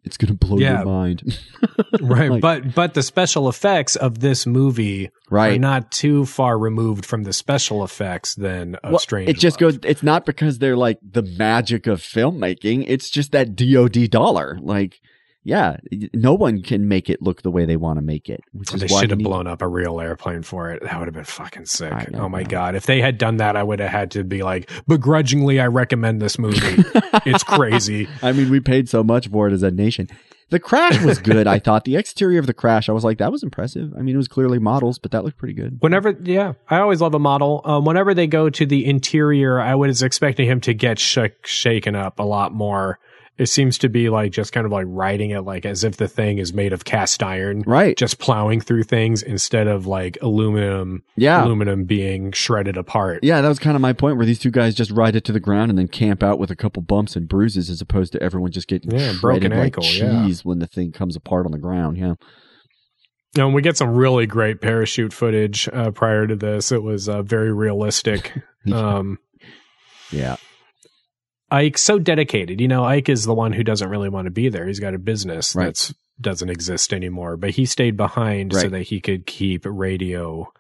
it's 0.06 0.18
going 0.18 0.36
to 0.38 0.46
blow 0.46 0.58
Yeah. 0.58 0.78
your 0.78 0.86
mind. 0.86 1.40
right. 2.02 2.32
Like- 2.32 2.42
but 2.42 2.74
but 2.76 2.94
the 2.94 3.04
special 3.04 3.50
effects 3.50 3.96
of 3.96 4.20
this 4.20 4.46
movie 4.46 5.10
right. 5.30 5.56
are 5.56 5.60
not 5.60 5.92
too 5.92 6.26
far 6.26 6.58
removed 6.58 7.06
from 7.06 7.24
the 7.24 7.34
special 7.34 7.84
effects 7.84 8.36
than 8.36 8.76
of 8.76 8.92
Well, 8.92 9.00
Strange. 9.00 9.30
it 9.30 9.38
just 9.38 9.60
Love. 9.62 9.82
goes. 9.82 9.90
It's 9.90 10.04
not 10.04 10.26
because 10.26 10.60
they're 10.60 10.78
like 10.78 11.00
the 11.02 11.24
magic 11.24 11.88
of 11.88 12.00
filmmaking. 12.02 12.86
It's 12.88 13.10
just 13.10 13.32
that 13.32 13.56
DoD 13.56 14.10
dollar. 14.10 14.58
Like, 14.62 15.02
yeah, 15.46 15.78
no 16.12 16.34
one 16.34 16.64
can 16.64 16.88
make 16.88 17.08
it 17.08 17.22
look 17.22 17.44
the 17.44 17.52
way 17.52 17.66
they 17.66 17.78
want 17.78 17.98
to 17.98 18.02
make 18.02 18.30
it. 18.30 18.42
Which 18.52 18.74
is 18.74 18.82
They 18.82 18.88
should 18.88 19.12
have 19.12 19.20
blown 19.20 19.46
up 19.46 19.62
a 19.62 19.68
real 19.68 20.02
airplane 20.02 20.42
for 20.42 20.72
it. 20.72 20.82
That 20.82 20.98
would 20.98 21.08
have 21.08 21.14
been 21.14 21.24
fucking 21.24 21.68
sick. 21.68 21.94
Oh 22.16 22.28
my 22.28 22.42
god! 22.42 22.74
If 22.74 22.88
they 22.88 23.00
had 23.00 23.20
done 23.20 23.38
that, 23.38 23.56
I 23.56 23.62
would 23.62 23.80
have 23.80 23.92
had 23.92 24.12
to 24.12 24.24
be 24.24 24.42
like, 24.42 24.72
begrudgingly, 24.88 25.60
I 25.60 25.68
recommend 25.68 26.20
this 26.20 26.40
movie. 26.40 26.84
it's 27.28 27.44
crazy. 27.46 28.10
I 28.24 28.32
mean, 28.32 28.50
we 28.50 28.60
paid 28.60 28.90
so 28.90 29.04
much 29.04 29.28
for 29.30 29.48
it 29.48 29.54
as 29.54 29.62
a 29.62 29.70
nation. 29.70 30.10
The 30.50 30.60
crash 30.60 31.04
was 31.04 31.20
good. 31.20 31.46
I 31.48 31.60
thought 31.60 31.86
the 31.86 31.96
exterior 31.96 32.40
of 32.40 32.48
the 32.48 32.54
crash. 32.54 32.88
I 32.90 32.92
was 32.92 33.04
like, 33.04 33.18
that 33.20 33.32
was 33.32 33.42
impressive. 33.44 33.94
I 33.98 34.02
mean, 34.02 34.14
it 34.16 34.18
was 34.18 34.28
clearly 34.28 34.60
models, 34.60 35.00
but 35.00 35.12
that 35.12 35.24
looked 35.24 35.38
pretty 35.38 35.56
good. 35.56 35.78
Whenever, 35.80 36.12
yeah, 36.24 36.54
I 36.70 36.80
always 36.80 37.02
love 37.02 37.14
a 37.16 37.20
model. 37.20 37.62
Um, 37.66 37.86
whenever 37.86 38.14
they 38.14 38.28
go 38.28 38.50
to 38.50 38.66
the 38.66 38.86
interior, 38.86 39.60
I 39.60 39.74
was 39.76 40.04
expecting 40.04 40.48
him 40.48 40.62
to 40.62 40.74
get 40.74 41.00
sh- 41.00 41.18
shaken 41.44 41.96
up 41.96 42.20
a 42.20 42.24
lot 42.24 42.52
more. 42.54 43.00
It 43.38 43.48
seems 43.48 43.78
to 43.80 43.90
be 43.90 44.10
like 44.10 44.32
just 44.32 44.54
kind 44.54 44.66
of 44.66 44.72
like 44.72 44.86
riding 44.88 45.32
it 45.32 45.42
like 45.42 45.66
as 45.66 45.84
if 45.84 45.98
the 45.98 46.08
thing 46.08 46.38
is 46.38 46.54
made 46.54 46.72
of 46.72 46.86
cast 46.86 47.22
iron, 47.22 47.64
Right. 47.68 47.98
just 47.98 48.18
plowing 48.18 48.62
through 48.62 48.84
things 48.84 49.22
instead 49.22 49.68
of 49.68 49.86
like 49.86 50.18
aluminum, 50.22 51.04
Yeah. 51.18 51.44
aluminum 51.44 51.84
being 51.84 52.32
shredded 52.32 52.78
apart. 52.78 53.24
Yeah, 53.24 53.42
that 53.42 53.50
was 53.50 53.60
kind 53.60 53.76
of 53.76 53.82
my 53.82 53.92
point 53.92 54.16
where 54.16 54.26
these 54.26 54.40
two 54.40 54.52
guys 54.52 54.74
just 54.74 54.90
ride 54.92 55.18
it 55.18 55.26
to 55.26 55.34
the 55.34 55.42
ground 55.42 55.70
and 55.70 55.78
then 55.78 55.90
camp 55.90 56.24
out 56.24 56.40
with 56.40 56.50
a 56.50 56.56
couple 56.56 56.82
bumps 56.82 57.18
and 57.18 57.28
bruises 57.28 57.70
as 57.70 57.82
opposed 57.82 58.14
to 58.14 58.24
everyone 58.24 58.52
just 58.52 58.70
getting 58.70 58.92
Yeah, 58.92 59.14
broken 59.20 59.52
like 59.52 59.60
ankle, 59.60 59.84
yeah. 59.84 60.24
cheese 60.26 60.46
when 60.46 60.60
the 60.60 60.68
thing 60.68 60.94
comes 60.94 61.18
apart 61.18 61.46
on 61.46 61.52
the 61.52 61.58
ground. 61.58 61.98
Yeah. 61.98 62.14
And 63.38 63.54
we 63.54 63.62
get 63.62 63.76
some 63.76 63.90
really 63.94 64.26
great 64.28 64.62
parachute 64.62 65.12
footage 65.12 65.68
uh, 65.74 65.92
prior 65.92 66.26
to 66.26 66.38
this. 66.38 66.72
It 66.72 66.82
was 66.84 67.10
uh, 67.10 67.22
very 67.22 67.52
realistic. 67.52 68.32
Um, 68.72 69.20
Yeah. 70.10 70.38
Ike's 71.52 71.82
so 71.84 72.00
dedicated. 72.00 72.60
You 72.60 72.68
know, 72.68 72.84
Ike 72.84 73.10
is 73.10 73.26
the 73.26 73.34
one 73.34 73.54
who 73.54 73.64
doesn't 73.64 73.90
really 73.90 74.10
want 74.10 74.26
to 74.26 74.32
be 74.32 74.50
there. 74.50 74.66
He's 74.68 74.80
got 74.80 74.94
a 74.96 75.00
business 75.00 75.56
Right. 75.56 75.66
that's 75.66 75.94
doesn't 76.20 76.50
exist 76.50 76.94
anymore, 76.94 77.36
but 77.38 77.52
he 77.52 77.66
stayed 77.66 77.98
behind 77.98 78.54
so 78.54 78.70
that 78.70 78.84
he 78.84 79.02
could 79.02 79.26
keep 79.26 79.64
radio 79.66 80.52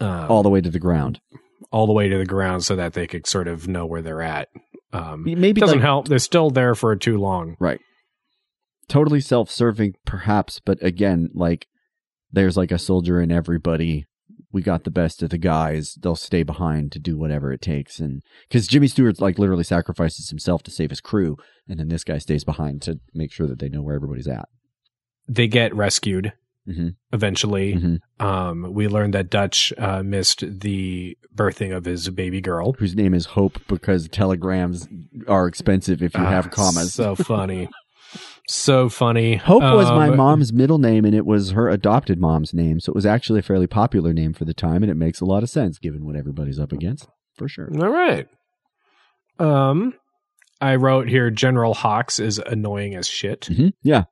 um, 0.00 0.30
All 0.30 0.42
the 0.42 0.50
way 0.50 0.60
to 0.60 0.70
the 0.70 0.80
ground. 0.80 1.20
all 1.70 1.86
the 1.86 1.92
way 1.92 2.08
to 2.08 2.18
the 2.18 2.26
ground 2.26 2.64
so 2.64 2.74
that 2.76 2.92
they 2.94 3.06
could 3.06 3.26
sort 3.26 3.46
of 3.48 3.68
know 3.68 3.86
where 3.86 4.02
they're 4.02 4.20
at. 4.22 4.48
Um, 4.92 5.22
Maybe 5.24 5.60
doesn't 5.60 5.76
like- 5.78 5.84
help. 5.84 6.08
They're 6.08 6.18
still 6.18 6.50
there 6.50 6.74
for 6.74 6.94
too 6.96 7.18
long. 7.18 7.56
Right. 7.60 7.80
Totally 8.88 9.20
self 9.20 9.50
serving, 9.50 9.94
perhaps, 10.04 10.60
but 10.64 10.82
again, 10.82 11.28
like 11.34 11.66
there's 12.32 12.56
like 12.56 12.70
a 12.72 12.78
soldier 12.78 13.20
in 13.20 13.30
everybody. 13.32 14.06
We 14.52 14.62
got 14.62 14.84
the 14.84 14.90
best 14.90 15.22
of 15.22 15.30
the 15.30 15.38
guys. 15.38 15.96
They'll 16.00 16.16
stay 16.16 16.42
behind 16.42 16.92
to 16.92 16.98
do 16.98 17.18
whatever 17.18 17.52
it 17.52 17.60
takes. 17.60 17.98
And 17.98 18.22
because 18.48 18.66
Jimmy 18.66 18.88
Stewart 18.88 19.20
like 19.20 19.38
literally 19.38 19.64
sacrifices 19.64 20.30
himself 20.30 20.62
to 20.64 20.70
save 20.70 20.90
his 20.90 21.00
crew. 21.00 21.36
And 21.68 21.78
then 21.80 21.88
this 21.88 22.04
guy 22.04 22.18
stays 22.18 22.44
behind 22.44 22.80
to 22.82 23.00
make 23.12 23.32
sure 23.32 23.46
that 23.46 23.58
they 23.58 23.68
know 23.68 23.82
where 23.82 23.96
everybody's 23.96 24.28
at. 24.28 24.48
They 25.28 25.48
get 25.48 25.74
rescued 25.74 26.32
Mhm. 26.68 26.94
eventually. 27.12 27.74
Mhm. 27.74 27.98
Um, 28.24 28.72
we 28.72 28.88
learned 28.88 29.14
that 29.14 29.30
Dutch 29.30 29.72
uh, 29.78 30.02
missed 30.02 30.40
the 30.60 31.16
birthing 31.34 31.76
of 31.76 31.84
his 31.84 32.08
baby 32.10 32.40
girl. 32.40 32.72
Whose 32.78 32.96
name 32.96 33.14
is 33.14 33.26
Hope 33.26 33.60
because 33.68 34.08
telegrams 34.08 34.88
are 35.28 35.46
expensive 35.46 36.02
if 36.02 36.14
you 36.14 36.24
have 36.24 36.46
Ah, 36.46 36.50
commas. 36.50 36.92
So 36.94 37.14
funny. 37.14 37.68
so 38.48 38.88
funny. 38.88 39.36
Hope 39.36 39.62
was 39.62 39.90
my 39.90 40.08
Um, 40.08 40.16
mom's 40.16 40.52
middle 40.52 40.78
name 40.78 41.04
and 41.04 41.14
it 41.14 41.26
was 41.26 41.50
her 41.50 41.68
adopted 41.68 42.20
mom's 42.20 42.54
name. 42.54 42.80
So 42.80 42.90
it 42.90 42.94
was 42.94 43.06
actually 43.06 43.40
a 43.40 43.42
fairly 43.42 43.66
popular 43.66 44.12
name 44.12 44.32
for 44.32 44.44
the 44.44 44.54
time 44.54 44.82
and 44.82 44.90
it 44.90 44.96
makes 44.96 45.20
a 45.20 45.24
lot 45.24 45.42
of 45.42 45.50
sense 45.50 45.78
given 45.78 46.04
what 46.04 46.16
everybody's 46.16 46.58
up 46.58 46.72
against. 46.72 47.08
For 47.34 47.48
sure. 47.48 47.70
All 47.80 47.90
right. 47.90 48.28
Um, 49.38 49.94
I 50.60 50.76
wrote 50.76 51.08
here 51.08 51.30
General 51.30 51.74
Hawkes 51.74 52.18
is 52.18 52.38
annoying 52.38 52.94
as 52.94 53.06
shit. 53.06 53.46
hmm 53.46 53.68
Yeah. 53.82 54.04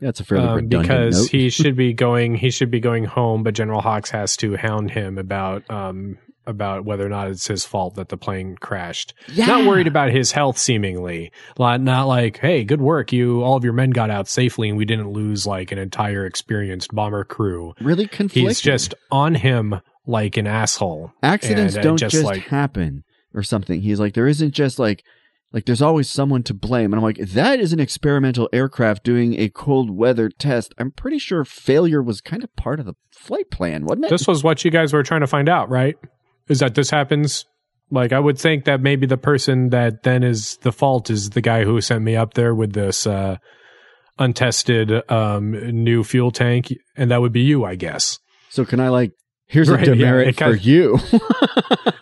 Yeah, 0.00 0.08
it's 0.08 0.20
a 0.20 0.24
fairly 0.24 0.46
Um, 0.48 0.66
because 0.68 1.28
he 1.28 1.50
should 1.50 1.76
be 1.76 1.92
going 1.92 2.34
he 2.34 2.50
should 2.50 2.70
be 2.70 2.80
going 2.80 3.04
home, 3.04 3.42
but 3.42 3.54
General 3.54 3.80
Hawkes 3.82 4.10
has 4.10 4.36
to 4.38 4.56
hound 4.56 4.90
him 4.90 5.18
about 5.18 5.70
um 5.70 6.18
about 6.50 6.84
whether 6.84 7.06
or 7.06 7.08
not 7.08 7.28
it's 7.28 7.46
his 7.46 7.64
fault 7.64 7.94
that 7.94 8.10
the 8.10 8.18
plane 8.18 8.56
crashed. 8.60 9.14
yeah. 9.32 9.46
Not 9.46 9.66
worried 9.66 9.86
about 9.86 10.10
his 10.10 10.32
health 10.32 10.58
seemingly. 10.58 11.32
Like 11.56 11.80
not 11.80 12.04
like, 12.04 12.38
hey, 12.38 12.64
good 12.64 12.82
work. 12.82 13.12
You 13.12 13.42
all 13.42 13.56
of 13.56 13.64
your 13.64 13.72
men 13.72 13.90
got 13.90 14.10
out 14.10 14.28
safely 14.28 14.68
and 14.68 14.76
we 14.76 14.84
didn't 14.84 15.10
lose 15.10 15.46
like 15.46 15.72
an 15.72 15.78
entire 15.78 16.26
experienced 16.26 16.94
bomber 16.94 17.24
crew. 17.24 17.74
Really 17.80 18.06
conflicted. 18.06 18.48
He's 18.48 18.60
just 18.60 18.94
on 19.10 19.34
him 19.36 19.80
like 20.06 20.36
an 20.36 20.46
asshole. 20.46 21.12
accidents 21.22 21.76
and, 21.76 21.84
uh, 21.84 21.88
don't 21.88 21.96
just 21.96 22.12
just, 22.12 22.24
like- 22.24 22.42
happen 22.42 23.04
or 23.34 23.42
something. 23.42 23.80
He's 23.80 24.00
like, 24.00 24.14
there 24.14 24.26
isn't 24.26 24.52
just 24.52 24.78
like 24.78 25.04
like 25.52 25.64
there's 25.66 25.82
always 25.82 26.08
someone 26.08 26.42
to 26.44 26.54
blame. 26.54 26.92
And 26.92 26.94
I'm 26.94 27.02
like, 27.02 27.18
that 27.18 27.58
is 27.58 27.72
an 27.72 27.80
experimental 27.80 28.48
aircraft 28.52 29.02
doing 29.02 29.34
a 29.38 29.48
cold 29.48 29.90
weather 29.90 30.28
test. 30.28 30.72
I'm 30.78 30.92
pretty 30.92 31.18
sure 31.18 31.44
failure 31.44 32.02
was 32.02 32.20
kind 32.20 32.44
of 32.44 32.54
part 32.54 32.78
of 32.78 32.86
the 32.86 32.94
flight 33.10 33.50
plan, 33.50 33.84
wasn't 33.84 34.04
it? 34.06 34.10
This 34.10 34.28
was 34.28 34.44
what 34.44 34.64
you 34.64 34.70
guys 34.70 34.92
were 34.92 35.02
trying 35.02 35.22
to 35.22 35.26
find 35.26 35.48
out, 35.48 35.68
right? 35.68 35.96
Is 36.50 36.58
that 36.58 36.74
this 36.74 36.90
happens? 36.90 37.46
Like, 37.90 38.12
I 38.12 38.20
would 38.20 38.38
think 38.38 38.66
that 38.66 38.80
maybe 38.80 39.06
the 39.06 39.16
person 39.16 39.70
that 39.70 40.02
then 40.02 40.22
is 40.22 40.56
the 40.58 40.72
fault 40.72 41.10
is 41.10 41.30
the 41.30 41.40
guy 41.40 41.64
who 41.64 41.80
sent 41.80 42.04
me 42.04 42.14
up 42.16 42.34
there 42.34 42.54
with 42.54 42.72
this 42.72 43.06
uh, 43.06 43.36
untested 44.18 45.10
um, 45.10 45.52
new 45.82 46.04
fuel 46.04 46.30
tank, 46.30 46.72
and 46.96 47.10
that 47.10 47.20
would 47.20 47.32
be 47.32 47.40
you, 47.40 47.64
I 47.64 47.74
guess. 47.74 48.18
So 48.50 48.64
can 48.64 48.78
I 48.80 48.88
like? 48.90 49.12
Here's 49.46 49.68
Right, 49.68 49.82
a 49.88 49.96
yeah, 49.96 50.04
demerit 50.12 50.28
it 50.28 50.36
for 50.36 50.54
you. 50.54 50.98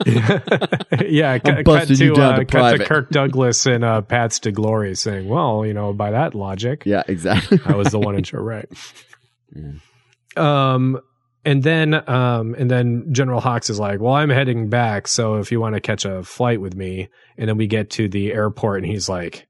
yeah, 1.08 1.38
cut, 1.38 1.64
cut 1.64 1.88
to 1.88 2.14
uh, 2.14 2.36
to 2.36 2.44
cut 2.44 2.76
to. 2.76 2.84
Kirk 2.84 3.08
Douglas 3.08 3.64
and 3.64 3.82
uh, 3.84 4.02
Paths 4.02 4.44
of 4.44 4.52
Glory 4.54 4.94
saying, 4.94 5.26
"Well, 5.28 5.64
you 5.64 5.72
know, 5.72 5.94
by 5.94 6.10
that 6.10 6.34
logic, 6.34 6.82
yeah, 6.84 7.04
exactly. 7.08 7.58
I 7.64 7.74
was 7.74 7.88
the 7.88 7.98
one 7.98 8.16
in 8.16 8.22
charge, 8.24 8.42
right?" 8.42 8.68
Yeah. 9.56 9.72
Um, 10.36 11.00
and 11.44 11.62
then 11.62 11.94
um, 12.08 12.54
and 12.58 12.70
then 12.70 13.12
General 13.12 13.40
Hawkes 13.40 13.70
is 13.70 13.78
like, 13.78 14.00
"Well, 14.00 14.14
I'm 14.14 14.30
heading 14.30 14.68
back, 14.68 15.08
so 15.08 15.36
if 15.36 15.50
you 15.52 15.60
want 15.60 15.74
to 15.74 15.80
catch 15.80 16.04
a 16.04 16.22
flight 16.22 16.60
with 16.60 16.74
me," 16.74 17.08
and 17.36 17.48
then 17.48 17.56
we 17.56 17.66
get 17.66 17.90
to 17.90 18.08
the 18.08 18.32
airport, 18.32 18.82
and 18.82 18.90
he's 18.90 19.08
like. 19.08 19.46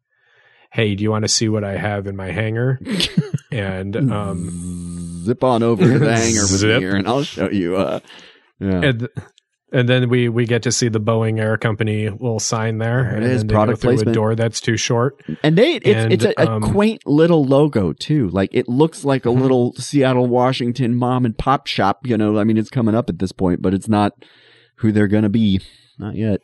Hey, 0.70 0.94
do 0.94 1.02
you 1.02 1.10
want 1.10 1.22
to 1.22 1.28
see 1.28 1.48
what 1.48 1.64
I 1.64 1.78
have 1.78 2.06
in 2.06 2.14
my 2.14 2.30
hangar? 2.30 2.78
And 3.50 3.96
um, 3.96 5.22
Zip 5.24 5.42
on 5.42 5.62
over 5.62 5.82
to 5.82 5.98
the 5.98 6.14
hangar 6.14 6.42
with 6.42 6.48
Zip. 6.50 6.74
me 6.76 6.80
here, 6.86 6.94
and 6.94 7.08
I'll 7.08 7.22
show 7.22 7.48
you. 7.48 7.76
Uh, 7.76 8.00
yeah. 8.60 8.80
and 8.82 9.08
and 9.72 9.88
then 9.88 10.08
we 10.08 10.28
we 10.28 10.46
get 10.46 10.62
to 10.62 10.72
see 10.72 10.88
the 10.88 11.00
Boeing 11.00 11.38
Air 11.38 11.56
Company 11.56 12.08
little 12.08 12.40
sign 12.40 12.78
there. 12.78 13.04
There 13.04 13.12
it 13.12 13.22
and 13.22 13.24
is, 13.24 13.40
then 13.40 13.46
they 13.48 13.54
product 13.54 13.78
go 13.78 13.80
through 13.80 13.90
placement. 13.96 14.10
a 14.10 14.14
door 14.14 14.34
that's 14.34 14.60
too 14.60 14.76
short. 14.76 15.22
And 15.42 15.56
they, 15.56 15.74
it's, 15.74 15.86
And, 15.86 16.12
it's 16.12 16.24
a, 16.24 16.32
a 16.38 16.50
um, 16.50 16.62
quaint 16.62 17.06
little 17.06 17.44
logo 17.44 17.92
too. 17.92 18.28
Like 18.28 18.50
it 18.52 18.68
looks 18.68 19.04
like 19.04 19.24
a 19.26 19.30
little 19.30 19.74
Seattle, 19.74 20.26
Washington 20.26 20.94
mom 20.94 21.24
and 21.24 21.36
pop 21.36 21.66
shop. 21.66 22.06
You 22.06 22.16
know, 22.16 22.38
I 22.38 22.44
mean, 22.44 22.56
it's 22.56 22.70
coming 22.70 22.94
up 22.94 23.08
at 23.10 23.18
this 23.18 23.32
point, 23.32 23.62
but 23.62 23.74
it's 23.74 23.88
not 23.88 24.12
who 24.76 24.92
they're 24.92 25.08
gonna 25.08 25.28
be. 25.28 25.60
Not 25.98 26.14
yet. 26.14 26.40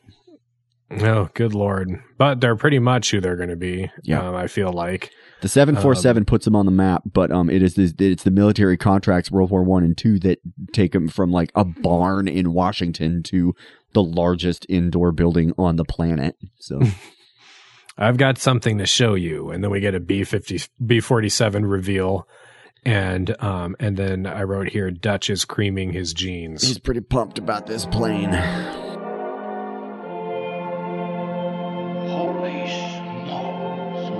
Oh, 1.01 1.31
good 1.35 1.55
lord! 1.55 2.03
But 2.19 2.41
they're 2.41 2.57
pretty 2.57 2.79
much 2.79 3.11
who 3.11 3.21
they're 3.21 3.37
going 3.37 3.49
to 3.49 3.57
be. 3.57 3.91
Yeah. 4.03 4.29
um, 4.29 4.35
I 4.35 4.47
feel 4.47 4.73
like. 4.73 5.11
The 5.45 5.49
747 5.51 6.23
Um, 6.23 6.25
puts 6.25 6.47
them 6.47 6.57
on 6.57 6.65
the 6.65 6.73
map, 6.73 7.03
but 7.13 7.31
um, 7.31 7.51
it 7.51 7.63
is 7.63 7.75
this, 7.75 7.93
it's 7.99 8.23
the 8.23 8.31
military 8.31 8.79
contracts 8.79 9.31
World 9.31 9.51
War 9.51 9.63
One 9.63 9.85
and 9.85 9.95
two 9.95 10.19
that 10.21 10.39
take 10.73 10.93
them 10.93 11.07
from 11.07 11.31
like 11.33 11.53
a 11.55 11.67
barn 11.67 12.29
in 12.29 12.55
Washington 12.55 13.23
to 13.25 13.55
the 13.93 14.03
largest 14.03 14.65
indoor 14.71 15.13
building 15.13 15.53
on 15.59 15.77
the 15.77 15.85
planet. 15.85 16.37
So 16.61 16.81
I've 17.99 18.17
got 18.17 18.39
something 18.39 18.79
to 18.79 18.87
show 18.87 19.13
you, 19.13 19.51
and 19.51 19.63
then 19.63 19.71
we 19.71 19.81
get 19.81 19.95
a 19.95 20.01
B 20.01 20.25
fifty 20.25 20.63
B 20.83 21.01
forty 21.01 21.29
seven 21.29 21.67
reveal, 21.67 22.27
and 22.83 23.37
um, 23.43 23.77
and 23.79 23.99
then 23.99 24.25
I 24.27 24.45
wrote 24.45 24.69
here 24.71 24.91
Dutch 24.91 25.29
is 25.29 25.45
creaming 25.45 25.93
his 25.93 26.15
jeans. 26.15 26.63
he's 26.67 26.79
pretty 26.79 27.03
pumped 27.03 27.39
about 27.39 27.67
this 27.67 27.85
plane. 27.85 28.33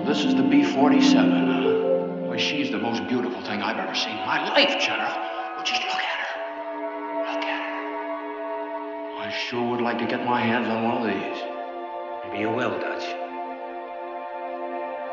This 0.05 0.25
is 0.25 0.35
the 0.35 0.43
B-47, 0.43 1.13
huh? 1.15 2.27
Why, 2.27 2.37
she's 2.37 2.71
the 2.71 2.79
most 2.79 3.07
beautiful 3.09 3.41
thing 3.43 3.63
I've 3.63 3.79
ever 3.79 3.95
seen 3.95 4.17
in 4.17 4.27
my 4.27 4.49
life, 4.51 4.81
General. 4.81 5.11
Well, 5.57 5.65
just 5.65 5.83
look 5.83 5.93
at 5.93 6.19
her. 6.21 7.33
Look 7.33 7.45
at 7.45 7.61
her. 7.63 9.23
I 9.23 9.31
sure 9.49 9.71
would 9.71 9.81
like 9.81 9.99
to 9.99 10.07
get 10.07 10.25
my 10.25 10.41
hands 10.41 10.69
on 10.69 10.85
one 10.85 10.97
of 10.99 11.05
these. 11.05 11.43
Maybe 12.25 12.41
you 12.41 12.51
will, 12.51 12.79
Dutch. 12.79 13.05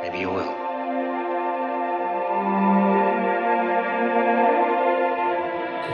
Maybe 0.02 0.20
you 0.20 0.30
will. 0.30 0.56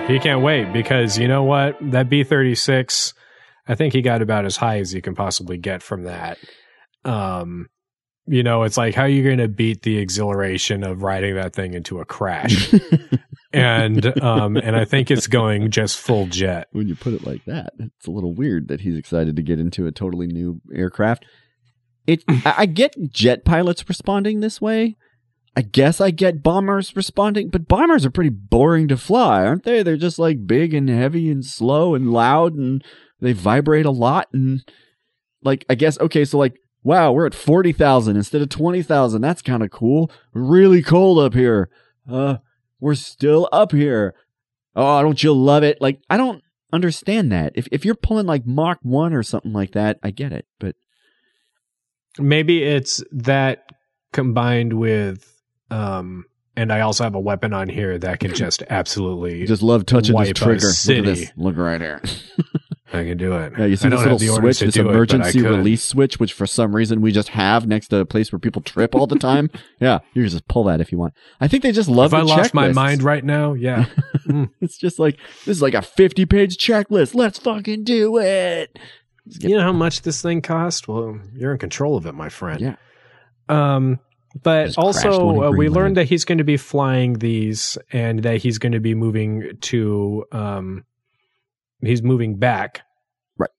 He 0.08 0.20
can't 0.20 0.42
wait 0.42 0.72
because 0.72 1.18
you 1.18 1.28
know 1.28 1.44
what? 1.44 1.76
That 1.82 2.10
B 2.10 2.24
thirty 2.24 2.56
six, 2.56 3.14
I 3.68 3.76
think 3.76 3.94
he 3.94 4.02
got 4.02 4.22
about 4.22 4.46
as 4.46 4.56
high 4.56 4.80
as 4.80 4.94
you 4.94 5.02
can 5.02 5.16
possibly 5.16 5.58
get 5.58 5.84
from 5.84 6.04
that. 6.04 6.38
Um, 7.04 7.68
you 8.28 8.44
know, 8.44 8.64
it's 8.64 8.78
like 8.78 8.96
how 8.96 9.04
are 9.04 9.10
you 9.10 9.24
going 9.24 9.38
to 9.38 9.48
beat 9.48 9.82
the 9.82 9.98
exhilaration 9.98 10.84
of 10.84 11.02
riding 11.02 11.36
that 11.36 11.54
thing 11.54 11.74
into 11.74 12.00
a 12.00 12.06
crash? 12.06 12.74
and 13.54 14.22
um, 14.22 14.58
and 14.58 14.76
I 14.76 14.86
think 14.86 15.10
it's 15.12 15.28
going 15.28 15.72
just 15.72 15.98
full 15.98 16.28
jet. 16.28 16.68
when 16.72 16.88
you 16.88 16.96
put 16.96 17.14
it 17.14 17.26
like 17.26 17.46
that, 17.46 17.74
it's 17.80 18.08
a 18.08 18.12
little 18.12 18.34
weird 18.34 18.68
that 18.68 18.82
he's 18.82 18.98
excited 18.98 19.36
to 19.36 19.42
get 19.42 19.60
into 19.60 19.88
a 19.88 19.92
totally 19.92 20.28
new 20.28 20.62
aircraft. 20.74 21.26
It, 22.06 22.24
I 22.28 22.54
I 22.58 22.66
get 22.66 22.96
jet 23.10 23.46
pilots 23.46 23.88
responding 23.88 24.40
this 24.40 24.62
way. 24.62 24.98
I 25.58 25.62
guess 25.62 26.00
I 26.00 26.12
get 26.12 26.44
bombers 26.44 26.96
responding, 26.96 27.50
but 27.50 27.68
bombers 27.68 28.06
are 28.06 28.12
pretty 28.12 28.30
boring 28.30 28.88
to 28.90 28.96
fly, 28.96 29.44
aren't 29.44 29.64
they? 29.64 29.82
They're 29.82 29.98
just 29.98 30.20
like 30.20 30.46
big 30.46 30.72
and 30.76 30.88
heavy 30.88 31.32
and 31.32 31.44
slow 31.44 31.96
and 31.96 32.14
loud 32.14 32.54
and 32.54 32.84
they 33.20 33.34
vibrate 33.34 33.88
a 33.88 33.92
lot. 33.92 34.28
And 34.32 34.62
like, 35.42 35.66
I 35.68 35.74
guess, 35.74 36.00
okay, 36.00 36.26
so 36.26 36.38
like, 36.38 36.60
wow, 36.84 37.12
we're 37.12 37.26
at 37.26 37.34
40,000 37.34 38.16
instead 38.16 38.42
of 38.42 38.50
20,000. 38.50 39.22
That's 39.22 39.42
kind 39.42 39.64
of 39.64 39.72
cool. 39.72 40.12
Really 40.34 40.82
cold 40.82 41.20
up 41.20 41.34
here. 41.34 41.70
Uh, 42.10 42.38
we're 42.80 42.96
still 42.96 43.50
up 43.52 43.72
here. 43.72 44.14
Oh, 44.76 45.02
don't 45.02 45.22
you 45.22 45.34
love 45.34 45.64
it? 45.64 45.82
Like, 45.82 46.00
I 46.10 46.18
don't 46.18 46.44
understand 46.72 47.32
that. 47.32 47.54
If 47.56 47.68
if 47.72 47.86
you're 47.86 47.96
pulling 47.96 48.26
like 48.26 48.46
Mach 48.46 48.80
1 48.84 49.14
or 49.14 49.24
something 49.24 49.54
like 49.54 49.72
that, 49.72 50.00
I 50.04 50.12
get 50.12 50.32
it. 50.32 50.46
But 50.60 50.76
Maybe 52.20 52.64
it's 52.64 53.04
that 53.12 53.72
combined 54.12 54.74
with 54.74 55.34
um, 55.70 56.26
and 56.56 56.74
I 56.74 56.82
also 56.82 57.04
have 57.04 57.16
a 57.16 57.20
weapon 57.20 57.54
on 57.54 57.70
here 57.70 57.98
that 58.00 58.20
can 58.20 58.34
just 58.36 58.64
absolutely 58.70 59.46
just 59.46 59.62
love 59.62 59.86
touching 59.86 60.16
this 60.18 60.28
wipe 60.28 60.30
a 60.30 60.34
trigger. 60.34 60.68
Look 60.68 60.98
at 60.98 61.06
this. 61.06 61.32
Look 61.36 61.58
right 61.58 61.82
here. 61.82 62.02
I 62.94 63.04
can 63.04 63.18
do 63.18 63.34
it. 63.34 63.54
Yeah, 63.58 63.66
you 63.66 63.76
see 63.76 63.88
I 63.88 63.90
this 63.90 64.00
little 64.00 64.14
have 64.14 64.20
the 64.20 64.30
orders 64.30 64.60
switch, 64.60 64.68
this 64.68 64.76
do 64.76 64.88
it, 64.88 64.92
emergency 64.92 65.42
release 65.42 65.84
switch, 65.84 66.20
which 66.20 66.32
for 66.32 66.48
some 66.48 66.76
reason 66.76 67.02
we 67.02 67.12
just 67.12 67.30
have 67.30 67.68
next 67.68 67.90
to 67.90 67.98
a 67.98 68.06
place 68.06 68.32
where 68.32 68.40
people 68.40 68.62
trip 68.62 68.96
all 68.96 69.08
the 69.08 69.20
time. 69.20 69.50
yeah, 69.80 70.00
you 70.14 70.24
can 70.24 70.30
just 70.30 70.48
pull 70.48 70.64
that 70.66 70.80
if 70.80 70.92
you 70.92 70.98
want. 70.98 71.14
I 71.42 71.48
think 71.48 71.64
they 71.64 71.74
just 71.74 71.90
love 71.90 72.14
If 72.14 72.20
I 72.20 72.20
the 72.22 72.26
lost 72.28 72.54
my 72.54 72.72
mind 72.72 73.04
right 73.04 73.24
now, 73.24 73.54
yeah. 73.54 73.86
it's 74.62 74.78
just 74.78 75.00
like 75.00 75.18
this 75.46 75.58
is 75.58 75.62
like 75.62 75.74
a 75.74 75.82
50 75.82 76.26
page 76.26 76.58
checklist. 76.58 77.14
Let's 77.14 77.40
fucking 77.40 77.84
do 77.84 78.18
it. 78.20 78.80
you 79.26 79.58
know 79.58 79.64
how 79.64 79.74
much 79.74 80.04
this 80.04 80.22
thing 80.22 80.42
cost? 80.42 80.88
Well, 80.88 81.20
you're 81.34 81.52
in 81.52 81.58
control 81.58 81.98
of 81.98 82.06
it, 82.06 82.14
my 82.14 82.30
friend. 82.30 82.62
Yeah. 82.62 82.76
Um, 83.50 84.00
but 84.44 84.66
Just 84.66 84.78
crashed 84.78 85.06
one 85.08 85.16
also, 85.16 85.44
uh, 85.44 85.52
we 85.52 85.70
learned 85.70 85.98
that 85.98 86.06
he's 86.06 86.26
going 86.26 86.38
to 86.38 86.44
be 86.44 86.58
flying 86.58 87.14
these, 87.20 87.78
and 87.92 88.24
that 88.24 88.38
he's 88.38 88.58
going 88.58 88.74
to 88.74 88.80
be 88.80 88.94
moving 88.94 89.58
to, 89.62 90.26
um, 90.32 90.86
he's 91.82 92.02
moving 92.02 92.38
back, 92.38 92.82
Right. 93.38 93.50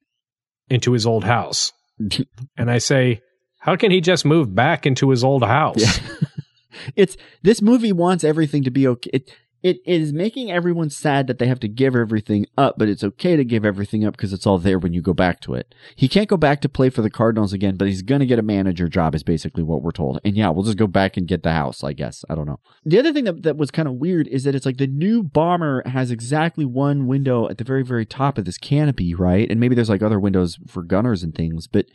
into 0.69 0.93
his 0.93 1.07
old 1.07 1.25
house. 1.25 1.73
and 2.57 2.71
I 2.71 2.79
say, 2.79 3.21
how 3.59 3.77
can 3.77 3.91
he 3.91 4.01
just 4.01 4.25
move 4.25 4.55
back 4.55 4.87
into 4.87 5.11
his 5.11 5.23
old 5.25 5.45
house? 5.45 5.77
Yeah. 5.81 6.29
it's 6.97 7.17
this 7.43 7.61
movie 7.61 7.93
wants 7.93 8.25
everything 8.25 8.65
to 8.65 8.71
be 8.71 8.87
okay. 8.87 9.11
It, 9.13 9.35
it 9.63 9.81
is 9.85 10.13
making 10.13 10.51
everyone 10.51 10.89
sad 10.89 11.27
that 11.27 11.39
they 11.39 11.47
have 11.47 11.59
to 11.61 11.69
give 11.69 11.97
everything 11.97 12.47
up, 12.57 12.77
but 12.79 12.89
it's 12.89 13.03
okay 13.03 13.35
to 13.37 13.45
give 13.45 13.65
everything 13.65 14.05
up 14.05 14.17
because 14.17 14.33
it's 14.33 14.47
all 14.47 14.59
there 14.59 14.79
when 14.79 14.93
you 14.93 15.03
go 15.03 15.13
back 15.13 15.41
to 15.41 15.55
it. 15.55 15.75
He 15.97 16.09
can't 16.09 16.29
go 16.29 16.37
back 16.37 16.61
to 16.61 16.69
play 16.69 16.91
for 16.91 17.03
the 17.03 17.11
Cardinals 17.11 17.53
again, 17.53 17.77
but 17.77 17.89
he's 17.89 18.03
going 18.03 18.21
to 18.21 18.27
get 18.27 18.39
a 18.39 18.43
manager 18.43 18.89
job, 18.89 19.15
is 19.15 19.25
basically 19.25 19.65
what 19.65 19.83
we're 19.83 19.91
told. 19.91 20.21
And 20.25 20.37
yeah, 20.37 20.51
we'll 20.51 20.65
just 20.65 20.79
go 20.79 20.87
back 20.87 21.17
and 21.17 21.27
get 21.27 21.43
the 21.43 21.53
house, 21.53 21.83
I 21.83 21.93
guess. 21.93 22.25
I 22.31 22.37
don't 22.37 22.47
know. 22.47 22.61
The 22.85 22.99
other 22.99 23.13
thing 23.13 23.25
that, 23.25 23.43
that 23.43 23.57
was 23.57 23.73
kind 23.73 23.89
of 23.89 23.95
weird 23.95 24.29
is 24.29 24.45
that 24.45 24.55
it's 24.55 24.67
like 24.67 24.77
the 24.77 24.87
new 24.87 25.25
bomber 25.25 25.83
has 25.89 26.11
exactly 26.13 26.65
one 26.65 27.09
window 27.09 27.49
at 27.49 27.59
the 27.59 27.65
very, 27.65 27.83
very 27.83 28.07
top 28.07 28.39
of 28.39 28.45
this 28.45 28.59
canopy, 28.59 29.13
right? 29.15 29.51
And 29.51 29.59
maybe 29.59 29.75
there's 29.75 29.91
like 29.91 30.03
other 30.03 30.21
windows 30.21 30.59
for 30.69 30.83
gunners 30.83 31.25
and 31.25 31.35
things, 31.35 31.67
but 31.67 31.87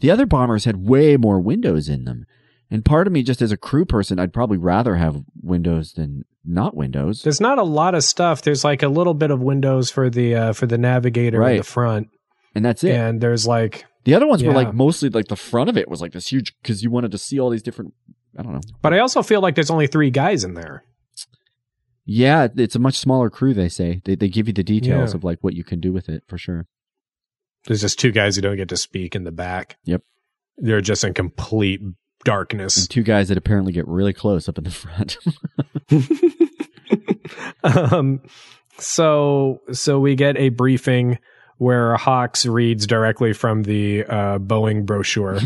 the 0.00 0.10
other 0.10 0.26
bombers 0.26 0.64
had 0.64 0.88
way 0.88 1.16
more 1.16 1.38
windows 1.38 1.88
in 1.88 2.04
them. 2.04 2.26
And 2.70 2.84
part 2.84 3.06
of 3.06 3.12
me, 3.12 3.22
just 3.22 3.42
as 3.42 3.52
a 3.52 3.56
crew 3.56 3.84
person, 3.84 4.18
I'd 4.18 4.32
probably 4.32 4.56
rather 4.58 4.96
have 4.96 5.22
windows 5.42 5.92
than 5.92 6.24
not 6.44 6.74
windows. 6.76 7.22
There's 7.22 7.40
not 7.40 7.58
a 7.58 7.62
lot 7.62 7.94
of 7.94 8.02
stuff. 8.04 8.42
There's 8.42 8.64
like 8.64 8.82
a 8.82 8.88
little 8.88 9.14
bit 9.14 9.30
of 9.30 9.40
windows 9.40 9.90
for 9.90 10.10
the 10.10 10.34
uh, 10.34 10.52
for 10.54 10.66
the 10.66 10.78
navigator 10.78 11.42
in 11.48 11.58
the 11.58 11.62
front, 11.62 12.08
And 12.54 12.64
that's 12.64 12.82
it. 12.82 12.92
and 12.92 13.20
there's 13.20 13.46
like, 13.46 13.84
the 14.04 14.14
other 14.14 14.26
ones 14.26 14.42
were 14.42 14.52
like 14.52 14.74
mostly 14.74 15.08
like 15.10 15.28
the 15.28 15.36
front 15.36 15.68
of 15.70 15.76
it 15.76 15.88
was 15.88 16.00
like 16.00 16.12
this 16.12 16.26
huge 16.32 16.54
because 16.62 16.82
you 16.82 16.90
wanted 16.90 17.12
to 17.12 17.18
see 17.18 17.38
all 17.38 17.50
these 17.50 17.62
different. 17.62 17.94
I 18.38 18.42
don't 18.42 18.52
know. 18.52 18.60
but 18.82 18.92
I 18.92 18.98
also 18.98 19.22
feel 19.22 19.40
like 19.40 19.54
there's 19.54 19.70
only 19.70 19.86
three 19.86 20.10
guys 20.10 20.42
in 20.42 20.54
there. 20.54 20.84
Yeah, 22.06 22.48
it's 22.56 22.74
a 22.76 22.78
much 22.80 22.98
smaller 22.98 23.30
crew. 23.30 23.54
They 23.54 23.68
say 23.68 24.02
they 24.04 24.14
they 24.14 24.28
give 24.28 24.46
you 24.46 24.52
the 24.52 24.62
details 24.64 25.12
Yeah. 25.12 25.16
of 25.16 25.24
like 25.24 25.38
what 25.42 25.54
you 25.54 25.64
can 25.64 25.80
do 25.80 25.92
with 25.92 26.08
it 26.08 26.22
for 26.26 26.36
sure. 26.36 26.66
There's 27.66 27.80
just 27.80 27.98
two 27.98 28.10
guys 28.12 28.36
who 28.36 28.42
don't 28.42 28.56
get 28.56 28.68
to 28.70 28.76
speak 28.76 29.14
in 29.14 29.24
the 29.24 29.32
back. 29.32 29.78
Yep. 29.84 30.02
They're 30.58 30.82
just 30.82 31.02
in 31.04 31.14
complete 31.14 31.80
darkness. 32.24 32.76
And 32.76 32.90
two 32.90 33.02
guys 33.02 33.28
that 33.28 33.38
apparently 33.38 33.72
get 33.72 33.86
really 33.88 34.12
close 34.12 34.48
up 34.48 34.58
in 34.58 34.64
the 34.64 34.70
front. 34.70 35.18
um, 37.92 38.20
so 38.78 39.60
so 39.72 40.00
we 40.00 40.14
get 40.14 40.36
a 40.36 40.48
briefing 40.50 41.18
where 41.58 41.96
Hawkes 41.96 42.46
reads 42.46 42.86
directly 42.86 43.32
from 43.32 43.62
the 43.62 44.04
uh, 44.04 44.38
Boeing 44.38 44.84
brochure. 44.84 45.38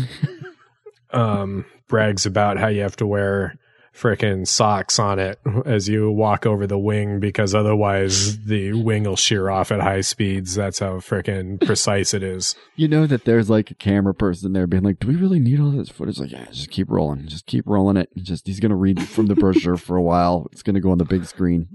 um, 1.11 1.65
brags 1.87 2.25
about 2.25 2.57
how 2.57 2.67
you 2.67 2.81
have 2.81 2.95
to 2.97 3.05
wear 3.05 3.58
frickin' 3.99 4.47
socks 4.47 4.97
on 4.99 5.19
it 5.19 5.39
as 5.65 5.89
you 5.89 6.09
walk 6.09 6.45
over 6.45 6.65
the 6.65 6.77
wing 6.77 7.19
because 7.19 7.53
otherwise 7.53 8.39
the 8.45 8.73
wing 8.73 9.03
will 9.03 9.15
shear 9.15 9.49
off 9.49 9.71
at 9.71 9.81
high 9.81 10.01
speeds. 10.01 10.55
That's 10.55 10.79
how 10.79 10.93
frickin' 10.97 11.59
precise 11.65 12.13
it 12.13 12.23
is. 12.23 12.55
you 12.75 12.87
know 12.87 13.05
that 13.07 13.25
there's 13.25 13.49
like 13.49 13.71
a 13.71 13.75
camera 13.75 14.13
person 14.13 14.53
there 14.53 14.67
being 14.67 14.83
like, 14.83 14.99
"Do 14.99 15.07
we 15.07 15.15
really 15.15 15.39
need 15.39 15.59
all 15.59 15.71
this 15.71 15.89
footage?" 15.89 16.19
Like, 16.19 16.31
yeah, 16.31 16.45
just 16.45 16.69
keep 16.69 16.89
rolling, 16.89 17.27
just 17.27 17.45
keep 17.45 17.65
rolling 17.67 17.97
it. 17.97 18.09
Just 18.17 18.47
he's 18.47 18.59
gonna 18.59 18.75
read 18.75 19.01
from 19.07 19.27
the 19.27 19.35
brochure 19.35 19.77
for 19.77 19.97
a 19.97 20.01
while. 20.01 20.47
It's 20.51 20.63
gonna 20.63 20.79
go 20.81 20.91
on 20.91 20.97
the 20.97 21.05
big 21.05 21.25
screen. 21.25 21.67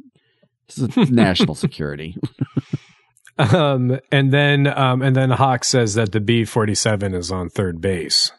This 0.68 0.96
is 0.96 1.10
national 1.10 1.55
security. 1.55 2.16
Um, 3.36 3.98
and 4.12 4.32
then 4.32 4.66
um, 4.66 5.02
and 5.02 5.16
then 5.16 5.30
Hawk 5.30 5.64
says 5.64 5.94
that 5.94 6.12
the 6.12 6.20
B 6.20 6.44
forty 6.44 6.74
seven 6.74 7.14
is 7.14 7.32
on 7.32 7.51
third 7.51 7.80
base, 7.80 8.30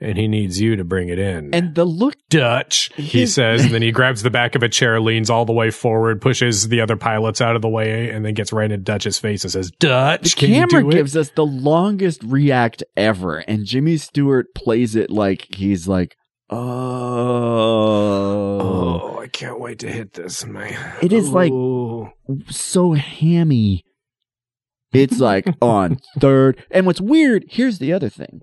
and 0.00 0.16
he 0.16 0.26
needs 0.28 0.60
you 0.60 0.76
to 0.76 0.84
bring 0.84 1.08
it 1.08 1.18
in. 1.18 1.52
And 1.54 1.74
the 1.74 1.84
look, 1.84 2.14
Dutch, 2.30 2.90
he 2.96 3.26
says, 3.26 3.64
and 3.64 3.74
then 3.74 3.82
he 3.82 3.92
grabs 3.92 4.22
the 4.22 4.30
back 4.30 4.54
of 4.54 4.62
a 4.62 4.68
chair, 4.68 5.00
leans 5.00 5.28
all 5.30 5.44
the 5.44 5.52
way 5.52 5.70
forward, 5.70 6.20
pushes 6.22 6.68
the 6.68 6.80
other 6.80 6.96
pilots 6.96 7.40
out 7.40 7.54
of 7.56 7.62
the 7.62 7.68
way, 7.68 8.10
and 8.10 8.24
then 8.24 8.34
gets 8.34 8.52
right 8.52 8.70
in 8.72 8.82
Dutch's 8.82 9.18
face 9.18 9.44
and 9.44 9.52
says, 9.52 9.70
"Dutch, 9.78 10.34
the 10.34 10.40
can 10.40 10.48
you 10.50 10.66
camera 10.66 10.82
do 10.84 10.88
it?" 10.90 10.94
gives 10.94 11.16
us 11.16 11.30
the 11.30 11.44
longest 11.46 12.22
react 12.24 12.82
ever, 12.96 13.38
and 13.38 13.64
Jimmy 13.66 13.96
Stewart 13.98 14.46
plays 14.54 14.94
it 14.96 15.10
like 15.10 15.46
he's 15.54 15.86
like, 15.86 16.16
oh, 16.50 16.58
Oh, 18.62 19.18
I 19.20 19.28
can't 19.28 19.60
wait 19.60 19.78
to 19.80 19.90
hit 19.90 20.14
this 20.14 20.42
in 20.42 20.52
my. 20.52 20.76
It 21.02 21.12
is 21.12 21.30
like- 21.30 21.52
Ooh. 21.52 22.10
so 22.48 22.92
hammy. 22.92 23.84
It's 24.92 25.20
like 25.20 25.46
on 25.62 25.98
third. 26.18 26.64
And 26.70 26.86
what's 26.86 27.00
weird, 27.00 27.44
here's 27.48 27.78
the 27.78 27.92
other 27.92 28.08
thing. 28.08 28.40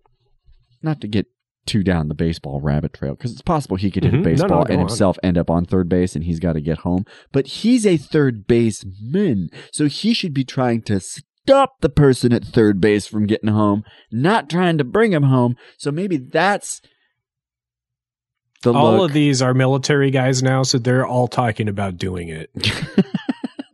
Not 0.81 1.01
to 1.01 1.07
get 1.07 1.27
too 1.67 1.83
down 1.83 2.07
the 2.07 2.15
baseball 2.15 2.59
rabbit 2.61 2.93
trail, 2.93 3.13
because 3.15 3.31
it's 3.31 3.41
possible 3.41 3.75
he 3.77 3.91
could 3.91 4.03
hit 4.03 4.13
Mhm. 4.13 4.15
a 4.15 4.19
No, 4.19 4.23
no, 4.23 4.29
baseball 4.31 4.63
go 4.65 4.71
and 4.73 4.81
on. 4.81 4.87
himself 4.87 5.19
end 5.21 5.37
up 5.37 5.49
on 5.49 5.65
third 5.65 5.87
base 5.89 6.15
and 6.15 6.23
he's 6.25 6.39
got 6.39 6.53
to 6.53 6.61
get 6.61 6.79
home. 6.79 7.05
But 7.31 7.47
he's 7.47 7.85
a 7.85 7.97
third 7.97 8.47
baseman. 8.47 9.49
So 9.71 9.85
he 9.87 10.13
should 10.13 10.33
be 10.33 10.43
trying 10.43 10.81
to 10.83 10.99
stop 10.99 11.81
the 11.81 11.89
person 11.89 12.33
at 12.33 12.43
third 12.43 12.81
base 12.81 13.05
from 13.07 13.25
getting 13.27 13.49
home, 13.49 13.83
not 14.11 14.49
trying 14.49 14.77
to 14.79 14.83
bring 14.83 15.13
him 15.13 15.23
home. 15.23 15.55
So 15.77 15.91
maybe 15.91 16.17
that's 16.17 16.81
all 18.65 18.97
look. 18.97 19.09
of 19.09 19.13
these 19.13 19.41
are 19.41 19.53
military 19.53 20.11
guys 20.11 20.41
now, 20.43 20.63
so 20.63 20.77
they're 20.77 21.05
all 21.05 21.27
talking 21.27 21.69
about 21.69 21.97
doing 21.97 22.27
it. 22.29 22.49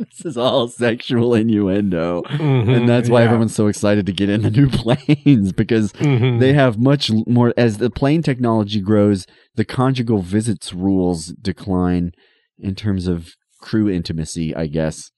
this 0.10 0.26
is 0.26 0.38
all 0.38 0.68
sexual 0.68 1.34
innuendo. 1.34 2.22
Mhm, 2.24 2.76
and 2.78 2.90
that's 2.90 3.10
why 3.10 3.20
yeah. 3.22 3.26
everyone's 3.26 3.56
so 3.56 3.68
excited 3.68 4.06
to 4.06 4.12
get 4.12 4.30
in 4.30 4.42
the 4.42 4.52
new 4.52 4.70
planes 4.82 5.52
because 5.52 5.92
Mhm. 5.94 6.40
they 6.40 6.54
have 6.54 6.78
much 6.78 7.12
more 7.28 7.54
as 7.58 7.78
the 7.78 7.90
plane 7.90 8.22
technology 8.22 8.80
grows 8.82 9.26
the 9.56 9.66
conjugal 9.66 10.22
visits 10.22 10.74
rules 10.74 11.28
decline 11.42 12.12
in 12.60 12.76
terms 12.76 13.08
of 13.08 13.30
crew 13.62 13.90
intimacy 13.90 14.56
i 14.56 14.68
guess 14.68 15.12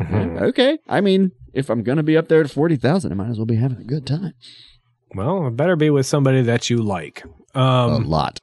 Mhm. 0.00 0.42
okay 0.42 0.78
i 0.88 1.00
mean 1.00 1.30
if 1.54 1.70
i'm 1.70 1.82
gonna 1.82 2.02
be 2.02 2.16
up 2.16 2.28
there 2.28 2.40
at 2.42 2.50
40000 2.50 3.12
i 3.12 3.14
might 3.14 3.30
as 3.30 3.38
well 3.38 3.46
be 3.46 3.56
having 3.56 3.78
a 3.78 3.84
good 3.84 4.06
time 4.06 4.32
Well, 5.14 5.46
it 5.46 5.56
better 5.56 5.76
be 5.76 5.88
with 5.88 6.04
somebody 6.06 6.42
that 6.42 6.68
you 6.68 6.78
like. 6.78 7.22
Um, 7.54 7.90
a 7.92 7.98
lot 7.98 8.40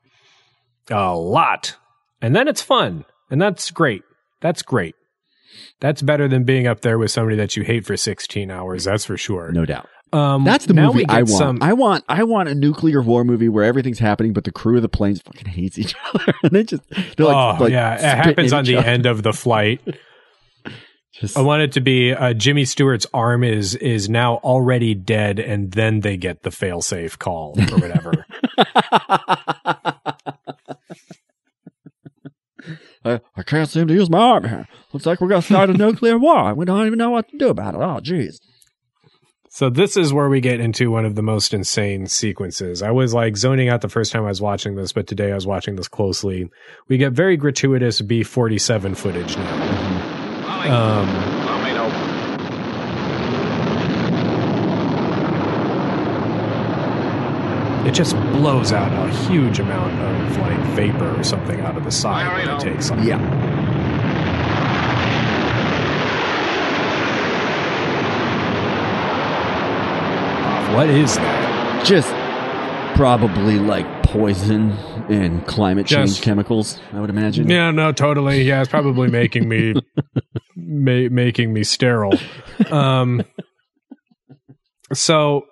a 0.90 1.16
lot. 1.16 1.76
And 2.22 2.36
then 2.36 2.48
it's 2.48 2.62
fun. 2.62 3.06
And 3.30 3.42
that's 3.42 3.70
great. 3.72 4.02
That's 4.42 4.62
great. 4.64 4.96
That's 5.80 6.02
better 6.02 6.28
than 6.28 6.44
being 6.44 6.68
up 6.68 6.82
there 6.82 6.98
with 6.98 7.12
somebody 7.12 7.36
that 7.38 7.56
you 7.58 7.64
hate 7.64 7.86
for 7.86 7.98
16 7.98 8.50
hours. 8.52 8.84
That's 8.86 9.06
for 9.06 9.18
sure. 9.18 9.52
no 9.52 9.66
doubt 9.66 9.88
Um, 10.14 10.44
that's 10.44 10.66
the 10.68 10.74
movie 10.76 11.06
i 11.10 11.18
want 11.24 11.30
some- 11.30 11.58
i 11.62 11.74
want 11.74 12.04
i 12.08 12.24
want 12.24 12.48
a 12.50 12.54
nuclear 12.56 13.02
war 13.02 13.24
movie 13.24 13.50
where 13.50 13.64
everything's 13.64 13.98
happening 14.00 14.32
but 14.32 14.44
the 14.44 14.52
crew 14.52 14.76
of 14.76 14.82
the 14.84 14.90
planes 14.90 15.22
fucking 15.22 15.48
hates 15.48 15.78
each 15.80 15.96
other 16.14 16.34
and 16.44 16.52
they 16.52 16.64
just 16.64 16.84
they're 17.18 17.26
like, 17.26 17.60
oh 17.60 17.64
like 17.64 17.72
yeah, 17.72 17.96
it 17.96 18.02
happens 18.28 18.54
on 18.54 18.64
the 18.66 18.78
other. 18.78 18.88
end 18.88 19.06
of 19.08 19.24
the 19.24 19.34
flight. 19.34 19.82
Just- 21.14 21.36
I 21.38 21.42
want 21.42 21.62
it 21.64 21.72
to 21.74 21.82
be 21.82 22.12
uh, 22.14 22.34
Jimmy 22.34 22.66
Stewart's 22.66 23.06
arm 23.14 23.44
is 23.44 23.76
is 23.76 24.08
now 24.10 24.36
already 24.38 24.94
dead, 24.96 25.40
and 25.40 25.72
then 25.72 26.00
they 26.02 26.18
get 26.18 26.42
the 26.44 26.50
failsafe 26.50 27.18
call 27.20 27.56
or 27.60 27.78
whatever. 27.80 28.26
I, 33.06 33.20
I 33.36 33.44
can't 33.44 33.70
seem 33.70 33.88
to 33.88 33.94
use 33.94 34.10
my 34.10 34.18
arm 34.20 34.44
here. 34.48 34.68
Looks 34.94 35.06
like 35.06 35.20
we're 35.22 35.28
going 35.28 35.42
to 35.42 35.46
start 35.48 35.70
a 35.70 35.74
nuclear 35.74 36.18
war. 36.18 36.50
and 36.50 36.58
We 36.58 36.66
don't 36.66 36.86
even 36.88 36.98
know 37.00 37.10
what 37.10 37.30
to 37.30 37.38
do 37.38 37.50
about 37.50 37.76
it. 37.76 37.78
Oh, 37.82 38.00
jeez. 38.02 38.36
so 39.50 39.70
this 39.70 39.98
is 39.98 40.14
where 40.14 40.30
we 40.30 40.40
get 40.42 40.60
into 40.60 40.90
one 40.90 41.06
of 41.06 41.16
the 41.16 41.22
most 41.22 41.54
insane 41.54 42.08
sequences. 42.08 42.82
I 42.82 42.92
was 42.92 43.14
like 43.14 43.36
zoning 43.38 43.70
out 43.70 43.82
the 43.82 43.90
first 43.90 44.12
time 44.12 44.24
I 44.24 44.30
was 44.30 44.42
watching 44.42 44.76
this, 44.76 44.94
but 44.94 45.06
today 45.08 45.32
I 45.32 45.36
was 45.36 45.46
watching 45.46 45.76
this 45.76 45.88
closely. 45.88 46.50
We 46.88 46.98
get 46.98 47.14
very 47.14 47.38
gratuitous 47.38 48.02
B 48.02 48.24
forty 48.24 48.58
seven 48.58 48.96
footage 48.96 49.36
now. 49.38 51.00
Um, 51.00 51.08
it 57.86 57.92
just 57.94 58.16
blows 58.32 58.72
out 58.72 58.92
a 58.94 59.10
huge 59.28 59.60
amount 59.60 59.94
of 60.00 60.38
like 60.38 60.58
vapor 60.76 61.20
or 61.20 61.24
something 61.24 61.60
out 61.62 61.76
of 61.78 61.84
the 61.84 61.92
side 61.92 62.46
when 62.48 62.56
it 62.56 62.60
takes 62.62 62.90
off. 62.92 63.04
Yeah. 63.04 63.20
What 70.74 70.90
is 70.90 71.16
that? 71.18 71.86
Just 71.86 72.10
probably 72.98 73.60
like 73.60 73.86
poison 74.02 74.72
and 75.08 75.46
climate 75.46 75.86
change 75.86 76.12
Just- 76.12 76.24
chemicals, 76.24 76.80
I 76.92 77.00
would 77.00 77.12
imagine. 77.12 77.48
Yeah, 77.48 77.70
no, 77.70 77.92
totally. 77.92 78.42
Yeah, 78.42 78.62
it's 78.62 78.70
probably 78.72 79.08
making 79.10 79.48
me 79.48 79.76
ma- 80.56 81.10
making 81.12 81.54
me 81.54 81.64
sterile. 81.64 82.18
Um 82.72 83.24
so 84.94 85.46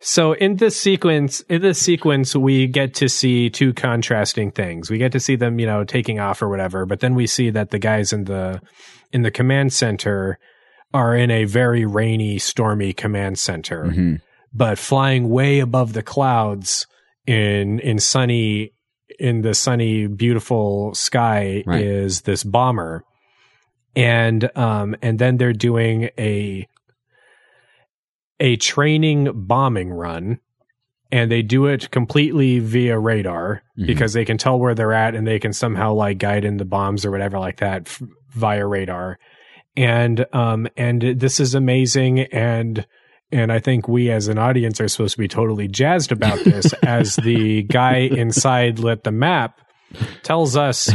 so 0.00 0.32
in 0.34 0.56
this 0.56 0.76
sequence 0.78 1.40
in 1.48 1.62
this 1.62 1.80
sequence 1.80 2.36
we 2.36 2.66
get 2.66 2.94
to 2.94 3.08
see 3.08 3.50
two 3.50 3.72
contrasting 3.72 4.50
things. 4.50 4.90
We 4.90 4.98
get 4.98 5.12
to 5.12 5.20
see 5.20 5.36
them, 5.36 5.58
you 5.58 5.66
know, 5.66 5.84
taking 5.84 6.20
off 6.20 6.42
or 6.42 6.48
whatever, 6.48 6.86
but 6.86 7.00
then 7.00 7.14
we 7.14 7.26
see 7.26 7.50
that 7.50 7.70
the 7.70 7.78
guys 7.78 8.12
in 8.12 8.24
the 8.24 8.60
in 9.12 9.22
the 9.22 9.30
command 9.30 9.72
center 9.72 10.38
are 10.94 11.16
in 11.16 11.30
a 11.30 11.44
very 11.44 11.84
rainy, 11.84 12.38
stormy 12.38 12.92
command 12.92 13.38
center. 13.38 13.84
Mhm. 13.86 14.20
but 14.54 14.78
flying 14.78 15.28
way 15.28 15.58
above 15.60 15.92
the 15.92 16.02
clouds 16.02 16.86
in 17.26 17.78
in 17.80 17.98
sunny 17.98 18.70
in 19.18 19.42
the 19.42 19.52
sunny 19.54 20.06
beautiful 20.06 20.94
sky 20.94 21.62
Right. 21.66 21.82
is 21.84 22.22
this 22.22 22.42
bomber 22.44 23.02
and 23.94 24.50
um 24.56 24.96
and 25.02 25.18
then 25.18 25.36
they're 25.36 25.52
doing 25.52 26.10
a 26.18 26.66
a 28.40 28.56
training 28.56 29.30
bombing 29.34 29.90
run 29.90 30.38
and 31.12 31.30
they 31.30 31.42
do 31.42 31.66
it 31.66 31.90
completely 31.90 32.58
via 32.58 32.98
radar 32.98 33.62
Mhm. 33.78 33.86
because 33.86 34.12
they 34.12 34.24
can 34.24 34.38
tell 34.38 34.58
where 34.58 34.74
they're 34.74 34.92
at 34.92 35.14
and 35.14 35.26
they 35.26 35.38
can 35.38 35.52
somehow 35.52 35.92
like 35.92 36.18
guide 36.18 36.44
in 36.44 36.56
the 36.56 36.64
bombs 36.64 37.04
or 37.04 37.10
whatever 37.10 37.38
like 37.38 37.58
that 37.58 37.82
f- 37.86 38.02
via 38.30 38.66
radar 38.66 39.18
and 39.76 40.26
um 40.32 40.66
and 40.76 41.02
this 41.02 41.38
is 41.40 41.54
amazing 41.54 42.20
and 42.20 42.86
and 43.32 43.50
I 43.52 43.58
think 43.58 43.88
we 43.88 44.10
as 44.10 44.28
an 44.28 44.38
audience 44.38 44.80
are 44.80 44.88
supposed 44.88 45.14
to 45.14 45.18
be 45.20 45.28
totally 45.28 45.66
jazzed 45.68 46.12
about 46.12 46.38
this 46.44 46.72
as 46.82 47.16
the 47.16 47.62
guy 47.64 47.96
inside 47.98 48.78
lit 48.78 49.04
the 49.04 49.12
map 49.12 49.60
tells 50.22 50.56
us 50.56 50.90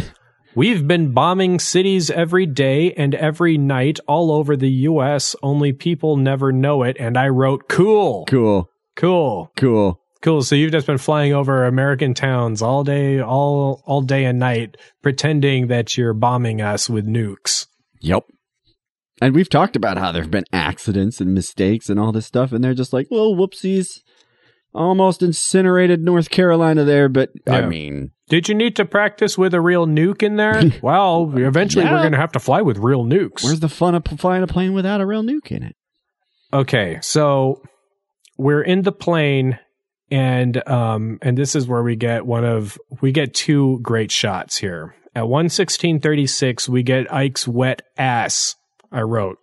we've 0.56 0.88
been 0.88 1.12
bombing 1.14 1.60
cities 1.60 2.10
every 2.10 2.46
day 2.46 2.94
and 2.94 3.16
every 3.16 3.58
night 3.58 4.00
all 4.08 4.32
over 4.32 4.56
the 4.58 4.70
US 4.90 5.36
only 5.44 5.74
people 5.74 6.18
never 6.18 6.52
know 6.52 6.84
it 6.84 6.98
and 7.00 7.18
I 7.18 7.30
wrote 7.30 7.68
cool 7.70 8.26
Cool. 8.26 8.70
cool 8.96 9.52
Cool. 9.58 10.00
cool 10.22 10.42
so 10.44 10.56
you've 10.56 10.72
just 10.72 10.88
been 10.88 10.98
flying 10.98 11.34
over 11.34 11.66
American 11.66 12.14
towns 12.14 12.62
all 12.62 12.84
day 12.84 13.22
all 13.22 13.82
all 13.86 14.02
day 14.02 14.26
and 14.26 14.40
night 14.40 14.78
pretending 15.02 15.68
that 15.68 15.98
you're 15.98 16.14
bombing 16.14 16.62
us 16.62 16.90
with 16.90 17.06
nukes 17.08 17.68
Yep. 18.02 18.24
And 19.22 19.36
we've 19.36 19.50
talked 19.50 19.76
about 19.76 20.00
how 20.00 20.12
there 20.12 20.24
have 20.24 20.32
been 20.32 20.46
accidents 20.52 21.22
and 21.22 21.32
mistakes 21.36 21.90
and 21.90 22.00
all 22.00 22.12
this 22.12 22.26
stuff, 22.26 22.52
and 22.52 22.64
they're 22.64 22.74
just 22.74 22.92
like, 22.92 23.06
well, 23.12 23.36
whoopsies. 23.36 24.00
Almost 24.74 25.22
incinerated 25.22 26.02
North 26.02 26.32
Carolina 26.32 26.84
there, 26.86 27.08
but 27.10 27.30
I 27.48 27.62
mean, 27.68 28.14
Did 28.32 28.48
you 28.48 28.56
need 28.56 28.78
to 28.78 28.86
practice 28.86 29.38
with 29.38 29.54
a 29.54 29.60
real 29.60 29.86
nuke 29.86 30.24
in 30.24 30.38
there? 30.38 30.64
well, 30.82 31.34
eventually 31.36 31.84
we're 31.84 32.00
going 32.00 32.14
to 32.14 32.18
have 32.18 32.32
to 32.32 32.40
fly 32.40 32.62
with 32.62 32.78
real 32.78 33.04
nukes. 33.04 33.44
where's 33.44 33.60
the 33.60 33.68
fun 33.68 33.94
of 33.94 34.06
flying 34.18 34.42
a 34.42 34.48
plane 34.48 34.72
without 34.72 35.02
a 35.02 35.06
real 35.06 35.22
nuke 35.22 35.52
in 35.52 35.64
it? 35.64 35.76
okay, 36.54 36.98
so 37.02 37.62
we're 38.38 38.62
in 38.62 38.84
the 38.84 38.94
plane 38.94 39.60
and 40.10 40.66
um 40.66 41.20
and 41.22 41.38
this 41.38 41.56
is 41.58 41.68
where 41.68 41.84
we 41.84 41.98
get 41.98 42.26
one 42.26 42.46
of 42.46 42.78
we 43.02 43.12
get 43.12 43.34
two 43.34 43.80
great 43.82 44.12
shots 44.12 44.58
here. 44.58 44.96
At 45.14 45.24
11636 45.24 46.70
we 46.70 46.84
get 46.84 47.14
Ike's 47.14 47.46
wet 47.46 47.82
ass. 47.98 48.56
I 48.94 49.02
wrote. 49.02 49.40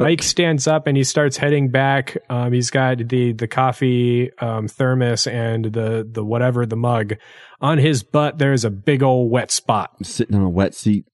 Ike 0.00 0.22
stands 0.22 0.66
up 0.66 0.86
and 0.86 0.96
he 0.96 1.04
starts 1.04 1.36
heading 1.36 1.68
back. 1.68 2.16
Um, 2.28 2.52
he's 2.52 2.70
got 2.70 3.08
the 3.08 3.32
the 3.32 3.46
coffee 3.48 4.30
um, 4.38 4.66
thermos 4.68 5.26
and 5.26 5.66
the 5.66 6.08
the 6.10 6.24
whatever 6.24 6.66
the 6.66 6.76
mug 6.76 7.14
on 7.60 7.78
his 7.78 8.02
butt. 8.02 8.38
There's 8.38 8.64
a 8.64 8.70
big 8.70 9.02
old 9.02 9.30
wet 9.30 9.50
spot. 9.50 9.90
Sitting 10.04 10.34
on 10.36 10.42
a 10.42 10.48
wet 10.50 10.74
seat. 10.74 11.04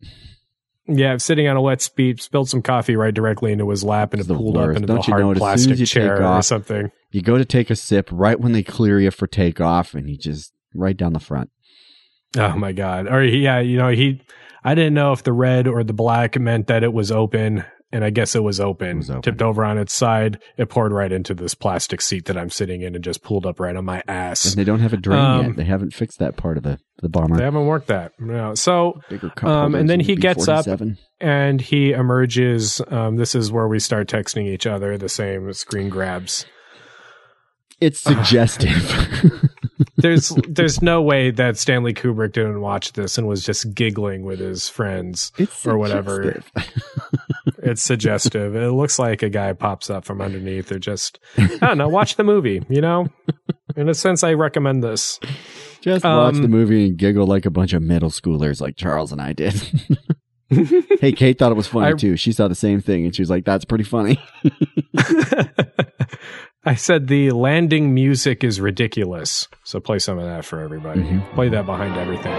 Yeah, 0.88 1.16
sitting 1.16 1.48
on 1.48 1.56
a 1.56 1.60
wet 1.60 1.82
seat. 1.82 2.22
spilled 2.22 2.48
some 2.48 2.62
coffee 2.62 2.94
right 2.94 3.12
directly 3.12 3.50
into 3.52 3.68
his 3.70 3.82
lap, 3.82 4.12
and 4.12 4.20
it 4.20 4.22
It's 4.22 4.28
the 4.28 4.34
pulled 4.36 4.56
up 4.56 4.66
worst. 4.66 4.76
into 4.76 4.86
Don't 4.86 4.96
the 5.02 5.06
you 5.08 5.12
hard 5.12 5.22
know 5.22 5.30
it? 5.32 5.38
Plastic 5.38 5.72
as 5.72 5.80
you 5.80 5.86
take 5.86 5.92
chair 5.92 6.24
or 6.24 6.42
something. 6.42 6.90
You 7.10 7.22
go 7.22 7.38
to 7.38 7.44
take 7.44 7.70
a 7.70 7.76
sip 7.76 8.08
right 8.12 8.38
when 8.38 8.52
they 8.52 8.62
clear 8.62 9.00
you 9.00 9.10
for 9.10 9.26
takeoff, 9.26 9.94
and 9.94 10.08
you 10.08 10.16
just 10.16 10.52
right 10.74 10.96
down 10.96 11.12
the 11.12 11.18
front. 11.20 11.50
Oh 12.36 12.54
my 12.56 12.70
god! 12.72 13.08
Or 13.08 13.24
yeah, 13.24 13.58
you 13.58 13.78
know 13.78 13.88
he. 13.88 14.22
I 14.62 14.74
didn't 14.74 14.94
know 14.94 15.12
if 15.12 15.22
the 15.24 15.32
red 15.32 15.66
or 15.66 15.82
the 15.82 15.92
black 15.92 16.38
meant 16.38 16.66
that 16.68 16.82
it 16.84 16.92
was 16.92 17.10
open, 17.10 17.64
and 17.96 18.04
I 18.04 18.10
guess 18.10 18.34
it 18.36 18.42
was 18.42 18.60
open. 18.60 18.98
was 18.98 19.08
open. 19.08 19.22
Tipped 19.22 19.40
over 19.40 19.64
on 19.64 19.78
its 19.78 19.94
side, 19.94 20.38
it 20.58 20.68
poured 20.68 20.92
right 20.92 21.10
into 21.10 21.32
this 21.32 21.54
plastic 21.54 22.02
seat 22.02 22.26
that 22.26 22.36
I'm 22.36 22.50
sitting 22.50 22.82
in 22.82 22.94
and 22.94 23.02
just 23.02 23.22
pulled 23.22 23.46
up 23.46 23.58
right 23.58 23.74
on 23.74 23.86
my 23.86 24.02
ass. 24.06 24.44
And 24.44 24.54
they 24.54 24.64
don't 24.64 24.80
have 24.80 24.92
a 24.92 24.98
drain 24.98 25.18
Um, 25.18 25.46
yet. 25.46 25.56
They 25.56 25.64
haven't 25.64 25.94
fixed 25.94 26.18
that 26.18 26.36
part 26.36 26.58
of 26.58 26.62
the 26.62 26.78
the 27.02 27.08
bomber. 27.08 27.36
They 27.38 27.44
haven't 27.44 27.66
worked 27.66 27.86
that. 27.88 28.12
No. 28.18 28.54
So, 28.54 29.00
um, 29.42 29.74
and 29.74 29.88
then 29.88 30.00
he 30.00 30.14
gets 30.14 30.46
up 30.46 30.66
and 31.20 31.60
he 31.60 31.92
emerges. 31.92 32.80
Um, 32.88 33.16
this 33.16 33.34
is 33.34 33.50
where 33.50 33.66
we 33.68 33.78
start 33.78 34.08
texting 34.08 34.46
each 34.46 34.66
other 34.66 34.96
the 34.98 35.08
same 35.08 35.52
screen 35.54 35.88
grabs. 35.88 36.44
It's 37.80 37.98
suggestive. 38.00 38.92
There's 39.98 40.28
there's 40.48 40.82
no 40.82 41.00
way 41.02 41.30
that 41.30 41.56
Stanley 41.56 41.94
Kubrick 41.94 42.32
didn't 42.32 42.60
watch 42.60 42.92
this 42.92 43.16
and 43.16 43.26
was 43.26 43.42
just 43.42 43.74
giggling 43.74 44.24
with 44.24 44.38
his 44.40 44.68
friends 44.68 45.32
It's 45.38 45.66
or 45.66 45.78
whatever. 45.78 46.42
It's 47.66 47.82
suggestive. 47.82 48.54
It 48.56 48.70
looks 48.70 48.98
like 48.98 49.22
a 49.22 49.28
guy 49.28 49.52
pops 49.52 49.90
up 49.90 50.04
from 50.04 50.20
underneath 50.22 50.70
or 50.72 50.78
just 50.78 51.18
I 51.36 51.46
don't 51.60 51.78
know, 51.78 51.88
watch 51.88 52.16
the 52.16 52.24
movie, 52.24 52.62
you 52.68 52.80
know? 52.80 53.08
In 53.76 53.88
a 53.88 53.94
sense 53.94 54.22
I 54.24 54.32
recommend 54.34 54.82
this. 54.84 55.18
Just 55.80 56.04
watch 56.04 56.36
Um, 56.36 56.42
the 56.42 56.48
movie 56.48 56.86
and 56.86 56.96
giggle 56.96 57.26
like 57.26 57.44
a 57.44 57.50
bunch 57.50 57.72
of 57.72 57.82
middle 57.82 58.10
schoolers, 58.10 58.60
like 58.60 58.76
Charles 58.76 59.10
and 59.12 59.20
I 59.20 59.32
did. 59.32 59.54
hey, 61.00 61.12
Kate 61.12 61.38
thought 61.38 61.50
it 61.52 61.56
was 61.56 61.66
funny 61.66 61.88
I- 61.88 61.92
too. 61.94 62.16
She 62.16 62.32
saw 62.32 62.46
the 62.48 62.54
same 62.54 62.80
thing, 62.80 63.04
and 63.04 63.14
she 63.14 63.22
was 63.22 63.30
like, 63.30 63.44
"That's 63.44 63.64
pretty 63.64 63.84
funny." 63.84 64.18
I 66.64 66.74
said 66.74 67.06
the 67.08 67.30
landing 67.30 67.94
music 67.94 68.42
is 68.42 68.60
ridiculous. 68.60 69.46
So 69.64 69.78
play 69.80 69.98
some 70.00 70.18
of 70.18 70.24
that 70.24 70.44
for 70.44 70.60
everybody. 70.60 71.02
Mhm. 71.02 71.34
Play 71.34 71.48
that 71.50 71.66
behind 71.66 71.96
everything. 71.96 72.32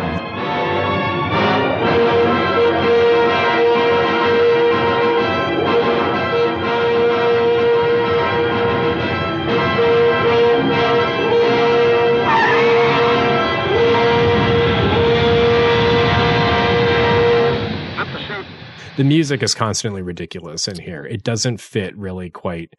The 18.98 19.04
music 19.04 19.44
is 19.44 19.54
constantly 19.54 20.02
ridiculous 20.02 20.68
in 20.68 20.80
here. 20.80 21.06
It 21.06 21.24
doesn't 21.24 21.62
fit 21.62 21.96
really 21.96 22.32
quite 22.32 22.74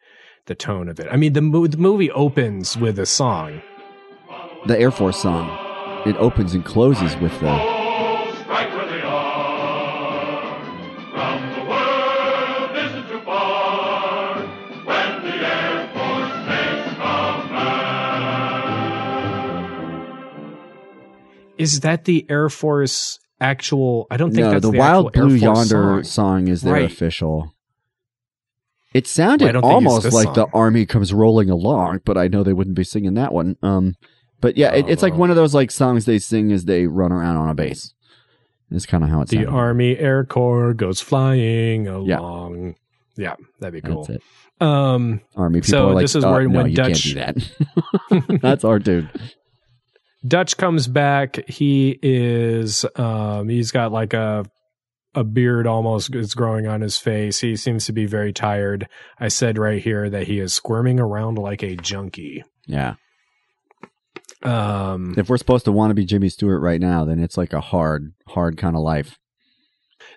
the 0.47 0.55
tone 0.55 0.89
of 0.89 0.99
it. 0.99 1.07
I 1.09 1.15
mean, 1.15 1.31
the, 1.31 1.41
mo- 1.41 1.67
the 1.67 1.77
movie 1.77 2.11
opens 2.11 2.75
with 2.75 2.99
a 2.99 3.05
song. 3.05 3.61
the 4.65 4.77
Air 4.77 4.91
Force 4.91 5.21
song. 5.21 5.47
It 6.05 6.17
opens 6.17 6.53
and 6.53 6.65
closes 6.65 7.15
with 7.17 7.31
the. 7.39 7.57
Strike 8.43 8.69
where 8.75 8.85
they 8.87 9.01
are. 9.01 10.59
From 11.13 11.53
the 11.53 11.61
world 11.69 12.75
isn't 12.85 13.07
too 13.07 13.21
far. 13.21 14.41
When 14.85 15.23
the 15.23 15.35
Air 15.35 15.87
Force 15.93 16.33
takes 16.47 16.95
command. 16.95 17.49
Is 21.57 21.79
that 21.79 22.03
the 22.03 22.25
Air 22.29 22.49
Force 22.49 23.19
actual? 23.41 24.07
I 24.11 24.17
don't 24.17 24.31
think 24.31 24.45
No, 24.45 24.51
that's 24.51 24.65
the, 24.65 24.71
the, 24.71 24.77
Wild 24.77 25.13
Blue 25.13 25.33
Yonder 25.35 25.65
song. 25.65 26.03
song, 26.03 26.47
is 26.47 26.61
their 26.61 26.73
Right. 26.73 26.85
official. 26.85 27.53
It 28.93 29.05
sounded 29.05 29.55
it's 29.55 29.63
almost 29.63 30.11
like 30.13 30.33
the 30.33 30.47
army 30.53 30.85
comes 30.85 31.13
rolling 31.13 31.49
along, 31.49 31.99
but 32.05 32.17
I 32.17 32.27
know 32.27 32.43
they 32.43 32.53
wouldn't 32.53 32.75
be 32.75 32.83
singing 32.83 33.13
that 33.13 33.31
one. 33.31 33.55
Um, 33.61 33.93
but 34.41 34.57
yeah, 34.57 34.73
it, 34.73 34.89
it's 34.89 35.03
like 35.03 35.13
Oh. 35.13 35.17
one 35.17 35.29
of 35.29 35.35
those 35.35 35.53
like 35.53 35.69
songs 35.69 36.05
they 36.05 36.17
sing 36.17 36.51
as 36.51 36.65
they 36.65 36.87
run 36.87 37.11
around 37.11 37.37
on 37.37 37.49
a 37.49 37.53
base. 37.53 37.93
It's 38.71 38.85
kind 38.87 39.03
of 39.03 39.09
how 39.11 39.21
it's. 39.21 39.31
The 39.31 39.37
sounds. 39.37 39.49
Army 39.49 39.97
Air 39.97 40.25
Corps 40.25 40.73
goes 40.73 41.01
flying 41.01 41.87
along. 41.87 42.75
Yeah, 43.15 43.35
that'd 43.59 43.81
be 43.83 43.87
cool. 43.87 44.07
Um, 44.61 45.21
Army 45.35 45.61
people 45.61 45.69
So 45.69 45.87
like, 45.89 46.03
this 46.03 46.15
is 46.15 46.23
"Uh, 46.23 46.31
where 46.31 46.47
no, 46.47 46.57
when 46.59 46.69
you 46.69 46.75
Dutch- 46.75 47.13
can't 47.13 47.35
do 47.37 47.45
that. 48.27 48.39
That's 48.41 48.63
our 48.63 48.79
dude. 48.79 49.09
Dutch 50.25 50.57
comes 50.57 50.87
back. 50.87 51.47
He 51.47 51.97
is 52.01 52.85
um 52.95 53.49
he's 53.49 53.71
got 53.71 53.91
like 53.91 54.13
a 54.13 54.45
a 55.15 55.23
beard 55.23 55.65
almost 55.65 56.13
is 56.13 56.35
growing 56.35 56.67
on 56.67 56.81
his 56.81 56.97
face. 56.97 57.39
He 57.39 57.55
seems 57.55 57.85
to 57.85 57.93
be 57.93 58.05
very 58.05 58.31
tired. 58.33 58.87
I 59.19 59.27
said 59.27 59.57
right 59.57 59.81
here 59.81 60.09
that 60.09 60.27
he 60.27 60.39
is 60.39 60.53
squirming 60.53 60.99
around 60.99 61.37
like 61.37 61.63
a 61.63 61.75
junkie. 61.75 62.43
Yeah. 62.67 62.95
Um 64.43 65.15
If 65.17 65.29
we're 65.29 65.37
supposed 65.37 65.65
to 65.65 65.71
want 65.71 65.91
to 65.91 65.95
be 65.95 66.05
Jimmy 66.05 66.29
Stewart 66.29 66.61
right 66.61 66.79
now, 66.79 67.05
then 67.05 67.19
it's 67.19 67.37
like 67.37 67.53
a 67.53 67.61
hard, 67.61 68.13
hard 68.27 68.57
kind 68.57 68.75
of 68.75 68.81
life. 68.81 69.18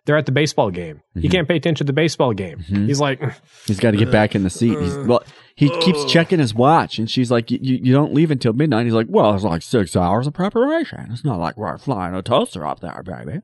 They're 0.05 0.17
at 0.17 0.27
the 0.27 0.33
baseball 0.33 0.71
game. 0.71 1.01
He 1.15 1.29
Mhm. 1.29 1.31
can't 1.31 1.49
pay 1.49 1.57
attention 1.57 1.87
to 1.87 1.93
the 1.93 1.95
baseball 1.95 2.33
game. 2.33 2.59
Mhm. 2.69 2.87
He's 2.89 3.01
like 3.01 3.21
He's 3.67 3.79
got 3.81 3.93
to 3.93 3.97
get 3.97 4.11
back 4.11 4.35
in 4.35 4.43
the 4.43 4.51
seat. 4.51 4.79
He's, 4.79 4.97
well, 4.99 5.23
he 5.55 5.69
keeps 5.81 6.05
checking 6.07 6.39
his 6.41 6.55
watch, 6.55 6.99
and 6.99 7.09
she's 7.11 7.31
like, 7.31 7.51
"You 7.51 7.59
you 7.63 7.93
don't 7.93 8.13
leave 8.15 8.31
until 8.31 8.53
midnight." 8.53 8.85
He's 8.85 8.95
like, 8.95 9.07
"Well, 9.09 9.35
it's 9.35 9.45
like 9.45 9.63
six 9.63 9.95
hours 9.97 10.27
of 10.27 10.33
preparation. 10.35 11.09
It's 11.11 11.25
not 11.25 11.39
like 11.39 11.57
we're 11.57 11.77
flying 11.79 12.15
a 12.15 12.23
toaster 12.23 12.67
up 12.67 12.81
there, 12.81 13.03
baby." 13.05 13.41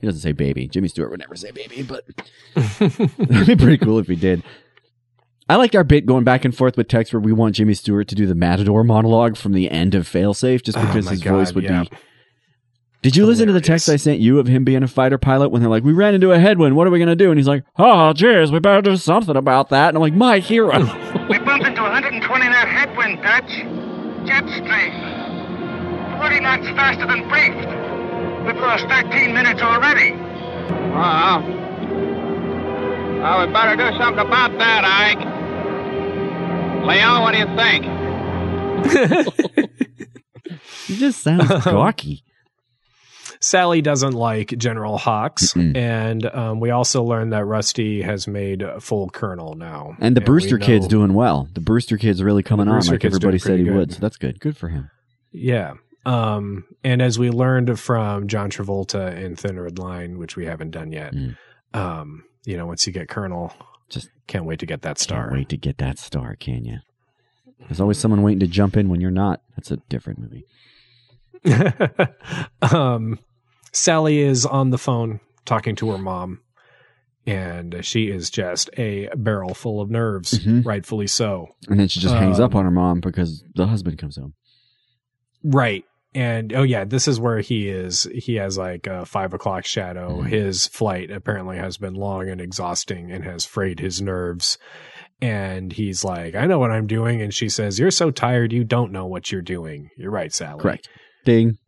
He 0.00 0.06
doesn't 0.06 0.20
say 0.20 0.32
baby. 0.32 0.68
Jimmy 0.68 0.88
Stewart 0.88 1.10
would 1.10 1.20
never 1.20 1.34
say 1.34 1.50
baby, 1.50 1.82
but 1.82 2.04
it'd 2.80 3.46
be 3.46 3.56
pretty 3.56 3.78
cool 3.78 3.98
if 3.98 4.06
he 4.06 4.14
did. 4.16 4.42
I 5.48 5.56
liked 5.56 5.74
our 5.74 5.82
bit 5.84 6.04
going 6.04 6.24
back 6.24 6.44
and 6.44 6.54
forth 6.54 6.76
with 6.76 6.88
text 6.88 7.12
where 7.14 7.20
we 7.20 7.32
want 7.32 7.54
Jimmy 7.54 7.72
Stewart 7.74 8.06
to 8.08 8.14
do 8.14 8.26
the 8.26 8.34
Matador 8.34 8.84
monologue 8.84 9.36
from 9.36 9.52
the 9.54 9.70
end 9.70 9.94
of 9.94 10.06
Failsafe, 10.06 10.62
just 10.62 10.76
Oh 10.76 10.84
because 10.86 11.06
my 11.06 11.12
his 11.12 11.22
God, 11.22 11.32
voice 11.32 11.54
would 11.54 11.64
yeah. 11.64 11.84
be. 11.84 11.90
Did 13.00 13.16
you 13.16 13.26
listen 13.26 13.46
to 13.46 13.52
the 13.52 13.60
text 13.60 13.88
I 13.88 13.94
sent 13.96 14.18
you 14.18 14.40
of 14.40 14.48
him 14.48 14.64
being 14.64 14.82
a 14.82 14.88
fighter 14.88 15.18
pilot 15.18 15.50
when 15.50 15.62
they're 15.62 15.70
like, 15.70 15.84
"We 15.84 15.92
ran 15.92 16.14
into 16.14 16.32
a 16.32 16.38
headwind. 16.38 16.74
What 16.74 16.86
are 16.86 16.90
we 16.90 16.98
gonna 16.98 17.14
do?" 17.14 17.30
And 17.30 17.38
he's 17.38 17.46
like, 17.46 17.62
"Oh, 17.78 18.12
cheers. 18.12 18.50
We 18.50 18.58
better 18.58 18.82
do 18.82 18.96
something 18.96 19.36
about 19.36 19.68
that." 19.68 19.88
And 19.88 19.96
I'm 19.96 20.02
like, 20.02 20.14
"My 20.14 20.38
hero." 20.40 20.72
We 21.28 21.38
bumped 21.38 21.66
into 21.66 21.82
120 21.82 22.48
knot 22.48 22.68
headwind, 22.68 23.22
Dutch. 23.22 23.62
Jet 24.26 24.48
stream. 24.48 24.92
40 26.18 26.40
knots 26.40 26.66
faster 26.70 27.06
than 27.06 27.28
briefed. 27.28 27.68
We've 28.46 28.56
lost 28.56 28.86
13 28.88 29.34
minutes 29.34 29.60
already. 29.60 30.12
Well, 30.92 31.42
well, 33.20 33.46
we 33.46 33.52
better 33.52 33.76
do 33.76 33.90
something 33.98 34.26
about 34.26 34.56
that, 34.58 34.84
Ike. 34.86 35.20
Leon, 36.86 37.22
what 37.22 37.32
do 37.32 37.38
you 37.38 37.48
think? 37.56 37.84
he 40.86 40.96
just 40.96 41.22
sounds 41.22 41.48
gawky. 41.64 42.24
Sally 43.40 43.82
doesn't 43.82 44.12
like 44.14 44.48
General 44.58 44.98
Hawkes, 44.98 45.52
Mm-mm. 45.54 45.76
and 45.76 46.26
um, 46.26 46.60
we 46.60 46.70
also 46.70 47.02
learned 47.04 47.32
that 47.32 47.44
Rusty 47.44 48.02
has 48.02 48.26
made 48.26 48.62
a 48.62 48.80
full 48.80 49.08
colonel 49.10 49.54
now. 49.54 49.96
And 50.00 50.16
the 50.16 50.20
we 50.20 50.26
Brewster 50.26 50.58
kid's 50.58 50.88
doing 50.88 51.14
well. 51.14 51.48
The 51.54 51.60
Brewster 51.60 51.96
kid's 51.98 52.22
really 52.22 52.42
coming 52.42 52.68
on 52.68 52.80
like 52.86 53.04
everybody 53.04 53.38
said 53.38 53.58
he 53.58 53.64
pretty 53.64 53.78
would. 53.78 53.92
So 53.92 53.98
that's 54.00 54.16
good. 54.16 54.40
Good 54.40 54.56
for 54.56 54.68
him. 54.68 54.90
Yeah. 55.32 55.74
Um, 56.06 56.64
and 56.82 57.02
as 57.02 57.18
we 57.18 57.30
learned 57.30 57.78
from 57.78 58.28
John 58.28 58.50
Travolta 58.50 59.14
in 59.16 59.36
Thin 59.36 59.60
Red 59.60 59.78
Line, 59.78 60.18
which 60.18 60.36
we 60.36 60.46
haven't 60.46 60.70
done 60.70 60.90
yet, 60.90 61.12
Mm. 61.14 61.36
um, 61.74 62.24
you 62.46 62.56
know, 62.56 62.66
once 62.66 62.86
you 62.86 62.92
get 62.92 63.08
Colonel, 63.08 63.52
Just 63.90 64.08
can't 64.26 64.44
wait 64.46 64.58
to 64.60 64.66
get 64.66 64.82
that 64.82 64.88
Can't 64.96 64.98
star. 65.00 65.30
wait 65.32 65.48
to 65.50 65.56
get 65.56 65.78
that 65.78 65.98
star, 65.98 66.34
can 66.36 66.64
you? 66.64 66.78
There's 67.60 67.80
always 67.80 67.98
someone 67.98 68.22
waiting 68.22 68.40
to 68.40 68.46
jump 68.46 68.76
in 68.76 68.88
when 68.88 69.00
you're 69.00 69.10
not. 69.10 69.42
That's 69.56 69.70
a 69.70 69.76
different 69.88 70.18
movie. 70.20 70.44
um, 72.62 73.18
Sally 73.78 74.18
is 74.18 74.44
on 74.46 74.70
the 74.70 74.78
phone 74.78 75.20
talking 75.44 75.76
to 75.76 75.90
her 75.90 75.98
mom, 75.98 76.40
and 77.26 77.84
she 77.84 78.04
is 78.10 78.30
just 78.30 78.70
a 78.78 79.08
barrel 79.16 79.54
full 79.54 79.80
of 79.80 79.90
nerves, 79.90 80.38
Mhm. 80.38 80.64
rightfully 80.64 81.06
so. 81.06 81.48
And 81.68 81.78
then 81.78 81.88
she 81.88 82.00
just 82.00 82.14
hangs 82.14 82.40
up 82.40 82.54
Um, 82.54 82.58
on 82.60 82.64
her 82.64 82.70
mom 82.70 83.00
because 83.00 83.44
the 83.54 83.66
husband 83.66 83.98
comes 83.98 84.16
home. 84.16 84.34
Right. 85.44 85.84
And 86.14 86.52
oh 86.54 86.62
yeah, 86.62 86.84
this 86.84 87.06
is 87.06 87.20
where 87.20 87.40
he 87.40 87.68
is. 87.68 88.08
He 88.14 88.36
has 88.36 88.56
like 88.56 88.86
a 88.86 89.04
five 89.04 89.34
o'clock 89.34 89.66
shadow. 89.66 90.22
Mhm. 90.22 90.28
His 90.28 90.66
flight 90.66 91.10
apparently 91.10 91.58
has 91.58 91.76
been 91.76 91.94
long 91.94 92.28
and 92.30 92.40
exhausting 92.40 93.12
and 93.12 93.24
has 93.24 93.44
frayed 93.44 93.78
his 93.78 94.00
nerves. 94.00 94.56
And 95.20 95.72
he's 95.72 96.04
like, 96.04 96.34
I 96.34 96.46
know 96.46 96.58
what 96.58 96.70
I'm 96.70 96.86
doing. 96.86 97.20
And 97.20 97.32
she 97.34 97.48
says, 97.50 97.78
You're 97.78 97.90
so 97.90 98.10
tired, 98.10 98.52
you 98.52 98.64
don't 98.64 98.90
know 98.92 99.06
what 99.06 99.30
you're 99.30 99.42
doing. 99.42 99.90
You're 99.98 100.10
right, 100.10 100.32
Sally. 100.32 100.60
Correct. 100.62 100.88
Ding. 101.24 101.58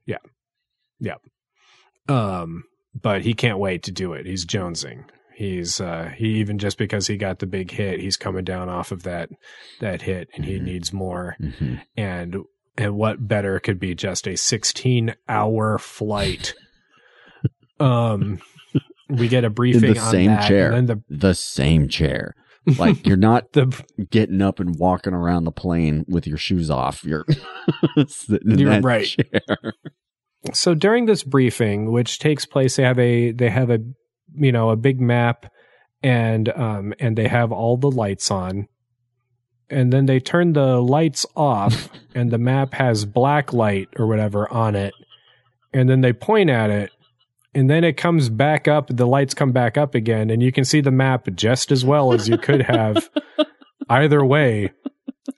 Um, 2.10 2.64
but 3.00 3.22
he 3.22 3.34
can't 3.34 3.58
wait 3.58 3.82
to 3.84 3.92
do 3.92 4.12
it. 4.14 4.26
He's 4.26 4.44
jonesing. 4.44 5.04
He's 5.34 5.80
uh 5.80 6.10
he 6.16 6.34
even 6.40 6.58
just 6.58 6.76
because 6.76 7.06
he 7.06 7.16
got 7.16 7.38
the 7.38 7.46
big 7.46 7.70
hit, 7.70 8.00
he's 8.00 8.16
coming 8.18 8.44
down 8.44 8.68
off 8.68 8.92
of 8.92 9.04
that 9.04 9.30
that 9.80 10.02
hit 10.02 10.28
and 10.34 10.44
he 10.44 10.58
Mhm. 10.58 10.62
needs 10.64 10.92
more. 10.92 11.36
hmm 11.40 11.76
and 11.96 12.36
and 12.76 12.94
what 12.96 13.26
better 13.28 13.58
could 13.60 13.78
be 13.78 13.94
just 13.94 14.26
a 14.26 14.36
16 14.36 15.14
hour 15.28 15.78
flight 15.78 16.54
um 17.80 18.40
we 19.08 19.28
get 19.28 19.44
a 19.44 19.48
In 19.48 19.52
briefing 19.54 19.94
the 19.94 19.98
on 19.98 20.10
same 20.12 20.26
that, 20.30 20.48
chair. 20.48 20.70
then 20.70 21.02
The 21.08 21.34
same 21.34 21.88
chair. 21.88 22.34
Like 22.78 23.06
you're 23.06 23.16
not 23.16 23.52
the 23.52 23.66
the 23.96 24.04
getting 24.04 24.40
up 24.42 24.60
and 24.60 24.76
walking 24.78 25.14
around 25.14 25.44
the 25.44 25.52
plane 25.52 26.04
with 26.08 26.26
your 26.26 26.36
shoes 26.38 26.70
off. 26.70 27.02
You're 27.04 27.24
sitting 28.06 28.52
in 28.52 28.58
You're 28.58 28.70
that 28.70 28.84
right. 28.84 29.06
chair. 29.06 29.72
So 30.52 30.74
during 30.74 31.06
this 31.06 31.22
briefing, 31.22 31.92
which 31.92 32.18
takes 32.18 32.46
place, 32.46 32.76
they 32.76 32.82
have 32.82 32.98
a 32.98 33.32
they 33.32 33.50
have 33.50 33.70
a 33.70 33.78
you 34.34 34.52
know 34.52 34.70
a 34.70 34.76
big 34.76 35.00
map, 35.00 35.46
and 36.02 36.48
um 36.50 36.94
and 36.98 37.16
they 37.16 37.28
have 37.28 37.52
all 37.52 37.76
the 37.76 37.90
lights 37.90 38.30
on, 38.30 38.68
and 39.68 39.92
then 39.92 40.06
they 40.06 40.20
turn 40.20 40.52
the 40.52 40.80
lights 40.80 41.26
off, 41.36 41.88
and 42.14 42.30
the 42.30 42.38
map 42.38 42.74
has 42.74 43.04
black 43.04 43.52
light 43.52 43.88
or 43.96 44.06
whatever 44.06 44.50
on 44.52 44.74
it, 44.74 44.94
and 45.72 45.88
then 45.88 46.00
they 46.00 46.12
point 46.12 46.50
at 46.50 46.70
it. 46.70 46.90
And 47.52 47.68
then 47.68 47.82
it 47.82 47.96
comes 47.96 48.28
back 48.28 48.68
up, 48.68 48.86
the 48.88 49.08
lights 49.08 49.34
come 49.34 49.50
back 49.50 49.76
up 49.76 49.96
again, 49.96 50.30
and 50.30 50.40
you 50.40 50.52
can 50.52 50.64
see 50.64 50.80
the 50.80 50.92
map 50.92 51.26
just 51.34 51.72
as 51.72 51.84
well 51.84 52.12
as 52.12 52.28
you 52.28 52.38
could 52.38 52.62
have. 52.62 53.10
Either 53.90 54.24
way, 54.24 54.70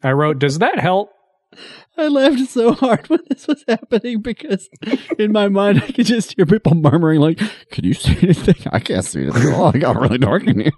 I 0.03 0.13
wrote, 0.13 0.39
Does 0.39 0.59
that 0.59 0.79
help? 0.79 1.09
I 1.97 2.09
laughed 2.09 2.49
so 2.49 2.73
hard 2.73 3.09
when 3.09 3.21
this 3.29 3.47
was 3.47 3.65
happening 3.69 4.23
because 4.23 4.71
in 5.19 5.31
my 5.31 5.49
mind 5.49 5.83
I 5.83 5.91
could 5.93 6.07
just 6.07 6.35
hear 6.35 6.47
people 6.47 6.75
murmuring 6.75 7.21
like, 7.21 7.39
"Can 7.71 7.85
you 7.85 7.93
see 7.93 8.17
anything? 8.23 8.57
I 8.73 8.81
can't 8.81 9.05
see 9.05 9.25
anything. 9.25 9.53
Oh, 9.55 9.69
it 9.69 9.81
got 9.81 10.01
really 10.01 10.19
dark 10.19 10.45
in 10.45 10.61
here." 10.61 10.73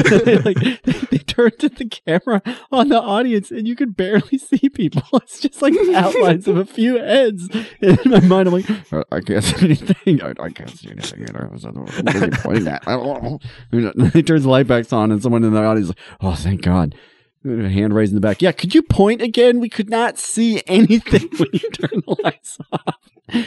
they, 0.00 0.38
like, 0.44 0.82
they, 0.84 1.18
turned 1.18 1.58
to 1.60 1.68
the 1.68 1.86
camera 1.86 2.42
on 2.70 2.88
the 2.88 3.00
audience, 3.00 3.50
and 3.50 3.66
you 3.66 3.74
could 3.74 3.96
barely 3.96 4.38
see 4.38 4.68
people. 4.68 5.02
It's 5.22 5.40
just 5.40 5.62
like 5.62 5.74
outlines 5.94 6.48
of 6.48 6.56
a 6.56 6.64
few 6.64 6.96
heads. 6.96 7.48
And 7.80 7.98
in 8.00 8.10
my 8.10 8.20
mind, 8.20 8.48
I'm 8.48 8.54
like, 8.54 8.92
"Uh, 8.92 9.04
"I 9.12 9.20
can't 9.20 9.44
see 9.44 9.66
anything. 9.66 10.22
I, 10.22 10.34
I 10.40 10.50
can't 10.50 10.70
see 10.70 10.90
anything." 10.90 11.26
Know, 11.32 11.50
what 11.50 12.16
are 12.16 12.24
you 12.24 12.30
pointing 12.32 12.68
at? 12.68 12.86
I 12.86 12.92
don't 12.92 13.22
know. 13.22 13.38
And 13.72 14.12
He 14.12 14.22
turns 14.22 14.42
the 14.42 14.50
light 14.50 14.66
back 14.66 14.92
on, 14.92 15.12
and 15.12 15.22
someone 15.22 15.44
in 15.44 15.52
the 15.52 15.62
audience 15.62 15.90
is 15.90 15.96
like, 15.96 16.18
"Oh, 16.20 16.34
thank 16.34 16.62
God." 16.62 16.94
Hand 17.42 17.94
raised 17.94 18.10
in 18.10 18.16
the 18.16 18.20
back. 18.20 18.42
Yeah, 18.42 18.52
could 18.52 18.74
you 18.74 18.82
point 18.82 19.22
again? 19.22 19.60
We 19.60 19.70
could 19.70 19.88
not 19.88 20.18
see 20.18 20.62
anything 20.66 21.28
when 21.38 21.48
you 21.52 21.70
turn 21.70 22.02
the 22.06 22.16
lights 22.22 22.58
off. 22.70 22.96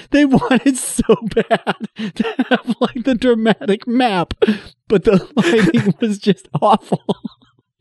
They 0.10 0.26
wanted 0.26 0.78
so 0.78 1.16
bad 1.36 1.88
to 2.16 2.36
have 2.50 2.76
like 2.80 3.04
the 3.04 3.16
dramatic 3.16 3.88
map, 3.88 4.34
but 4.88 5.04
the 5.04 5.30
lighting 5.36 5.94
was 6.00 6.18
just 6.18 6.48
awful. 6.60 7.04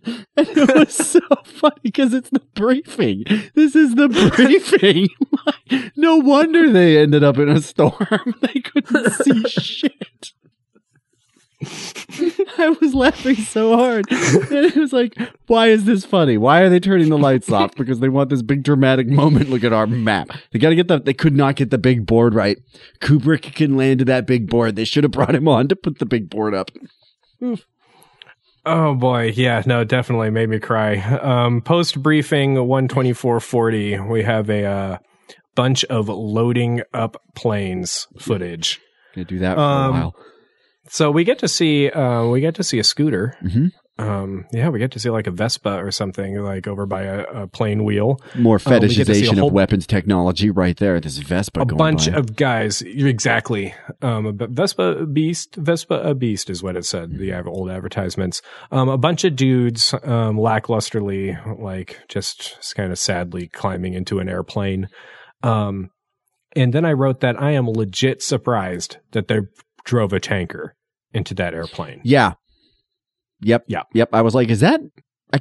And 0.04 0.26
it 0.36 0.74
was 0.74 0.94
so 0.94 1.20
funny 1.44 1.76
because 1.82 2.12
it's 2.12 2.30
the 2.30 2.42
briefing. 2.54 3.24
This 3.54 3.76
is 3.76 3.94
the 3.94 4.08
briefing. 4.08 5.08
Like, 5.46 5.92
no 5.96 6.16
wonder 6.16 6.70
they 6.70 6.98
ended 6.98 7.22
up 7.22 7.38
in 7.38 7.48
a 7.48 7.60
storm. 7.60 8.34
They 8.40 8.60
couldn't 8.60 9.12
see 9.12 9.44
shit. 9.48 10.32
I 12.58 12.76
was 12.80 12.94
laughing 12.94 13.36
so 13.36 13.76
hard. 13.76 14.06
And 14.10 14.52
it 14.66 14.76
was 14.76 14.92
like, 14.92 15.16
why 15.46 15.68
is 15.68 15.84
this 15.84 16.04
funny? 16.04 16.36
Why 16.36 16.60
are 16.60 16.68
they 16.68 16.80
turning 16.80 17.08
the 17.08 17.18
lights 17.18 17.50
off? 17.50 17.74
Because 17.76 18.00
they 18.00 18.08
want 18.08 18.30
this 18.30 18.42
big 18.42 18.62
dramatic 18.62 19.06
moment. 19.08 19.48
Look 19.50 19.64
at 19.64 19.72
our 19.72 19.86
map. 19.86 20.30
They 20.52 20.58
got 20.58 20.68
to 20.70 20.74
get 20.76 20.88
the, 20.88 21.00
they 21.00 21.14
could 21.14 21.34
not 21.34 21.56
get 21.56 21.70
the 21.70 21.78
big 21.78 22.06
board 22.06 22.34
right. 22.34 22.58
Kubrick 23.00 23.54
can 23.54 23.76
land 23.76 24.00
to 24.00 24.04
that 24.06 24.26
big 24.26 24.48
board. 24.48 24.76
They 24.76 24.84
should 24.84 25.04
have 25.04 25.10
brought 25.10 25.34
him 25.34 25.48
on 25.48 25.68
to 25.68 25.76
put 25.76 25.98
the 25.98 26.06
big 26.06 26.28
board 26.30 26.54
up. 26.54 26.70
Oh 28.64 28.94
boy, 28.94 29.32
yeah, 29.34 29.62
no, 29.66 29.82
definitely 29.84 30.30
made 30.30 30.48
me 30.48 30.60
cry. 30.60 30.96
Um, 30.98 31.60
Post 31.62 32.00
briefing 32.02 32.64
one 32.68 32.86
twenty 32.86 33.12
four 33.12 33.40
forty, 33.40 33.98
we 33.98 34.22
have 34.22 34.48
a 34.48 34.64
uh, 34.64 34.98
bunch 35.56 35.84
of 35.86 36.08
loading 36.08 36.82
up 36.94 37.20
planes 37.34 38.06
footage. 38.18 38.80
Gonna 39.16 39.24
do 39.24 39.40
that 39.40 39.56
for 39.56 39.60
Um, 39.60 39.88
a 39.88 39.92
while. 39.92 40.16
So 40.92 41.10
we 41.10 41.24
get 41.24 41.38
to 41.40 41.48
see 41.48 41.88
uh, 41.90 42.26
we 42.26 42.40
get 42.40 42.54
to 42.56 42.62
see 42.62 42.78
a 42.78 42.84
scooter. 42.84 43.34
Mhm. 43.42 43.70
Um, 43.98 44.46
yeah, 44.52 44.68
we 44.70 44.78
get 44.78 44.90
to 44.92 44.98
see 44.98 45.10
like 45.10 45.26
a 45.26 45.30
Vespa 45.30 45.74
or 45.76 45.90
something 45.90 46.40
like 46.42 46.66
over 46.66 46.86
by 46.86 47.02
a, 47.02 47.20
a 47.42 47.46
plane 47.46 47.84
wheel. 47.84 48.18
More 48.34 48.56
Uh, 48.56 48.78
we 48.80 48.80
get 48.80 48.80
to 48.80 48.88
see 48.88 49.02
a 49.02 49.04
fetishization 49.04 49.38
whole- 49.38 49.48
of 49.48 49.52
weapons 49.54 49.86
technology 49.86 50.50
right 50.50 50.76
there. 50.76 50.98
This 50.98 51.18
Vespa 51.18 51.60
a 51.60 51.64
bunch 51.66 52.10
by. 52.10 52.16
of 52.18 52.34
guys 52.36 52.82
exactly 52.82 53.74
um 54.00 54.36
vespa 54.50 55.06
beast 55.06 55.56
vespa 55.56 55.94
a 56.02 56.14
beast 56.14 56.48
is 56.50 56.62
what 56.62 56.76
it 56.76 56.84
said 56.84 57.18
the 57.18 57.32
old 57.44 57.70
advertisements 57.70 58.40
um 58.70 58.88
a 58.88 58.98
bunch 58.98 59.24
of 59.24 59.36
dudes 59.36 59.94
um 60.04 60.36
lacklusterly 60.36 61.36
like 61.60 61.98
just 62.08 62.74
kind 62.74 62.90
of 62.92 62.98
sadly 62.98 63.46
climbing 63.48 63.94
into 63.94 64.18
an 64.18 64.28
airplane 64.28 64.88
um 65.42 65.90
and 66.56 66.72
then 66.72 66.84
i 66.84 66.92
wrote 66.92 67.20
that 67.20 67.40
i 67.40 67.50
am 67.52 67.68
legit 67.68 68.22
surprised 68.22 68.96
that 69.12 69.28
they 69.28 69.40
drove 69.84 70.12
a 70.12 70.20
tanker 70.20 70.74
into 71.14 71.34
that 71.34 71.54
airplane 71.54 72.00
Yeah. 72.04 72.34
Yep. 73.42 73.64
Yeah. 73.66 73.82
Yep. 73.92 74.10
I 74.12 74.22
was 74.22 74.34
like, 74.34 74.50
is 74.50 74.60
that 74.60 74.80
I, 75.32 75.40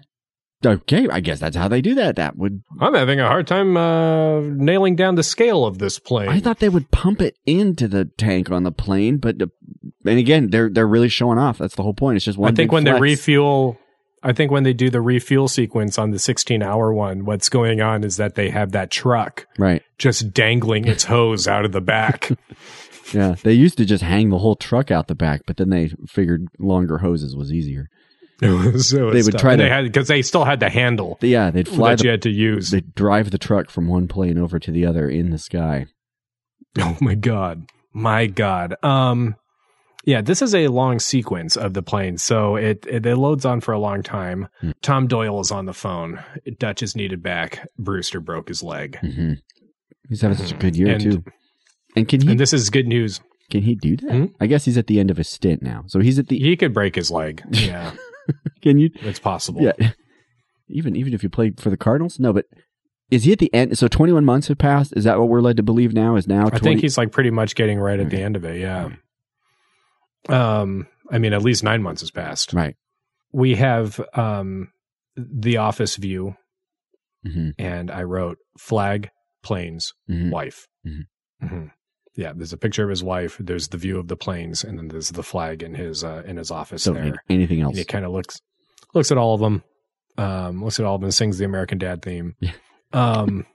okay? 0.65 1.07
I 1.09 1.19
guess 1.19 1.39
that's 1.39 1.55
how 1.55 1.67
they 1.67 1.81
do 1.81 1.95
that. 1.95 2.15
That 2.15 2.35
would. 2.35 2.63
i'm 2.79 2.93
having 2.93 3.19
a 3.19 3.27
hard 3.27 3.47
time 3.47 3.77
uh 3.77 4.41
nailing 4.41 4.95
down 4.95 5.15
the 5.15 5.23
scale 5.23 5.65
of 5.65 5.77
this 5.77 5.99
plane 5.99 6.29
I 6.29 6.39
thought 6.39 6.59
they 6.59 6.69
would 6.69 6.91
pump 6.91 7.21
it 7.21 7.37
into 7.45 7.87
the 7.87 8.05
tank 8.17 8.49
on 8.49 8.63
the 8.63 8.71
plane, 8.71 9.17
but 9.17 9.41
uh, 9.41 9.47
and 10.05 10.17
again, 10.17 10.49
they're 10.49 10.69
they're 10.69 10.87
really 10.87 11.09
showing 11.09 11.37
off. 11.37 11.57
That's 11.57 11.75
the 11.75 11.83
whole 11.83 11.93
point. 11.93 12.17
It's 12.17 12.25
just 12.25 12.37
one. 12.37 12.51
I 12.51 12.55
think 12.55 12.71
when 12.71 12.83
they 12.83 12.93
refuel, 12.93 13.77
I 14.23 14.33
think 14.33 14.51
when 14.51 14.63
they 14.63 14.73
do 14.73 14.89
the 14.89 15.01
refuel 15.01 15.47
sequence 15.47 15.97
on 15.97 16.11
the 16.11 16.19
16 16.19 16.61
hour 16.61 16.93
one, 16.93 17.25
what's 17.25 17.49
going 17.49 17.81
on 17.81 18.03
is 18.03 18.17
that 18.17 18.35
they 18.35 18.49
have 18.49 18.71
that 18.71 18.91
truck 18.91 19.47
right? 19.57 19.81
just 19.97 20.33
dangling 20.33 20.87
its 20.87 21.03
hose 21.05 21.47
out 21.47 21.65
of 21.65 21.71
the 21.71 21.81
back. 21.81 22.31
Yeah, 23.13 23.35
they 23.43 23.53
used 23.53 23.77
to 23.77 23.85
just 23.85 24.03
hang 24.03 24.29
the 24.29 24.37
whole 24.39 24.55
truck 24.55 24.91
out 24.91 25.07
the 25.07 25.15
back, 25.15 25.41
but 25.47 25.57
then 25.57 25.69
they 25.69 25.91
figured 26.07 26.47
longer 26.59 26.99
hoses 26.99 27.35
was 27.35 27.51
easier. 27.51 27.87
Was- 28.41 28.91
it 28.93 29.01
was 29.01 29.13
They 29.13 29.21
would 29.23 29.31
tough. 29.33 29.41
try 29.41 29.51
And 29.53 29.59
to- 29.59 29.63
they 29.65 29.69
had 29.69 29.83
because 29.83 30.07
they 30.07 30.21
still 30.23 30.45
had 30.45 30.59
the 30.59 30.69
handle 30.69 31.17
Yeah, 31.21 31.51
they'd 31.51 31.67
fly. 31.67 31.91
that 31.91 31.99
The, 31.99 32.05
you 32.05 32.11
had 32.11 32.21
to 32.23 32.29
use. 32.31 32.71
they'd 32.71 32.95
drive 32.95 33.29
the 33.29 33.37
truck 33.37 33.69
from 33.69 33.87
one 33.87 34.07
plane 34.07 34.37
over 34.39 34.57
to 34.57 34.71
the 34.71 34.85
other 34.85 35.07
in 35.09 35.29
the 35.29 35.37
sky. 35.37 35.85
Oh 36.79 36.97
my 37.01 37.15
god, 37.15 37.65
my 37.93 38.27
god. 38.27 38.75
Um, 38.81 39.35
yeah, 40.05 40.21
this 40.21 40.41
is 40.41 40.55
a 40.55 40.69
long 40.69 40.99
sequence 40.99 41.57
of 41.57 41.73
the 41.73 41.83
plane, 41.83 42.17
so 42.17 42.55
it 42.55 42.85
it, 42.89 43.05
it 43.05 43.17
loads 43.17 43.43
on 43.45 43.59
for 43.61 43.73
a 43.73 43.79
long 43.79 44.01
time. 44.03 44.47
Hmm. 44.61 44.71
Tom 44.81 45.07
Doyle 45.07 45.41
is 45.41 45.51
on 45.51 45.65
the 45.65 45.73
phone. 45.73 46.23
Dutch 46.59 46.81
is 46.81 46.95
needed 46.95 47.21
back. 47.21 47.67
Brewster 47.77 48.21
broke 48.21 48.47
his 48.47 48.63
leg. 48.63 48.97
hmm 48.99 49.33
He's 50.09 50.21
having 50.21 50.37
such 50.37 50.53
a 50.53 50.57
good 50.57 50.75
year 50.77 50.93
And- 50.93 51.01
too. 51.01 51.23
And 51.95 52.07
can 52.07 52.21
he? 52.21 52.31
And 52.31 52.39
this 52.39 52.53
is 52.53 52.69
good 52.69 52.87
news. 52.87 53.19
can 53.49 53.61
he 53.63 53.75
do 53.75 53.97
that? 53.97 54.11
Hmm? 54.11 54.25
I 54.39 54.47
guess 54.47 54.65
he's 54.65 54.77
at 54.77 54.87
the 54.87 54.99
end 54.99 55.11
of 55.11 55.17
his 55.17 55.27
stint 55.29 55.61
now. 55.61 55.83
So 55.87 55.99
he's 55.99 56.17
at 56.19 56.27
the. 56.29 56.37
He 56.39 56.55
could 56.55 56.73
break 56.73 56.95
his 56.95 57.11
leg. 57.11 57.43
Yeah, 57.51 57.91
Can 58.61 58.77
you? 58.77 58.89
it's 59.01 59.19
possible. 59.19 59.61
Yeah. 59.61 59.91
Even 60.69 60.95
even 60.95 61.13
if 61.13 61.21
you 61.23 61.29
play 61.29 61.51
for 61.57 61.69
the 61.69 61.75
Cardinals, 61.77 62.19
no. 62.19 62.31
But 62.31 62.45
is 63.09 63.23
he 63.25 63.33
at 63.33 63.39
the 63.39 63.53
end? 63.53 63.77
So 63.77 63.87
twenty 63.89 64.13
one 64.13 64.23
months 64.23 64.47
have 64.47 64.57
passed. 64.57 64.93
Is 64.95 65.03
that 65.03 65.19
what 65.19 65.27
we're 65.27 65.41
led 65.41 65.57
to 65.57 65.63
believe 65.63 65.93
now? 65.93 66.15
Is 66.15 66.27
now? 66.27 66.47
20, 66.47 66.55
I 66.55 66.59
think 66.59 66.79
he's 66.81 66.97
like 66.97 67.11
pretty 67.11 67.31
much 67.31 67.55
getting 67.55 67.77
right 67.79 67.99
at 67.99 68.09
the 68.09 68.21
end 68.21 68.35
of 68.37 68.45
it. 68.45 68.59
Yeah. 68.61 68.89
Um, 70.29 70.87
I 71.11 71.17
mean, 71.17 71.33
at 71.33 71.41
least 71.41 71.63
nine 71.63 71.81
months 71.81 72.01
has 72.01 72.11
passed. 72.11 72.53
right. 72.53 72.75
We 73.33 73.55
have 73.55 73.99
um 74.13 74.69
the 75.15 75.57
office 75.57 75.95
view, 75.97 76.35
hmm 77.25 77.49
and 77.57 77.89
I 77.91 78.03
wrote 78.03 78.37
flag, 78.57 79.09
planes, 79.43 79.93
hmm 80.07 80.29
wife. 80.29 80.67
Mhm. 80.85 81.71
Yeah, 82.15 82.33
there's 82.35 82.51
a 82.53 82.57
picture 82.57 82.83
of 82.83 82.89
his 82.89 83.03
wife. 83.03 83.37
There's 83.39 83.69
the 83.69 83.77
view 83.77 83.97
of 83.99 84.07
the 84.09 84.17
planes, 84.17 84.63
and 84.63 84.77
then 84.77 84.89
there's 84.89 85.09
the 85.11 85.23
flag 85.23 85.63
in 85.63 85.75
his 85.75 86.03
uh, 86.03 86.23
in 86.25 86.37
his 86.37 86.51
office 86.51 86.83
So 86.83 86.93
there. 86.93 87.03
an- 87.03 87.17
anything 87.29 87.61
else? 87.61 87.69
And 87.71 87.77
he 87.79 87.85
kind 87.85 88.03
of 88.05 88.11
looks 88.11 88.41
looks 88.93 89.11
at 89.11 89.17
all 89.17 89.33
of 89.35 89.39
them, 89.41 89.63
um, 90.17 90.63
looks 90.63 90.79
at 90.79 90.85
all 90.85 90.95
of 90.95 91.01
them, 91.01 91.11
sings 91.11 91.37
the 91.37 91.45
American 91.45 91.77
Dad 91.77 92.01
theme. 92.01 92.35
Yeah. 92.39 92.51
Um, 92.93 93.45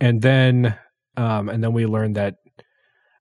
and 0.00 0.22
then 0.22 0.78
um, 1.16 1.48
and 1.48 1.62
then 1.64 1.72
we 1.72 1.86
learned 1.86 2.14
that 2.16 2.36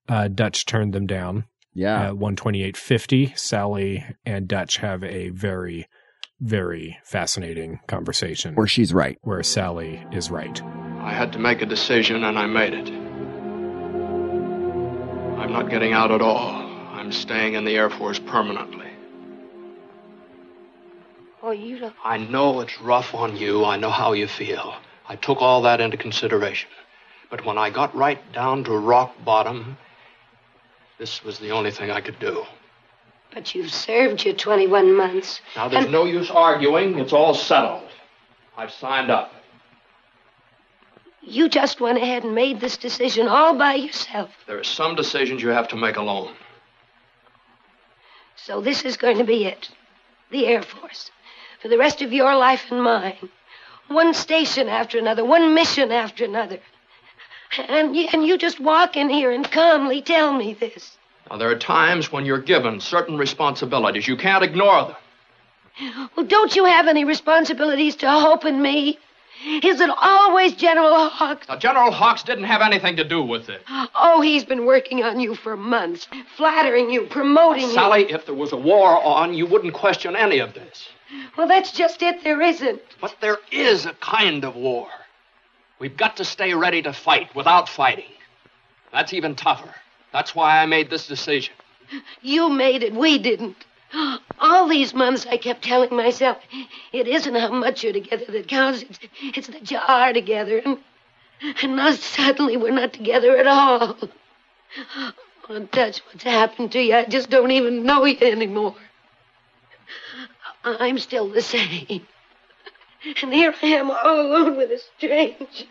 uh, 0.07 0.27
Dutch 0.27 0.65
turned 0.67 0.93
them 0.93 1.07
down 1.07 1.45
Yeah. 1.73 2.11
one 2.11 2.35
twenty 2.35 2.61
eight 2.63 2.77
fifty. 2.77 3.33
Sally 3.35 4.05
and 4.25 4.47
Dutch 4.47 4.77
have 4.77 5.03
a 5.03 5.29
very 5.29 5.87
very 6.39 6.97
fascinating 7.03 7.79
conversation 7.87 8.53
Where 8.55 8.67
she's 8.67 8.93
right. 8.93 9.17
where 9.21 9.41
Sally 9.43 10.05
is 10.11 10.29
right. 10.31 10.61
I 11.01 11.11
had 11.11 11.33
to 11.33 11.39
make 11.39 11.61
a 11.61 11.65
decision, 11.65 12.23
and 12.23 12.37
I 12.37 12.45
made 12.45 12.73
it. 12.75 12.89
I'm 15.49 15.53
not 15.53 15.71
getting 15.71 15.93
out 15.93 16.11
at 16.11 16.21
all. 16.21 16.47
I'm 16.91 17.11
staying 17.11 17.55
in 17.55 17.65
the 17.65 17.75
Air 17.75 17.89
Force 17.89 18.19
permanently. 18.19 18.85
Oh, 21.41 21.49
you 21.49 21.79
don't. 21.79 21.95
I 22.03 22.17
know 22.17 22.61
it's 22.61 22.79
rough 22.79 23.15
on 23.15 23.35
you. 23.35 23.65
I 23.65 23.75
know 23.75 23.89
how 23.89 24.13
you 24.13 24.27
feel. 24.27 24.75
I 25.07 25.15
took 25.15 25.41
all 25.41 25.63
that 25.63 25.81
into 25.81 25.97
consideration. 25.97 26.69
But 27.31 27.45
when 27.45 27.57
I 27.57 27.71
got 27.71 27.95
right 27.95 28.19
down 28.31 28.63
to 28.65 28.77
rock 28.77 29.15
bottom, 29.25 29.75
this 30.99 31.23
was 31.23 31.39
the 31.39 31.49
only 31.49 31.71
thing 31.71 31.89
I 31.89 32.01
could 32.01 32.19
do. 32.19 32.45
But 33.33 33.55
you've 33.55 33.73
served 33.73 34.23
your 34.25 34.35
21 34.35 34.95
months. 34.95 35.41
Now, 35.55 35.67
there's 35.67 35.85
And- 35.85 35.91
no 35.91 36.05
use 36.05 36.29
arguing. 36.29 36.99
It's 36.99 37.11
all 37.11 37.33
settled. 37.33 37.89
I've 38.55 38.71
signed 38.71 39.09
up. 39.09 39.33
You 41.21 41.49
just 41.49 41.81
went 41.81 41.97
ahead 41.97 42.23
and 42.23 42.33
made 42.33 42.59
this 42.59 42.77
decision 42.77 43.27
all 43.27 43.55
by 43.55 43.75
yourself. 43.75 44.31
There 44.47 44.59
are 44.59 44.63
some 44.63 44.95
decisions 44.95 45.41
you 45.41 45.49
have 45.49 45.67
to 45.69 45.75
make 45.75 45.97
alone. 45.97 46.33
So 48.35 48.61
this 48.61 48.83
is 48.83 48.97
going 48.97 49.17
to 49.17 49.23
be 49.23 49.45
it. 49.45 49.69
The 50.31 50.47
Air 50.47 50.61
Force. 50.61 51.11
For 51.61 51.67
the 51.67 51.77
rest 51.77 52.01
of 52.01 52.13
your 52.13 52.35
life 52.35 52.71
and 52.71 52.81
mine. 52.81 53.29
One 53.89 54.13
station 54.13 54.69
after 54.69 54.97
another, 54.97 55.25
one 55.25 55.53
mission 55.53 55.91
after 55.91 56.23
another. 56.23 56.59
And 57.57 57.95
you, 57.95 58.07
and 58.13 58.25
you 58.25 58.37
just 58.37 58.59
walk 58.59 58.95
in 58.95 59.09
here 59.09 59.31
and 59.31 59.49
calmly 59.49 60.01
tell 60.01 60.31
me 60.33 60.53
this. 60.53 60.97
Now, 61.29 61.37
there 61.37 61.49
are 61.49 61.57
times 61.57 62.11
when 62.11 62.25
you're 62.25 62.41
given 62.41 62.79
certain 62.79 63.17
responsibilities. 63.17 64.07
You 64.07 64.15
can't 64.15 64.43
ignore 64.43 64.85
them. 64.85 64.95
Well, 66.15 66.25
don't 66.25 66.55
you 66.55 66.65
have 66.65 66.87
any 66.87 67.03
responsibilities 67.05 67.95
to 67.97 68.09
Hope 68.09 68.45
and 68.45 68.61
me? 68.61 68.99
Is 69.45 69.79
it 69.79 69.89
always 69.89 70.53
General 70.53 71.09
Hawkes? 71.09 71.47
Now, 71.47 71.55
General 71.55 71.91
Hawkes 71.91 72.23
didn't 72.23 72.43
have 72.43 72.61
anything 72.61 72.97
to 72.97 73.03
do 73.03 73.23
with 73.23 73.49
it. 73.49 73.61
Oh, 73.95 74.21
he's 74.21 74.43
been 74.43 74.65
working 74.65 75.03
on 75.03 75.19
you 75.19 75.33
for 75.35 75.55
months, 75.55 76.07
flattering 76.35 76.89
you, 76.89 77.03
promoting 77.03 77.63
you. 77.63 77.73
Sally, 77.73 78.11
if 78.11 78.25
there 78.25 78.35
was 78.35 78.51
a 78.51 78.57
war 78.57 79.01
on, 79.03 79.33
you 79.33 79.45
wouldn't 79.45 79.73
question 79.73 80.15
any 80.15 80.39
of 80.39 80.53
this. 80.53 80.89
Well, 81.37 81.47
that's 81.47 81.71
just 81.71 82.01
it. 82.01 82.23
There 82.23 82.41
isn't. 82.41 82.81
But 82.99 83.15
there 83.21 83.37
is 83.51 83.85
a 83.85 83.93
kind 83.93 84.43
of 84.43 84.55
war. 84.55 84.87
We've 85.79 85.95
got 85.95 86.17
to 86.17 86.25
stay 86.25 86.53
ready 86.53 86.81
to 86.81 86.91
fight 86.91 87.33
without 87.33 87.69
fighting. 87.69 88.11
That's 88.91 89.13
even 89.13 89.35
tougher. 89.35 89.73
That's 90.11 90.35
why 90.35 90.61
I 90.61 90.65
made 90.65 90.89
this 90.89 91.07
decision. 91.07 91.53
You 92.21 92.49
made 92.49 92.83
it. 92.83 92.93
We 92.93 93.17
didn't. 93.17 93.55
All 94.39 94.67
these 94.67 94.93
months, 94.93 95.25
I 95.25 95.37
kept 95.37 95.63
telling 95.63 95.95
myself, 95.95 96.37
it 96.93 97.07
isn't 97.07 97.35
how 97.35 97.51
much 97.51 97.83
you're 97.83 97.93
together 97.93 98.25
that 98.29 98.47
counts. 98.47 98.83
It's, 98.83 98.99
it's 99.21 99.47
that 99.47 99.71
you 99.71 99.79
are 99.85 100.13
together. 100.13 100.61
And, 100.63 100.77
and 101.61 101.75
now 101.75 101.91
suddenly 101.91 102.57
we're 102.57 102.71
not 102.71 102.93
together 102.93 103.35
at 103.37 103.47
all. 103.47 103.97
Oh, 105.49 105.59
Dutch, 105.71 106.01
what's 106.05 106.23
happened 106.23 106.71
to 106.73 106.79
you? 106.79 106.95
I 106.95 107.05
just 107.05 107.29
don't 107.29 107.49
even 107.51 107.83
know 107.83 108.05
you 108.05 108.17
anymore. 108.21 108.75
I'm 110.63 110.99
still 110.99 111.27
the 111.27 111.41
same. 111.41 112.05
And 113.21 113.33
here 113.33 113.55
I 113.61 113.65
am 113.67 113.89
all 113.89 114.21
alone 114.21 114.57
with 114.57 114.71
a 114.71 114.79
stranger. 114.97 115.65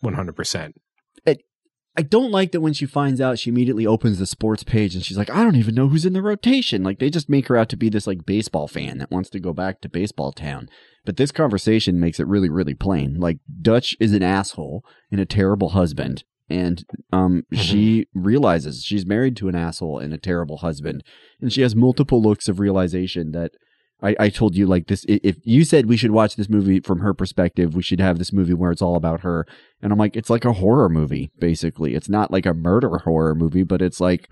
One 0.00 0.14
hundred 0.14 0.36
percent. 0.36 0.74
I 1.98 2.02
don't 2.02 2.30
like 2.30 2.52
that 2.52 2.60
when 2.60 2.74
she 2.74 2.86
finds 2.86 3.20
out, 3.20 3.40
she 3.40 3.50
immediately 3.50 3.84
opens 3.84 4.20
the 4.20 4.26
sports 4.26 4.62
page 4.62 4.94
and 4.94 5.04
she's 5.04 5.18
like, 5.18 5.30
I 5.30 5.42
don't 5.42 5.56
even 5.56 5.74
know 5.74 5.88
who's 5.88 6.06
in 6.06 6.12
the 6.12 6.22
rotation. 6.22 6.84
Like 6.84 7.00
they 7.00 7.10
just 7.10 7.28
make 7.28 7.48
her 7.48 7.56
out 7.56 7.68
to 7.70 7.76
be 7.76 7.88
this 7.88 8.06
like 8.06 8.24
baseball 8.24 8.68
fan 8.68 8.98
that 8.98 9.10
wants 9.10 9.30
to 9.30 9.40
go 9.40 9.52
back 9.52 9.80
to 9.80 9.88
baseball 9.88 10.30
town. 10.30 10.68
But 11.04 11.16
this 11.16 11.32
conversation 11.32 11.98
makes 11.98 12.20
it 12.20 12.28
really, 12.28 12.48
really 12.48 12.74
plain. 12.74 13.18
Like 13.18 13.38
Dutch 13.60 13.96
is 13.98 14.12
an 14.12 14.22
asshole 14.22 14.84
and 15.10 15.20
a 15.20 15.26
terrible 15.26 15.70
husband. 15.70 16.22
And 16.48 16.84
um, 17.12 17.42
she 17.52 18.06
realizes 18.14 18.84
she's 18.84 19.04
married 19.04 19.36
to 19.38 19.48
an 19.48 19.56
asshole 19.56 19.98
and 19.98 20.14
a 20.14 20.18
terrible 20.18 20.58
husband. 20.58 21.02
And 21.40 21.52
she 21.52 21.62
has 21.62 21.74
multiple 21.74 22.22
looks 22.22 22.46
of 22.46 22.60
realization 22.60 23.32
that 23.32 23.50
I, 24.00 24.14
I 24.20 24.28
told 24.28 24.54
you 24.54 24.66
like 24.66 24.86
this 24.86 25.04
if 25.08 25.38
you 25.42 25.64
said 25.64 25.86
we 25.86 25.96
should 25.96 26.12
watch 26.12 26.36
this 26.36 26.48
movie 26.48 26.78
from 26.78 27.00
her 27.00 27.12
perspective 27.12 27.74
we 27.74 27.82
should 27.82 28.00
have 28.00 28.18
this 28.18 28.32
movie 28.32 28.54
where 28.54 28.70
it's 28.70 28.82
all 28.82 28.94
about 28.94 29.22
her 29.22 29.44
and 29.82 29.92
i'm 29.92 29.98
like 29.98 30.16
it's 30.16 30.30
like 30.30 30.44
a 30.44 30.52
horror 30.54 30.88
movie 30.88 31.30
basically 31.38 31.94
it's 31.94 32.08
not 32.08 32.30
like 32.30 32.46
a 32.46 32.54
murder 32.54 32.98
horror 32.98 33.34
movie 33.34 33.62
but 33.64 33.80
it's 33.82 34.00
like 34.00 34.28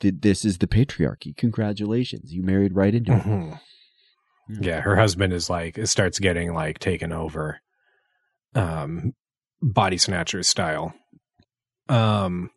this 0.00 0.44
is 0.44 0.58
the 0.58 0.66
patriarchy 0.66 1.36
congratulations 1.36 2.32
you 2.32 2.42
married 2.42 2.74
right 2.74 2.94
into 2.94 3.12
it 3.12 3.22
Mhm. 3.22 3.60
Yeah, 4.62 4.80
her 4.80 4.96
husband 4.96 5.34
is 5.34 5.50
like 5.50 5.76
it 5.76 5.88
starts 5.88 6.18
getting 6.18 6.54
like 6.54 6.78
taken 6.78 7.12
over, 7.12 7.60
um, 8.54 9.12
body 9.60 9.98
snatcher 9.98 10.42
style. 10.42 10.94
Um, 11.90 12.48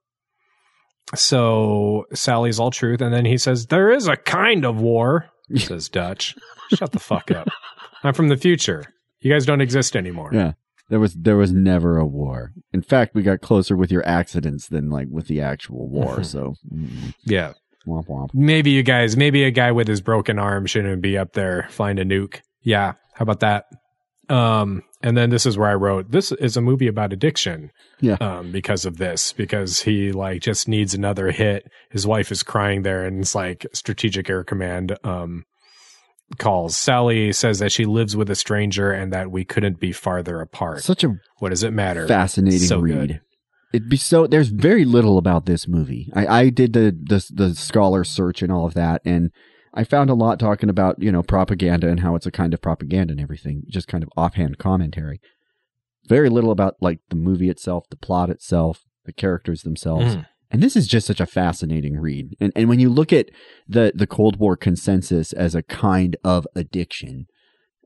so 1.16 2.06
Sally's 2.14 2.60
all 2.60 2.72
truth, 2.72 3.02
and 3.02 3.14
then 3.14 3.26
he 3.26 3.38
says 3.38 3.68
there 3.68 3.92
is 3.92 4.08
a 4.08 4.16
kind 4.16 4.66
of 4.66 4.80
war. 4.80 5.28
Says 5.58 5.90
Dutch. 5.90 6.34
Shut 6.74 6.94
the 6.94 7.00
fuck 7.00 7.30
up. 7.30 7.50
I'm 8.04 8.14
from 8.14 8.30
the 8.30 8.38
future. 8.38 8.86
You 9.20 9.30
guys 9.34 9.46
don't 9.46 9.60
exist 9.60 9.98
anymore. 9.98 10.30
yeah 10.32 10.54
there 10.92 11.00
was 11.00 11.16
there 11.16 11.38
was 11.38 11.52
never 11.52 11.98
a 11.98 12.06
war 12.06 12.52
in 12.72 12.84
fact 12.84 13.16
we 13.16 13.24
got 13.24 13.42
closer 13.42 13.76
with 13.76 13.92
your 13.92 14.06
accidents 14.08 14.68
than 14.68 14.90
like 14.92 15.08
with 15.10 15.26
the 15.28 15.42
actual 15.42 15.88
war 15.90 16.24
so 16.34 16.54
mm, 16.72 17.14
Yeah. 17.24 17.54
womp 17.88 18.06
womp 18.08 18.30
Maybe 18.36 18.70
you 18.70 18.84
guys, 18.84 19.18
maybe 19.18 19.44
a 19.44 19.50
guy 19.52 19.72
with 19.72 19.88
his 19.88 20.02
broken 20.02 20.38
arm 20.38 20.68
shouldn't 20.68 21.02
be 21.02 21.18
up 21.18 21.34
there 21.34 21.68
flying 21.72 21.98
a 22.00 22.04
nuke. 22.06 22.42
Yeah. 22.62 22.94
How 23.16 23.24
about 23.24 23.40
that? 23.40 23.66
Um, 24.30 24.84
and 25.02 25.18
then 25.18 25.30
this 25.30 25.46
is 25.46 25.58
where 25.58 25.70
I 25.70 25.74
wrote, 25.74 26.12
this 26.12 26.32
is 26.32 26.56
a 26.56 26.62
movie 26.62 26.88
about 26.88 27.12
addiction. 27.12 27.72
Yeah. 28.00 28.18
Um, 28.22 28.52
because 28.52 28.86
of 28.86 28.98
this, 28.98 29.34
because 29.34 29.82
he 29.82 30.12
like 30.12 30.42
just 30.42 30.68
needs 30.68 30.94
another 30.94 31.32
hit. 31.32 31.70
His 31.90 32.06
wife 32.08 32.32
is 32.32 32.44
crying 32.44 32.84
there 32.84 33.04
and 33.06 33.20
it's 33.22 33.36
like 33.36 33.66
strategic 33.74 34.30
air 34.30 34.44
command, 34.44 34.98
um, 35.04 35.46
calls. 36.38 36.76
Sally 36.76 37.32
says 37.34 37.60
that 37.60 37.72
she 37.72 37.86
lives 37.86 38.16
with 38.16 38.30
a 38.30 38.36
stranger 38.36 38.92
and 38.92 39.12
that 39.14 39.32
we 39.32 39.44
couldn't 39.46 39.80
be 39.80 39.92
farther 39.92 40.42
apart. 40.42 40.82
such 40.84 41.04
a 41.04 41.16
what 41.40 41.50
does 41.50 41.64
it 41.64 41.72
matter? 41.74 42.08
fascinating 42.08 42.60
So 42.60 42.80
read. 42.80 42.94
good. 43.08 43.22
It'd 43.74 43.90
be 43.90 43.98
so. 43.98 44.28
There's 44.28 44.50
very 44.50 44.84
little 44.84 45.18
about 45.18 45.46
this 45.46 45.66
movie. 45.68 46.12
I, 46.14 46.28
I 46.28 46.50
did 46.50 46.74
the, 46.74 46.92
the 46.92 47.26
the 47.34 47.56
scholar 47.56 48.04
search 48.04 48.42
and 48.42 48.52
all 48.52 48.66
of 48.66 48.74
that, 48.74 49.02
and 49.06 49.32
I 49.74 49.86
found 49.86 50.10
a 50.10 50.14
lot 50.14 50.40
talking 50.42 50.70
about 50.70 51.02
you 51.02 51.10
know 51.12 51.24
propaganda 51.24 51.88
and 51.88 52.02
how 52.02 52.16
it's 52.16 52.26
a 52.26 52.32
kind 52.32 52.54
of 52.54 52.62
propaganda 52.62 53.14
and 53.14 53.22
everything. 53.22 53.64
Just 53.70 53.88
kind 53.88 54.04
of 54.04 54.10
offhand 54.18 54.58
commentary. 54.58 55.22
Very 56.10 56.30
little 56.30 56.52
about 56.52 56.76
like 56.82 57.00
the 57.10 57.16
movie 57.16 57.50
itself, 57.50 57.86
the 57.90 57.96
plot 57.96 58.30
itself, 58.30 58.84
the 59.06 59.14
characters 59.14 59.62
themselves. 59.64 60.18
Mhm. 60.18 60.26
And 60.52 60.62
this 60.62 60.76
is 60.76 60.86
just 60.88 61.08
such 61.08 61.22
a 61.22 61.26
fascinating 61.26 61.98
read. 61.98 62.36
And 62.40 62.52
and 62.56 62.68
when 62.70 62.80
you 62.80 62.90
look 62.90 63.14
at 63.14 63.30
the 63.68 63.92
the 63.96 64.08
Cold 64.08 64.38
War 64.38 64.56
consensus 64.58 65.32
as 65.34 65.56
a 65.56 65.64
kind 65.64 66.18
of 66.24 66.46
addiction, 66.56 67.26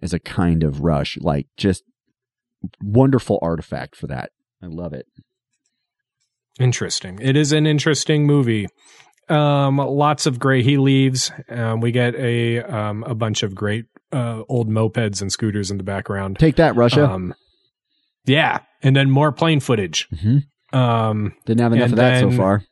as 0.01 0.13
a 0.13 0.19
kind 0.19 0.63
of 0.63 0.81
rush, 0.81 1.17
like 1.21 1.47
just 1.57 1.83
wonderful 2.81 3.37
artifact 3.41 3.95
for 3.95 4.07
that. 4.07 4.31
I 4.61 4.65
love 4.67 4.93
it. 4.93 5.05
Interesting. 6.59 7.19
It 7.21 7.35
is 7.35 7.51
an 7.51 7.67
interesting 7.67 8.25
movie. 8.25 8.67
Um, 9.27 9.77
lots 9.77 10.25
of 10.25 10.39
great. 10.39 10.65
He 10.65 10.77
leaves. 10.77 11.31
Um, 11.49 11.81
we 11.81 11.91
get 11.91 12.15
a 12.15 12.61
um 12.63 13.03
a 13.03 13.15
bunch 13.15 13.43
of 13.43 13.53
great 13.55 13.85
uh 14.11 14.41
old 14.49 14.69
mopeds 14.69 15.21
and 15.21 15.31
scooters 15.31 15.69
in 15.71 15.77
the 15.77 15.83
background. 15.83 16.37
Take 16.39 16.55
that, 16.55 16.75
Russia. 16.75 17.09
Um, 17.09 17.33
yeah, 18.25 18.59
and 18.81 18.95
then 18.95 19.09
more 19.11 19.31
plane 19.31 19.59
footage. 19.59 20.07
Mhm. 20.13 20.43
Um, 20.75 21.33
Didn't 21.45 21.61
have 21.61 21.73
enough 21.73 21.91
of 21.91 21.95
that 21.97 22.19
so 22.19 22.31
far. 22.31 22.63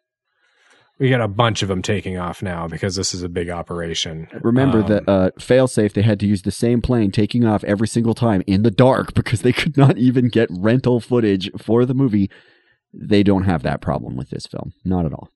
We 1.00 1.10
got 1.10 1.22
a 1.22 1.28
bunch 1.28 1.64
of 1.64 1.70
them 1.70 1.82
taking 1.82 2.18
off 2.18 2.42
now 2.44 2.68
because 2.68 2.96
this 2.96 3.14
is 3.14 3.24
a 3.24 3.30
big 3.30 3.50
operation. 3.50 4.28
Remember 4.42 4.82
Um, 4.82 4.88
that 4.88 5.10
uh, 5.10 5.32
failsafe, 5.40 5.94
they 5.94 6.02
had 6.04 6.20
to 6.20 6.28
use 6.28 6.44
the 6.44 6.52
same 6.52 6.82
plane 6.82 7.12
taking 7.12 7.46
off 7.46 7.64
every 7.64 7.88
single 7.88 8.14
time 8.14 8.44
in 8.46 8.62
the 8.64 8.72
dark 8.72 9.14
because 9.16 9.42
they 9.42 9.52
could 9.54 9.76
not 9.76 9.98
even 9.98 10.28
get 10.30 10.50
rental 10.52 11.00
footage 11.00 11.50
for 11.58 11.86
the 11.86 11.94
movie. 11.94 12.30
They 12.94 13.24
don't 13.24 13.44
have 13.44 13.64
that 13.64 13.82
problem 13.82 14.16
with 14.16 14.30
this 14.30 14.46
film. 14.46 14.74
Not 14.86 15.06
at 15.06 15.14
all. 15.14 15.30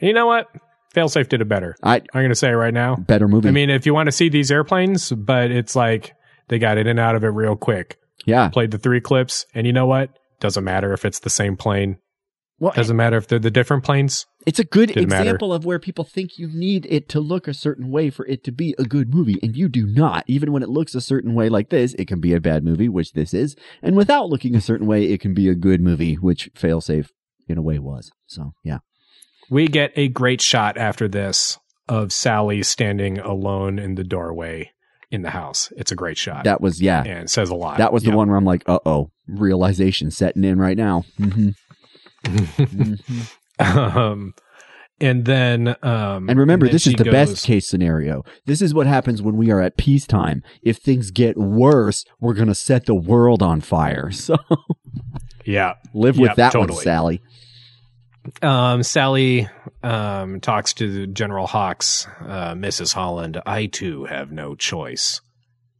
You 0.00 0.14
know 0.14 0.26
what? 0.26 0.48
Failsafe 0.94 1.28
did 1.28 1.42
it 1.42 1.48
better. 1.48 1.76
I 1.82 1.96
I'm 1.96 2.04
going 2.14 2.30
to 2.30 2.34
say 2.34 2.48
it 2.48 2.54
right 2.54 2.72
now. 2.72 2.96
better 2.96 3.28
movie. 3.28 3.48
I 3.48 3.52
mean, 3.52 3.68
if 3.68 3.84
you 3.84 3.92
want 3.92 4.06
to 4.06 4.12
see 4.12 4.30
these 4.30 4.50
airplanes, 4.50 5.12
but 5.12 5.50
it's 5.50 5.76
like 5.76 6.14
they 6.48 6.58
got 6.58 6.78
in 6.78 6.86
and 6.86 6.98
out 6.98 7.14
of 7.14 7.24
it 7.24 7.28
real 7.28 7.56
quick. 7.56 7.98
yeah. 8.24 8.48
Played 8.48 8.70
the 8.70 8.78
three 8.78 9.00
clips, 9.02 9.44
and 9.54 9.66
you 9.66 9.74
know 9.74 9.86
what? 9.86 10.16
Doesn't 10.40 10.64
matter 10.64 10.92
if 10.92 11.04
it's 11.04 11.20
the 11.20 11.30
same 11.30 11.56
plane. 11.56 11.98
Well, 12.58 12.72
Doesn't 12.74 12.96
matter 12.96 13.18
if 13.18 13.28
they're 13.28 13.38
the 13.38 13.50
different 13.50 13.84
planes. 13.84 14.26
it's 14.46 14.58
a 14.58 14.64
good 14.64 14.88
Didn't 14.88 15.10
matter. 15.10 15.24
example 15.24 15.52
of 15.52 15.66
where 15.66 15.78
people 15.78 16.04
think 16.04 16.38
you 16.38 16.48
need 16.48 16.86
it 16.88 17.06
to 17.10 17.20
look 17.20 17.46
a 17.46 17.52
certain 17.52 17.90
way 17.90 18.08
for 18.08 18.26
it 18.26 18.44
to 18.44 18.52
be 18.52 18.74
a 18.78 18.84
good 18.84 19.12
movie, 19.12 19.38
and 19.42 19.54
you 19.54 19.68
do 19.68 19.86
not. 19.86 20.24
Even 20.26 20.52
when 20.52 20.62
it 20.62 20.70
looks 20.70 20.94
a 20.94 21.02
certain 21.02 21.34
way 21.34 21.50
like 21.50 21.68
this, 21.68 21.92
it 21.94 22.08
can 22.08 22.18
be 22.18 22.32
a 22.32 22.40
bad 22.40 22.64
movie, 22.64 22.88
which 22.88 23.12
this 23.12 23.34
is, 23.34 23.56
and 23.82 23.94
without 23.94 24.30
looking 24.30 24.54
a 24.56 24.60
certain 24.62 24.86
way, 24.86 25.04
it 25.04 25.20
can 25.20 25.34
be 25.34 25.50
a 25.50 25.54
good 25.54 25.82
movie, 25.82 26.14
which 26.14 26.50
failsafe 26.54 27.10
in 27.46 27.58
a 27.58 27.62
way 27.62 27.78
was. 27.78 28.10
So 28.26 28.54
yeah. 28.64 28.78
We 29.50 29.68
get 29.68 29.92
a 29.94 30.08
great 30.08 30.40
shot 30.40 30.78
after 30.78 31.08
this 31.08 31.58
of 31.88 32.12
Sally 32.12 32.62
standing 32.62 33.18
alone 33.18 33.78
in 33.78 33.94
the 33.94 34.04
doorway 34.04 34.72
in 35.10 35.22
the 35.22 35.30
house. 35.30 35.72
It's 35.76 35.92
a 35.92 35.96
great 35.96 36.18
shot. 36.18 36.44
That 36.44 36.60
was 36.60 36.80
yeah. 36.80 37.02
and 37.04 37.24
it 37.24 37.30
says 37.30 37.50
a 37.50 37.54
lot. 37.54 37.78
That 37.78 37.92
was 37.92 38.02
the 38.02 38.10
one 38.10 38.28
where 38.28 38.36
I'm 38.36 38.44
like, 38.44 38.64
uh 38.66 38.80
oh, 38.84 39.10
realization 39.28 40.10
setting 40.10 40.44
in 40.44 40.58
right 40.58 40.76
now. 40.76 41.04
hmm 41.18 41.50
um, 43.58 44.34
and 45.00 45.24
then 45.26 45.68
um, 45.82 46.28
And 46.28 46.38
remember, 46.38 46.66
then 46.66 46.72
this 46.72 46.86
is 46.86 46.94
the 46.94 47.04
goes- 47.04 47.12
best 47.12 47.44
case 47.46 47.68
scenario. 47.68 48.24
This 48.46 48.62
is 48.62 48.72
what 48.74 48.86
happens 48.86 49.20
when 49.22 49.36
we 49.36 49.50
are 49.50 49.60
at 49.60 49.76
peacetime. 49.76 50.42
If 50.62 50.78
things 50.78 51.10
get 51.10 51.36
worse, 51.36 52.04
we're 52.20 52.34
going 52.34 52.48
to 52.48 52.54
set 52.54 52.86
the 52.86 52.94
world 52.94 53.42
on 53.42 53.60
fire. 53.60 54.10
So 54.26 54.36
Yeah, 55.44 55.74
live 55.94 56.18
with 56.18 56.30
Yep, 56.30 56.36
that 56.36 56.52
totally. 56.52 56.74
one, 56.76 56.82
Sally. 56.82 57.20
Um, 58.42 58.82
Sally 58.82 59.48
um, 59.84 60.40
talks 60.40 60.72
to 60.74 61.06
General 61.06 61.46
Hawkes, 61.46 62.06
uh, 62.22 62.54
Mrs. 62.54 62.92
Holland. 62.92 63.40
I 63.46 63.66
too 63.66 64.04
have 64.06 64.32
no 64.32 64.56
choice. 64.56 65.20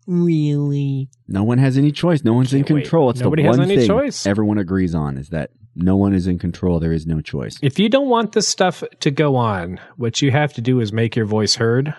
Really? 0.06 1.08
No 1.28 1.42
one 1.44 1.58
has 1.58 1.76
any 1.76 1.90
choice. 1.92 2.22
No 2.24 2.32
one's 2.32 2.52
in 2.52 2.60
Can't 2.64 2.74
wait. 2.76 2.82
control. 2.82 3.10
It's 3.10 3.20
Nobody 3.20 3.42
the 3.42 3.48
has 3.48 3.58
one 3.58 3.70
any 3.70 3.76
thing 3.78 3.86
choice. 3.88 4.26
everyone 4.26 4.58
agrees 4.58 4.94
on 4.94 5.16
is 5.18 5.30
that 5.30 5.50
no 5.74 5.96
one 5.96 6.14
is 6.14 6.26
in 6.26 6.38
control. 6.38 6.78
There 6.80 6.92
is 6.92 7.06
no 7.06 7.20
choice. 7.20 7.58
If 7.62 7.78
you 7.78 7.88
don't 7.88 8.08
want 8.08 8.32
this 8.32 8.46
stuff 8.48 8.82
to 9.00 9.10
go 9.10 9.36
on, 9.36 9.80
what 9.96 10.22
you 10.22 10.30
have 10.30 10.52
to 10.54 10.60
do 10.60 10.80
is 10.80 10.92
make 10.92 11.16
your 11.16 11.26
voice 11.26 11.56
heard 11.56 11.94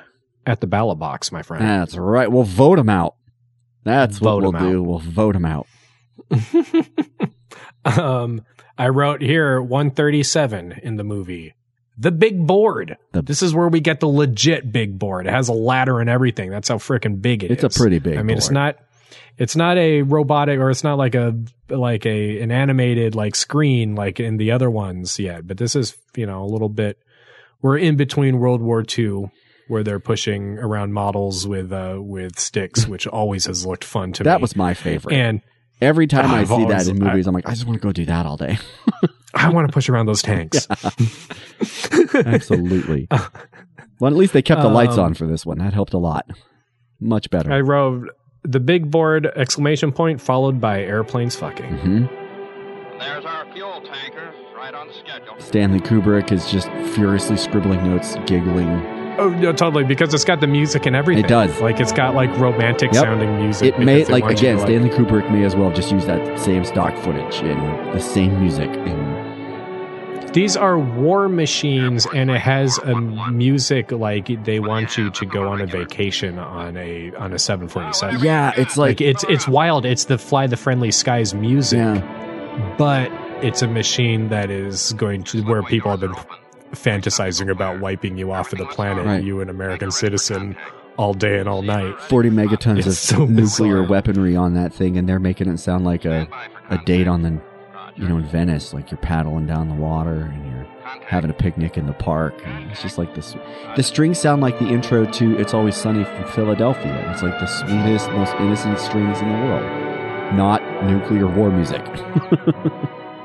at 0.46 0.62
the 0.62 0.68
ballot 0.68 0.98
box, 1.00 1.32
my 1.32 1.42
friend. 1.44 1.64
That's 1.64 1.96
right. 1.98 2.32
We'll 2.32 2.44
vote 2.44 2.80
him 2.80 2.90
out. 2.90 3.16
That's 3.84 4.18
Vote 4.20 4.44
what 4.44 4.56
'em 4.56 4.62
we'll 4.64 4.72
do. 4.72 4.84
We'll 4.84 5.00
vote 5.00 5.36
him 5.36 5.46
out. 5.46 5.68
um, 7.86 8.42
I 8.78 8.90
wrote 8.90 9.22
here 9.22 9.62
137 9.62 10.80
in 10.84 10.96
the 10.98 11.04
movie. 11.04 11.54
The 11.98 12.12
big 12.12 12.46
board. 12.46 12.98
The- 13.12 13.22
this 13.24 13.42
is 13.42 13.54
where 13.54 13.68
we 13.68 13.80
get 13.80 14.00
the 14.00 14.08
legit 14.08 14.72
big 14.72 15.00
board. 15.00 15.26
It 15.28 15.32
has 15.32 15.50
a 15.50 15.54
ladder 15.54 16.00
and 16.00 16.10
everything. 16.10 16.50
That's 16.50 16.68
how 16.70 16.78
freaking 16.78 17.22
big 17.22 17.44
it 17.44 17.52
is. 17.52 17.64
It's 17.64 17.76
a 17.76 17.80
pretty 17.80 18.00
big 18.00 18.18
I 18.18 18.22
mean, 18.24 18.38
it's 18.38 18.52
not. 18.52 18.78
It's 19.38 19.56
not 19.56 19.78
a 19.78 20.02
robotic 20.02 20.60
or 20.60 20.72
it's 20.72 20.84
not 20.84 20.98
like 20.98 21.14
a 21.16 21.38
like 21.70 22.06
a 22.08 22.42
an 22.42 22.52
animated 22.52 23.14
like 23.14 23.36
screen 23.36 23.94
like 23.94 24.20
in 24.20 24.38
the 24.38 24.52
other 24.52 24.70
ones 24.70 25.20
yet. 25.20 25.46
But 25.48 25.58
this 25.58 25.76
is 25.76 25.96
you 26.16 26.26
know 26.26 26.44
a 26.44 26.50
little 26.50 26.70
bit. 26.70 26.98
We're 27.62 27.78
in 27.78 27.98
between 27.98 28.40
World 28.40 28.62
War 28.62 28.84
II, 28.98 29.32
where 29.68 29.84
they're 29.84 30.00
pushing 30.00 30.58
around 30.58 30.94
models 30.94 31.48
with 31.48 31.72
uh 31.72 31.98
with 32.00 32.40
sticks, 32.40 32.88
which 32.88 33.06
always 33.06 33.46
has 33.46 33.64
looked 33.66 33.84
fun 33.84 34.12
to 34.14 34.24
me. 34.24 34.26
That 34.26 34.42
was 34.42 34.56
my 34.56 34.74
favorite. 34.74 35.14
and 35.16 35.42
Every 35.80 36.08
time 36.08 36.32
I 36.32 36.40
I've 36.40 36.48
see 36.48 36.54
always- 36.54 36.86
that 36.88 36.92
in 36.92 36.98
movies, 36.98 37.28
I, 37.28 37.30
am 37.30 37.34
like, 37.36 37.48
I 37.48 37.52
just 37.52 37.66
want 37.68 37.80
to 37.80 37.86
go 37.88 37.92
do 37.92 38.06
that 38.06 38.26
all 38.26 38.38
day. 38.38 38.58
I 39.34 39.50
want 39.50 39.68
to 39.68 39.74
push 39.74 39.90
around 39.90 40.06
those 40.08 40.22
tanks. 40.22 40.68
Absolutely. 42.14 43.08
well, 44.00 44.12
at 44.12 44.18
least 44.18 44.34
they 44.34 44.42
kept 44.42 44.62
the 44.62 44.70
lights 44.70 44.98
Um, 44.98 45.06
on 45.06 45.14
for 45.14 45.28
this 45.28 45.46
one. 45.46 45.58
That 45.60 45.74
helped 45.74 45.94
a 45.94 45.98
lot. 45.98 46.26
Much 47.00 47.30
better. 47.30 47.52
I 47.52 47.60
wrote 47.62 48.10
the 48.44 48.60
big 48.60 48.90
board 48.90 49.26
exclamation 49.36 49.92
point 49.92 50.22
followed 50.22 50.60
by 50.62 50.82
airplanes 50.82 51.36
fucking. 51.36 51.78
hmm 51.78 52.06
There's 53.00 53.26
our 53.26 53.46
fuel 53.54 53.82
tanker, 53.82 54.32
right 54.56 54.74
on 54.74 54.90
schedule. 54.94 55.36
Stanley 55.40 55.80
Kubrick 55.80 56.32
is 56.32 56.50
just 56.50 56.70
furiously 56.96 57.38
scribbling 57.38 57.84
notes, 57.84 58.16
giggling. 58.26 58.70
Oh 59.20 59.30
no, 59.30 59.52
totally 59.52 59.84
because 59.84 60.14
it's 60.14 60.24
got 60.24 60.42
the 60.42 60.48
music 60.48 60.86
and 60.86 60.96
everything. 60.96 61.26
It 61.26 61.28
does. 61.28 61.60
Like 61.60 61.80
it's 61.80 61.92
got 61.92 62.14
like 62.14 62.30
romantic 62.38 62.94
Yep. 62.94 63.04
sounding 63.04 63.36
music. 63.38 63.74
It 63.74 63.80
may 63.80 64.06
like 64.06 64.24
again, 64.26 64.58
to, 64.58 64.62
Stanley 64.62 64.90
Kubrick 64.90 65.30
may 65.32 65.44
as 65.44 65.56
well 65.56 65.72
just 65.72 65.92
use 65.92 66.06
that 66.06 66.40
same 66.40 66.64
stock 66.64 66.96
footage 67.00 67.38
and 67.42 67.96
the 67.96 68.00
same 68.00 68.40
music. 68.40 68.70
And 68.70 69.17
These 70.34 70.56
are 70.58 70.78
war 70.78 71.30
machines, 71.30 72.06
and 72.14 72.30
it 72.30 72.40
has 72.40 72.78
a 72.80 72.96
music 72.96 73.92
like 73.92 74.44
they 74.44 74.60
want 74.60 74.96
you 74.98 75.10
to 75.12 75.26
go 75.26 75.48
on 75.50 75.62
a 75.62 75.66
vacation 75.66 76.38
on 76.38 76.78
a 76.78 77.12
on 77.16 77.34
a 77.34 77.40
seven 77.40 77.68
forty 77.68 77.92
seven. 77.94 78.20
yeah, 78.22 78.52
it's 78.56 78.78
like, 78.78 79.00
Like 79.00 79.02
it's 79.02 79.24
it's 79.30 79.48
wild. 79.48 79.86
It's 79.86 80.06
the 80.06 80.18
Fly 80.18 80.46
the 80.46 80.58
Friendly 80.58 80.92
Skies 80.92 81.34
music, 81.34 81.78
yeah, 81.80 82.76
but 82.78 83.12
it's 83.44 83.62
a 83.64 83.68
machine 83.68 84.30
that 84.30 84.52
is 84.52 84.94
going 84.94 85.24
to 85.24 85.42
where 85.44 85.64
people 85.64 85.90
have 85.92 86.02
been 86.02 86.14
fantasizing 86.74 87.50
about 87.50 87.80
wiping 87.80 88.18
you 88.18 88.32
off 88.32 88.52
of 88.52 88.60
the 88.60 88.66
planet, 88.66 89.06
Right. 89.06 89.24
you 89.24 89.42
an 89.42 89.50
American 89.50 89.90
citizen, 89.92 90.56
all 90.98 91.14
day 91.14 91.40
and 91.40 91.48
all 91.50 91.62
night. 91.62 92.00
forty 92.02 92.30
megatons 92.30 92.80
It's 92.80 92.88
of 92.88 92.94
so 92.96 93.18
nuclear 93.26 93.78
bizarre. 93.82 93.84
weaponry 93.84 94.36
on 94.36 94.54
that 94.56 94.74
thing, 94.74 94.98
and 94.98 95.08
they're 95.10 95.20
making 95.20 95.48
it 95.50 95.58
sound 95.58 95.86
like 95.86 96.06
a 96.06 96.28
a 96.70 96.78
date 96.80 97.08
on 97.08 97.22
the, 97.24 97.42
you 97.98 98.08
know, 98.08 98.18
in 98.18 98.26
Venice, 98.26 98.74
like 98.74 98.92
you're 98.92 99.00
paddling 99.00 99.48
down 99.48 99.70
the 99.70 99.76
water 99.76 100.32
and 100.32 100.46
you're 100.52 100.68
having 101.04 101.30
a 101.30 101.34
picnic 101.34 101.78
in 101.78 101.88
the 101.88 101.94
park. 101.94 102.40
And 102.46 102.70
it's 102.72 102.82
just 102.82 102.98
like 102.98 103.16
this. 103.16 103.36
The 103.76 103.84
strings 103.84 104.20
sound 104.20 104.42
like 104.42 104.60
the 104.60 104.68
intro 104.68 105.06
to 105.06 105.38
"It's 105.38 105.54
Always 105.54 105.76
Sunny 105.76 106.04
from 106.04 106.26
Philadelphia." 106.32 107.12
It's 107.12 107.24
like 107.24 107.40
the 107.40 107.48
sweetest, 107.48 108.10
most 108.12 108.34
innocent 108.36 108.80
strings 108.80 109.20
in 109.20 109.30
the 109.30 109.36
world, 109.36 110.36
not 110.36 110.62
nuclear 110.84 111.28
war 111.28 111.50
music. 111.50 111.84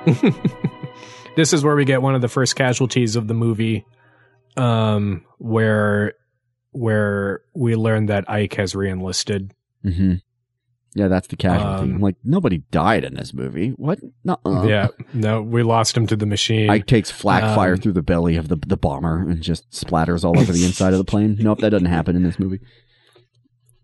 this 1.36 1.53
is 1.53 1.62
where 1.62 1.77
we 1.77 1.85
get 1.85 2.03
one 2.03 2.15
of 2.15 2.20
the 2.20 2.28
first 2.28 2.57
casualties 2.57 3.16
of 3.16 3.28
the 3.28 3.35
movie, 3.35 3.85
um, 4.57 5.24
where 5.39 6.15
where 6.73 7.43
we 7.55 7.77
learn 7.77 8.07
that 8.07 8.28
Ike 8.31 8.55
has 8.55 8.74
reenlisted. 8.74 9.53
hmm 9.82 10.15
Yeah, 10.94 11.09
that's 11.09 11.27
the 11.28 11.36
casualty. 11.36 11.85
Um, 11.90 11.94
I'm 11.97 12.01
like, 12.01 12.16
nobody 12.23 12.59
died 12.70 13.02
in 13.05 13.14
this 13.14 13.32
movie. 13.32 13.70
What? 13.70 13.98
No. 14.24 14.39
Yeah, 14.66 14.89
no, 15.14 15.40
we 15.40 15.62
lost 15.62 15.97
him 15.97 16.06
to 16.09 16.16
the 16.16 16.27
machine. 16.27 16.69
Ike 16.69 16.86
takes 16.86 17.10
flak 17.10 17.43
Um, 17.44 17.55
fire 17.55 17.77
through 17.78 17.93
the 17.94 18.02
belly 18.02 18.36
of 18.36 18.48
the 18.48 18.56
the 18.56 18.77
bomber 18.77 19.20
and 19.28 19.40
just 19.43 19.70
splatters 19.70 20.23
all 20.24 20.39
over 20.39 20.52
the 20.52 20.64
inside 20.66 20.93
of 20.93 20.98
the 20.98 21.05
plane. 21.05 21.36
Nope, 21.40 21.60
that 21.60 21.70
doesn't 21.70 21.86
happen 21.86 22.14
in 22.16 22.23
this 22.23 22.39
movie. 22.39 22.60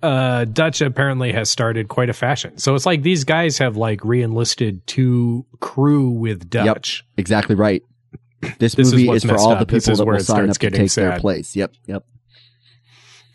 uh, 0.02 0.44
Dutch 0.44 0.80
apparently 0.80 1.32
has 1.32 1.50
started 1.50 1.88
quite 1.88 2.08
a 2.10 2.12
fashion. 2.12 2.58
So 2.58 2.74
it's 2.74 2.84
like 2.86 3.02
these 3.02 3.24
guys 3.24 3.56
have 3.58 3.76
like 3.76 4.04
reenlisted 4.04 4.86
to 4.88 5.44
crew 5.60 6.10
with 6.10 6.48
Dutch. 6.50 7.04
Yep, 7.08 7.18
Exactly 7.18 7.54
right. 7.54 7.82
This, 8.60 8.74
This 8.76 8.92
movie 8.92 9.08
what's 9.08 9.24
is, 9.24 9.30
for 9.30 9.36
all 9.36 9.52
up. 9.52 9.58
the 9.58 9.66
people 9.66 9.92
is 9.92 9.98
that 9.98 10.04
will 10.04 10.20
sign 10.20 10.48
up 10.48 10.56
to 10.58 10.70
take 10.70 10.92
their 10.92 11.18
place. 11.18 11.56
Yep, 11.56 11.72
yep. 11.86 12.04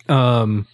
Um, 0.07 0.67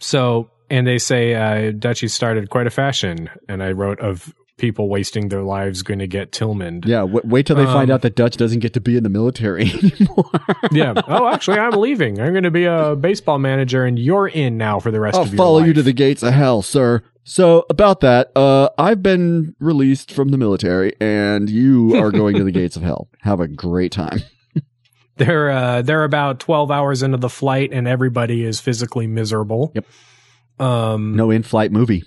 so 0.00 0.50
and 0.70 0.86
they 0.86 0.98
say 0.98 1.34
uh, 1.34 1.72
Dutchy 1.72 2.08
started 2.08 2.48
quite 2.50 2.66
a 2.66 2.70
fashion, 2.70 3.28
and 3.48 3.62
I 3.62 3.72
wrote 3.72 4.00
of 4.00 4.32
people 4.56 4.90
wasting 4.90 5.28
their 5.30 5.42
lives 5.42 5.82
going 5.82 5.98
to 6.00 6.06
get 6.06 6.32
Tillmaned. 6.32 6.84
Yeah, 6.86 7.00
w- 7.00 7.22
wait 7.24 7.46
till 7.46 7.56
they 7.56 7.64
find 7.64 7.90
Um, 7.90 7.94
out 7.94 8.02
that 8.02 8.14
Dutch 8.14 8.36
doesn't 8.36 8.58
get 8.58 8.74
to 8.74 8.80
be 8.80 8.94
in 8.96 9.02
the 9.02 9.08
military 9.08 9.70
anymore. 9.82 10.30
yeah. 10.70 10.92
Oh, 11.08 11.28
actually, 11.28 11.58
I'm 11.58 11.72
leaving. 11.80 12.20
I'm 12.20 12.32
going 12.32 12.44
to 12.44 12.50
be 12.50 12.64
a 12.66 12.94
baseball 12.94 13.38
manager, 13.38 13.84
and 13.86 13.98
you're 13.98 14.28
in 14.28 14.58
now 14.58 14.78
for 14.78 14.90
the 14.90 15.00
rest 15.00 15.16
I'll 15.16 15.22
of 15.22 15.28
your 15.28 15.36
follow 15.38 15.58
life. 15.60 15.66
you 15.68 15.72
to 15.74 15.82
the 15.82 15.92
gates 15.94 16.22
of 16.22 16.34
hell, 16.34 16.60
sir. 16.62 17.02
So 17.24 17.64
about 17.70 18.00
that, 18.00 18.32
uh, 18.36 18.68
I've 18.76 19.02
been 19.02 19.54
released 19.60 20.10
from 20.12 20.28
the 20.28 20.36
military, 20.38 20.92
and 21.00 21.48
you 21.48 21.96
are 21.96 22.10
going 22.10 22.36
to 22.36 22.44
the 22.44 22.52
gates 22.60 22.76
of 22.76 22.82
hell. 22.82 23.08
Have 23.22 23.40
a 23.40 23.48
great 23.48 23.92
time. 23.92 24.20
They're 25.16 25.50
uh, 25.50 25.82
they're 25.82 26.04
about 26.04 26.40
12 26.40 26.70
hours 26.70 27.02
into 27.02 27.18
the 27.18 27.28
flight, 27.28 27.70
and 27.72 27.86
everybody 27.86 28.42
is 28.44 28.58
physically 28.60 29.06
miserable. 29.06 29.70
Yep. 29.74 29.84
Um. 30.60 31.16
No 31.16 31.30
in-flight 31.30 31.72
movie. 31.72 32.04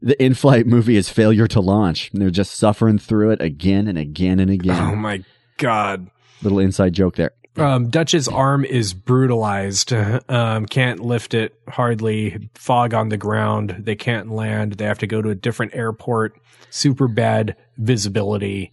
The 0.00 0.20
in-flight 0.22 0.66
movie 0.66 0.96
is 0.96 1.08
failure 1.08 1.46
to 1.48 1.60
launch. 1.60 2.10
And 2.12 2.22
they're 2.22 2.30
just 2.30 2.54
suffering 2.54 2.98
through 2.98 3.30
it 3.30 3.40
again 3.40 3.88
and 3.88 3.98
again 3.98 4.40
and 4.40 4.50
again. 4.50 4.92
Oh 4.92 4.96
my 4.96 5.22
god. 5.56 6.10
Little 6.42 6.60
inside 6.60 6.92
joke 6.92 7.16
there. 7.16 7.32
Um, 7.56 7.90
Dutch's 7.90 8.28
arm 8.28 8.64
is 8.64 8.94
brutalized. 8.94 9.92
Um, 9.92 10.66
can't 10.66 11.00
lift 11.00 11.34
it 11.34 11.58
hardly. 11.68 12.48
Fog 12.54 12.94
on 12.94 13.08
the 13.08 13.16
ground. 13.16 13.74
They 13.80 13.96
can't 13.96 14.30
land. 14.30 14.74
They 14.74 14.84
have 14.84 15.00
to 15.00 15.08
go 15.08 15.20
to 15.20 15.30
a 15.30 15.34
different 15.34 15.74
airport. 15.74 16.40
Super 16.70 17.08
bad 17.08 17.56
visibility. 17.76 18.70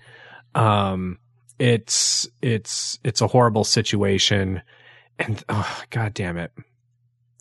Um, 0.53 1.17
it's 1.57 2.27
it's 2.43 2.99
it's 3.03 3.21
a 3.21 3.27
horrible 3.27 3.63
situation. 3.63 4.61
And 5.17 5.43
oh, 5.49 5.81
god 5.89 6.13
damn 6.13 6.37
it. 6.37 6.51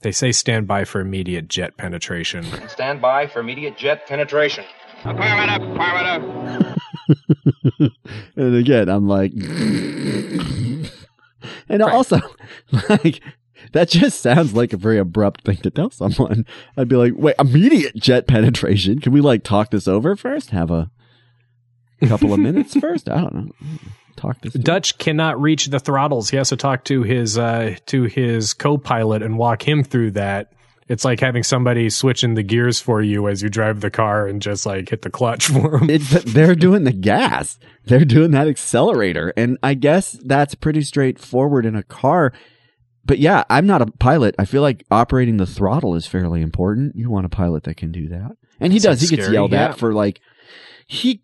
They 0.05 0.13
say 0.13 0.31
stand 0.33 0.69
by 0.69 0.85
for 0.85 1.01
immediate 1.01 1.49
jet 1.49 1.79
penetration. 1.79 2.45
Stand 2.69 3.01
by 3.01 3.27
for 3.27 3.41
immediate 3.41 3.79
jet 3.79 4.07
penetration. 4.07 4.67
Affirmative, 5.03 5.67
affirmative. 5.67 6.77
and 8.37 8.55
again, 8.55 8.91
I'm 8.91 9.09
like, 9.09 9.33
and 11.71 11.83
also, 11.83 12.21
like, 12.91 13.23
that 13.73 13.89
just 13.89 14.21
sounds 14.21 14.53
like 14.53 14.75
a 14.75 14.77
very 14.77 14.99
abrupt 14.99 15.47
thing 15.47 15.57
to 15.57 15.71
tell 15.71 15.89
someone. 15.89 16.45
I'd 16.77 16.89
be 16.89 16.97
like, 16.97 17.15
wait, 17.17 17.37
immediate 17.39 17.97
jet 17.97 18.27
penetration? 18.27 19.01
Can 19.01 19.11
we 19.11 19.23
like 19.23 19.43
talk 19.43 19.71
this 19.71 19.89
over 19.89 20.17
first? 20.17 20.51
Have 20.51 20.71
a 20.71 20.91
couple 22.07 22.35
of 22.35 22.41
minutes 22.41 22.77
first? 22.77 23.09
I 23.09 23.23
don't 23.23 23.35
know. 23.35 23.49
Talk 24.17 24.41
this. 24.41 24.53
Dutch 24.55 24.99
cannot 24.99 25.41
reach 25.41 25.67
the 25.67 25.81
throttles. 25.81 26.31
He 26.31 26.37
has 26.37 26.51
to 26.51 26.57
talk 26.57 26.85
to 26.85 27.03
his 27.03 27.39
uh, 27.39 27.77
to 27.87 28.05
his 28.05 28.55
co-pilot 28.55 29.23
and 29.23 29.39
walk 29.39 29.67
him 29.67 29.85
through 29.85 30.13
that. 30.13 30.53
It's 30.87 31.05
like 31.05 31.21
having 31.21 31.43
somebody 31.43 31.89
switching 31.89 32.35
the 32.35 32.43
gears 32.43 32.79
for 32.79 33.01
you 33.01 33.27
as 33.29 33.43
you 33.43 33.49
drive 33.49 33.81
the 33.81 33.91
car 33.91 34.27
and 34.27 34.43
just 34.43 34.67
like 34.67 34.91
hit 34.91 35.03
the 35.03 35.11
clutch 35.11 35.47
for 35.47 35.79
him. 35.79 35.89
It's 35.89 36.11
they're 36.25 36.55
doing 36.55 36.85
the 36.85 36.93
gas. 36.93 37.59
They're 37.87 38.05
doing 38.05 38.33
that 38.33 38.49
accelerator. 38.49 39.33
And 39.37 39.57
I 39.63 39.75
guess 39.75 40.13
that's 40.13 40.55
pretty 40.55 40.83
straightforward 40.83 41.65
in 41.65 41.75
a 41.75 41.83
car. 41.83 42.33
But 43.07 43.19
yeah, 43.19 43.45
I'm 43.49 43.67
not 43.67 43.83
a 43.83 43.87
pilot. 43.87 44.35
I 44.39 44.45
feel 44.45 44.63
like 44.63 44.85
operating 44.91 45.39
the 45.39 45.47
throttle 45.47 45.95
is 45.95 46.07
fairly 46.07 46.43
important. 46.43 46.97
You 46.97 47.11
want 47.11 47.27
a 47.27 47.31
pilot 47.31 47.65
that 47.65 47.77
can 47.77 47.91
do 47.91 48.09
that. 48.09 48.37
And 48.61 48.73
he 48.73 48.79
does. 48.79 49.01
He 49.01 49.09
gets 49.09 49.23
scary, 49.23 49.35
yelled 49.35 49.53
yeah. 49.53 49.71
at 49.71 49.79
for 49.79 49.93
like 49.95 50.21
he 50.87 51.23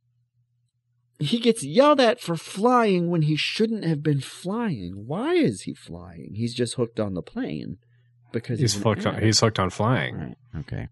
he 1.21 1.39
gets 1.39 1.63
yelled 1.63 2.01
at 2.01 2.21
for 2.21 2.35
flying 2.35 3.11
when 3.11 3.23
he 3.23 3.37
shouldn't 3.37 3.85
have 3.85 4.03
been 4.03 4.21
flying. 4.21 5.05
Why 5.07 5.35
is 5.35 5.63
he 5.63 5.75
flying? 5.75 6.33
He's 6.35 6.55
just 6.55 6.75
hooked 6.75 6.99
on 6.99 7.15
the 7.15 7.23
plane 7.23 7.77
because 8.33 8.59
He's 8.59 8.77
an 8.77 8.83
hooked 8.83 9.07
on, 9.07 9.21
he's 9.23 9.39
hooked 9.39 9.59
on 9.59 9.71
flying. 9.71 10.17
Right. 10.17 10.37
Okay. 10.61 10.89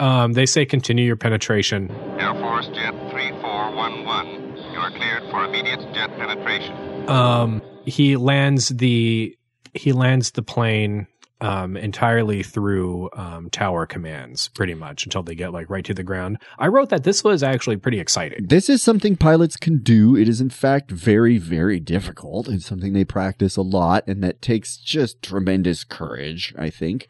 Um, 0.00 0.32
they 0.32 0.46
say 0.46 0.64
continue 0.64 1.04
your 1.04 1.16
penetration. 1.16 1.90
Air 2.18 2.34
Force 2.34 2.68
Jet 2.68 2.94
3411. 3.10 4.56
You 4.72 4.78
are 4.78 4.90
cleared 4.90 5.22
for 5.30 5.44
immediate 5.44 5.80
jet 5.92 6.10
penetration. 6.16 7.08
Um, 7.08 7.62
he 7.84 8.16
lands 8.16 8.68
the 8.68 9.36
he 9.74 9.92
lands 9.92 10.30
the 10.32 10.42
plane 10.42 11.06
um, 11.40 11.76
entirely 11.76 12.42
through 12.42 13.10
um, 13.12 13.48
tower 13.50 13.86
commands, 13.86 14.48
pretty 14.48 14.74
much 14.74 15.04
until 15.04 15.22
they 15.22 15.34
get 15.34 15.52
like 15.52 15.70
right 15.70 15.84
to 15.84 15.94
the 15.94 16.02
ground. 16.02 16.38
I 16.58 16.68
wrote 16.68 16.88
that 16.90 17.04
this 17.04 17.22
was 17.22 17.42
actually 17.42 17.76
pretty 17.76 18.00
exciting. 18.00 18.46
This 18.46 18.68
is 18.68 18.82
something 18.82 19.16
pilots 19.16 19.56
can 19.56 19.78
do. 19.78 20.16
It 20.16 20.28
is, 20.28 20.40
in 20.40 20.50
fact, 20.50 20.90
very, 20.90 21.38
very 21.38 21.80
difficult. 21.80 22.48
It's 22.48 22.66
something 22.66 22.92
they 22.92 23.04
practice 23.04 23.56
a 23.56 23.62
lot, 23.62 24.04
and 24.06 24.22
that 24.22 24.42
takes 24.42 24.76
just 24.76 25.22
tremendous 25.22 25.84
courage, 25.84 26.54
I 26.58 26.70
think. 26.70 27.08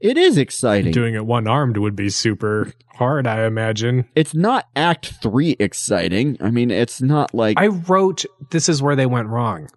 It 0.00 0.16
is 0.16 0.38
exciting. 0.38 0.92
Doing 0.92 1.14
it 1.14 1.26
one 1.26 1.46
armed 1.46 1.76
would 1.76 1.94
be 1.94 2.08
super 2.08 2.72
hard, 2.94 3.26
I 3.26 3.44
imagine. 3.44 4.06
It's 4.14 4.34
not 4.34 4.66
Act 4.74 5.12
3 5.22 5.56
exciting. 5.60 6.38
I 6.40 6.50
mean, 6.50 6.70
it's 6.70 7.02
not 7.02 7.34
like. 7.34 7.60
I 7.60 7.66
wrote 7.66 8.24
this 8.50 8.68
is 8.68 8.82
where 8.82 8.96
they 8.96 9.06
went 9.06 9.28
wrong. 9.28 9.68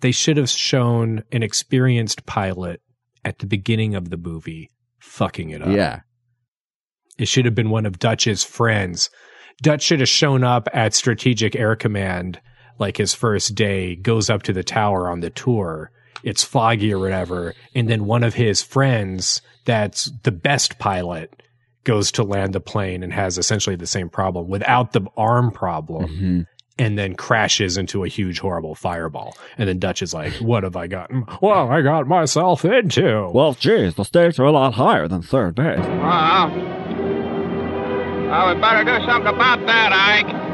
They 0.00 0.12
should 0.12 0.36
have 0.36 0.50
shown 0.50 1.24
an 1.32 1.42
experienced 1.42 2.26
pilot 2.26 2.82
at 3.26 3.40
the 3.40 3.46
beginning 3.46 3.96
of 3.96 4.08
the 4.08 4.16
movie 4.16 4.70
fucking 5.00 5.50
it 5.50 5.60
up. 5.60 5.68
Yeah. 5.68 6.00
It 7.18 7.26
should 7.26 7.44
have 7.44 7.56
been 7.56 7.70
one 7.70 7.84
of 7.84 7.98
Dutch's 7.98 8.44
friends. 8.44 9.10
Dutch 9.62 9.82
should 9.82 10.00
have 10.00 10.08
shown 10.08 10.44
up 10.44 10.68
at 10.72 10.94
Strategic 10.94 11.56
Air 11.56 11.74
Command 11.74 12.40
like 12.78 12.96
his 12.96 13.14
first 13.14 13.54
day, 13.54 13.96
goes 13.96 14.30
up 14.30 14.44
to 14.44 14.52
the 14.52 14.62
tower 14.62 15.10
on 15.10 15.20
the 15.20 15.30
tour. 15.30 15.90
It's 16.22 16.44
foggy 16.44 16.92
or 16.92 17.00
whatever. 17.00 17.54
And 17.74 17.88
then 17.88 18.04
one 18.04 18.22
of 18.22 18.34
his 18.34 18.62
friends 18.62 19.42
that's 19.64 20.10
the 20.22 20.32
best 20.32 20.78
pilot 20.78 21.42
goes 21.82 22.12
to 22.12 22.22
land 22.22 22.52
the 22.52 22.60
plane 22.60 23.02
and 23.02 23.12
has 23.12 23.38
essentially 23.38 23.76
the 23.76 23.86
same 23.86 24.08
problem 24.08 24.48
without 24.48 24.92
the 24.92 25.02
arm 25.16 25.50
problem. 25.50 26.08
Mm-hmm. 26.08 26.40
And 26.78 26.98
then 26.98 27.14
crashes 27.14 27.78
into 27.78 28.04
a 28.04 28.08
huge, 28.08 28.38
horrible 28.38 28.74
fireball. 28.74 29.36
And 29.56 29.66
then 29.66 29.78
Dutch 29.78 30.02
is 30.02 30.12
like, 30.12 30.34
What 30.34 30.62
have 30.62 30.76
I 30.76 30.86
gotten? 30.88 31.24
Well, 31.40 31.70
I 31.70 31.80
got 31.80 32.06
myself 32.06 32.66
into. 32.66 33.30
Well, 33.32 33.54
geez, 33.54 33.94
the 33.94 34.04
stakes 34.04 34.38
are 34.38 34.44
a 34.44 34.52
lot 34.52 34.74
higher 34.74 35.08
than 35.08 35.22
third 35.22 35.54
base. 35.54 35.78
Well, 35.78 36.50
well, 38.28 38.54
we 38.54 38.60
better 38.60 38.84
do 38.84 39.06
something 39.06 39.32
about 39.34 39.64
that, 39.66 39.92
Ike. 39.92 40.46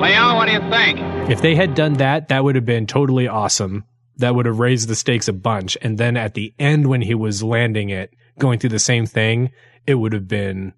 Leon, 0.00 0.36
what 0.36 0.46
do 0.46 0.52
you 0.52 0.70
think? 0.70 0.98
If 1.30 1.42
they 1.42 1.54
had 1.54 1.74
done 1.74 1.94
that, 1.94 2.28
that 2.28 2.42
would 2.42 2.56
have 2.56 2.64
been 2.64 2.86
totally 2.86 3.28
awesome. 3.28 3.84
That 4.16 4.34
would 4.34 4.46
have 4.46 4.58
raised 4.58 4.88
the 4.88 4.96
stakes 4.96 5.28
a 5.28 5.32
bunch. 5.32 5.78
And 5.80 5.98
then 5.98 6.16
at 6.16 6.34
the 6.34 6.54
end, 6.58 6.88
when 6.88 7.02
he 7.02 7.14
was 7.14 7.42
landing 7.42 7.90
it, 7.90 8.12
going 8.38 8.58
through 8.58 8.70
the 8.70 8.78
same 8.78 9.06
thing, 9.06 9.50
it 9.86 9.94
would 9.94 10.12
have 10.12 10.26
been 10.26 10.72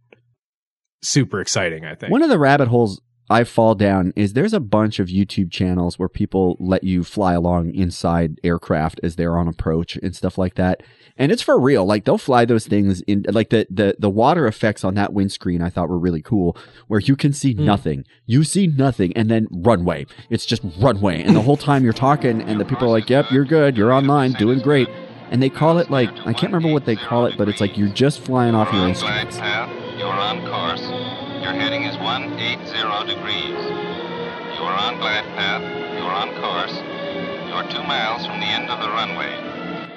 super 1.03 1.41
exciting, 1.41 1.85
I 1.85 1.95
think. 1.95 2.13
One 2.13 2.23
of 2.23 2.29
the 2.31 2.39
rabbit 2.39 2.69
holes 2.69 3.01
I 3.31 3.45
fall 3.45 3.75
down 3.75 4.13
is 4.17 4.35
there's 4.35 4.53
a 4.53 4.61
bunch 4.61 4.99
of 4.99 5.09
YouTube 5.09 5.51
channels 5.51 5.99
where 5.99 6.11
people 6.11 6.57
let 6.61 6.85
you 6.85 7.05
fly 7.05 7.33
along 7.33 7.75
inside 7.75 8.39
aircraft 8.45 9.01
as 9.03 9.17
they're 9.17 9.39
on 9.39 9.49
approach 9.49 9.97
and 9.97 10.15
stuff 10.15 10.37
like 10.37 10.57
that. 10.57 10.83
And 11.17 11.33
it's 11.33 11.43
for 11.43 11.59
real. 11.59 11.87
Like 11.87 12.05
they'll 12.05 12.19
fly 12.19 12.45
those 12.45 12.67
things 12.67 13.01
in 13.03 13.25
like 13.31 13.51
the 13.51 13.67
the 13.71 13.97
the 13.99 14.11
water 14.11 14.47
effects 14.47 14.85
on 14.85 14.95
that 14.95 15.13
windscreen 15.13 15.63
I 15.63 15.71
thought 15.71 15.89
were 15.89 15.99
really 15.99 16.21
cool 16.21 16.57
where 16.89 17.01
you 17.01 17.17
can 17.17 17.33
see 17.33 17.55
hmm. 17.55 17.65
nothing. 17.65 18.05
You 18.27 18.45
see 18.45 18.67
nothing 18.67 19.13
and 19.17 19.31
then 19.31 19.49
runway. 19.51 20.07
It's 20.29 20.45
just 20.45 20.63
runway. 20.79 21.23
And 21.23 21.35
the 21.35 21.43
whole 21.43 21.57
time 21.57 21.83
you're 21.83 21.93
talking 21.93 22.43
and 22.43 22.61
the 22.61 22.65
people 22.65 22.89
are 22.89 22.91
like, 22.91 23.09
"Yep, 23.09 23.31
you're 23.31 23.45
good. 23.45 23.77
You're 23.77 23.93
online, 23.93 24.33
doing 24.33 24.59
great." 24.59 24.89
And 25.31 25.43
they 25.43 25.51
call 25.51 25.79
it 25.79 25.91
like 25.91 26.11
I 26.27 26.33
can't 26.33 26.53
remember 26.53 26.73
what 26.73 26.85
they 26.85 26.97
call 26.97 27.27
it, 27.27 27.39
but 27.39 27.49
it's 27.49 27.61
like 27.61 27.79
you're 27.79 27.89
just 27.89 28.21
flying 28.21 28.55
off 28.55 28.73
your 28.73 28.87
instruments. 28.87 29.39
path. 29.39 29.71
You're 29.99 30.09
on 30.09 30.45
course. 30.47 31.04
Your 32.15 32.31
heading 32.39 32.61
is 32.61 32.73
180 32.73 33.13
degrees. 33.13 33.65
You 34.55 34.63
are 34.63 34.79
on 34.79 34.99
glide 34.99 35.25
path. 35.35 35.63
You're 35.95 36.13
on 36.13 36.31
course. 36.41 36.73
You're 37.49 37.65
two 37.73 37.83
miles 37.89 38.25
from 38.25 38.39
the 38.39 38.47
end 38.47 38.71
of 38.71 38.81
the 38.81 38.89
runway. 38.89 39.33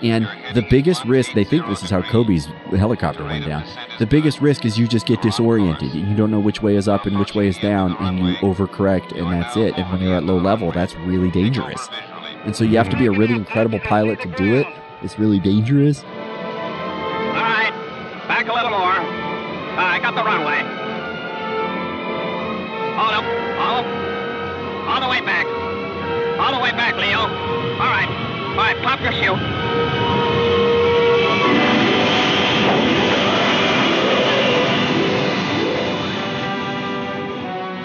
And 0.02 0.28
the 0.56 0.66
biggest 0.68 1.06
risk, 1.06 1.34
they 1.34 1.44
think 1.44 1.68
this 1.68 1.84
is 1.84 1.92
how 1.92 2.02
Kobe's 2.02 2.48
helicopter 2.76 3.24
went 3.24 3.46
down. 3.46 3.66
The 4.00 4.08
biggest 4.08 4.42
risk 4.42 4.66
is 4.66 4.80
you 4.80 4.88
just 4.88 5.06
get 5.06 5.22
disoriented. 5.22 5.94
You 5.94 6.16
don't 6.16 6.32
know 6.32 6.40
which 6.40 6.64
way 6.64 6.76
is 6.76 6.88
up 6.88 7.06
and 7.06 7.20
which 7.20 7.36
way 7.36 7.48
is 7.48 7.58
down, 7.60 7.96
and 7.98 8.18
you 8.20 8.36
overcorrect, 8.38 9.16
and 9.16 9.32
that's 9.32 9.56
it. 9.56 9.78
And 9.78 9.88
when 9.92 10.02
you're 10.02 10.16
at 10.16 10.24
low 10.24 10.38
level, 10.38 10.72
that's 10.72 10.96
really 10.96 11.30
dangerous. 11.30 11.88
And 12.46 12.56
so 12.56 12.64
you 12.64 12.78
have 12.78 12.90
to 12.90 12.98
be 12.98 13.06
a 13.06 13.12
really 13.12 13.36
incredible 13.36 13.80
pilot 13.80 14.22
to 14.22 14.28
do 14.30 14.56
it. 14.56 14.66
It's 15.04 15.20
really 15.20 15.40
dangerous. 15.40 16.04
All 16.04 16.10
right, 17.44 17.72
back 18.28 18.48
a 18.48 18.54
little 18.54 18.72
more. 18.72 18.80
Uh, 18.82 19.86
I 19.86 20.00
got 20.00 20.16
the 20.16 20.24
runway. 20.24 20.77
Hold 22.98 23.14
up, 23.14 23.24
hold 23.62 23.86
up. 23.86 23.86
All 24.90 25.02
the 25.02 25.08
way 25.08 25.22
back. 25.22 25.46
All 26.40 26.52
the 26.52 26.60
way 26.64 26.72
back, 26.72 26.96
Leo. 26.98 27.20
All 27.20 27.92
right, 27.92 28.10
all 28.50 28.56
right, 28.56 28.76
pop 28.82 29.00
your 29.02 29.12
shoe. 29.12 29.36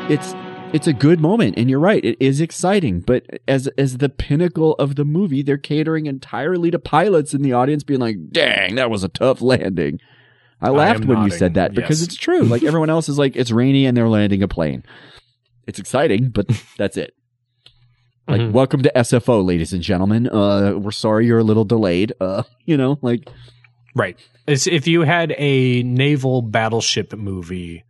It's 0.09 0.35
it's 0.73 0.87
a 0.87 0.95
good 0.95 1.21
moment, 1.21 1.59
and 1.59 1.69
you're 1.69 1.79
right. 1.79 2.03
It 2.03 2.17
is 2.19 2.41
exciting, 2.41 3.01
but 3.01 3.27
as 3.47 3.67
as 3.77 3.99
the 3.99 4.09
pinnacle 4.09 4.75
of 4.77 4.97
the 4.97 5.05
movie, 5.05 5.43
they're 5.43 5.59
catering 5.59 6.07
entirely 6.07 6.71
to 6.71 6.79
pilots 6.79 7.35
in 7.35 7.43
the 7.43 7.53
audience, 7.53 7.85
being 7.85 8.01
like, 8.01 8.31
"Dang, 8.31 8.77
that 8.77 8.91
was 8.91 9.05
a 9.05 9.09
tough 9.09 9.43
landing." 9.43 10.01
I 10.63 10.71
laughed 10.71 11.03
am 11.03 11.09
when 11.09 11.23
you 11.25 11.31
said 11.31 11.55
that 11.55 11.75
because 11.75 12.01
yes. 12.01 12.09
it's 12.09 12.17
true. 12.17 12.43
Like 12.43 12.63
everyone 12.65 12.91
else 12.91 13.09
is 13.09 13.19
like, 13.19 13.37
it's 13.37 13.51
rainy 13.51 13.87
and 13.87 13.97
they're 13.97 14.09
landing 14.09 14.43
a 14.43 14.49
plane. 14.49 14.85
It's 15.67 15.79
exciting, 15.79 16.31
but 16.31 16.47
that's 16.79 16.97
it. 16.97 17.15
Like, 18.29 18.41
Mhm. 18.41 18.53
welcome 18.53 18.83
to 18.83 18.93
SFO, 18.95 19.45
ladies 19.45 19.73
and 19.73 19.83
gentlemen. 19.83 20.29
Uh, 20.29 20.75
we're 20.79 20.93
sorry 20.93 21.27
you're 21.27 21.39
a 21.41 21.45
little 21.45 21.65
delayed. 21.65 22.13
Uh, 22.21 22.45
you 22.65 22.77
know, 22.77 22.99
like, 23.03 23.29
Right. 23.95 24.17
It's 24.47 24.67
if 24.67 24.87
you 24.89 25.03
had 25.03 25.35
a 25.37 25.83
naval 25.83 26.41
battleship 26.43 27.13
movie 27.13 27.85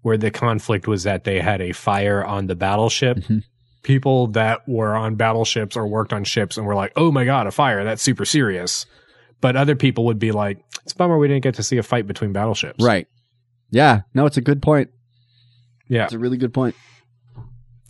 where 0.00 0.16
the 0.16 0.30
conflict 0.30 0.86
was 0.88 1.02
that 1.02 1.24
they 1.24 1.40
had 1.40 1.60
a 1.60 1.72
fire 1.72 2.24
on 2.24 2.46
the 2.46 2.54
battleship, 2.56 3.18
Mhm. 3.18 3.42
people 3.82 4.28
that 4.28 4.66
were 4.66 4.94
on 4.96 5.14
battleships 5.16 5.76
or 5.76 5.86
worked 5.86 6.12
on 6.12 6.24
ships 6.24 6.56
and 6.56 6.66
were 6.66 6.74
like, 6.74 6.92
"Oh 6.96 7.12
my 7.12 7.24
god, 7.24 7.46
a 7.46 7.50
fire! 7.50 7.84
That's 7.84 8.02
super 8.02 8.24
serious." 8.24 8.86
But 9.42 9.56
other 9.56 9.76
people 9.76 10.06
would 10.06 10.18
be 10.18 10.32
like, 10.32 10.64
"It's 10.84 10.94
a 10.94 10.96
bummer 10.96 11.18
we 11.18 11.28
didn't 11.28 11.42
get 11.42 11.56
to 11.56 11.62
see 11.62 11.76
a 11.76 11.82
fight 11.82 12.06
between 12.06 12.32
battleships." 12.32 12.82
right. 12.82 13.06
Yeah, 13.70 14.02
no, 14.14 14.24
it's 14.26 14.36
a 14.38 14.42
good 14.42 14.60
point. 14.62 14.90
Yeah. 15.88 16.04
It's 16.04 16.12
a 16.14 16.18
really 16.18 16.36
good 16.38 16.54
point. 16.54 16.74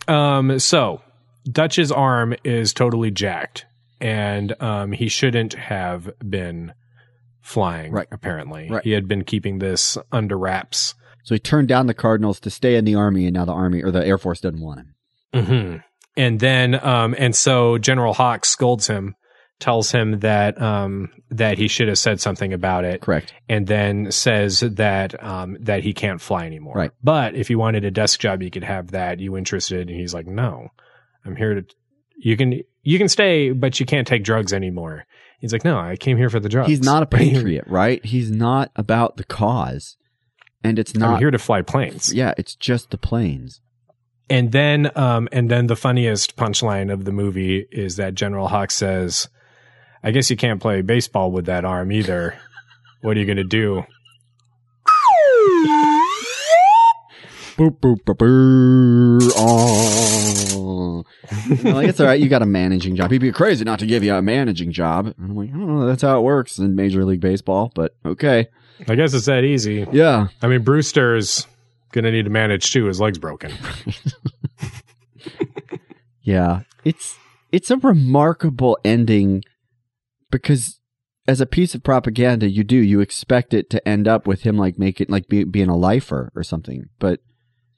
Um. 0.07 0.59
So 0.59 1.01
Dutch's 1.49 1.91
arm 1.91 2.35
is 2.43 2.73
totally 2.73 3.11
jacked, 3.11 3.65
and 4.01 4.53
um, 4.61 4.91
he 4.91 5.07
shouldn't 5.07 5.53
have 5.53 6.09
been 6.27 6.73
flying. 7.41 7.91
Right. 7.91 8.07
Apparently, 8.11 8.69
Right. 8.69 8.83
he 8.83 8.91
had 8.91 9.07
been 9.07 9.23
keeping 9.23 9.59
this 9.59 9.97
under 10.11 10.37
wraps. 10.37 10.95
So 11.23 11.35
he 11.35 11.39
turned 11.39 11.67
down 11.69 11.87
the 11.87 11.93
Cardinals 11.93 12.39
to 12.41 12.49
stay 12.49 12.75
in 12.75 12.83
the 12.85 12.95
Army, 12.95 13.25
and 13.25 13.33
now 13.33 13.45
the 13.45 13.53
Army 13.53 13.81
or 13.81 13.91
the 13.91 14.05
Air 14.05 14.17
Force 14.17 14.41
doesn't 14.41 14.59
want 14.61 14.79
him. 14.81 15.43
hmm 15.45 15.75
And 16.17 16.39
then, 16.41 16.75
um, 16.85 17.15
and 17.17 17.33
so 17.35 17.77
General 17.77 18.13
Hawk 18.13 18.43
scolds 18.45 18.87
him, 18.87 19.15
tells 19.63 19.91
him 19.91 20.19
that, 20.19 20.61
um, 20.61 21.09
that 21.29 21.57
he 21.57 21.69
should 21.69 21.87
have 21.87 21.97
said 21.97 22.19
something 22.19 22.51
about 22.51 22.83
it, 22.83 23.01
Correct. 23.01 23.33
and 23.47 23.65
then 23.65 24.11
says 24.11 24.59
that, 24.59 25.23
um, 25.23 25.55
that 25.61 25.83
he 25.83 25.93
can't 25.93 26.19
fly 26.19 26.45
anymore. 26.45 26.75
Right. 26.75 26.91
But 27.01 27.35
if 27.35 27.49
you 27.49 27.57
wanted 27.57 27.85
a 27.85 27.91
desk 27.91 28.19
job, 28.19 28.43
you 28.43 28.51
could 28.51 28.65
have 28.65 28.91
that. 28.91 29.19
You 29.19 29.37
interested? 29.37 29.89
And 29.89 29.97
he's 29.97 30.13
like, 30.13 30.27
no, 30.27 30.67
I'm 31.25 31.37
here 31.37 31.55
to, 31.55 31.65
you 32.17 32.35
can, 32.35 32.61
you 32.81 32.97
can 32.97 33.07
stay, 33.07 33.51
but 33.51 33.79
you 33.79 33.85
can't 33.85 34.05
take 34.05 34.23
drugs 34.25 34.51
anymore. 34.51 35.05
He's 35.39 35.53
like, 35.53 35.63
no, 35.63 35.77
I 35.79 35.95
came 35.95 36.17
here 36.17 36.29
for 36.29 36.41
the 36.41 36.49
drugs. 36.49 36.67
He's 36.69 36.81
not 36.81 37.03
a 37.03 37.05
patriot, 37.17 37.63
right? 37.67 38.03
He's 38.05 38.29
not 38.31 38.69
about 38.75 39.15
the 39.17 39.23
cause, 39.23 39.95
and 40.63 40.77
it's 40.77 40.93
I'm 40.95 40.99
not. 41.01 41.19
here 41.19 41.31
to 41.31 41.39
fly 41.39 41.61
planes. 41.61 42.13
yeah, 42.13 42.33
it's 42.37 42.55
just 42.55 42.91
the 42.91 42.97
planes. 42.97 43.61
And 44.29 44.51
then, 44.53 44.89
um, 44.95 45.27
and 45.33 45.51
then 45.51 45.67
the 45.67 45.75
funniest 45.75 46.37
punchline 46.37 46.91
of 46.91 47.03
the 47.03 47.11
movie 47.11 47.65
is 47.71 47.97
that 47.97 48.15
General 48.15 48.47
Hawk 48.47 48.71
says, 48.71 49.27
"I 50.03 50.11
guess 50.11 50.29
you 50.29 50.37
can't 50.37 50.61
play 50.61 50.81
baseball 50.81 51.31
with 51.31 51.45
that 51.45 51.65
arm 51.65 51.91
either. 51.91 52.37
What 53.01 53.17
are 53.17 53.19
you 53.19 53.25
going 53.25 53.37
to 53.37 53.43
do?" 53.43 53.83
Boop 57.55 57.79
boop 57.79 57.97
boop. 58.03 58.17
boop. 58.17 59.31
Oh. 59.37 61.03
I'm 61.65 61.73
like 61.75 61.87
it's 61.87 61.99
all 61.99 62.07
right. 62.07 62.19
You 62.19 62.27
got 62.27 62.41
a 62.41 62.47
managing 62.47 62.95
job. 62.95 63.11
He'd 63.11 63.19
be 63.19 63.31
crazy 63.31 63.63
not 63.63 63.77
to 63.79 63.85
give 63.85 64.03
you 64.03 64.13
a 64.15 64.21
managing 64.21 64.71
job. 64.71 65.05
And 65.05 65.15
I'm 65.19 65.35
like, 65.35 65.49
I 65.49 65.53
don't 65.53 65.67
know. 65.79 65.85
That's 65.85 66.01
how 66.01 66.17
it 66.17 66.23
works 66.23 66.57
in 66.57 66.75
Major 66.75 67.05
League 67.05 67.21
Baseball. 67.21 67.71
But 67.75 67.95
okay, 68.05 68.47
I 68.87 68.95
guess 68.95 69.13
it's 69.13 69.27
that 69.27 69.43
easy. 69.43 69.85
yeah. 69.91 70.27
I 70.41 70.47
mean, 70.47 70.63
Brewster's 70.63 71.45
going 71.91 72.05
to 72.05 72.11
need 72.11 72.23
to 72.23 72.31
manage 72.31 72.71
too. 72.71 72.85
His 72.85 72.99
leg's 72.99 73.19
broken. 73.19 73.51
Yeah, 76.23 76.61
it's 76.85 77.17
it's 77.51 77.69
a 77.69 77.75
remarkable 77.77 78.77
ending 78.85 79.43
because 80.41 80.79
as 81.27 81.39
a 81.39 81.45
piece 81.45 81.73
of 81.75 81.83
propaganda, 81.83 82.49
you 82.49 82.63
do 82.63 82.75
you 82.75 82.99
expect 82.99 83.53
it 83.53 83.69
to 83.69 83.87
end 83.87 84.07
up 84.07 84.27
with 84.27 84.41
him 84.43 84.57
like 84.57 84.77
making 84.77 85.07
like 85.09 85.27
be, 85.27 85.43
being 85.45 85.69
a 85.69 85.77
lifer 85.77 86.31
or 86.35 86.43
something, 86.43 86.89
but 86.99 87.21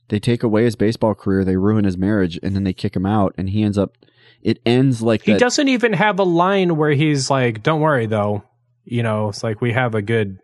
they 0.08 0.20
take 0.20 0.44
away 0.44 0.64
his 0.64 0.76
baseball 0.76 1.14
career, 1.16 1.44
they 1.44 1.58
ruin 1.58 1.86
his 1.86 1.98
marriage, 1.98 2.40
and 2.44 2.56
then 2.56 2.64
they 2.64 2.74
kick 2.74 2.96
him 2.96 3.06
out, 3.06 3.34
and 3.38 3.50
he 3.50 3.64
ends 3.64 3.78
up. 3.78 3.98
It 4.42 4.60
ends 4.66 5.02
like 5.02 5.24
He 5.24 5.32
that- 5.34 5.40
doesn't 5.40 5.68
even 5.68 5.94
have 5.94 6.20
a 6.20 6.24
line 6.24 6.76
where 6.78 6.92
he's 6.92 7.30
like, 7.30 7.64
"Don't 7.64 7.82
worry 7.82 8.06
though, 8.06 8.44
you 8.84 9.02
know, 9.04 9.30
it's 9.30 9.44
like 9.44 9.62
we 9.62 9.74
have 9.74 9.96
a 9.96 10.02
good 10.02 10.38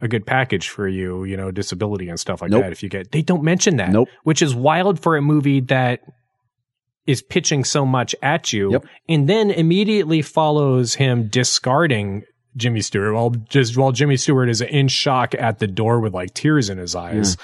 a 0.00 0.06
good 0.08 0.24
package 0.24 0.68
for 0.68 0.86
you, 0.86 1.24
you 1.24 1.36
know, 1.36 1.50
disability 1.50 2.08
and 2.08 2.20
stuff 2.20 2.40
like 2.40 2.50
Nope. 2.52 2.62
that. 2.62 2.72
If 2.72 2.82
you 2.84 2.88
get, 2.88 3.10
they 3.10 3.20
don't 3.20 3.42
mention 3.42 3.76
that, 3.78 3.90
Nope. 3.90 4.08
which 4.22 4.42
is 4.42 4.54
wild 4.54 5.00
for 5.00 5.16
a 5.16 5.20
movie 5.22 5.58
that 5.60 6.00
is 7.08 7.22
pitching 7.22 7.64
so 7.64 7.84
much 7.84 8.14
at 8.22 8.52
you, 8.52 8.70
Yep. 8.72 8.84
and 9.08 9.28
then 9.28 9.50
immediately 9.50 10.22
follows 10.22 10.94
him 10.94 11.26
discarding 11.28 12.22
Jimmy 12.56 12.80
Stewart 12.82 13.14
while 13.14 13.30
just 13.30 13.76
while 13.76 13.92
Jimmy 13.92 14.16
Stewart 14.16 14.48
is 14.48 14.60
in 14.60 14.88
shock 14.88 15.34
at 15.34 15.58
the 15.58 15.66
door 15.66 16.00
with 16.00 16.12
like 16.14 16.34
tears 16.34 16.68
in 16.70 16.78
his 16.78 16.94
eyes. 16.94 17.36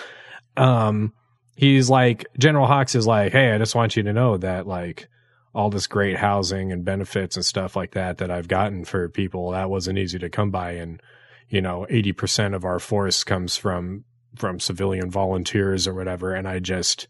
Um, 0.56 1.12
he's 1.56 1.88
like 1.90 2.26
General 2.38 2.66
Hawkes 2.66 2.94
is 2.94 3.06
like, 3.06 3.32
hey, 3.32 3.52
I 3.52 3.58
just 3.58 3.74
want 3.74 3.96
you 3.96 4.02
to 4.04 4.12
know 4.12 4.36
that 4.36 4.66
like 4.66 5.08
all 5.54 5.70
this 5.70 5.86
great 5.86 6.16
housing 6.16 6.72
and 6.72 6.84
benefits 6.84 7.36
and 7.36 7.44
stuff 7.44 7.76
like 7.76 7.92
that 7.92 8.18
that 8.18 8.30
I've 8.30 8.48
gotten 8.48 8.84
for 8.84 9.08
people 9.08 9.52
that 9.52 9.70
wasn't 9.70 9.98
easy 9.98 10.18
to 10.18 10.28
come 10.28 10.50
by. 10.50 10.72
And 10.72 11.00
you 11.48 11.60
know 11.60 11.86
80% 11.90 12.54
of 12.54 12.64
our 12.64 12.78
force 12.78 13.22
comes 13.24 13.56
from 13.56 14.04
from 14.36 14.58
civilian 14.58 15.10
volunteers 15.10 15.86
or 15.86 15.94
whatever. 15.94 16.34
And 16.34 16.48
I 16.48 16.58
just 16.58 17.06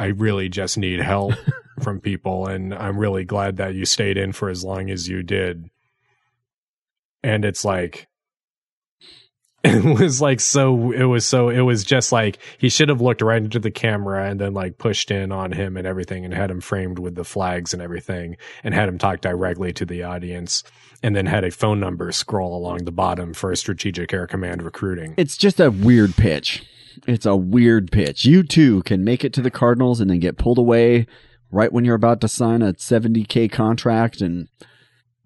I 0.00 0.06
really 0.06 0.48
just 0.48 0.78
need 0.78 1.00
help 1.00 1.34
from 1.80 2.00
people 2.00 2.46
and 2.46 2.74
I'm 2.74 2.98
really 2.98 3.24
glad 3.24 3.56
that 3.56 3.74
you 3.74 3.84
stayed 3.84 4.16
in 4.16 4.32
for 4.32 4.48
as 4.48 4.64
long 4.64 4.90
as 4.90 5.08
you 5.08 5.22
did 5.22 5.70
and 7.22 7.44
it's 7.44 7.64
like 7.64 8.06
it 9.64 10.00
was 10.00 10.22
like 10.22 10.40
so 10.40 10.90
it 10.92 11.04
was 11.04 11.26
so 11.26 11.50
it 11.50 11.60
was 11.60 11.84
just 11.84 12.12
like 12.12 12.38
he 12.56 12.70
should 12.70 12.88
have 12.88 13.02
looked 13.02 13.20
right 13.20 13.42
into 13.42 13.58
the 13.58 13.70
camera 13.70 14.30
and 14.30 14.40
then 14.40 14.54
like 14.54 14.78
pushed 14.78 15.10
in 15.10 15.30
on 15.32 15.52
him 15.52 15.76
and 15.76 15.86
everything 15.86 16.24
and 16.24 16.32
had 16.32 16.50
him 16.50 16.62
framed 16.62 16.98
with 16.98 17.14
the 17.14 17.24
flags 17.24 17.74
and 17.74 17.82
everything 17.82 18.38
and 18.64 18.72
had 18.72 18.88
him 18.88 18.96
talk 18.96 19.20
directly 19.20 19.70
to 19.70 19.84
the 19.84 20.02
audience 20.02 20.62
and 21.02 21.14
then 21.14 21.26
had 21.26 21.44
a 21.44 21.50
phone 21.50 21.78
number 21.78 22.10
scroll 22.10 22.56
along 22.56 22.84
the 22.84 22.92
bottom 22.92 23.34
for 23.34 23.54
strategic 23.54 24.14
air 24.14 24.26
command 24.26 24.62
recruiting 24.62 25.12
It's 25.18 25.36
just 25.36 25.60
a 25.60 25.70
weird 25.70 26.16
pitch. 26.16 26.64
It's 27.06 27.26
a 27.26 27.36
weird 27.36 27.92
pitch. 27.92 28.24
You 28.24 28.42
too 28.42 28.82
can 28.84 29.04
make 29.04 29.24
it 29.24 29.32
to 29.34 29.42
the 29.42 29.50
Cardinals 29.50 30.00
and 30.00 30.10
then 30.10 30.20
get 30.20 30.38
pulled 30.38 30.58
away 30.58 31.06
right 31.50 31.72
when 31.72 31.84
you're 31.84 31.94
about 31.94 32.20
to 32.20 32.28
sign 32.28 32.62
a 32.62 32.72
70k 32.74 33.50
contract 33.50 34.20
and 34.20 34.48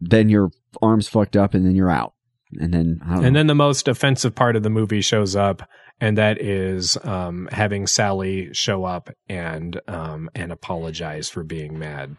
then 0.01 0.29
your 0.29 0.51
arm's 0.83 1.09
fucked 1.09 1.37
up 1.37 1.55
and 1.55 1.65
then 1.65 1.75
you're 1.75 1.91
out. 1.91 2.15
And 2.61 2.73
then 2.73 3.01
I 3.05 3.11
don't 3.11 3.21
know. 3.21 3.27
and 3.27 3.37
then 3.37 3.47
the 3.49 3.55
most 3.55 3.89
offensive 3.89 4.35
part 4.35 4.57
of 4.57 4.63
the 4.63 4.71
movie 4.71 5.01
shows 5.01 5.35
up 5.35 5.69
and 6.01 6.19
that 6.19 6.41
is 6.41 6.97
um, 7.05 7.49
having 7.53 7.87
Sally 7.87 8.53
show 8.53 8.85
up 8.85 9.11
and 9.29 9.81
um, 9.89 10.29
and 10.35 10.53
apologize 10.53 11.29
for 11.29 11.43
being 11.43 11.79
mad. 11.79 12.17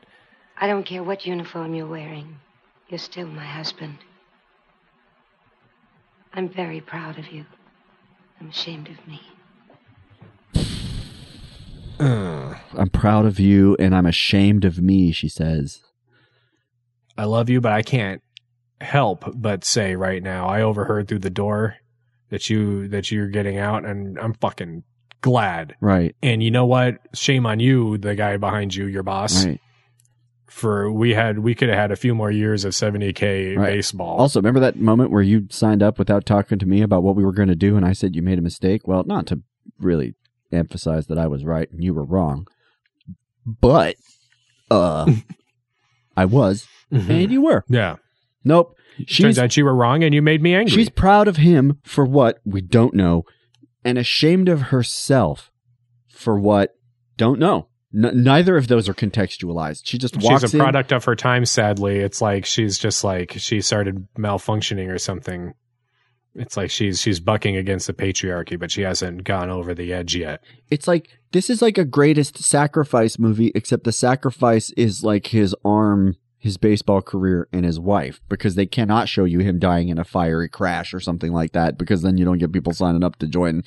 I 0.58 0.68
don't 0.68 0.86
care 0.86 1.04
what 1.04 1.26
uniform 1.26 1.76
you're 1.76 1.88
wearing. 1.88 2.40
You're 2.88 2.98
still 3.00 3.28
my 3.28 3.46
husband. 3.46 3.98
I'm 6.34 6.50
very 6.50 6.82
proud 6.82 7.18
of 7.18 7.28
you. 7.32 7.46
I'm 8.40 8.50
ashamed 8.50 8.90
of 8.90 9.08
me. 9.08 9.22
Uh, 12.00 12.56
I'm 12.74 12.90
proud 12.90 13.26
of 13.26 13.40
you 13.40 13.76
and 13.80 13.96
I'm 13.96 14.06
ashamed 14.06 14.66
of 14.66 14.82
me, 14.82 15.12
she 15.12 15.30
says. 15.30 15.82
I 17.18 17.26
love 17.26 17.50
you, 17.50 17.62
but 17.62 17.72
I 17.72 17.82
can't 17.82 18.22
help 18.82 19.24
but 19.36 19.64
say 19.64 19.96
right 19.96 20.22
now, 20.22 20.48
I 20.48 20.62
overheard 20.62 21.08
through 21.08 21.20
the 21.20 21.30
door 21.30 21.76
that 22.30 22.50
you 22.50 22.88
that 22.90 23.12
you're 23.12 23.30
getting 23.30 23.58
out, 23.58 23.86
and 23.86 24.20
I'm 24.20 24.34
fucking 24.34 24.84
glad. 25.22 25.76
Right. 25.80 26.16
And 26.22 26.44
you 26.44 26.52
know 26.52 26.66
what? 26.66 26.98
Shame 27.14 27.46
on 27.46 27.60
you, 27.60 27.98
the 27.98 28.16
guy 28.16 28.36
behind 28.38 28.76
you, 28.76 28.86
your 28.86 29.04
boss. 29.04 29.46
Right. 29.46 29.62
For 30.48 30.92
we 30.92 31.14
had 31.14 31.40
we 31.40 31.56
could 31.56 31.70
have 31.70 31.78
had 31.78 31.92
a 31.92 31.96
few 31.96 32.14
more 32.16 32.32
years 32.32 32.66
of 32.66 32.74
70k 32.74 33.58
Right. 33.58 33.68
baseball. 33.68 34.18
Also, 34.18 34.40
remember 34.40 34.60
that 34.60 34.78
moment 34.78 35.12
where 35.12 35.22
you 35.22 35.48
signed 35.50 35.84
up 35.84 35.98
without 36.00 36.26
talking 36.26 36.60
to 36.60 36.66
me 36.66 36.82
about 36.82 37.04
what 37.04 37.16
we 37.16 37.24
were 37.26 37.34
going 37.34 37.50
to 37.50 37.56
do 37.56 37.76
and 37.78 37.86
I 37.86 37.94
said 37.94 38.16
you 38.16 38.22
made 38.22 38.40
a 38.40 38.42
mistake? 38.44 38.88
Well, 38.88 39.04
not 39.06 39.26
to 39.28 39.42
really 39.80 40.16
emphasize 40.56 41.08
that 41.08 41.18
I 41.18 41.28
was 41.28 41.44
right 41.46 41.70
and 41.72 41.84
you 41.84 41.94
were 41.94 42.04
wrong. 42.06 42.48
But 43.46 43.96
uh 44.72 45.12
I 46.18 46.26
was 46.26 46.68
Mhm. 46.92 47.10
and 47.24 47.32
you 47.32 47.42
were. 47.42 47.64
yeah. 47.68 47.96
Nope. 48.44 48.76
Turns 48.98 49.10
She's 49.10 49.40
out 49.40 49.58
you 49.58 49.66
were 49.66 49.76
wrong, 49.76 50.04
and 50.04 50.14
you 50.14 50.22
made 50.22 50.42
me 50.42 50.54
angry. 50.56 50.72
she's 50.72 50.90
proud 50.90 51.28
of 51.28 51.38
him 51.38 51.80
for 51.84 52.06
what 52.06 52.40
we 52.46 52.62
don't 52.62 52.94
know 52.94 53.24
and 53.84 53.98
ashamed 53.98 54.48
of 54.48 54.62
herself 54.64 55.52
for 56.10 56.40
what 56.40 56.76
don't 57.18 57.40
know. 57.40 57.68
N- 57.94 58.24
neither 58.24 58.56
of 58.56 58.68
those 58.68 58.88
are 58.88 58.94
contextualized. 58.94 59.82
She 59.86 59.98
just 59.98 60.16
walks 60.18 60.44
she's 60.44 60.54
a 60.54 60.58
in- 60.58 60.64
product 60.64 60.94
of 60.94 61.04
her 61.06 61.16
time. 61.16 61.44
Sadly, 61.46 61.98
it's 61.98 62.22
like 62.22 62.46
she's 62.46 62.78
just 62.78 63.04
like 63.04 63.34
she 63.34 63.60
started 63.62 64.08
malfunctioning 64.18 64.90
or 64.90 64.98
something. 65.00 65.54
It's 66.36 66.58
like 66.58 66.70
she's 66.70 67.02
she's 67.02 67.20
bucking 67.20 67.56
against 67.56 67.88
the 67.88 67.94
patriarchy, 67.94 68.60
but 68.60 68.72
she 68.72 68.82
hasn't 68.82 69.24
gone 69.24 69.50
over 69.50 69.74
the 69.74 69.94
edge 69.94 70.16
yet. 70.16 70.42
it's 70.70 70.88
like 70.88 71.10
this 71.32 71.50
is 71.50 71.62
like 71.62 71.78
a 71.78 71.86
greatest 71.86 72.38
sacrifice 72.44 73.18
movie 73.20 73.52
except 73.56 73.84
the 73.84 73.92
sacrifice 73.92 74.70
is 74.72 75.04
like 75.04 75.28
his 75.28 75.56
arm 75.66 76.16
his 76.46 76.58
baseball 76.58 77.02
career 77.02 77.48
and 77.52 77.66
his 77.66 77.80
wife 77.80 78.22
because 78.30 78.54
they 78.54 78.68
cannot 78.68 79.10
show 79.10 79.24
you 79.24 79.40
him 79.40 79.58
dying 79.58 79.90
in 79.90 79.98
a 79.98 80.04
fiery 80.04 80.48
crash 80.48 80.94
or 80.94 81.00
something 81.00 81.34
like 81.34 81.54
that 81.54 81.76
because 81.76 82.04
then 82.04 82.18
you 82.18 82.24
don't 82.24 82.38
get 82.38 82.52
people 82.54 82.72
signing 82.72 83.04
up 83.04 83.16
to 83.16 83.26
join 83.28 83.64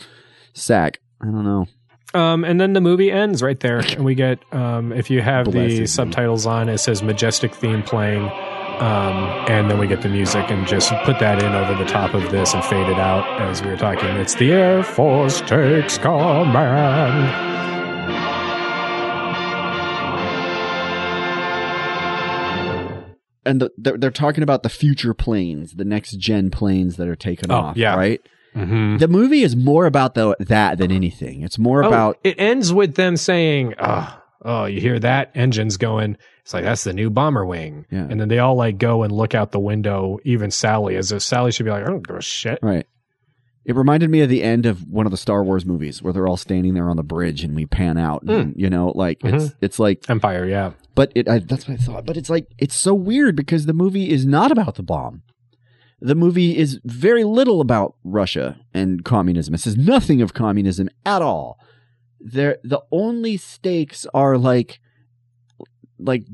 SAC. 0.55 1.01
I 1.21 1.25
don't 1.25 1.45
know. 1.45 1.67
Um, 2.15 2.45
and 2.45 2.61
then 2.61 2.75
the 2.75 2.81
movie 2.81 3.11
ends 3.11 3.43
right 3.43 3.59
there, 3.59 3.81
and 3.81 4.05
we 4.05 4.15
get 4.15 4.39
um, 4.55 4.93
if 4.93 5.11
you 5.11 5.21
have 5.21 5.47
Blessed 5.47 5.77
the 5.77 5.87
subtitles 5.87 6.47
on, 6.47 6.69
it 6.69 6.79
says 6.79 7.03
majestic 7.03 7.53
theme 7.53 7.83
playing, 7.83 8.31
um, 8.81 9.17
and 9.49 9.71
then 9.71 9.79
we 9.79 9.87
get 9.87 10.03
the 10.03 10.09
music 10.09 10.51
and 10.51 10.67
just 10.67 10.93
put 11.05 11.19
that 11.19 11.43
in 11.43 11.53
over 11.55 11.75
the 11.83 11.89
top 11.91 12.15
of 12.15 12.31
this 12.31 12.55
and 12.55 12.65
fade 12.65 12.89
it 12.89 12.99
out 12.99 13.41
as 13.41 13.61
we 13.63 13.69
were 13.71 13.77
talking. 13.77 14.09
It's 14.17 14.35
the 14.37 14.53
Air 14.53 14.83
Force 14.83 15.41
takes 15.43 15.99
command. 15.99 17.47
and 23.45 23.61
the, 23.63 23.71
they're, 23.79 23.97
they're 23.97 24.11
talking 24.11 24.43
about 24.43 24.63
the 24.63 24.69
future 24.69 25.15
planes 25.15 25.73
the 25.73 25.85
next 25.85 26.13
gen 26.19 26.51
planes 26.51 26.97
that 26.97 27.09
are 27.09 27.17
taken 27.17 27.51
Oh, 27.51 27.57
off 27.57 27.77
yeah. 27.77 27.95
right 27.95 28.21
Mm-hmm. 28.55 28.97
the 28.97 29.09
movie 29.09 29.43
is 29.43 29.55
more 29.55 29.85
about 29.87 30.15
the, 30.15 30.35
that 30.41 30.79
than 30.79 30.91
anything 30.91 31.43
it's 31.43 31.59
more 31.59 31.83
about 31.83 32.17
Oh, 32.17 32.21
it 32.25 32.37
ends 32.41 32.73
with 32.73 32.95
them 32.95 33.17
saying, 33.19 33.75
"Oh, 33.79 34.21
oh, 34.43 34.65
you 34.65 34.81
hear 34.81 34.99
that? 34.99 35.31
Engines 35.35 35.77
going." 35.77 36.17
It's 36.49 36.55
like 36.55 36.65
that's 36.65 36.85
the 36.85 36.95
new 36.95 37.11
bomber 37.11 37.45
wing. 37.45 37.85
Yeah. 37.91 38.07
And 38.09 38.19
then 38.19 38.29
they 38.29 38.39
all 38.39 38.55
like 38.55 38.79
go 38.79 39.03
and 39.03 39.13
look 39.13 39.35
out 39.35 39.53
the 39.53 39.61
window. 39.61 40.19
Even 40.25 40.51
Sally, 40.51 40.97
as 40.97 41.13
if 41.13 41.21
Sally 41.21 41.53
should 41.53 41.67
be 41.67 41.71
like, 41.71 41.85
"I 41.85 41.89
don't 41.89 42.07
give 42.07 42.17
a 42.17 42.23
shit." 42.23 42.59
Right. 42.63 42.87
It 43.67 43.77
reminded 43.77 44.09
me 44.09 44.23
of 44.23 44.31
the 44.31 44.43
end 44.43 44.65
of 44.65 44.89
one 44.89 45.05
of 45.05 45.11
the 45.11 45.19
Star 45.19 45.45
Wars 45.45 45.67
movies 45.67 46.01
where 46.01 46.11
they're 46.11 46.27
all 46.27 46.39
standing 46.39 46.73
there 46.73 46.89
on 46.89 46.97
the 46.97 47.03
bridge 47.03 47.45
and 47.45 47.55
we 47.55 47.67
pan 47.67 47.99
out. 47.99 48.23
And, 48.23 48.55
hmm. 48.55 48.59
you 48.59 48.71
know, 48.71 48.93
like 48.95 49.23
it's 49.23 49.45
mm-hmm. 49.45 49.59
it's 49.61 49.79
like 49.79 50.09
Empire, 50.09 50.47
yeah. 50.47 50.73
But 50.95 51.13
it 51.15 51.29
I, 51.29 51.41
that's 51.41 51.69
what 51.69 51.79
I 51.79 51.83
thought. 51.83 52.07
But 52.07 52.17
it's 52.17 52.31
like 52.31 52.47
it's 52.57 52.77
so 52.77 52.95
weird 52.95 53.37
because 53.37 53.67
the 53.67 53.75
movie 53.75 54.09
is 54.09 54.25
not 54.25 54.51
about 54.51 54.77
the 54.77 54.83
bomb. 54.83 55.25
The 56.01 56.15
movie 56.15 56.57
is 56.57 56.81
very 56.83 57.25
little 57.25 57.61
about 57.61 57.95
Russia 58.05 58.59
and 58.73 59.05
communism. 59.05 59.53
It 59.53 59.61
says 59.61 59.77
nothing 59.77 60.23
of 60.23 60.33
communism 60.33 60.89
at 61.05 61.21
all. 61.21 61.59
There, 62.19 62.57
the 62.65 62.81
only 62.91 63.37
stakes 63.37 64.07
are 64.15 64.39
like, 64.39 64.81
like 65.99 66.25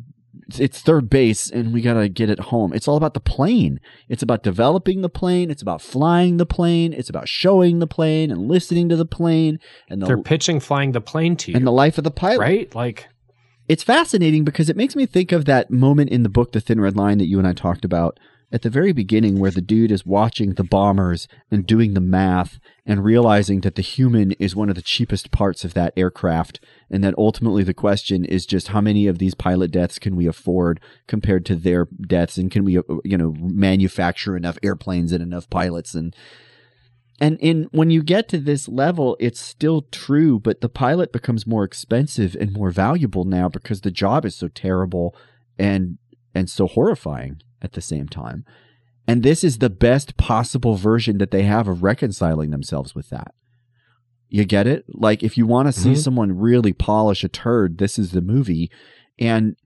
it's 0.58 0.80
third 0.80 1.08
base 1.08 1.50
and 1.50 1.72
we 1.72 1.80
gotta 1.80 2.08
get 2.08 2.28
it 2.28 2.38
home. 2.38 2.72
It's 2.72 2.88
all 2.88 2.96
about 2.96 3.14
the 3.14 3.20
plane. 3.20 3.80
It's 4.08 4.22
about 4.22 4.42
developing 4.42 5.00
the 5.00 5.08
plane. 5.08 5.50
It's 5.50 5.62
about 5.62 5.80
flying 5.80 6.36
the 6.36 6.46
plane. 6.46 6.92
It's 6.92 7.08
about 7.08 7.28
showing 7.28 7.78
the 7.78 7.86
plane 7.86 8.30
and 8.30 8.48
listening 8.48 8.88
to 8.90 8.96
the 8.96 9.06
plane 9.06 9.58
and 9.88 10.02
the 10.02 10.06
They're 10.06 10.18
pitching 10.18 10.60
flying 10.60 10.92
the 10.92 11.00
plane 11.00 11.36
to 11.36 11.52
you, 11.52 11.56
and 11.56 11.66
the 11.66 11.72
life 11.72 11.98
of 11.98 12.04
the 12.04 12.10
pilot. 12.10 12.40
right? 12.40 12.74
Like, 12.74 13.08
It's 13.68 13.82
fascinating 13.82 14.44
because 14.44 14.68
it 14.68 14.76
makes 14.76 14.94
me 14.94 15.06
think 15.06 15.32
of 15.32 15.46
that 15.46 15.70
moment 15.70 16.10
in 16.10 16.22
the 16.22 16.28
book, 16.28 16.52
The 16.52 16.60
Thin 16.60 16.80
Red 16.80 16.96
Line, 16.96 17.18
that 17.18 17.28
you 17.28 17.38
and 17.38 17.48
I 17.48 17.52
talked 17.54 17.84
about 17.84 18.18
at 18.54 18.62
the 18.62 18.70
very 18.70 18.92
beginning, 18.92 19.40
where 19.40 19.50
the 19.50 19.60
dude 19.60 19.90
is 19.90 20.06
watching 20.06 20.54
the 20.54 20.62
bombers 20.62 21.26
and 21.50 21.66
doing 21.66 21.94
the 21.94 22.00
math 22.00 22.60
and 22.86 23.02
realizing 23.02 23.62
that 23.62 23.74
the 23.74 23.82
human 23.82 24.30
is 24.32 24.54
one 24.54 24.68
of 24.68 24.76
the 24.76 24.80
cheapest 24.82 25.32
parts 25.32 25.64
of 25.64 25.74
that 25.74 25.92
aircraft. 25.96 26.60
And 26.88 27.02
that 27.02 27.16
ultimately 27.18 27.64
the 27.64 27.74
question 27.74 28.24
is 28.24 28.46
just 28.46 28.68
how 28.68 28.80
many 28.80 29.08
of 29.08 29.18
these 29.18 29.34
pilot 29.34 29.72
deaths 29.72 29.98
can 29.98 30.14
we 30.14 30.28
afford 30.28 30.78
compared 31.08 31.44
to 31.46 31.56
their 31.56 31.88
deaths? 32.06 32.38
And 32.38 32.48
can 32.48 32.64
we, 32.64 32.74
you 33.02 33.18
know, 33.18 33.34
manufacture 33.40 34.36
enough 34.36 34.56
airplanes 34.62 35.10
and 35.10 35.20
enough 35.20 35.50
pilots? 35.50 35.96
And 35.96 36.14
and 37.20 37.38
in 37.40 37.64
when 37.72 37.90
you 37.90 38.04
get 38.04 38.28
to 38.28 38.38
this 38.38 38.68
level, 38.68 39.16
it's 39.18 39.40
still 39.40 39.82
true, 39.90 40.38
but 40.38 40.60
the 40.60 40.68
pilot 40.68 41.12
becomes 41.12 41.44
more 41.44 41.64
expensive 41.64 42.36
and 42.38 42.52
more 42.52 42.70
valuable 42.70 43.24
now 43.24 43.48
because 43.48 43.80
the 43.80 43.90
job 43.90 44.24
is 44.24 44.36
so 44.36 44.46
terrible 44.46 45.16
and 45.58 45.98
and 46.36 46.48
so 46.48 46.68
horrifying 46.68 47.40
at 47.64 47.72
the 47.72 47.80
same 47.80 48.08
time. 48.08 48.44
And 49.06 49.22
this 49.22 49.42
is 49.44 49.58
the 49.58 49.70
best 49.70 50.16
possible 50.16 50.76
version 50.76 51.18
that 51.18 51.30
they 51.30 51.42
have 51.42 51.66
of 51.68 51.82
reconciling 51.82 52.50
themselves 52.50 52.94
with 52.94 53.10
that. 53.10 53.34
You 54.28 54.44
get 54.44 54.66
it? 54.66 54.84
Like 54.88 55.22
if 55.22 55.36
you 55.36 55.46
want 55.46 55.68
to 55.68 55.72
see 55.72 55.92
Mhm. 55.92 55.98
someone 55.98 56.38
really 56.38 56.72
polish 56.72 57.22
a 57.24 57.28
turd, 57.28 57.78
this 57.78 57.98
is 57.98 58.12
the 58.12 58.22
movie. 58.22 58.70
And 59.18 59.56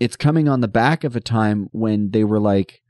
it's 0.00 0.16
coming 0.16 0.48
on 0.48 0.60
the 0.60 0.68
back 0.68 1.04
of 1.04 1.16
a 1.16 1.20
time 1.20 1.68
when 1.72 2.10
they 2.10 2.24
were 2.24 2.40
like 2.40 2.80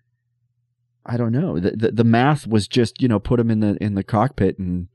I 1.09 1.17
don't 1.17 1.31
know. 1.33 1.61
The, 1.61 1.71
the 1.71 1.93
the 1.93 2.05
math 2.05 2.49
was 2.49 2.67
just 2.67 3.01
you 3.01 3.07
know 3.07 3.21
put 3.21 3.37
them 3.37 3.51
in 3.51 3.61
the 3.61 3.77
in 3.81 3.95
the 3.95 4.03
cockpit 4.03 4.59
and 4.59 4.89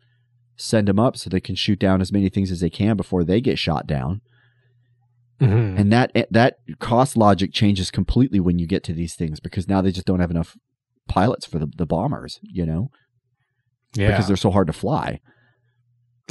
send 0.57 0.87
them 0.89 0.99
up 0.99 1.15
so 1.15 1.29
they 1.29 1.39
can 1.39 1.55
shoot 1.55 1.79
down 1.79 2.01
as 2.01 2.11
many 2.11 2.27
things 2.27 2.51
as 2.51 2.59
they 2.59 2.69
can 2.69 2.97
before 2.97 3.23
they 3.23 3.39
get 3.39 3.57
shot 3.57 3.87
down. 3.87 4.19
Mhm. 5.41 5.79
And 5.79 5.91
that 5.91 6.11
that 6.31 6.57
cost 6.79 7.17
logic 7.17 7.51
changes 7.51 7.89
completely 7.91 8.39
when 8.39 8.59
you 8.59 8.67
get 8.67 8.83
to 8.85 8.93
these 8.93 9.15
things 9.15 9.39
because 9.39 9.67
now 9.67 9.81
they 9.81 9.91
just 9.91 10.05
don't 10.05 10.19
have 10.19 10.31
enough 10.31 10.55
pilots 11.07 11.45
for 11.45 11.57
the, 11.59 11.67
the 11.77 11.85
bombers, 11.85 12.39
you 12.43 12.65
know, 12.65 12.91
Yeah. 13.95 14.09
because 14.11 14.27
they're 14.27 14.37
so 14.37 14.51
hard 14.51 14.67
to 14.67 14.73
fly. 14.73 15.19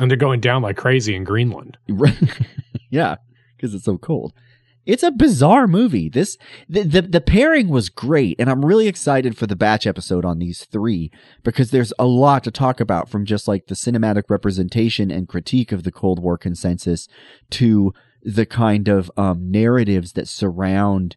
and 0.00 0.10
they're 0.10 0.16
going 0.16 0.40
down 0.40 0.62
like 0.62 0.76
crazy 0.76 1.14
in 1.14 1.24
Greenland. 1.24 1.76
yeah, 2.90 3.16
because 3.56 3.74
it's 3.74 3.84
so 3.84 3.98
cold. 3.98 4.32
It's 4.86 5.02
a 5.02 5.10
bizarre 5.10 5.66
movie. 5.66 6.08
This 6.08 6.38
the, 6.68 6.82
the 6.84 7.02
the 7.02 7.20
pairing 7.20 7.68
was 7.68 7.90
great, 7.90 8.36
and 8.40 8.48
I'm 8.48 8.64
really 8.64 8.88
excited 8.88 9.36
for 9.36 9.46
the 9.46 9.54
batch 9.56 9.86
episode 9.86 10.24
on 10.24 10.38
these 10.38 10.64
three 10.64 11.10
because 11.44 11.70
there's 11.70 11.92
a 11.98 12.06
lot 12.06 12.42
to 12.44 12.50
talk 12.50 12.80
about 12.80 13.08
from 13.10 13.26
just 13.26 13.46
like 13.46 13.66
the 13.66 13.74
cinematic 13.74 14.24
representation 14.30 15.10
and 15.10 15.28
critique 15.28 15.70
of 15.70 15.82
the 15.82 15.92
Cold 15.92 16.18
War 16.22 16.38
consensus 16.38 17.08
to 17.50 17.92
the 18.22 18.46
kind 18.46 18.88
of 18.88 19.10
um, 19.16 19.50
narratives 19.50 20.12
that 20.12 20.28
surround 20.28 21.16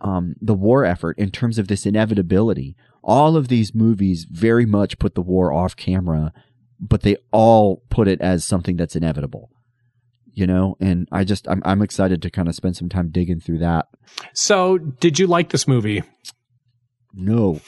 um, 0.00 0.34
the 0.40 0.54
war 0.54 0.84
effort 0.84 1.18
in 1.18 1.30
terms 1.30 1.58
of 1.58 1.68
this 1.68 1.86
inevitability. 1.86 2.76
All 3.02 3.36
of 3.36 3.48
these 3.48 3.74
movies 3.74 4.26
very 4.30 4.66
much 4.66 4.98
put 4.98 5.14
the 5.14 5.22
war 5.22 5.52
off 5.52 5.76
camera, 5.76 6.32
but 6.80 7.02
they 7.02 7.16
all 7.30 7.82
put 7.88 8.08
it 8.08 8.20
as 8.20 8.44
something 8.44 8.76
that's 8.76 8.96
inevitable 8.96 9.50
you 10.38 10.46
know 10.46 10.76
and 10.80 11.08
i 11.10 11.24
just 11.24 11.48
i'm, 11.48 11.62
I'm 11.64 11.80
excited 11.80 12.20
to 12.20 12.30
kind 12.30 12.46
of 12.46 12.54
spend 12.54 12.76
some 12.76 12.90
time 12.90 13.08
digging 13.10 13.40
through 13.40 13.60
that 13.60 13.86
So, 14.34 14.76
did 14.76 15.18
you 15.18 15.26
like 15.26 15.48
this 15.48 15.66
movie? 15.66 16.02
no 17.14 17.62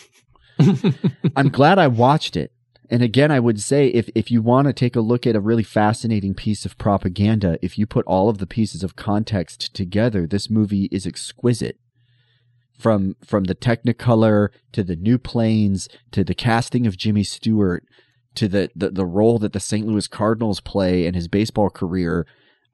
i'm 1.36 1.48
glad 1.48 1.78
i 1.78 1.86
watched 1.86 2.36
it 2.36 2.52
and 2.90 3.02
again 3.02 3.30
i 3.30 3.40
would 3.40 3.60
say 3.60 3.88
if, 3.88 4.08
if 4.14 4.30
you 4.30 4.42
want 4.42 4.66
to 4.66 4.72
take 4.72 4.96
a 4.96 5.00
look 5.00 5.26
at 5.26 5.36
a 5.36 5.40
really 5.40 5.62
fascinating 5.62 6.34
piece 6.34 6.64
of 6.64 6.78
propaganda 6.78 7.58
if 7.62 7.78
you 7.78 7.86
put 7.86 8.06
all 8.06 8.28
of 8.28 8.38
the 8.38 8.46
pieces 8.46 8.82
of 8.82 8.96
context 8.96 9.74
together 9.74 10.26
this 10.26 10.50
movie 10.50 10.88
is 10.90 11.06
exquisite. 11.06 11.78
From 12.78 13.16
from 13.24 13.44
the 13.44 13.56
technicolor 13.56 14.50
to 14.70 14.84
the 14.84 14.94
new 14.94 15.18
planes 15.18 15.88
to 16.12 16.22
the 16.22 16.34
casting 16.34 16.86
of 16.86 16.96
jimmy 16.96 17.24
stewart 17.24 17.84
to 18.36 18.46
the, 18.46 18.70
the 18.76 18.90
the 18.90 19.04
role 19.04 19.40
that 19.40 19.52
the 19.52 19.58
st 19.58 19.84
louis 19.84 20.06
cardinals 20.06 20.60
play 20.60 21.04
in 21.04 21.14
his 21.14 21.26
baseball 21.26 21.70
career 21.70 22.24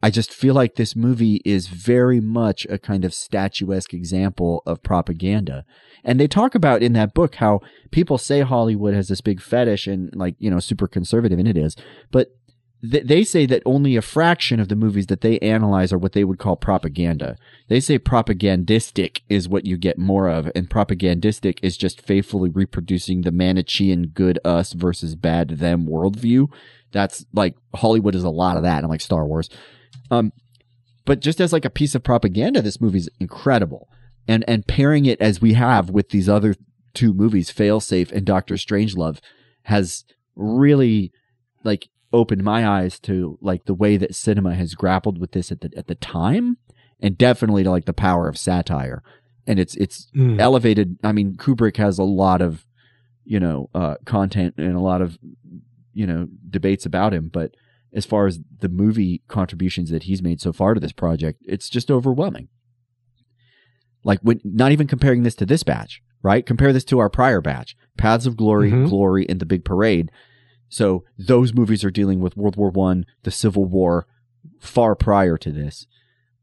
I 0.04 0.10
just 0.10 0.34
feel 0.34 0.52
like 0.52 0.74
this 0.74 0.94
movie 0.94 1.40
is 1.46 1.68
very 1.68 2.20
much 2.20 2.66
a 2.68 2.76
kind 2.76 3.06
of 3.06 3.14
statuesque 3.14 3.94
example 3.94 4.62
of 4.66 4.82
propaganda. 4.82 5.64
And 6.04 6.20
they 6.20 6.28
talk 6.28 6.54
about 6.54 6.82
in 6.82 6.92
that 6.92 7.14
book 7.14 7.36
how 7.36 7.62
people 7.90 8.18
say 8.18 8.42
Hollywood 8.42 8.92
has 8.92 9.08
this 9.08 9.22
big 9.22 9.40
fetish 9.40 9.86
and 9.86 10.14
like, 10.14 10.34
you 10.38 10.50
know, 10.50 10.60
super 10.60 10.86
conservative, 10.86 11.38
and 11.38 11.48
it 11.48 11.56
is. 11.56 11.74
But 12.10 12.32
th- 12.82 13.06
they 13.06 13.24
say 13.24 13.46
that 13.46 13.62
only 13.64 13.96
a 13.96 14.02
fraction 14.02 14.60
of 14.60 14.68
the 14.68 14.76
movies 14.76 15.06
that 15.06 15.22
they 15.22 15.38
analyze 15.38 15.90
are 15.90 15.96
what 15.96 16.12
they 16.12 16.24
would 16.24 16.38
call 16.38 16.56
propaganda. 16.56 17.38
They 17.68 17.80
say 17.80 17.98
propagandistic 17.98 19.22
is 19.30 19.48
what 19.48 19.64
you 19.64 19.78
get 19.78 19.96
more 19.96 20.28
of, 20.28 20.52
and 20.54 20.68
propagandistic 20.68 21.60
is 21.62 21.78
just 21.78 22.02
faithfully 22.02 22.50
reproducing 22.50 23.22
the 23.22 23.30
Manichean 23.30 24.12
good 24.12 24.38
us 24.44 24.74
versus 24.74 25.14
bad 25.14 25.48
them 25.48 25.86
worldview. 25.86 26.48
That's 26.92 27.24
like 27.32 27.54
Hollywood 27.74 28.14
is 28.14 28.22
a 28.22 28.28
lot 28.28 28.58
of 28.58 28.64
that, 28.64 28.80
and 28.80 28.90
like 28.90 29.00
Star 29.00 29.24
Wars. 29.24 29.48
Um, 30.10 30.32
but 31.04 31.20
just 31.20 31.40
as 31.40 31.52
like 31.52 31.64
a 31.64 31.70
piece 31.70 31.94
of 31.94 32.02
propaganda, 32.02 32.62
this 32.62 32.80
movie's 32.80 33.08
incredible. 33.20 33.88
And 34.26 34.42
and 34.48 34.66
pairing 34.66 35.04
it 35.04 35.20
as 35.20 35.40
we 35.42 35.52
have 35.54 35.90
with 35.90 36.08
these 36.10 36.28
other 36.28 36.54
two 36.94 37.12
movies, 37.12 37.50
Failsafe 37.50 38.10
and 38.12 38.24
Doctor 38.24 38.54
Strangelove, 38.54 39.18
has 39.64 40.04
really 40.34 41.12
like 41.62 41.88
opened 42.12 42.42
my 42.42 42.66
eyes 42.66 42.98
to 43.00 43.38
like 43.42 43.64
the 43.66 43.74
way 43.74 43.96
that 43.98 44.14
cinema 44.14 44.54
has 44.54 44.74
grappled 44.74 45.18
with 45.18 45.32
this 45.32 45.52
at 45.52 45.60
the 45.60 45.70
at 45.76 45.88
the 45.88 45.94
time, 45.94 46.56
and 47.00 47.18
definitely 47.18 47.64
to 47.64 47.70
like 47.70 47.84
the 47.84 47.92
power 47.92 48.26
of 48.28 48.38
satire. 48.38 49.02
And 49.46 49.58
it's 49.58 49.74
it's 49.76 50.08
Mm. 50.16 50.40
elevated. 50.40 50.96
I 51.04 51.12
mean, 51.12 51.34
Kubrick 51.36 51.76
has 51.76 51.98
a 51.98 52.04
lot 52.04 52.40
of 52.40 52.64
you 53.26 53.38
know 53.40 53.68
uh, 53.74 53.96
content 54.06 54.54
and 54.56 54.74
a 54.74 54.80
lot 54.80 55.02
of 55.02 55.18
you 55.92 56.06
know 56.06 56.28
debates 56.48 56.86
about 56.86 57.12
him, 57.12 57.28
but 57.30 57.54
as 57.94 58.04
far 58.04 58.26
as 58.26 58.40
the 58.60 58.68
movie 58.68 59.22
contributions 59.28 59.90
that 59.90 60.02
he's 60.04 60.22
made 60.22 60.40
so 60.40 60.52
far 60.52 60.74
to 60.74 60.80
this 60.80 60.92
project, 60.92 61.40
it's 61.46 61.68
just 61.68 61.90
overwhelming. 61.90 62.48
Like 64.02 64.20
when 64.20 64.40
not 64.44 64.72
even 64.72 64.86
comparing 64.86 65.22
this 65.22 65.34
to 65.36 65.46
this 65.46 65.62
batch, 65.62 66.02
right? 66.22 66.44
Compare 66.44 66.72
this 66.72 66.84
to 66.84 66.98
our 66.98 67.08
prior 67.08 67.40
batch, 67.40 67.76
Paths 67.96 68.26
of 68.26 68.36
Glory, 68.36 68.70
Mhm. 68.70 68.88
Glory, 68.88 69.26
and 69.28 69.40
The 69.40 69.46
Big 69.46 69.64
Parade. 69.64 70.10
So 70.68 71.04
those 71.18 71.54
movies 71.54 71.84
are 71.84 71.90
dealing 71.90 72.20
with 72.20 72.36
World 72.36 72.56
War 72.56 72.70
One, 72.70 73.06
the 73.22 73.30
Civil 73.30 73.64
War, 73.64 74.06
far 74.58 74.94
prior 74.94 75.36
to 75.38 75.50
this. 75.52 75.86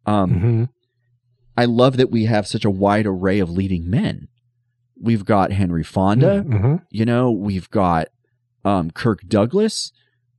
Um, 0.06 0.32
Mhm. 0.32 0.70
I 1.58 1.66
love 1.66 1.98
that 1.98 2.10
we 2.12 2.26
have 2.26 2.48
such 2.48 2.66
a 2.66 2.70
wide 2.72 3.06
array 3.06 3.40
of 3.40 3.50
leading 3.50 3.90
men. 3.90 4.28
We've 5.00 5.26
got 5.26 5.52
Henry 5.52 5.84
Fonda, 5.84 6.44
Mhm. 6.48 6.82
you 6.92 7.06
know, 7.06 7.30
we've 7.32 7.70
got 7.70 8.08
um, 8.64 8.92
Kirk 8.92 9.28
Douglas, 9.28 9.92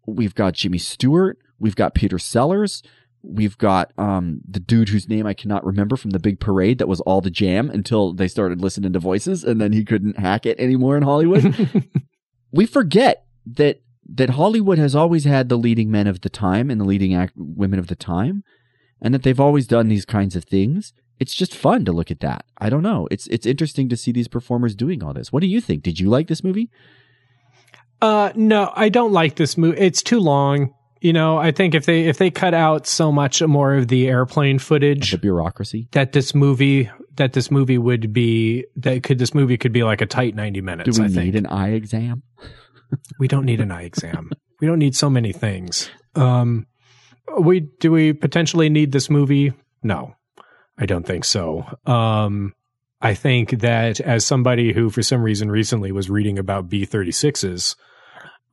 we've 0.06 0.34
got 0.34 0.54
Jimmy 0.54 0.78
Stewart, 0.78 1.38
we've 1.58 1.76
got 1.76 1.94
Peter 1.94 2.18
Sellers, 2.18 2.82
we've 3.22 3.56
got 3.58 3.92
um, 3.96 4.40
the 4.48 4.60
dude 4.60 4.88
whose 4.88 5.08
name 5.08 5.26
I 5.26 5.34
cannot 5.34 5.64
remember 5.64 5.96
from 5.96 6.10
the 6.10 6.18
Big 6.18 6.40
Parade 6.40 6.78
that 6.78 6.88
was 6.88 7.00
all 7.00 7.20
the 7.20 7.30
jam 7.30 7.70
until 7.70 8.12
they 8.12 8.28
started 8.28 8.60
listening 8.60 8.92
to 8.92 8.98
voices, 8.98 9.44
and 9.44 9.60
then 9.60 9.72
he 9.72 9.84
couldn't 9.84 10.18
hack 10.18 10.46
it 10.46 10.58
anymore 10.58 10.96
in 10.96 11.02
Hollywood. 11.02 11.82
we 12.52 12.66
forget 12.66 13.26
that 13.46 13.80
that 14.14 14.30
Hollywood 14.30 14.78
has 14.78 14.94
always 14.96 15.24
had 15.24 15.48
the 15.48 15.56
leading 15.56 15.90
men 15.90 16.06
of 16.06 16.20
the 16.20 16.28
time 16.28 16.70
and 16.70 16.80
the 16.80 16.84
leading 16.84 17.14
act- 17.14 17.34
women 17.36 17.78
of 17.78 17.86
the 17.86 17.94
time, 17.96 18.42
and 19.00 19.14
that 19.14 19.22
they've 19.22 19.40
always 19.40 19.66
done 19.66 19.88
these 19.88 20.04
kinds 20.04 20.36
of 20.36 20.44
things. 20.44 20.92
It's 21.20 21.34
just 21.34 21.54
fun 21.54 21.84
to 21.84 21.92
look 21.92 22.10
at 22.10 22.20
that. 22.20 22.44
I 22.58 22.68
don't 22.68 22.82
know. 22.82 23.06
It's 23.10 23.28
it's 23.28 23.46
interesting 23.46 23.88
to 23.88 23.96
see 23.96 24.10
these 24.12 24.28
performers 24.28 24.74
doing 24.74 25.02
all 25.02 25.14
this. 25.14 25.32
What 25.32 25.40
do 25.40 25.46
you 25.46 25.60
think? 25.60 25.82
Did 25.82 26.00
you 26.00 26.10
like 26.10 26.26
this 26.26 26.42
movie? 26.42 26.70
Uh, 28.02 28.32
no, 28.34 28.70
I 28.74 28.88
don't 28.88 29.12
like 29.12 29.36
this 29.36 29.56
movie. 29.56 29.78
It's 29.78 30.02
too 30.02 30.20
long. 30.20 30.74
You 31.00 31.12
know, 31.12 31.38
I 31.38 31.50
think 31.52 31.74
if 31.74 31.86
they 31.86 32.04
if 32.06 32.18
they 32.18 32.30
cut 32.30 32.52
out 32.54 32.86
so 32.86 33.10
much 33.10 33.42
more 33.42 33.74
of 33.74 33.88
the 33.88 34.08
airplane 34.08 34.58
footage, 34.58 35.10
The 35.12 35.18
bureaucracy. 35.18 35.88
that 35.92 36.12
this 36.12 36.34
movie 36.34 36.90
that 37.16 37.32
this 37.32 37.50
movie 37.50 37.78
would 37.78 38.12
be 38.12 38.64
that 38.76 39.02
could 39.02 39.18
this 39.18 39.34
movie 39.34 39.56
could 39.56 39.72
be 39.72 39.82
like 39.82 40.00
a 40.00 40.06
tight 40.06 40.34
ninety 40.34 40.60
minutes. 40.60 40.96
Do 40.96 41.02
we 41.02 41.08
I 41.08 41.10
think 41.12 41.24
need 41.24 41.36
an 41.36 41.46
eye 41.46 41.70
exam? 41.70 42.22
we 43.18 43.26
don't 43.28 43.44
need 43.46 43.60
an 43.60 43.70
eye 43.72 43.82
exam. 43.82 44.30
we 44.60 44.66
don't 44.66 44.78
need 44.78 44.94
so 44.94 45.08
many 45.10 45.32
things. 45.32 45.90
Um, 46.14 46.66
we 47.40 47.60
do 47.80 47.90
we 47.90 48.12
potentially 48.12 48.68
need 48.68 48.92
this 48.92 49.10
movie? 49.10 49.52
No, 49.82 50.14
I 50.78 50.86
don't 50.86 51.06
think 51.06 51.24
so. 51.24 51.64
Um, 51.86 52.54
I 53.00 53.14
think 53.14 53.60
that 53.60 53.98
as 54.00 54.24
somebody 54.24 54.72
who, 54.72 54.88
for 54.90 55.02
some 55.02 55.22
reason, 55.22 55.50
recently 55.50 55.90
was 55.90 56.08
reading 56.10 56.38
about 56.38 56.68
B 56.68 56.84
thirty 56.84 57.10
sixes 57.12 57.74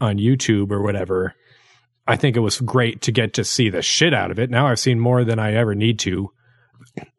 on 0.02 0.18
YouTube 0.18 0.72
or 0.72 0.82
whatever, 0.82 1.36
I 2.08 2.16
think 2.16 2.36
it 2.36 2.42
was 2.42 2.60
great 2.60 3.02
to 3.04 3.12
get 3.12 3.34
to 3.36 3.44
see 3.44 3.70
the 3.70 3.82
shit 3.82 4.14
out 4.14 4.32
of 4.32 4.40
it. 4.40 4.50
Now 4.50 4.68
I've 4.68 4.80
seen 4.80 5.00
more 5.00 5.24
than 5.24 5.40
I 5.40 5.54
ever 5.54 5.76
need 5.76 6.00
to 6.00 6.32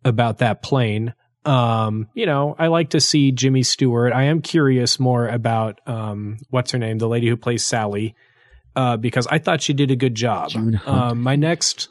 about 0.04 0.38
that 0.38 0.62
plane. 0.62 1.14
Um, 1.44 2.08
you 2.14 2.26
know, 2.26 2.54
I 2.58 2.66
like 2.66 2.90
to 2.90 3.00
see 3.00 3.32
Jimmy 3.32 3.62
Stewart. 3.62 4.12
I 4.12 4.24
am 4.24 4.42
curious 4.42 5.00
more 5.00 5.26
about 5.28 5.80
um, 5.86 6.38
what's 6.50 6.72
her 6.72 6.78
name, 6.78 6.98
the 6.98 7.08
lady 7.08 7.28
who 7.28 7.36
plays 7.36 7.64
Sally, 7.64 8.14
uh, 8.76 8.96
because 8.96 9.26
I 9.26 9.38
thought 9.38 9.62
she 9.62 9.72
did 9.72 9.90
a 9.90 9.96
good 9.96 10.14
job. 10.14 10.50
Um, 10.86 11.22
my 11.22 11.36
next, 11.36 11.88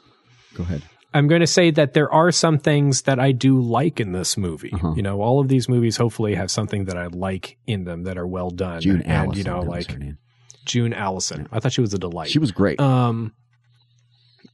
Go 0.54 0.62
ahead. 0.62 0.82
I'm 1.12 1.26
going 1.26 1.40
to 1.40 1.46
say 1.46 1.72
that 1.72 1.94
there 1.94 2.12
are 2.12 2.30
some 2.30 2.58
things 2.58 3.02
that 3.02 3.18
I 3.18 3.32
do 3.32 3.60
like 3.60 3.98
in 3.98 4.12
this 4.12 4.36
movie. 4.36 4.72
Uh-huh. 4.72 4.94
You 4.94 5.02
know, 5.02 5.20
all 5.20 5.40
of 5.40 5.48
these 5.48 5.68
movies 5.68 5.96
hopefully 5.96 6.36
have 6.36 6.50
something 6.50 6.84
that 6.84 6.96
I 6.96 7.06
like 7.06 7.58
in 7.66 7.84
them 7.84 8.04
that 8.04 8.16
are 8.16 8.26
well 8.26 8.50
done. 8.50 8.80
June 8.80 9.02
and 9.02 9.10
Allyson. 9.10 9.38
you 9.38 9.44
know, 9.44 9.60
like 9.60 9.90
her 9.90 9.98
name. 9.98 10.18
June 10.64 10.92
Allyson. 10.92 11.48
I 11.52 11.60
thought 11.60 11.72
she 11.72 11.80
was 11.80 11.94
a 11.94 11.98
delight. 11.98 12.30
She 12.30 12.38
was 12.38 12.52
great. 12.52 12.80
Um, 12.80 13.32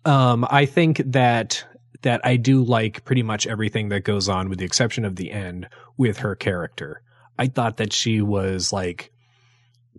um, 0.05 0.47
I 0.49 0.67
think 0.67 1.03
that 1.07 1.65
that 2.03 2.21
I 2.25 2.37
do 2.37 2.63
like 2.63 3.05
pretty 3.05 3.23
much 3.23 3.47
everything 3.47 3.89
that 3.89 4.01
goes 4.01 4.29
on, 4.29 4.49
with 4.49 4.59
the 4.59 4.65
exception 4.65 5.05
of 5.05 5.17
the 5.17 5.33
end 5.33 5.69
with 5.97 6.19
her 6.19 6.37
character. 6.37 7.03
I 7.39 7.49
thought 7.49 7.79
that 7.79 7.93
she 7.93 8.21
was 8.21 8.73
like 8.73 9.11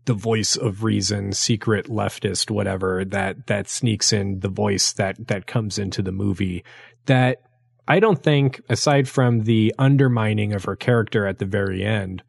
the 0.06 0.14
voice 0.14 0.56
of 0.56 0.84
reason, 0.84 1.34
secret 1.34 1.88
leftist, 1.88 2.50
whatever 2.50 3.04
that 3.06 3.48
that 3.48 3.70
sneaks 3.70 4.14
in 4.14 4.40
the 4.40 4.50
voice 4.50 4.94
that 4.94 5.28
that 5.28 5.48
comes 5.48 5.78
into 5.78 6.02
the 6.02 6.12
movie. 6.12 6.64
That 7.06 7.42
I 7.88 8.00
don't 8.00 8.22
think, 8.22 8.62
aside 8.70 9.08
from 9.08 9.44
the 9.44 9.74
undermining 9.78 10.54
of 10.54 10.66
her 10.66 10.76
character 10.76 11.26
at 11.26 11.40
the 11.40 11.46
very 11.46 11.84
end, 11.84 12.24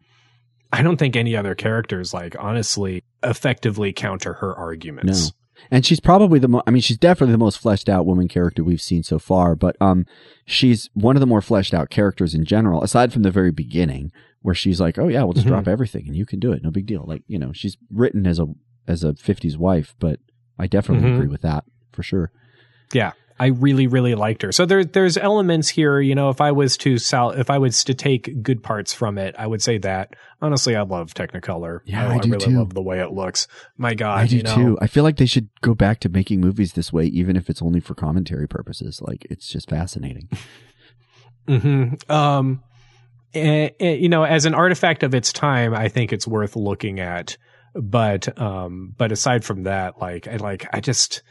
I 0.72 0.82
don't 0.82 0.96
think 0.98 1.16
any 1.16 1.34
other 1.36 1.54
characters 1.54 2.12
like 2.12 2.36
honestly 2.38 3.04
effectively 3.22 3.92
counter 3.92 4.34
her 4.34 4.54
arguments. 4.54 5.26
No. 5.28 5.30
and 5.70 5.84
she's 5.86 5.98
probably 6.00 6.38
the 6.38 6.48
mo- 6.48 6.62
I 6.66 6.70
mean, 6.70 6.82
she's 6.82 6.98
definitely 6.98 7.32
the 7.32 7.38
most 7.38 7.58
fleshed 7.58 7.88
out 7.88 8.06
woman 8.06 8.28
character 8.28 8.62
we've 8.62 8.80
seen 8.82 9.02
so 9.02 9.18
far. 9.18 9.54
But 9.56 9.76
um, 9.80 10.04
she's 10.46 10.88
one 10.94 11.16
of 11.16 11.20
the 11.20 11.26
more 11.26 11.40
fleshed 11.40 11.72
out 11.74 11.90
characters 11.90 12.34
in 12.34 12.44
general, 12.44 12.82
aside 12.82 13.12
from 13.12 13.22
the 13.22 13.30
very 13.30 13.50
beginning, 13.50 14.12
where 14.42 14.54
she's 14.54 14.80
like, 14.80 14.98
"Oh 14.98 15.08
yeah, 15.08 15.22
we'll 15.24 15.32
just 15.32 15.46
Mhm. 15.46 15.50
drop 15.50 15.68
everything 15.68 16.06
and 16.06 16.14
you 16.16 16.26
can 16.26 16.38
do 16.38 16.52
it, 16.52 16.62
no 16.62 16.70
big 16.70 16.86
deal." 16.86 17.04
Like 17.06 17.22
you 17.26 17.38
know, 17.38 17.52
she's 17.52 17.76
written 17.90 18.26
as 18.26 18.38
a 18.38 18.46
as 18.86 19.02
a 19.04 19.14
'50s 19.14 19.56
wife, 19.56 19.94
but 19.98 20.20
I 20.58 20.66
definitely 20.66 21.08
Mhm. 21.08 21.14
agree 21.16 21.28
with 21.28 21.42
that 21.42 21.64
for 21.92 22.02
sure. 22.02 22.30
Yeah, 22.92 23.12
I 23.40 23.46
really, 23.46 23.86
really 23.86 24.14
liked 24.14 24.42
her. 24.42 24.50
So 24.50 24.66
there, 24.66 24.84
there's 24.84 25.16
elements 25.16 25.68
here. 25.68 26.00
You 26.00 26.14
know, 26.14 26.28
if 26.28 26.40
I 26.40 26.50
was 26.52 26.76
to 26.78 26.98
sell, 26.98 27.30
if 27.30 27.50
I 27.50 27.58
was 27.58 27.84
to 27.84 27.94
take 27.94 28.42
good 28.42 28.62
parts 28.62 28.92
from 28.92 29.16
it, 29.16 29.34
I 29.38 29.46
would 29.46 29.62
say 29.62 29.78
that. 29.78 30.14
Honestly, 30.42 30.74
I 30.74 30.82
love 30.82 31.14
Technicolor. 31.14 31.80
Yeah, 31.84 32.08
I 32.08 32.18
do 32.18 32.30
really 32.30 32.46
too. 32.46 32.58
love 32.58 32.74
the 32.74 32.82
way 32.82 33.00
it 33.00 33.12
looks. 33.12 33.46
My 33.76 33.94
God, 33.94 34.18
I 34.18 34.26
do 34.26 34.38
you 34.38 34.42
know, 34.42 34.54
too. 34.54 34.78
I 34.80 34.88
feel 34.88 35.04
like 35.04 35.16
they 35.16 35.26
should 35.26 35.48
go 35.60 35.74
back 35.74 36.00
to 36.00 36.08
making 36.08 36.40
movies 36.40 36.72
this 36.72 36.92
way, 36.92 37.06
even 37.06 37.36
if 37.36 37.48
it's 37.48 37.62
only 37.62 37.80
for 37.80 37.94
commentary 37.94 38.48
purposes. 38.48 39.00
Like 39.00 39.26
it's 39.30 39.48
just 39.48 39.70
fascinating. 39.70 40.28
hmm 41.46 41.94
Um, 42.08 42.62
and, 43.34 43.70
and, 43.78 44.00
you 44.00 44.08
know, 44.08 44.24
as 44.24 44.46
an 44.46 44.54
artifact 44.54 45.02
of 45.02 45.14
its 45.14 45.32
time, 45.32 45.74
I 45.74 45.88
think 45.88 46.12
it's 46.12 46.26
worth 46.26 46.56
looking 46.56 46.98
at. 46.98 47.36
But, 47.74 48.40
um, 48.40 48.94
but 48.96 49.12
aside 49.12 49.44
from 49.44 49.64
that, 49.64 50.00
like, 50.00 50.26
I 50.26 50.36
like, 50.36 50.66
I 50.72 50.80
just, 50.80 51.22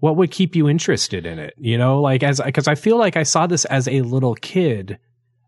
what 0.00 0.16
would 0.16 0.30
keep 0.30 0.56
you 0.56 0.68
interested 0.68 1.24
in 1.24 1.38
it? 1.38 1.54
You 1.58 1.78
know, 1.78 2.00
like 2.00 2.22
as 2.22 2.40
because 2.44 2.66
I 2.68 2.74
feel 2.74 2.96
like 2.98 3.16
I 3.16 3.22
saw 3.22 3.46
this 3.46 3.64
as 3.66 3.86
a 3.88 4.02
little 4.02 4.34
kid, 4.34 4.98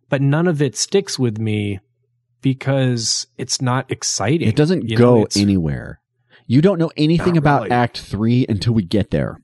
but 0.08 0.22
none 0.22 0.46
of 0.46 0.62
it 0.62 0.76
sticks 0.76 1.18
with 1.18 1.38
me 1.38 1.80
because 2.40 3.26
it's 3.38 3.60
not 3.60 3.90
exciting. 3.90 4.48
It 4.48 4.56
doesn't 4.56 4.88
You 4.88 4.96
go 4.96 5.18
it's- 5.22 5.36
anywhere. 5.36 6.00
You 6.46 6.60
don't 6.60 6.78
know 6.78 6.90
anything 6.96 7.36
about 7.36 7.62
really. 7.64 7.70
Act 7.74 8.00
Three 8.00 8.44
until 8.48 8.74
we 8.74 8.82
get 8.82 9.10
there. 9.10 9.38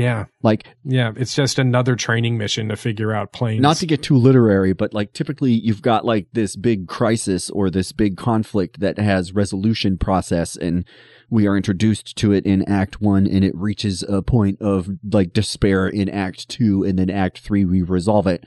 Yeah, 0.00 0.26
Like 0.42 0.66
yeah, 0.84 1.12
it's 1.16 1.34
just 1.34 1.58
another 1.58 1.96
training 1.96 2.38
mission 2.38 2.68
to 2.68 2.76
figure 2.76 3.12
out 3.12 3.32
planes. 3.32 3.60
not 3.60 3.76
to 3.78 3.86
get 3.86 4.02
too 4.02 4.16
literary, 4.16 4.72
but 4.72 4.94
like 4.94 5.12
typically 5.12 5.52
you've 5.52 5.82
got 5.82 6.04
like 6.04 6.28
this 6.32 6.56
big 6.56 6.88
crisis 6.88 7.50
or 7.50 7.70
this 7.70 7.92
big 7.92 8.16
conflict 8.16 8.80
that 8.80 8.98
has 8.98 9.34
resolution 9.34 9.98
process 9.98 10.56
and 10.56 10.84
we 11.30 11.46
are 11.46 11.56
introduced 11.56 12.16
to 12.16 12.32
it 12.32 12.44
in 12.44 12.68
act 12.68 13.00
one 13.00 13.26
and 13.26 13.44
it 13.44 13.54
reaches 13.54 14.02
a 14.02 14.20
point 14.20 14.60
of 14.60 14.88
like 15.12 15.32
despair 15.32 15.86
in 15.86 16.08
act 16.08 16.48
two 16.48 16.82
and 16.82 16.98
then 16.98 17.08
act 17.08 17.38
three 17.38 17.64
we 17.64 17.82
resolve 17.82 18.26
it. 18.26 18.44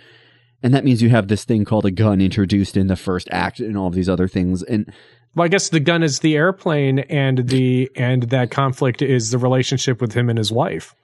And 0.61 0.73
that 0.73 0.85
means 0.85 1.01
you 1.01 1.09
have 1.09 1.27
this 1.27 1.43
thing 1.43 1.65
called 1.65 1.85
a 1.85 1.91
gun 1.91 2.21
introduced 2.21 2.77
in 2.77 2.87
the 2.87 2.95
first 2.95 3.27
act 3.31 3.59
and 3.59 3.77
all 3.77 3.87
of 3.87 3.93
these 3.93 4.09
other 4.09 4.27
things. 4.27 4.63
And 4.63 4.91
Well, 5.35 5.45
I 5.45 5.49
guess 5.49 5.69
the 5.69 5.79
gun 5.81 6.03
is 6.03 6.19
the 6.19 6.35
airplane, 6.35 6.99
and 6.99 7.49
the 7.49 7.89
and 7.95 8.23
that 8.23 8.49
conflict 8.51 9.01
is 9.01 9.31
the 9.31 9.37
relationship 9.37 9.99
with 9.99 10.13
him 10.13 10.29
and 10.29 10.37
his 10.37 10.51
wife. 10.51 10.95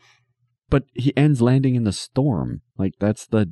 But 0.70 0.84
he 0.94 1.16
ends 1.18 1.42
landing 1.42 1.76
in 1.76 1.84
the 1.84 1.92
storm. 1.94 2.62
Like 2.78 2.94
that's 3.00 3.26
the 3.28 3.52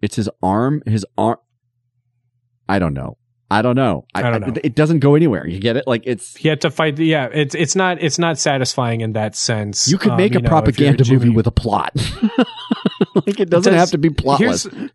it's 0.00 0.16
his 0.16 0.28
arm, 0.42 0.82
his 0.86 1.04
arm 1.16 1.38
I 2.68 2.78
don't 2.78 2.94
know. 2.94 3.18
I 3.50 3.60
don't 3.60 3.76
know. 3.76 4.06
I 4.14 4.22
don't 4.22 4.40
know. 4.40 4.46
It, 4.48 4.60
it 4.64 4.74
doesn't 4.74 5.00
go 5.00 5.14
anywhere. 5.14 5.46
You 5.46 5.58
get 5.60 5.76
it? 5.76 5.86
Like 5.86 6.04
it's 6.06 6.34
He 6.36 6.48
had 6.48 6.62
to 6.62 6.70
fight. 6.70 6.96
The, 6.96 7.04
yeah, 7.04 7.28
it's 7.30 7.54
it's 7.54 7.76
not 7.76 8.02
it's 8.02 8.18
not 8.18 8.38
satisfying 8.38 9.02
in 9.02 9.12
that 9.12 9.36
sense. 9.36 9.88
you 9.88 9.98
could 9.98 10.12
Um, 10.12 10.16
make 10.16 10.34
a 10.34 10.40
know, 10.40 10.48
propaganda 10.48 11.04
movie 11.10 11.28
with 11.28 11.46
a 11.46 11.50
plot. 11.50 11.92
like 13.14 13.40
it 13.40 13.50
doesn't 13.50 13.72
Does- 13.74 13.80
have 13.80 13.90
to 13.90 13.98
be 13.98 14.08
plotless. 14.08 14.90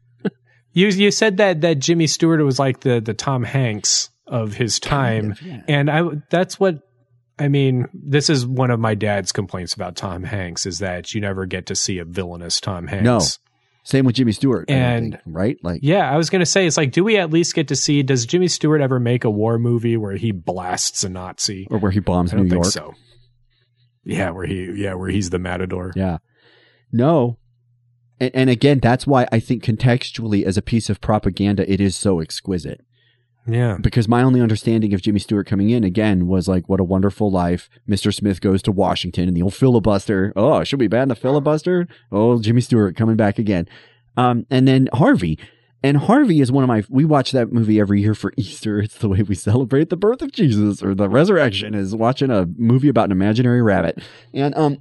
You 0.74 0.88
you 0.88 1.12
said 1.12 1.38
that 1.38 1.62
that 1.62 1.80
Jimmy 1.80 2.08
Stewart 2.08 2.44
was 2.44 2.58
like 2.58 2.80
the 2.80 3.00
the 3.00 3.14
Tom 3.14 3.44
Hanks 3.44 4.10
of 4.26 4.54
his 4.54 4.80
time, 4.80 5.36
and 5.68 5.90
I 5.90 6.04
that's 6.30 6.60
what 6.60 6.80
I 7.40 7.48
mean. 7.48 7.88
This 7.94 8.30
is 8.30 8.46
one 8.46 8.72
of 8.72 8.80
my 8.80 8.96
dad's 8.96 9.32
complaints 9.32 9.74
about 9.74 9.96
Tom 9.96 10.24
Hanks 10.24 10.66
is 10.66 10.80
that 10.80 11.14
you 11.14 11.22
never 11.22 11.46
get 11.46 11.66
to 11.68 11.76
see 11.76 12.00
a 12.00 12.06
villainous 12.06 12.60
Tom 12.60 12.88
Hanks. 12.88 13.04
No. 13.04 13.20
Same 13.84 14.06
with 14.06 14.16
Jimmy 14.16 14.34
Stewart. 14.34 14.70
And- 14.70 15.14
think, 15.14 15.24
right? 15.26 15.58
Like 15.64 15.80
Yeah, 15.82 16.12
I 16.12 16.18
was 16.18 16.30
gonna 16.30 16.46
say 16.46 16.68
it's 16.68 16.76
like, 16.78 16.92
do 16.92 17.04
we 17.06 17.18
at 17.18 17.32
least 17.32 17.56
get 17.56 17.70
to 17.70 17.76
see? 17.76 18.04
Does 18.04 18.26
Jimmy 18.26 18.48
Stewart 18.50 18.82
ever 18.82 19.00
make 19.00 19.24
a 19.24 19.30
war 19.30 19.58
movie 19.58 19.96
where 19.96 20.16
he 20.18 20.32
blasts 20.32 21.04
a 21.06 21.10
Nazi? 21.10 21.68
or 21.72 21.80
where 21.80 21.92
he 21.92 22.00
bombs 22.02 22.34
I 22.34 22.38
don't 22.38 22.46
New 22.46 22.50
think 22.50 22.64
York. 22.66 22.74
so. 22.74 22.94
Yeah, 24.04 24.32
where 24.32 24.46
he 24.46 24.74
yeah 24.76 24.94
where 24.96 25.10
he's 25.10 25.30
the 25.30 25.40
matador. 25.40 25.94
Yeah. 25.96 26.18
No. 26.92 27.38
And, 28.20 28.32
and 28.34 28.50
again, 28.50 28.80
that's 28.80 29.06
why 29.06 29.28
I 29.32 29.40
think 29.40 29.64
contextually, 29.64 30.44
as 30.44 30.58
a 30.58 30.62
piece 30.62 30.90
of 30.90 31.00
propaganda, 31.02 31.72
it 31.72 31.80
is 31.80 31.96
so 31.96 32.20
exquisite. 32.20 32.82
Yeah. 33.48 33.78
Because 33.80 34.08
my 34.08 34.22
only 34.22 34.42
understanding 34.42 34.94
of 34.94 35.02
Jimmy 35.02 35.20
Stewart 35.20 35.48
coming 35.48 35.70
in 35.70 35.84
again 35.84 36.28
was 36.28 36.48
like, 36.48 36.68
what 36.68 36.80
a 36.80 36.84
wonderful 36.84 37.32
life. 37.32 37.70
Mr. 37.88 38.14
Smith 38.14 38.42
goes 38.42 38.62
to 38.64 38.72
Washington 38.72 39.28
and 39.28 39.38
the 39.38 39.42
old 39.42 39.54
filibuster. 39.54 40.34
Oh, 40.36 40.64
should 40.64 40.80
we 40.80 40.88
ban 40.88 41.08
the 41.08 41.16
filibuster? 41.16 41.88
Oh, 42.12 42.40
Jimmy 42.42 42.62
Stewart 42.62 42.96
coming 42.96 43.16
back 43.16 43.40
again. 43.40 43.68
Um, 44.18 44.46
and 44.50 44.68
then 44.68 44.90
Harvey. 44.94 45.40
And 45.84 45.98
Harvey 45.98 46.42
is 46.42 46.52
one 46.52 46.64
of 46.64 46.68
my, 46.68 46.84
we 46.90 47.06
watch 47.06 47.32
that 47.32 47.54
movie 47.54 47.80
every 47.80 48.02
year 48.02 48.16
for 48.16 48.34
Easter. 48.38 48.80
It's 48.80 48.98
the 48.98 49.10
way 49.10 49.22
we 49.22 49.36
celebrate 49.36 49.90
the 49.90 49.98
birth 49.98 50.22
of 50.22 50.32
Jesus 50.32 50.84
or 50.84 50.94
the 50.94 51.08
resurrection 51.10 51.74
is 51.74 51.96
watching 51.96 52.32
a 52.32 52.48
movie 52.58 52.90
about 52.90 53.06
an 53.06 53.12
imaginary 53.12 53.62
rabbit. 53.62 54.02
And, 54.34 54.56
um, 54.56 54.80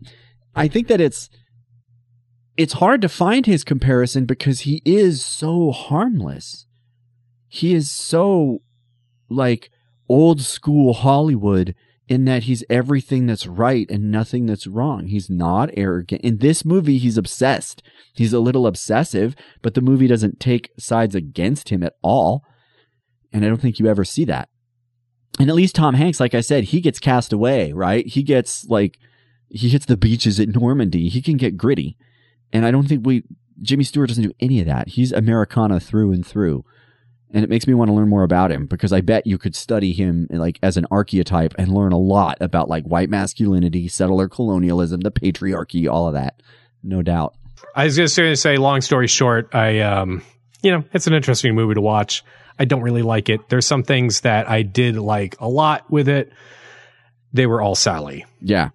I 0.56 0.68
think 0.68 0.88
that 0.88 1.01
it's, 1.01 1.28
it's 2.56 2.74
hard 2.74 3.02
to 3.02 3.09
find 3.10 3.44
his 3.44 3.62
comparison 3.62 4.24
because 4.24 4.60
he 4.60 4.80
is 4.86 5.24
so 5.24 5.70
harmless. 5.70 6.65
He 7.48 7.74
is 7.74 7.90
so 7.90 8.62
like 9.28 9.70
old 10.09 10.40
school 10.40 10.94
Hollywood 10.94 11.74
in 12.09 12.24
that 12.24 12.44
he's 12.44 12.64
everything 12.70 13.27
that's 13.27 13.47
right 13.47 13.90
and 13.90 14.10
nothing 14.10 14.47
that's 14.47 14.66
wrong. 14.66 15.09
He's 15.09 15.28
not 15.28 15.70
arrogant. 15.77 16.23
In 16.23 16.39
this 16.39 16.64
movie, 16.64 16.98
he's 16.98 17.18
obsessed. 17.18 17.82
He's 18.14 18.32
a 18.32 18.39
little 18.39 18.66
obsessive, 18.66 19.35
but 19.60 19.74
the 19.74 19.81
movie 19.81 20.06
doesn't 20.06 20.39
take 20.39 20.70
sides 20.78 21.14
against 21.14 21.70
him 21.70 21.82
at 21.82 21.94
all. 22.02 22.44
And 23.32 23.44
I 23.44 23.48
don't 23.48 23.60
think 23.60 23.78
you 23.78 23.89
ever 23.89 24.05
see 24.05 24.24
that. 24.27 24.48
And 25.40 25.51
at 25.51 25.56
least 25.56 25.74
Tom 25.74 25.94
Hanks, 25.94 26.20
like 26.20 26.35
I 26.35 26.40
said, 26.40 26.64
he 26.64 26.81
gets 26.81 27.01
cast 27.01 27.32
away, 27.32 27.73
right? 27.73 28.06
He 28.06 28.23
gets 28.23 28.64
like, 28.66 28.98
he 29.48 29.68
hits 29.68 29.86
the 29.86 29.97
beaches 29.97 30.39
at 30.40 30.48
Normandy. 30.48 31.09
He 31.09 31.20
can 31.20 31.36
get 31.36 31.56
gritty. 31.56 31.97
And 32.52 32.64
I 32.64 32.70
don't 32.70 32.89
think 32.89 33.05
we, 33.05 33.24
Jimmy 33.60 33.85
Stewart 33.85 34.09
doesn't 34.09 34.24
do 34.24 34.32
any 34.39 34.60
of 34.60 34.66
that. 34.66 34.90
He's 34.90 35.12
Americana 35.12 35.81
through 35.81 36.12
and 36.12 36.24
through. 36.24 36.64
And 37.36 37.44
it 37.44 37.50
makes 37.50 37.66
me 37.66 37.74
want 37.74 37.90
to 37.90 37.92
learn 37.94 38.08
more 38.08 38.22
about 38.22 38.50
him 38.50 38.64
because 38.64 38.94
I 38.94 39.02
bet 39.02 39.26
you 39.26 39.36
could 39.36 39.54
study 39.54 39.92
him 39.92 40.26
like 40.30 40.58
as 40.62 40.78
an 40.78 40.86
archetype 40.90 41.54
and 41.58 41.68
learn 41.68 41.92
a 41.92 41.98
lot 41.98 42.38
about 42.40 42.70
like 42.70 42.84
white 42.84 43.10
masculinity, 43.10 43.88
settler 43.88 44.26
colonialism, 44.26 45.02
the 45.02 45.10
patriarchy, 45.10 45.86
all 45.86 46.08
of 46.08 46.14
that. 46.14 46.40
No 46.82 47.02
doubt. 47.02 47.34
I 47.74 47.84
was 47.84 47.94
just 47.94 48.16
going 48.16 48.32
to 48.32 48.36
say, 48.36 48.56
long 48.56 48.80
story 48.80 49.06
short, 49.06 49.54
I, 49.54 49.80
um, 49.80 50.22
you 50.62 50.70
know, 50.70 50.84
it's 50.94 51.06
an 51.08 51.12
interesting 51.12 51.54
movie 51.54 51.74
to 51.74 51.82
watch. 51.82 52.24
I 52.58 52.64
don't 52.64 52.80
really 52.80 53.02
like 53.02 53.28
it. 53.28 53.50
There's 53.50 53.66
some 53.66 53.82
things 53.82 54.22
that 54.22 54.48
I 54.48 54.62
did 54.62 54.96
like 54.96 55.36
a 55.38 55.46
lot 55.46 55.90
with 55.90 56.08
it. 56.08 56.32
They 57.34 57.44
were 57.44 57.60
all 57.60 57.74
Sally. 57.74 58.24
Yeah. 58.40 58.70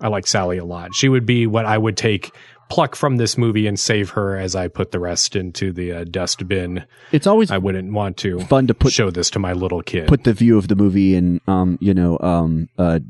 I 0.00 0.08
like 0.08 0.26
Sally 0.26 0.56
a 0.56 0.64
lot. 0.64 0.94
She 0.94 1.10
would 1.10 1.26
be 1.26 1.46
what 1.46 1.66
I 1.66 1.76
would 1.76 1.98
take, 1.98 2.34
pluck 2.70 2.94
from 2.96 3.16
this 3.16 3.36
movie 3.36 3.66
and 3.66 3.78
save 3.78 4.10
her 4.10 4.36
as 4.36 4.54
I 4.54 4.68
put 4.68 4.92
the 4.92 5.00
rest 5.00 5.36
into 5.36 5.72
the 5.72 5.92
uh, 5.92 6.04
dustbin. 6.04 6.84
It's 7.12 7.26
always 7.26 7.50
I 7.50 7.58
wouldn't 7.58 7.92
want 7.92 8.16
to 8.18 8.40
fun 8.40 8.66
to 8.68 8.74
put 8.74 8.92
show 8.92 9.10
this 9.10 9.28
to 9.30 9.38
my 9.38 9.52
little 9.52 9.82
kid. 9.82 10.08
put 10.08 10.24
the 10.24 10.32
view 10.32 10.56
of 10.56 10.68
the 10.68 10.76
movie 10.76 11.14
in 11.14 11.40
um 11.46 11.78
you 11.80 11.92
know 11.92 12.18
um 12.20 12.68
uh 12.78 13.00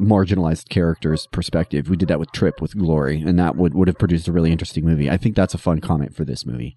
marginalized 0.00 0.68
characters 0.70 1.28
perspective. 1.30 1.88
We 1.88 1.96
did 1.96 2.08
that 2.08 2.18
with 2.18 2.32
Trip 2.32 2.60
with 2.60 2.76
Glory 2.76 3.20
and 3.20 3.38
that 3.38 3.56
would 3.56 3.74
would 3.74 3.88
have 3.88 3.98
produced 3.98 4.26
a 4.26 4.32
really 4.32 4.50
interesting 4.50 4.84
movie. 4.84 5.08
I 5.08 5.16
think 5.16 5.36
that's 5.36 5.54
a 5.54 5.58
fun 5.58 5.80
comment 5.80 6.16
for 6.16 6.24
this 6.24 6.44
movie. 6.44 6.76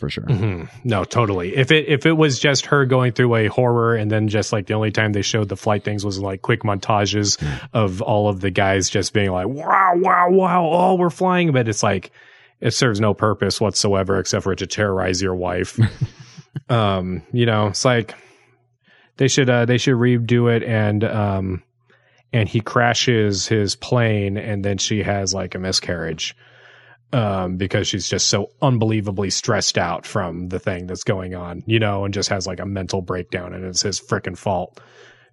For 0.00 0.08
sure. 0.08 0.24
Mhm. 0.24 0.68
No, 0.82 1.04
totally. 1.04 1.54
If 1.54 1.70
it 1.70 1.86
if 1.86 2.06
it 2.06 2.12
was 2.12 2.38
just 2.38 2.66
her 2.66 2.86
going 2.86 3.12
through 3.12 3.34
a 3.36 3.46
horror 3.48 3.94
and 3.94 4.10
then 4.10 4.28
just 4.28 4.50
like 4.50 4.66
the 4.66 4.72
only 4.72 4.90
time 4.90 5.12
they 5.12 5.20
showed 5.20 5.50
the 5.50 5.56
flight 5.56 5.84
things 5.84 6.06
was 6.06 6.18
like 6.18 6.40
quick 6.40 6.62
montages 6.62 7.36
of 7.74 8.00
all 8.00 8.28
of 8.28 8.40
the 8.40 8.50
guys 8.50 8.88
just 8.88 9.12
being 9.12 9.30
like 9.30 9.46
wow 9.46 9.92
wow 9.96 10.30
wow 10.30 10.64
oh 10.72 10.94
we're 10.94 11.10
flying 11.10 11.52
but 11.52 11.68
it's 11.68 11.82
like 11.82 12.10
it 12.60 12.70
serves 12.72 12.98
no 12.98 13.12
purpose 13.12 13.60
whatsoever 13.60 14.18
except 14.18 14.42
for 14.44 14.52
it 14.52 14.60
to 14.60 14.66
terrorize 14.66 15.20
your 15.20 15.34
wife. 15.34 15.78
um, 16.70 17.22
you 17.30 17.44
know, 17.44 17.66
it's 17.68 17.84
like 17.84 18.14
they 19.18 19.28
should 19.28 19.50
uh 19.50 19.66
they 19.66 19.76
should 19.76 19.96
redo 19.96 20.50
it 20.50 20.62
and 20.62 21.04
um 21.04 21.62
and 22.32 22.48
he 22.48 22.60
crashes 22.60 23.46
his 23.46 23.76
plane 23.76 24.38
and 24.38 24.64
then 24.64 24.78
she 24.78 25.02
has 25.02 25.34
like 25.34 25.54
a 25.54 25.58
miscarriage 25.58 26.34
um, 27.12 27.56
because 27.56 27.88
she's 27.88 28.08
just 28.08 28.28
so 28.28 28.50
unbelievably 28.62 29.30
stressed 29.30 29.76
out 29.78 30.06
from 30.06 30.48
the 30.48 30.58
thing 30.60 30.86
that's 30.86 31.04
going 31.04 31.34
on, 31.34 31.62
you 31.66 31.78
know, 31.78 32.04
and 32.04 32.14
just 32.14 32.28
has 32.28 32.46
like 32.46 32.60
a 32.60 32.66
mental 32.66 33.02
breakdown 33.02 33.52
and 33.54 33.64
it's 33.64 33.82
his 33.82 34.00
freaking 34.00 34.36
fault 34.38 34.80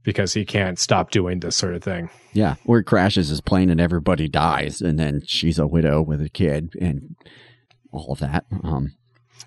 because 0.04 0.34
he 0.34 0.46
can't 0.46 0.80
stop 0.80 1.12
doing 1.12 1.40
this 1.40 1.56
sort 1.56 1.76
of 1.76 1.84
thing. 1.84 2.10
Yeah, 2.34 2.56
where 2.64 2.80
it 2.80 2.86
crashes 2.86 3.28
his 3.30 3.42
plane 3.42 3.70
and 3.70 3.82
everybody 3.82 4.28
dies, 4.28 4.82
and 4.82 4.98
then 5.00 5.22
she's 5.26 5.60
a 5.60 5.68
widow 5.68 6.02
with 6.02 6.22
a 6.22 6.30
kid 6.30 6.74
and 6.80 7.16
all 7.92 8.12
of 8.14 8.20
that. 8.20 8.46
Um, 8.64 8.94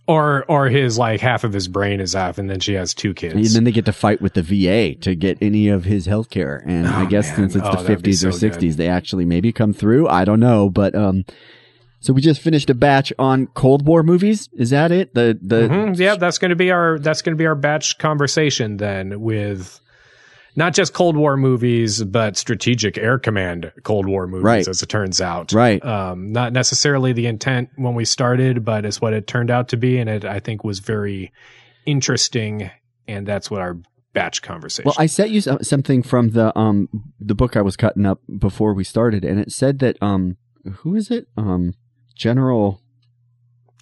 Or 0.07 0.45
or 0.49 0.69
his 0.69 0.99
like 0.99 1.21
half 1.21 1.45
of 1.45 1.53
his 1.53 1.69
brain 1.69 2.01
is 2.01 2.15
off, 2.15 2.37
and 2.39 2.51
then 2.51 2.61
she 2.61 2.75
has 2.75 2.95
two 2.95 3.15
kids 3.15 3.35
And 3.35 3.45
then 3.47 3.65
they 3.65 3.73
get 3.73 3.85
to 3.87 3.93
fight 3.93 4.21
with 4.21 4.35
the 4.35 4.43
VA 4.43 4.95
to 5.03 5.15
get 5.15 5.39
any 5.41 5.69
of 5.69 5.85
his 5.85 6.07
health 6.07 6.31
care. 6.31 6.63
And 6.67 6.87
I 6.89 7.05
Oh, 7.05 7.07
guess 7.07 7.29
man. 7.29 7.37
since 7.51 7.57
it's 7.57 7.65
Oh, 7.67 7.77
the 7.77 7.83
that'd 7.83 8.03
be 8.03 8.11
50s 8.13 8.27
or 8.29 8.33
so 8.33 8.49
good. 8.51 8.59
60s, 8.59 8.77
they 8.77 8.89
actually 8.89 9.25
maybe 9.25 9.53
come 9.53 9.73
through. 9.73 10.09
I 10.09 10.25
don't 10.25 10.41
know. 10.41 10.69
But, 10.69 10.95
um, 10.95 11.25
so 12.01 12.13
we 12.13 12.21
just 12.21 12.41
finished 12.41 12.69
a 12.71 12.75
batch 12.75 13.13
on 13.19 13.47
Cold 13.49 13.87
War 13.87 14.03
movies. 14.03 14.49
Is 14.55 14.71
that 14.71 14.91
it? 14.91 15.15
The, 15.15 15.39
the, 15.41 15.69
Mhm. 15.69 15.99
Yeah, 15.99 16.17
that's 16.17 16.39
going 16.39 16.49
to 16.51 16.57
be 16.57 16.71
our 16.71 16.99
that's 16.99 17.23
going 17.23 17.35
to 17.37 17.39
be 17.39 17.47
our 17.47 17.55
batch 17.55 17.99
conversation 17.99 18.79
then 18.79 19.21
with 19.21 19.81
not 20.57 20.75
just 20.75 20.93
Cold 20.95 21.17
War 21.17 21.37
movies, 21.37 22.03
but 22.03 22.37
Strategic 22.37 22.99
Air 22.99 23.19
Command 23.21 23.71
Cold 23.85 24.07
War 24.07 24.27
movies, 24.27 24.45
Right. 24.45 24.67
as 24.69 24.83
it 24.83 24.89
turns 24.89 25.21
out. 25.21 25.53
Right. 25.53 25.83
Um, 25.85 26.33
not 26.33 26.53
necessarily 26.53 27.13
the 27.13 27.27
intent 27.27 27.69
when 27.77 27.95
we 27.95 28.05
started, 28.05 28.65
but 28.65 28.85
it's 28.85 29.01
what 29.01 29.13
it 29.13 29.27
turned 29.29 29.51
out 29.51 29.69
to 29.69 29.77
be, 29.77 29.99
and 29.99 30.11
it 30.11 30.25
I 30.25 30.41
think 30.41 30.65
was 30.65 30.81
very 30.81 31.33
interesting, 31.87 32.71
and 33.07 33.27
that's 33.27 33.51
what 33.51 33.61
our 33.61 33.77
batch 34.13 34.43
conversation. 34.43 34.87
Well, 34.87 34.97
I 34.99 35.07
sent 35.07 35.31
you 35.31 35.41
something 35.41 36.03
from 36.03 36.31
the 36.31 36.57
um 36.59 36.89
the 37.21 37.35
book 37.35 37.57
I 37.57 37.63
was 37.63 37.77
cutting 37.77 38.07
up 38.07 38.21
before 38.39 38.75
we 38.75 38.85
started, 38.85 39.25
and 39.25 39.39
it 39.39 39.53
said 39.53 39.79
that 39.81 39.97
um 40.03 40.37
who 40.79 40.95
is 40.97 41.11
it 41.11 41.27
um 41.37 41.75
General 42.21 42.83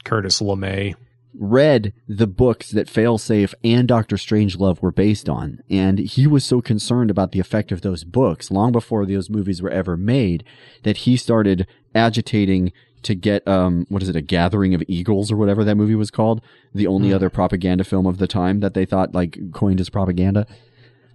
Curtis 0.05 0.41
LeMay. 0.41 0.95
read 1.35 1.93
the 2.07 2.29
books 2.29 2.71
that 2.71 2.87
Failsafe 2.87 3.53
and 3.65 3.89
Doctor 3.89 4.15
Strangelove 4.15 4.81
were 4.81 4.93
based 4.93 5.29
on, 5.29 5.61
and 5.69 5.99
he 5.99 6.25
was 6.29 6.45
so 6.45 6.61
concerned 6.61 7.11
about 7.11 7.33
the 7.33 7.41
effect 7.41 7.73
of 7.73 7.81
those 7.81 8.05
books 8.05 8.53
long 8.53 8.71
before 8.71 9.05
those 9.05 9.29
movies 9.29 9.61
were 9.61 9.71
ever 9.71 9.97
made 9.97 10.45
that 10.85 10.99
he 10.99 11.17
started 11.17 11.67
agitating 11.97 12.73
to 13.03 13.17
get 13.17 13.47
um 13.49 13.87
what 13.89 14.05
is 14.05 14.09
it 14.09 14.15
a 14.15 14.23
gathering 14.23 14.73
of 14.73 14.85
eagles 14.87 15.33
or 15.33 15.37
whatever 15.37 15.65
that 15.65 15.75
movie 15.75 15.97
was 15.97 16.13
called? 16.13 16.41
The 16.73 16.87
only 16.87 17.13
other 17.13 17.31
propaganda 17.31 17.83
film 17.83 18.07
of 18.07 18.19
the 18.19 18.29
time 18.29 18.61
that 18.61 18.75
they 18.75 18.85
thought 18.85 19.17
like 19.17 19.37
coined 19.53 19.81
as 19.81 19.91
propaganda. 19.91 20.47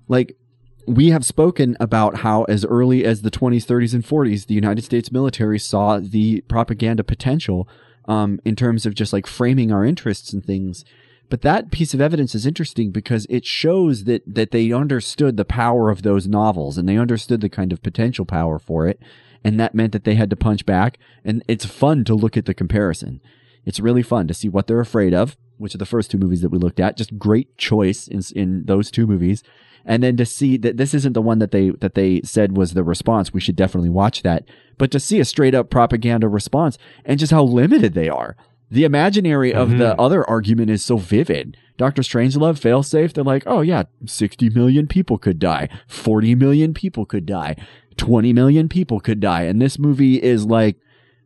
Like 0.10 0.36
we 0.86 1.10
have 1.10 1.26
spoken 1.26 1.78
about 1.80 2.18
how 2.18 2.44
as 2.44 2.66
early 2.66 3.06
as 3.06 3.22
the 3.22 3.32
20s 3.32 3.66
30s 3.66 3.94
and 3.94 4.04
40s 4.04 4.48
the 4.48 4.54
united 4.54 4.84
states 4.84 5.12
military 5.12 5.58
saw 5.58 6.00
the 6.00 6.42
propaganda 6.42 7.04
potential 7.04 7.68
um, 8.06 8.40
in 8.44 8.56
terms 8.56 8.86
of 8.86 8.96
just 8.96 9.14
like 9.14 9.28
framing 9.28 9.72
our 9.72 9.86
interests 9.86 10.34
and 10.34 10.46
things. 10.46 10.84
But 11.30 11.42
that 11.42 11.72
piece 11.72 11.94
of 11.94 12.02
evidence 12.02 12.36
is 12.36 12.46
interesting 12.46 12.92
because 12.92 13.26
it 13.30 13.46
shows 13.46 14.04
that 14.04 14.22
that 14.28 14.52
they 14.52 14.72
understood 14.72 15.38
the 15.38 15.46
power 15.46 15.90
of 15.90 16.04
those 16.04 16.28
novels 16.28 16.78
and 16.78 16.88
they 16.88 16.98
understood 16.98 17.42
the 17.42 17.50
kind 17.50 17.72
of 17.72 17.82
potential 17.82 18.26
power 18.26 18.60
for 18.60 18.88
it. 18.88 19.00
And 19.44 19.60
that 19.60 19.76
meant 19.76 19.94
that 19.94 20.04
they 20.04 20.16
had 20.16 20.30
to 20.30 20.36
punch 20.36 20.66
back. 20.66 21.00
And 21.26 21.44
it's 21.48 21.66
fun 21.66 22.04
to 22.06 22.16
look 22.16 22.38
at 22.38 22.46
the 22.46 22.54
comparison. 22.54 23.20
It's 23.66 23.80
really 23.80 24.04
fun 24.04 24.28
to 24.28 24.34
see 24.34 24.50
what 24.50 24.68
they're 24.68 24.80
afraid 24.80 25.14
of 25.14 25.38
which 25.58 25.76
are 25.76 25.78
the 25.78 25.86
first 25.86 26.12
two 26.12 26.18
movies 26.18 26.42
that 26.42 26.50
we 26.50 26.58
looked 26.58 26.80
at. 26.80 26.98
Just 26.98 27.18
great 27.18 27.58
choice 27.58 28.08
in, 28.08 28.22
in 28.36 28.66
those 28.66 28.92
two 28.92 29.08
movies 29.08 29.44
and 29.86 30.04
then 30.04 30.18
to 30.18 30.26
see 30.26 30.58
that 30.58 30.78
this 30.78 30.94
isn't 30.94 31.14
the 31.14 31.22
one 31.22 31.40
that 31.40 31.52
they 31.52 31.70
that 31.72 31.96
they 31.96 32.22
said 32.22 32.58
was 32.58 32.74
the 32.74 32.84
response. 32.84 33.34
We 33.34 33.42
should 33.42 33.56
definitely 33.56 33.90
watch 33.90 34.24
that. 34.24 34.46
But 34.78 34.92
to 34.92 35.00
see 35.00 35.20
a 35.20 35.26
straight 35.26 35.56
up 35.56 35.70
propaganda 35.70 36.28
response 36.28 36.78
and 37.06 37.20
just 37.20 37.32
how 37.32 37.44
limited 37.44 37.94
they 37.94 38.10
are. 38.10 38.36
The 38.72 38.86
imaginary 38.86 39.54
of 39.54 39.78
the 39.78 40.00
other 40.00 40.28
argument 40.28 40.72
is 40.72 40.84
so 40.84 40.98
vivid. 40.98 41.58
Dr 41.78 42.02
strangelove 42.02 42.60
failsafe 42.60 43.14
they're 43.14 43.24
like 43.24 43.44
oh 43.46 43.62
yeah 43.62 43.84
60 44.06 44.50
million 44.50 44.88
people 44.88 45.18
could 45.18 45.40
die. 45.40 45.70
40 45.88 46.36
million 46.36 46.74
people 46.74 47.06
could 47.06 47.26
die. 47.26 47.56
20 47.98 48.34
million 48.34 48.70
people 48.70 49.00
could 49.00 49.20
die. 49.20 49.44
And 49.44 49.62
this 49.62 49.78
movie 49.78 50.22
is 50.22 50.46
like 50.46 50.78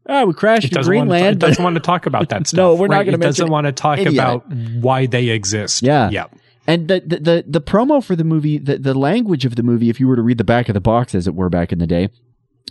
ah, 0.09 0.23
we 0.23 0.33
crashed 0.33 0.71
in 0.71 0.75
want 0.75 0.83
to, 0.83 0.89
greenland. 0.89 1.35
it 1.35 1.39
doesn't 1.39 1.63
want 1.63 1.75
to 1.75 1.81
talk 1.81 2.05
about 2.05 2.29
that 2.29 2.47
stuff. 2.47 2.57
No, 2.57 2.75
we're 2.75 2.87
not 2.87 3.05
gonna 3.05 3.17
It 3.17 3.21
doesn't 3.21 3.49
want 3.49 3.67
to 3.67 3.71
talk 3.71 3.99
of 3.99 4.07
about 4.07 4.49
why 4.51 5.05
they 5.05 5.29
exist. 5.29 5.83
Yeah. 5.83 6.09
Yeah. 6.09 6.25
And 6.67 6.89
the, 6.89 6.99
the 6.99 7.19
the 7.19 7.45
the 7.47 7.61
promo 7.61 8.03
for 8.03 8.15
the 8.15 8.25
movie, 8.25 8.57
the 8.57 8.77
the 8.77 8.93
language 8.93 9.45
of 9.45 9.55
the 9.55 9.63
movie, 9.63 9.89
if 9.89 10.01
you 10.01 10.07
were 10.07 10.17
to 10.17 10.21
read 10.21 10.37
the 10.37 10.43
back 10.43 10.67
of 10.67 10.73
the 10.73 10.81
box, 10.81 11.15
as 11.15 11.25
it 11.25 11.33
were 11.33 11.49
back 11.49 11.71
in 11.71 11.79
the 11.79 11.87
day, 11.87 12.09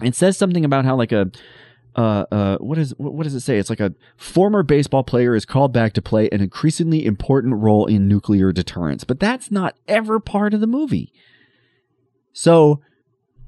it 0.02 0.14
says 0.14 0.36
something 0.36 0.66
about 0.66 0.84
how 0.84 0.94
like 0.96 1.12
a 1.12 1.30
uh 1.96 2.26
uh 2.30 2.58
what 2.58 2.76
is 2.76 2.92
what, 2.98 3.24
does 3.24 3.34
it 3.34 3.40
say? 3.40 3.56
It's 3.56 3.70
like 3.70 3.80
a 3.80 3.94
former 4.18 4.62
baseball 4.62 5.02
player 5.02 5.34
is 5.34 5.46
called 5.46 5.72
back 5.72 5.94
to 5.94 6.02
play 6.02 6.28
an 6.30 6.42
increasingly 6.42 7.06
important 7.06 7.54
role 7.54 7.86
in 7.86 8.06
nuclear 8.06 8.52
deterrence, 8.52 9.02
but 9.02 9.18
that's 9.18 9.50
not 9.50 9.74
ever 9.88 10.20
part 10.20 10.52
of 10.52 10.60
the 10.60 10.66
movie. 10.66 11.10
So 12.34 12.82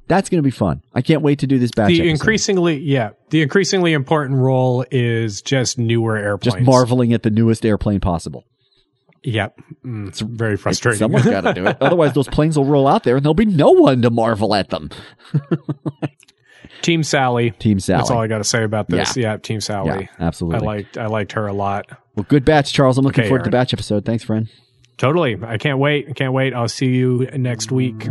that's 0.06 0.30
going 0.30 0.38
to 0.38 0.46
be 0.46 0.50
fun. 0.50 0.80
I 0.94 1.02
can't 1.02 1.20
wait 1.20 1.40
to 1.40 1.46
do 1.46 1.58
this 1.58 1.70
batch. 1.76 1.88
the 1.88 2.00
episode. 2.00 2.10
increasingly 2.10 2.78
yeah 2.78 3.10
the 3.28 3.42
increasingly 3.42 3.92
important 3.92 4.38
role 4.38 4.86
is 4.90 5.42
just 5.42 5.76
newer 5.76 6.16
airplanes 6.16 6.54
just 6.54 6.64
marveling 6.64 7.12
at 7.12 7.22
the 7.22 7.30
newest 7.30 7.66
airplane 7.66 8.00
possible. 8.00 8.46
Yep 9.22 9.58
Mm, 9.84 10.08
it's 10.08 10.20
very 10.20 10.56
frustrating 10.56 10.98
Someone's 10.98 11.24
got 11.30 11.42
to 11.42 11.54
do 11.54 11.66
it. 11.66 11.76
Otherwise, 11.80 12.12
those 12.14 12.28
planes 12.28 12.56
will 12.56 12.64
roll 12.64 12.86
out 12.88 13.04
there 13.04 13.16
and 13.16 13.24
there'll 13.24 13.34
be 13.34 13.44
no 13.46 13.70
one 13.70 14.02
to 14.02 14.10
marvel 14.10 14.54
at 14.54 14.70
them. 14.70 14.90
team 16.82 17.02
sally 17.02 17.50
Team 17.52 17.80
Sally. 17.80 17.98
that's 17.98 18.10
all 18.10 18.20
i 18.20 18.26
got 18.28 18.38
to 18.38 18.44
say 18.44 18.62
about 18.62 18.88
this 18.88 19.16
Yeah. 19.16 19.32
yeah, 19.32 19.36
team 19.38 19.60
sally 19.60 19.88
Yeah, 20.02 20.06
absolutely. 20.26 20.60
i 20.60 20.70
liked 20.72 20.98
i 20.98 21.06
liked 21.06 21.32
her 21.32 21.46
a 21.46 21.52
lot 21.52 21.86
Well, 22.14 22.24
good 22.28 22.44
batch, 22.44 22.72
Charles. 22.72 22.98
I'm 22.98 23.04
looking 23.04 23.22
Okay, 23.22 23.28
forward 23.28 23.44
to 23.44 23.50
the 23.50 23.54
batch 23.56 23.72
episode. 23.72 24.04
Thanks, 24.04 24.22
friend. 24.24 24.48
totally 24.96 25.36
i 25.42 25.58
can't 25.58 25.78
wait 25.78 26.06
i 26.08 26.12
can't 26.12 26.32
wait 26.32 26.54
i'll 26.54 26.68
see 26.68 26.94
you 26.94 27.26
next 27.34 27.72
week 27.72 28.06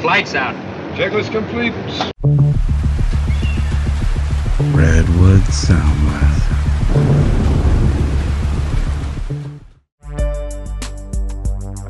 Propellants. 0.00 0.26
Say 0.26 0.32
flight's 0.32 0.34
out. 0.34 0.54
Checklist 0.96 1.30
complete. 1.30 1.72
Redwood 4.74 5.40
Soundwave. 5.42 6.36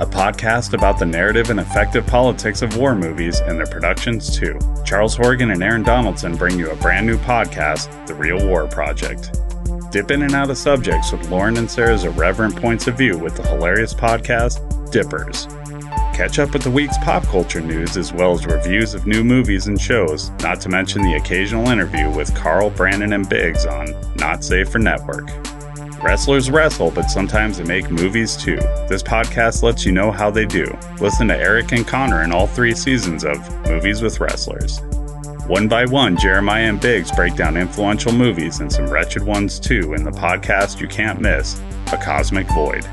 A 0.01 0.07
podcast 0.07 0.73
about 0.73 0.99
the 0.99 1.05
narrative 1.05 1.51
and 1.51 1.61
effective 1.61 2.07
politics 2.07 2.63
of 2.63 2.77
war 2.77 2.95
movies 2.95 3.41
and 3.41 3.59
their 3.59 3.67
productions, 3.67 4.39
too. 4.39 4.59
Charles 4.85 5.17
Horgan 5.17 5.51
and 5.51 5.63
Aaron 5.63 5.83
Donaldson 5.83 6.37
bring 6.37 6.59
you 6.59 6.71
a 6.71 6.77
brand 6.77 7.07
new 7.07 7.19
podcast, 7.19 8.07
The 8.07 8.15
Reel 8.15 8.47
War 8.47 8.67
Project. 8.67 9.39
Dip 9.91 10.11
in 10.11 10.23
and 10.23 10.35
out 10.35 10.49
of 10.51 10.57
subjects 10.57 11.13
with 11.13 11.29
Lauren 11.29 11.57
and 11.57 11.71
Sarah's 11.71 12.05
irreverent 12.05 12.57
points 12.57 12.87
of 12.87 12.97
view 12.97 13.19
with 13.19 13.37
the 13.37 13.43
hilarious 13.43 13.93
podcast, 13.93 14.91
Dippers. 14.91 15.47
Catch 16.15 16.39
up 16.39 16.53
with 16.53 16.63
the 16.63 16.71
week's 16.71 16.99
pop 16.99 17.25
culture 17.25 17.61
news 17.61 17.97
as 17.97 18.13
well 18.13 18.33
as 18.33 18.45
reviews 18.47 18.95
of 18.95 19.07
new 19.07 19.25
movies 19.25 19.69
and 19.69 19.81
shows, 19.81 20.31
not 20.43 20.61
to 20.61 20.69
mention 20.69 21.03
the 21.03 21.15
occasional 21.15 21.69
interview 21.69 22.11
with 22.11 22.35
Carl, 22.35 22.71
Brandon, 22.71 23.13
and 23.15 23.29
Biggs 23.29 23.65
on 23.65 23.95
Not 24.17 24.45
Safe 24.45 24.69
for 24.69 24.79
Network. 24.79 25.31
Wrestlers 26.03 26.51
wrestle, 26.51 26.91
but 26.91 27.11
sometimes 27.11 27.59
they 27.59 27.65
make 27.65 27.91
movies 27.91 28.37
too. 28.37 28.57
This 28.89 29.03
podcast 29.03 29.63
lets 29.63 29.85
you 29.85 29.93
know 29.93 30.11
how 30.11 30.31
they 30.31 30.47
do. 30.47 30.67
Listen 31.01 31.29
to 31.29 31.37
Eric 31.37 31.73
and 31.73 31.87
Connor 31.87 32.23
in 32.23 32.33
all 32.33 32.47
three 32.47 32.75
seasons 32.75 33.25
of 33.25 33.39
Movies 33.67 34.01
with 34.01 34.19
Wrestlers. 34.21 34.81
One 35.47 35.69
by 35.69 35.85
one, 35.85 36.17
Jeremiah 36.17 36.69
and 36.69 36.81
Biggs 36.81 37.13
break 37.13 37.35
down 37.35 37.57
influential 37.57 38.13
movies 38.13 38.61
and 38.61 38.73
some 38.73 38.89
wretched 38.89 39.23
ones 39.25 39.59
too 39.59 39.95
in 39.95 40.05
the 40.05 40.11
podcast 40.11 40.81
you 40.81 40.89
can't 40.89 41.21
miss, 41.21 41.61
A 41.93 41.97
Cosmic 41.97 42.47
Void. 42.49 42.85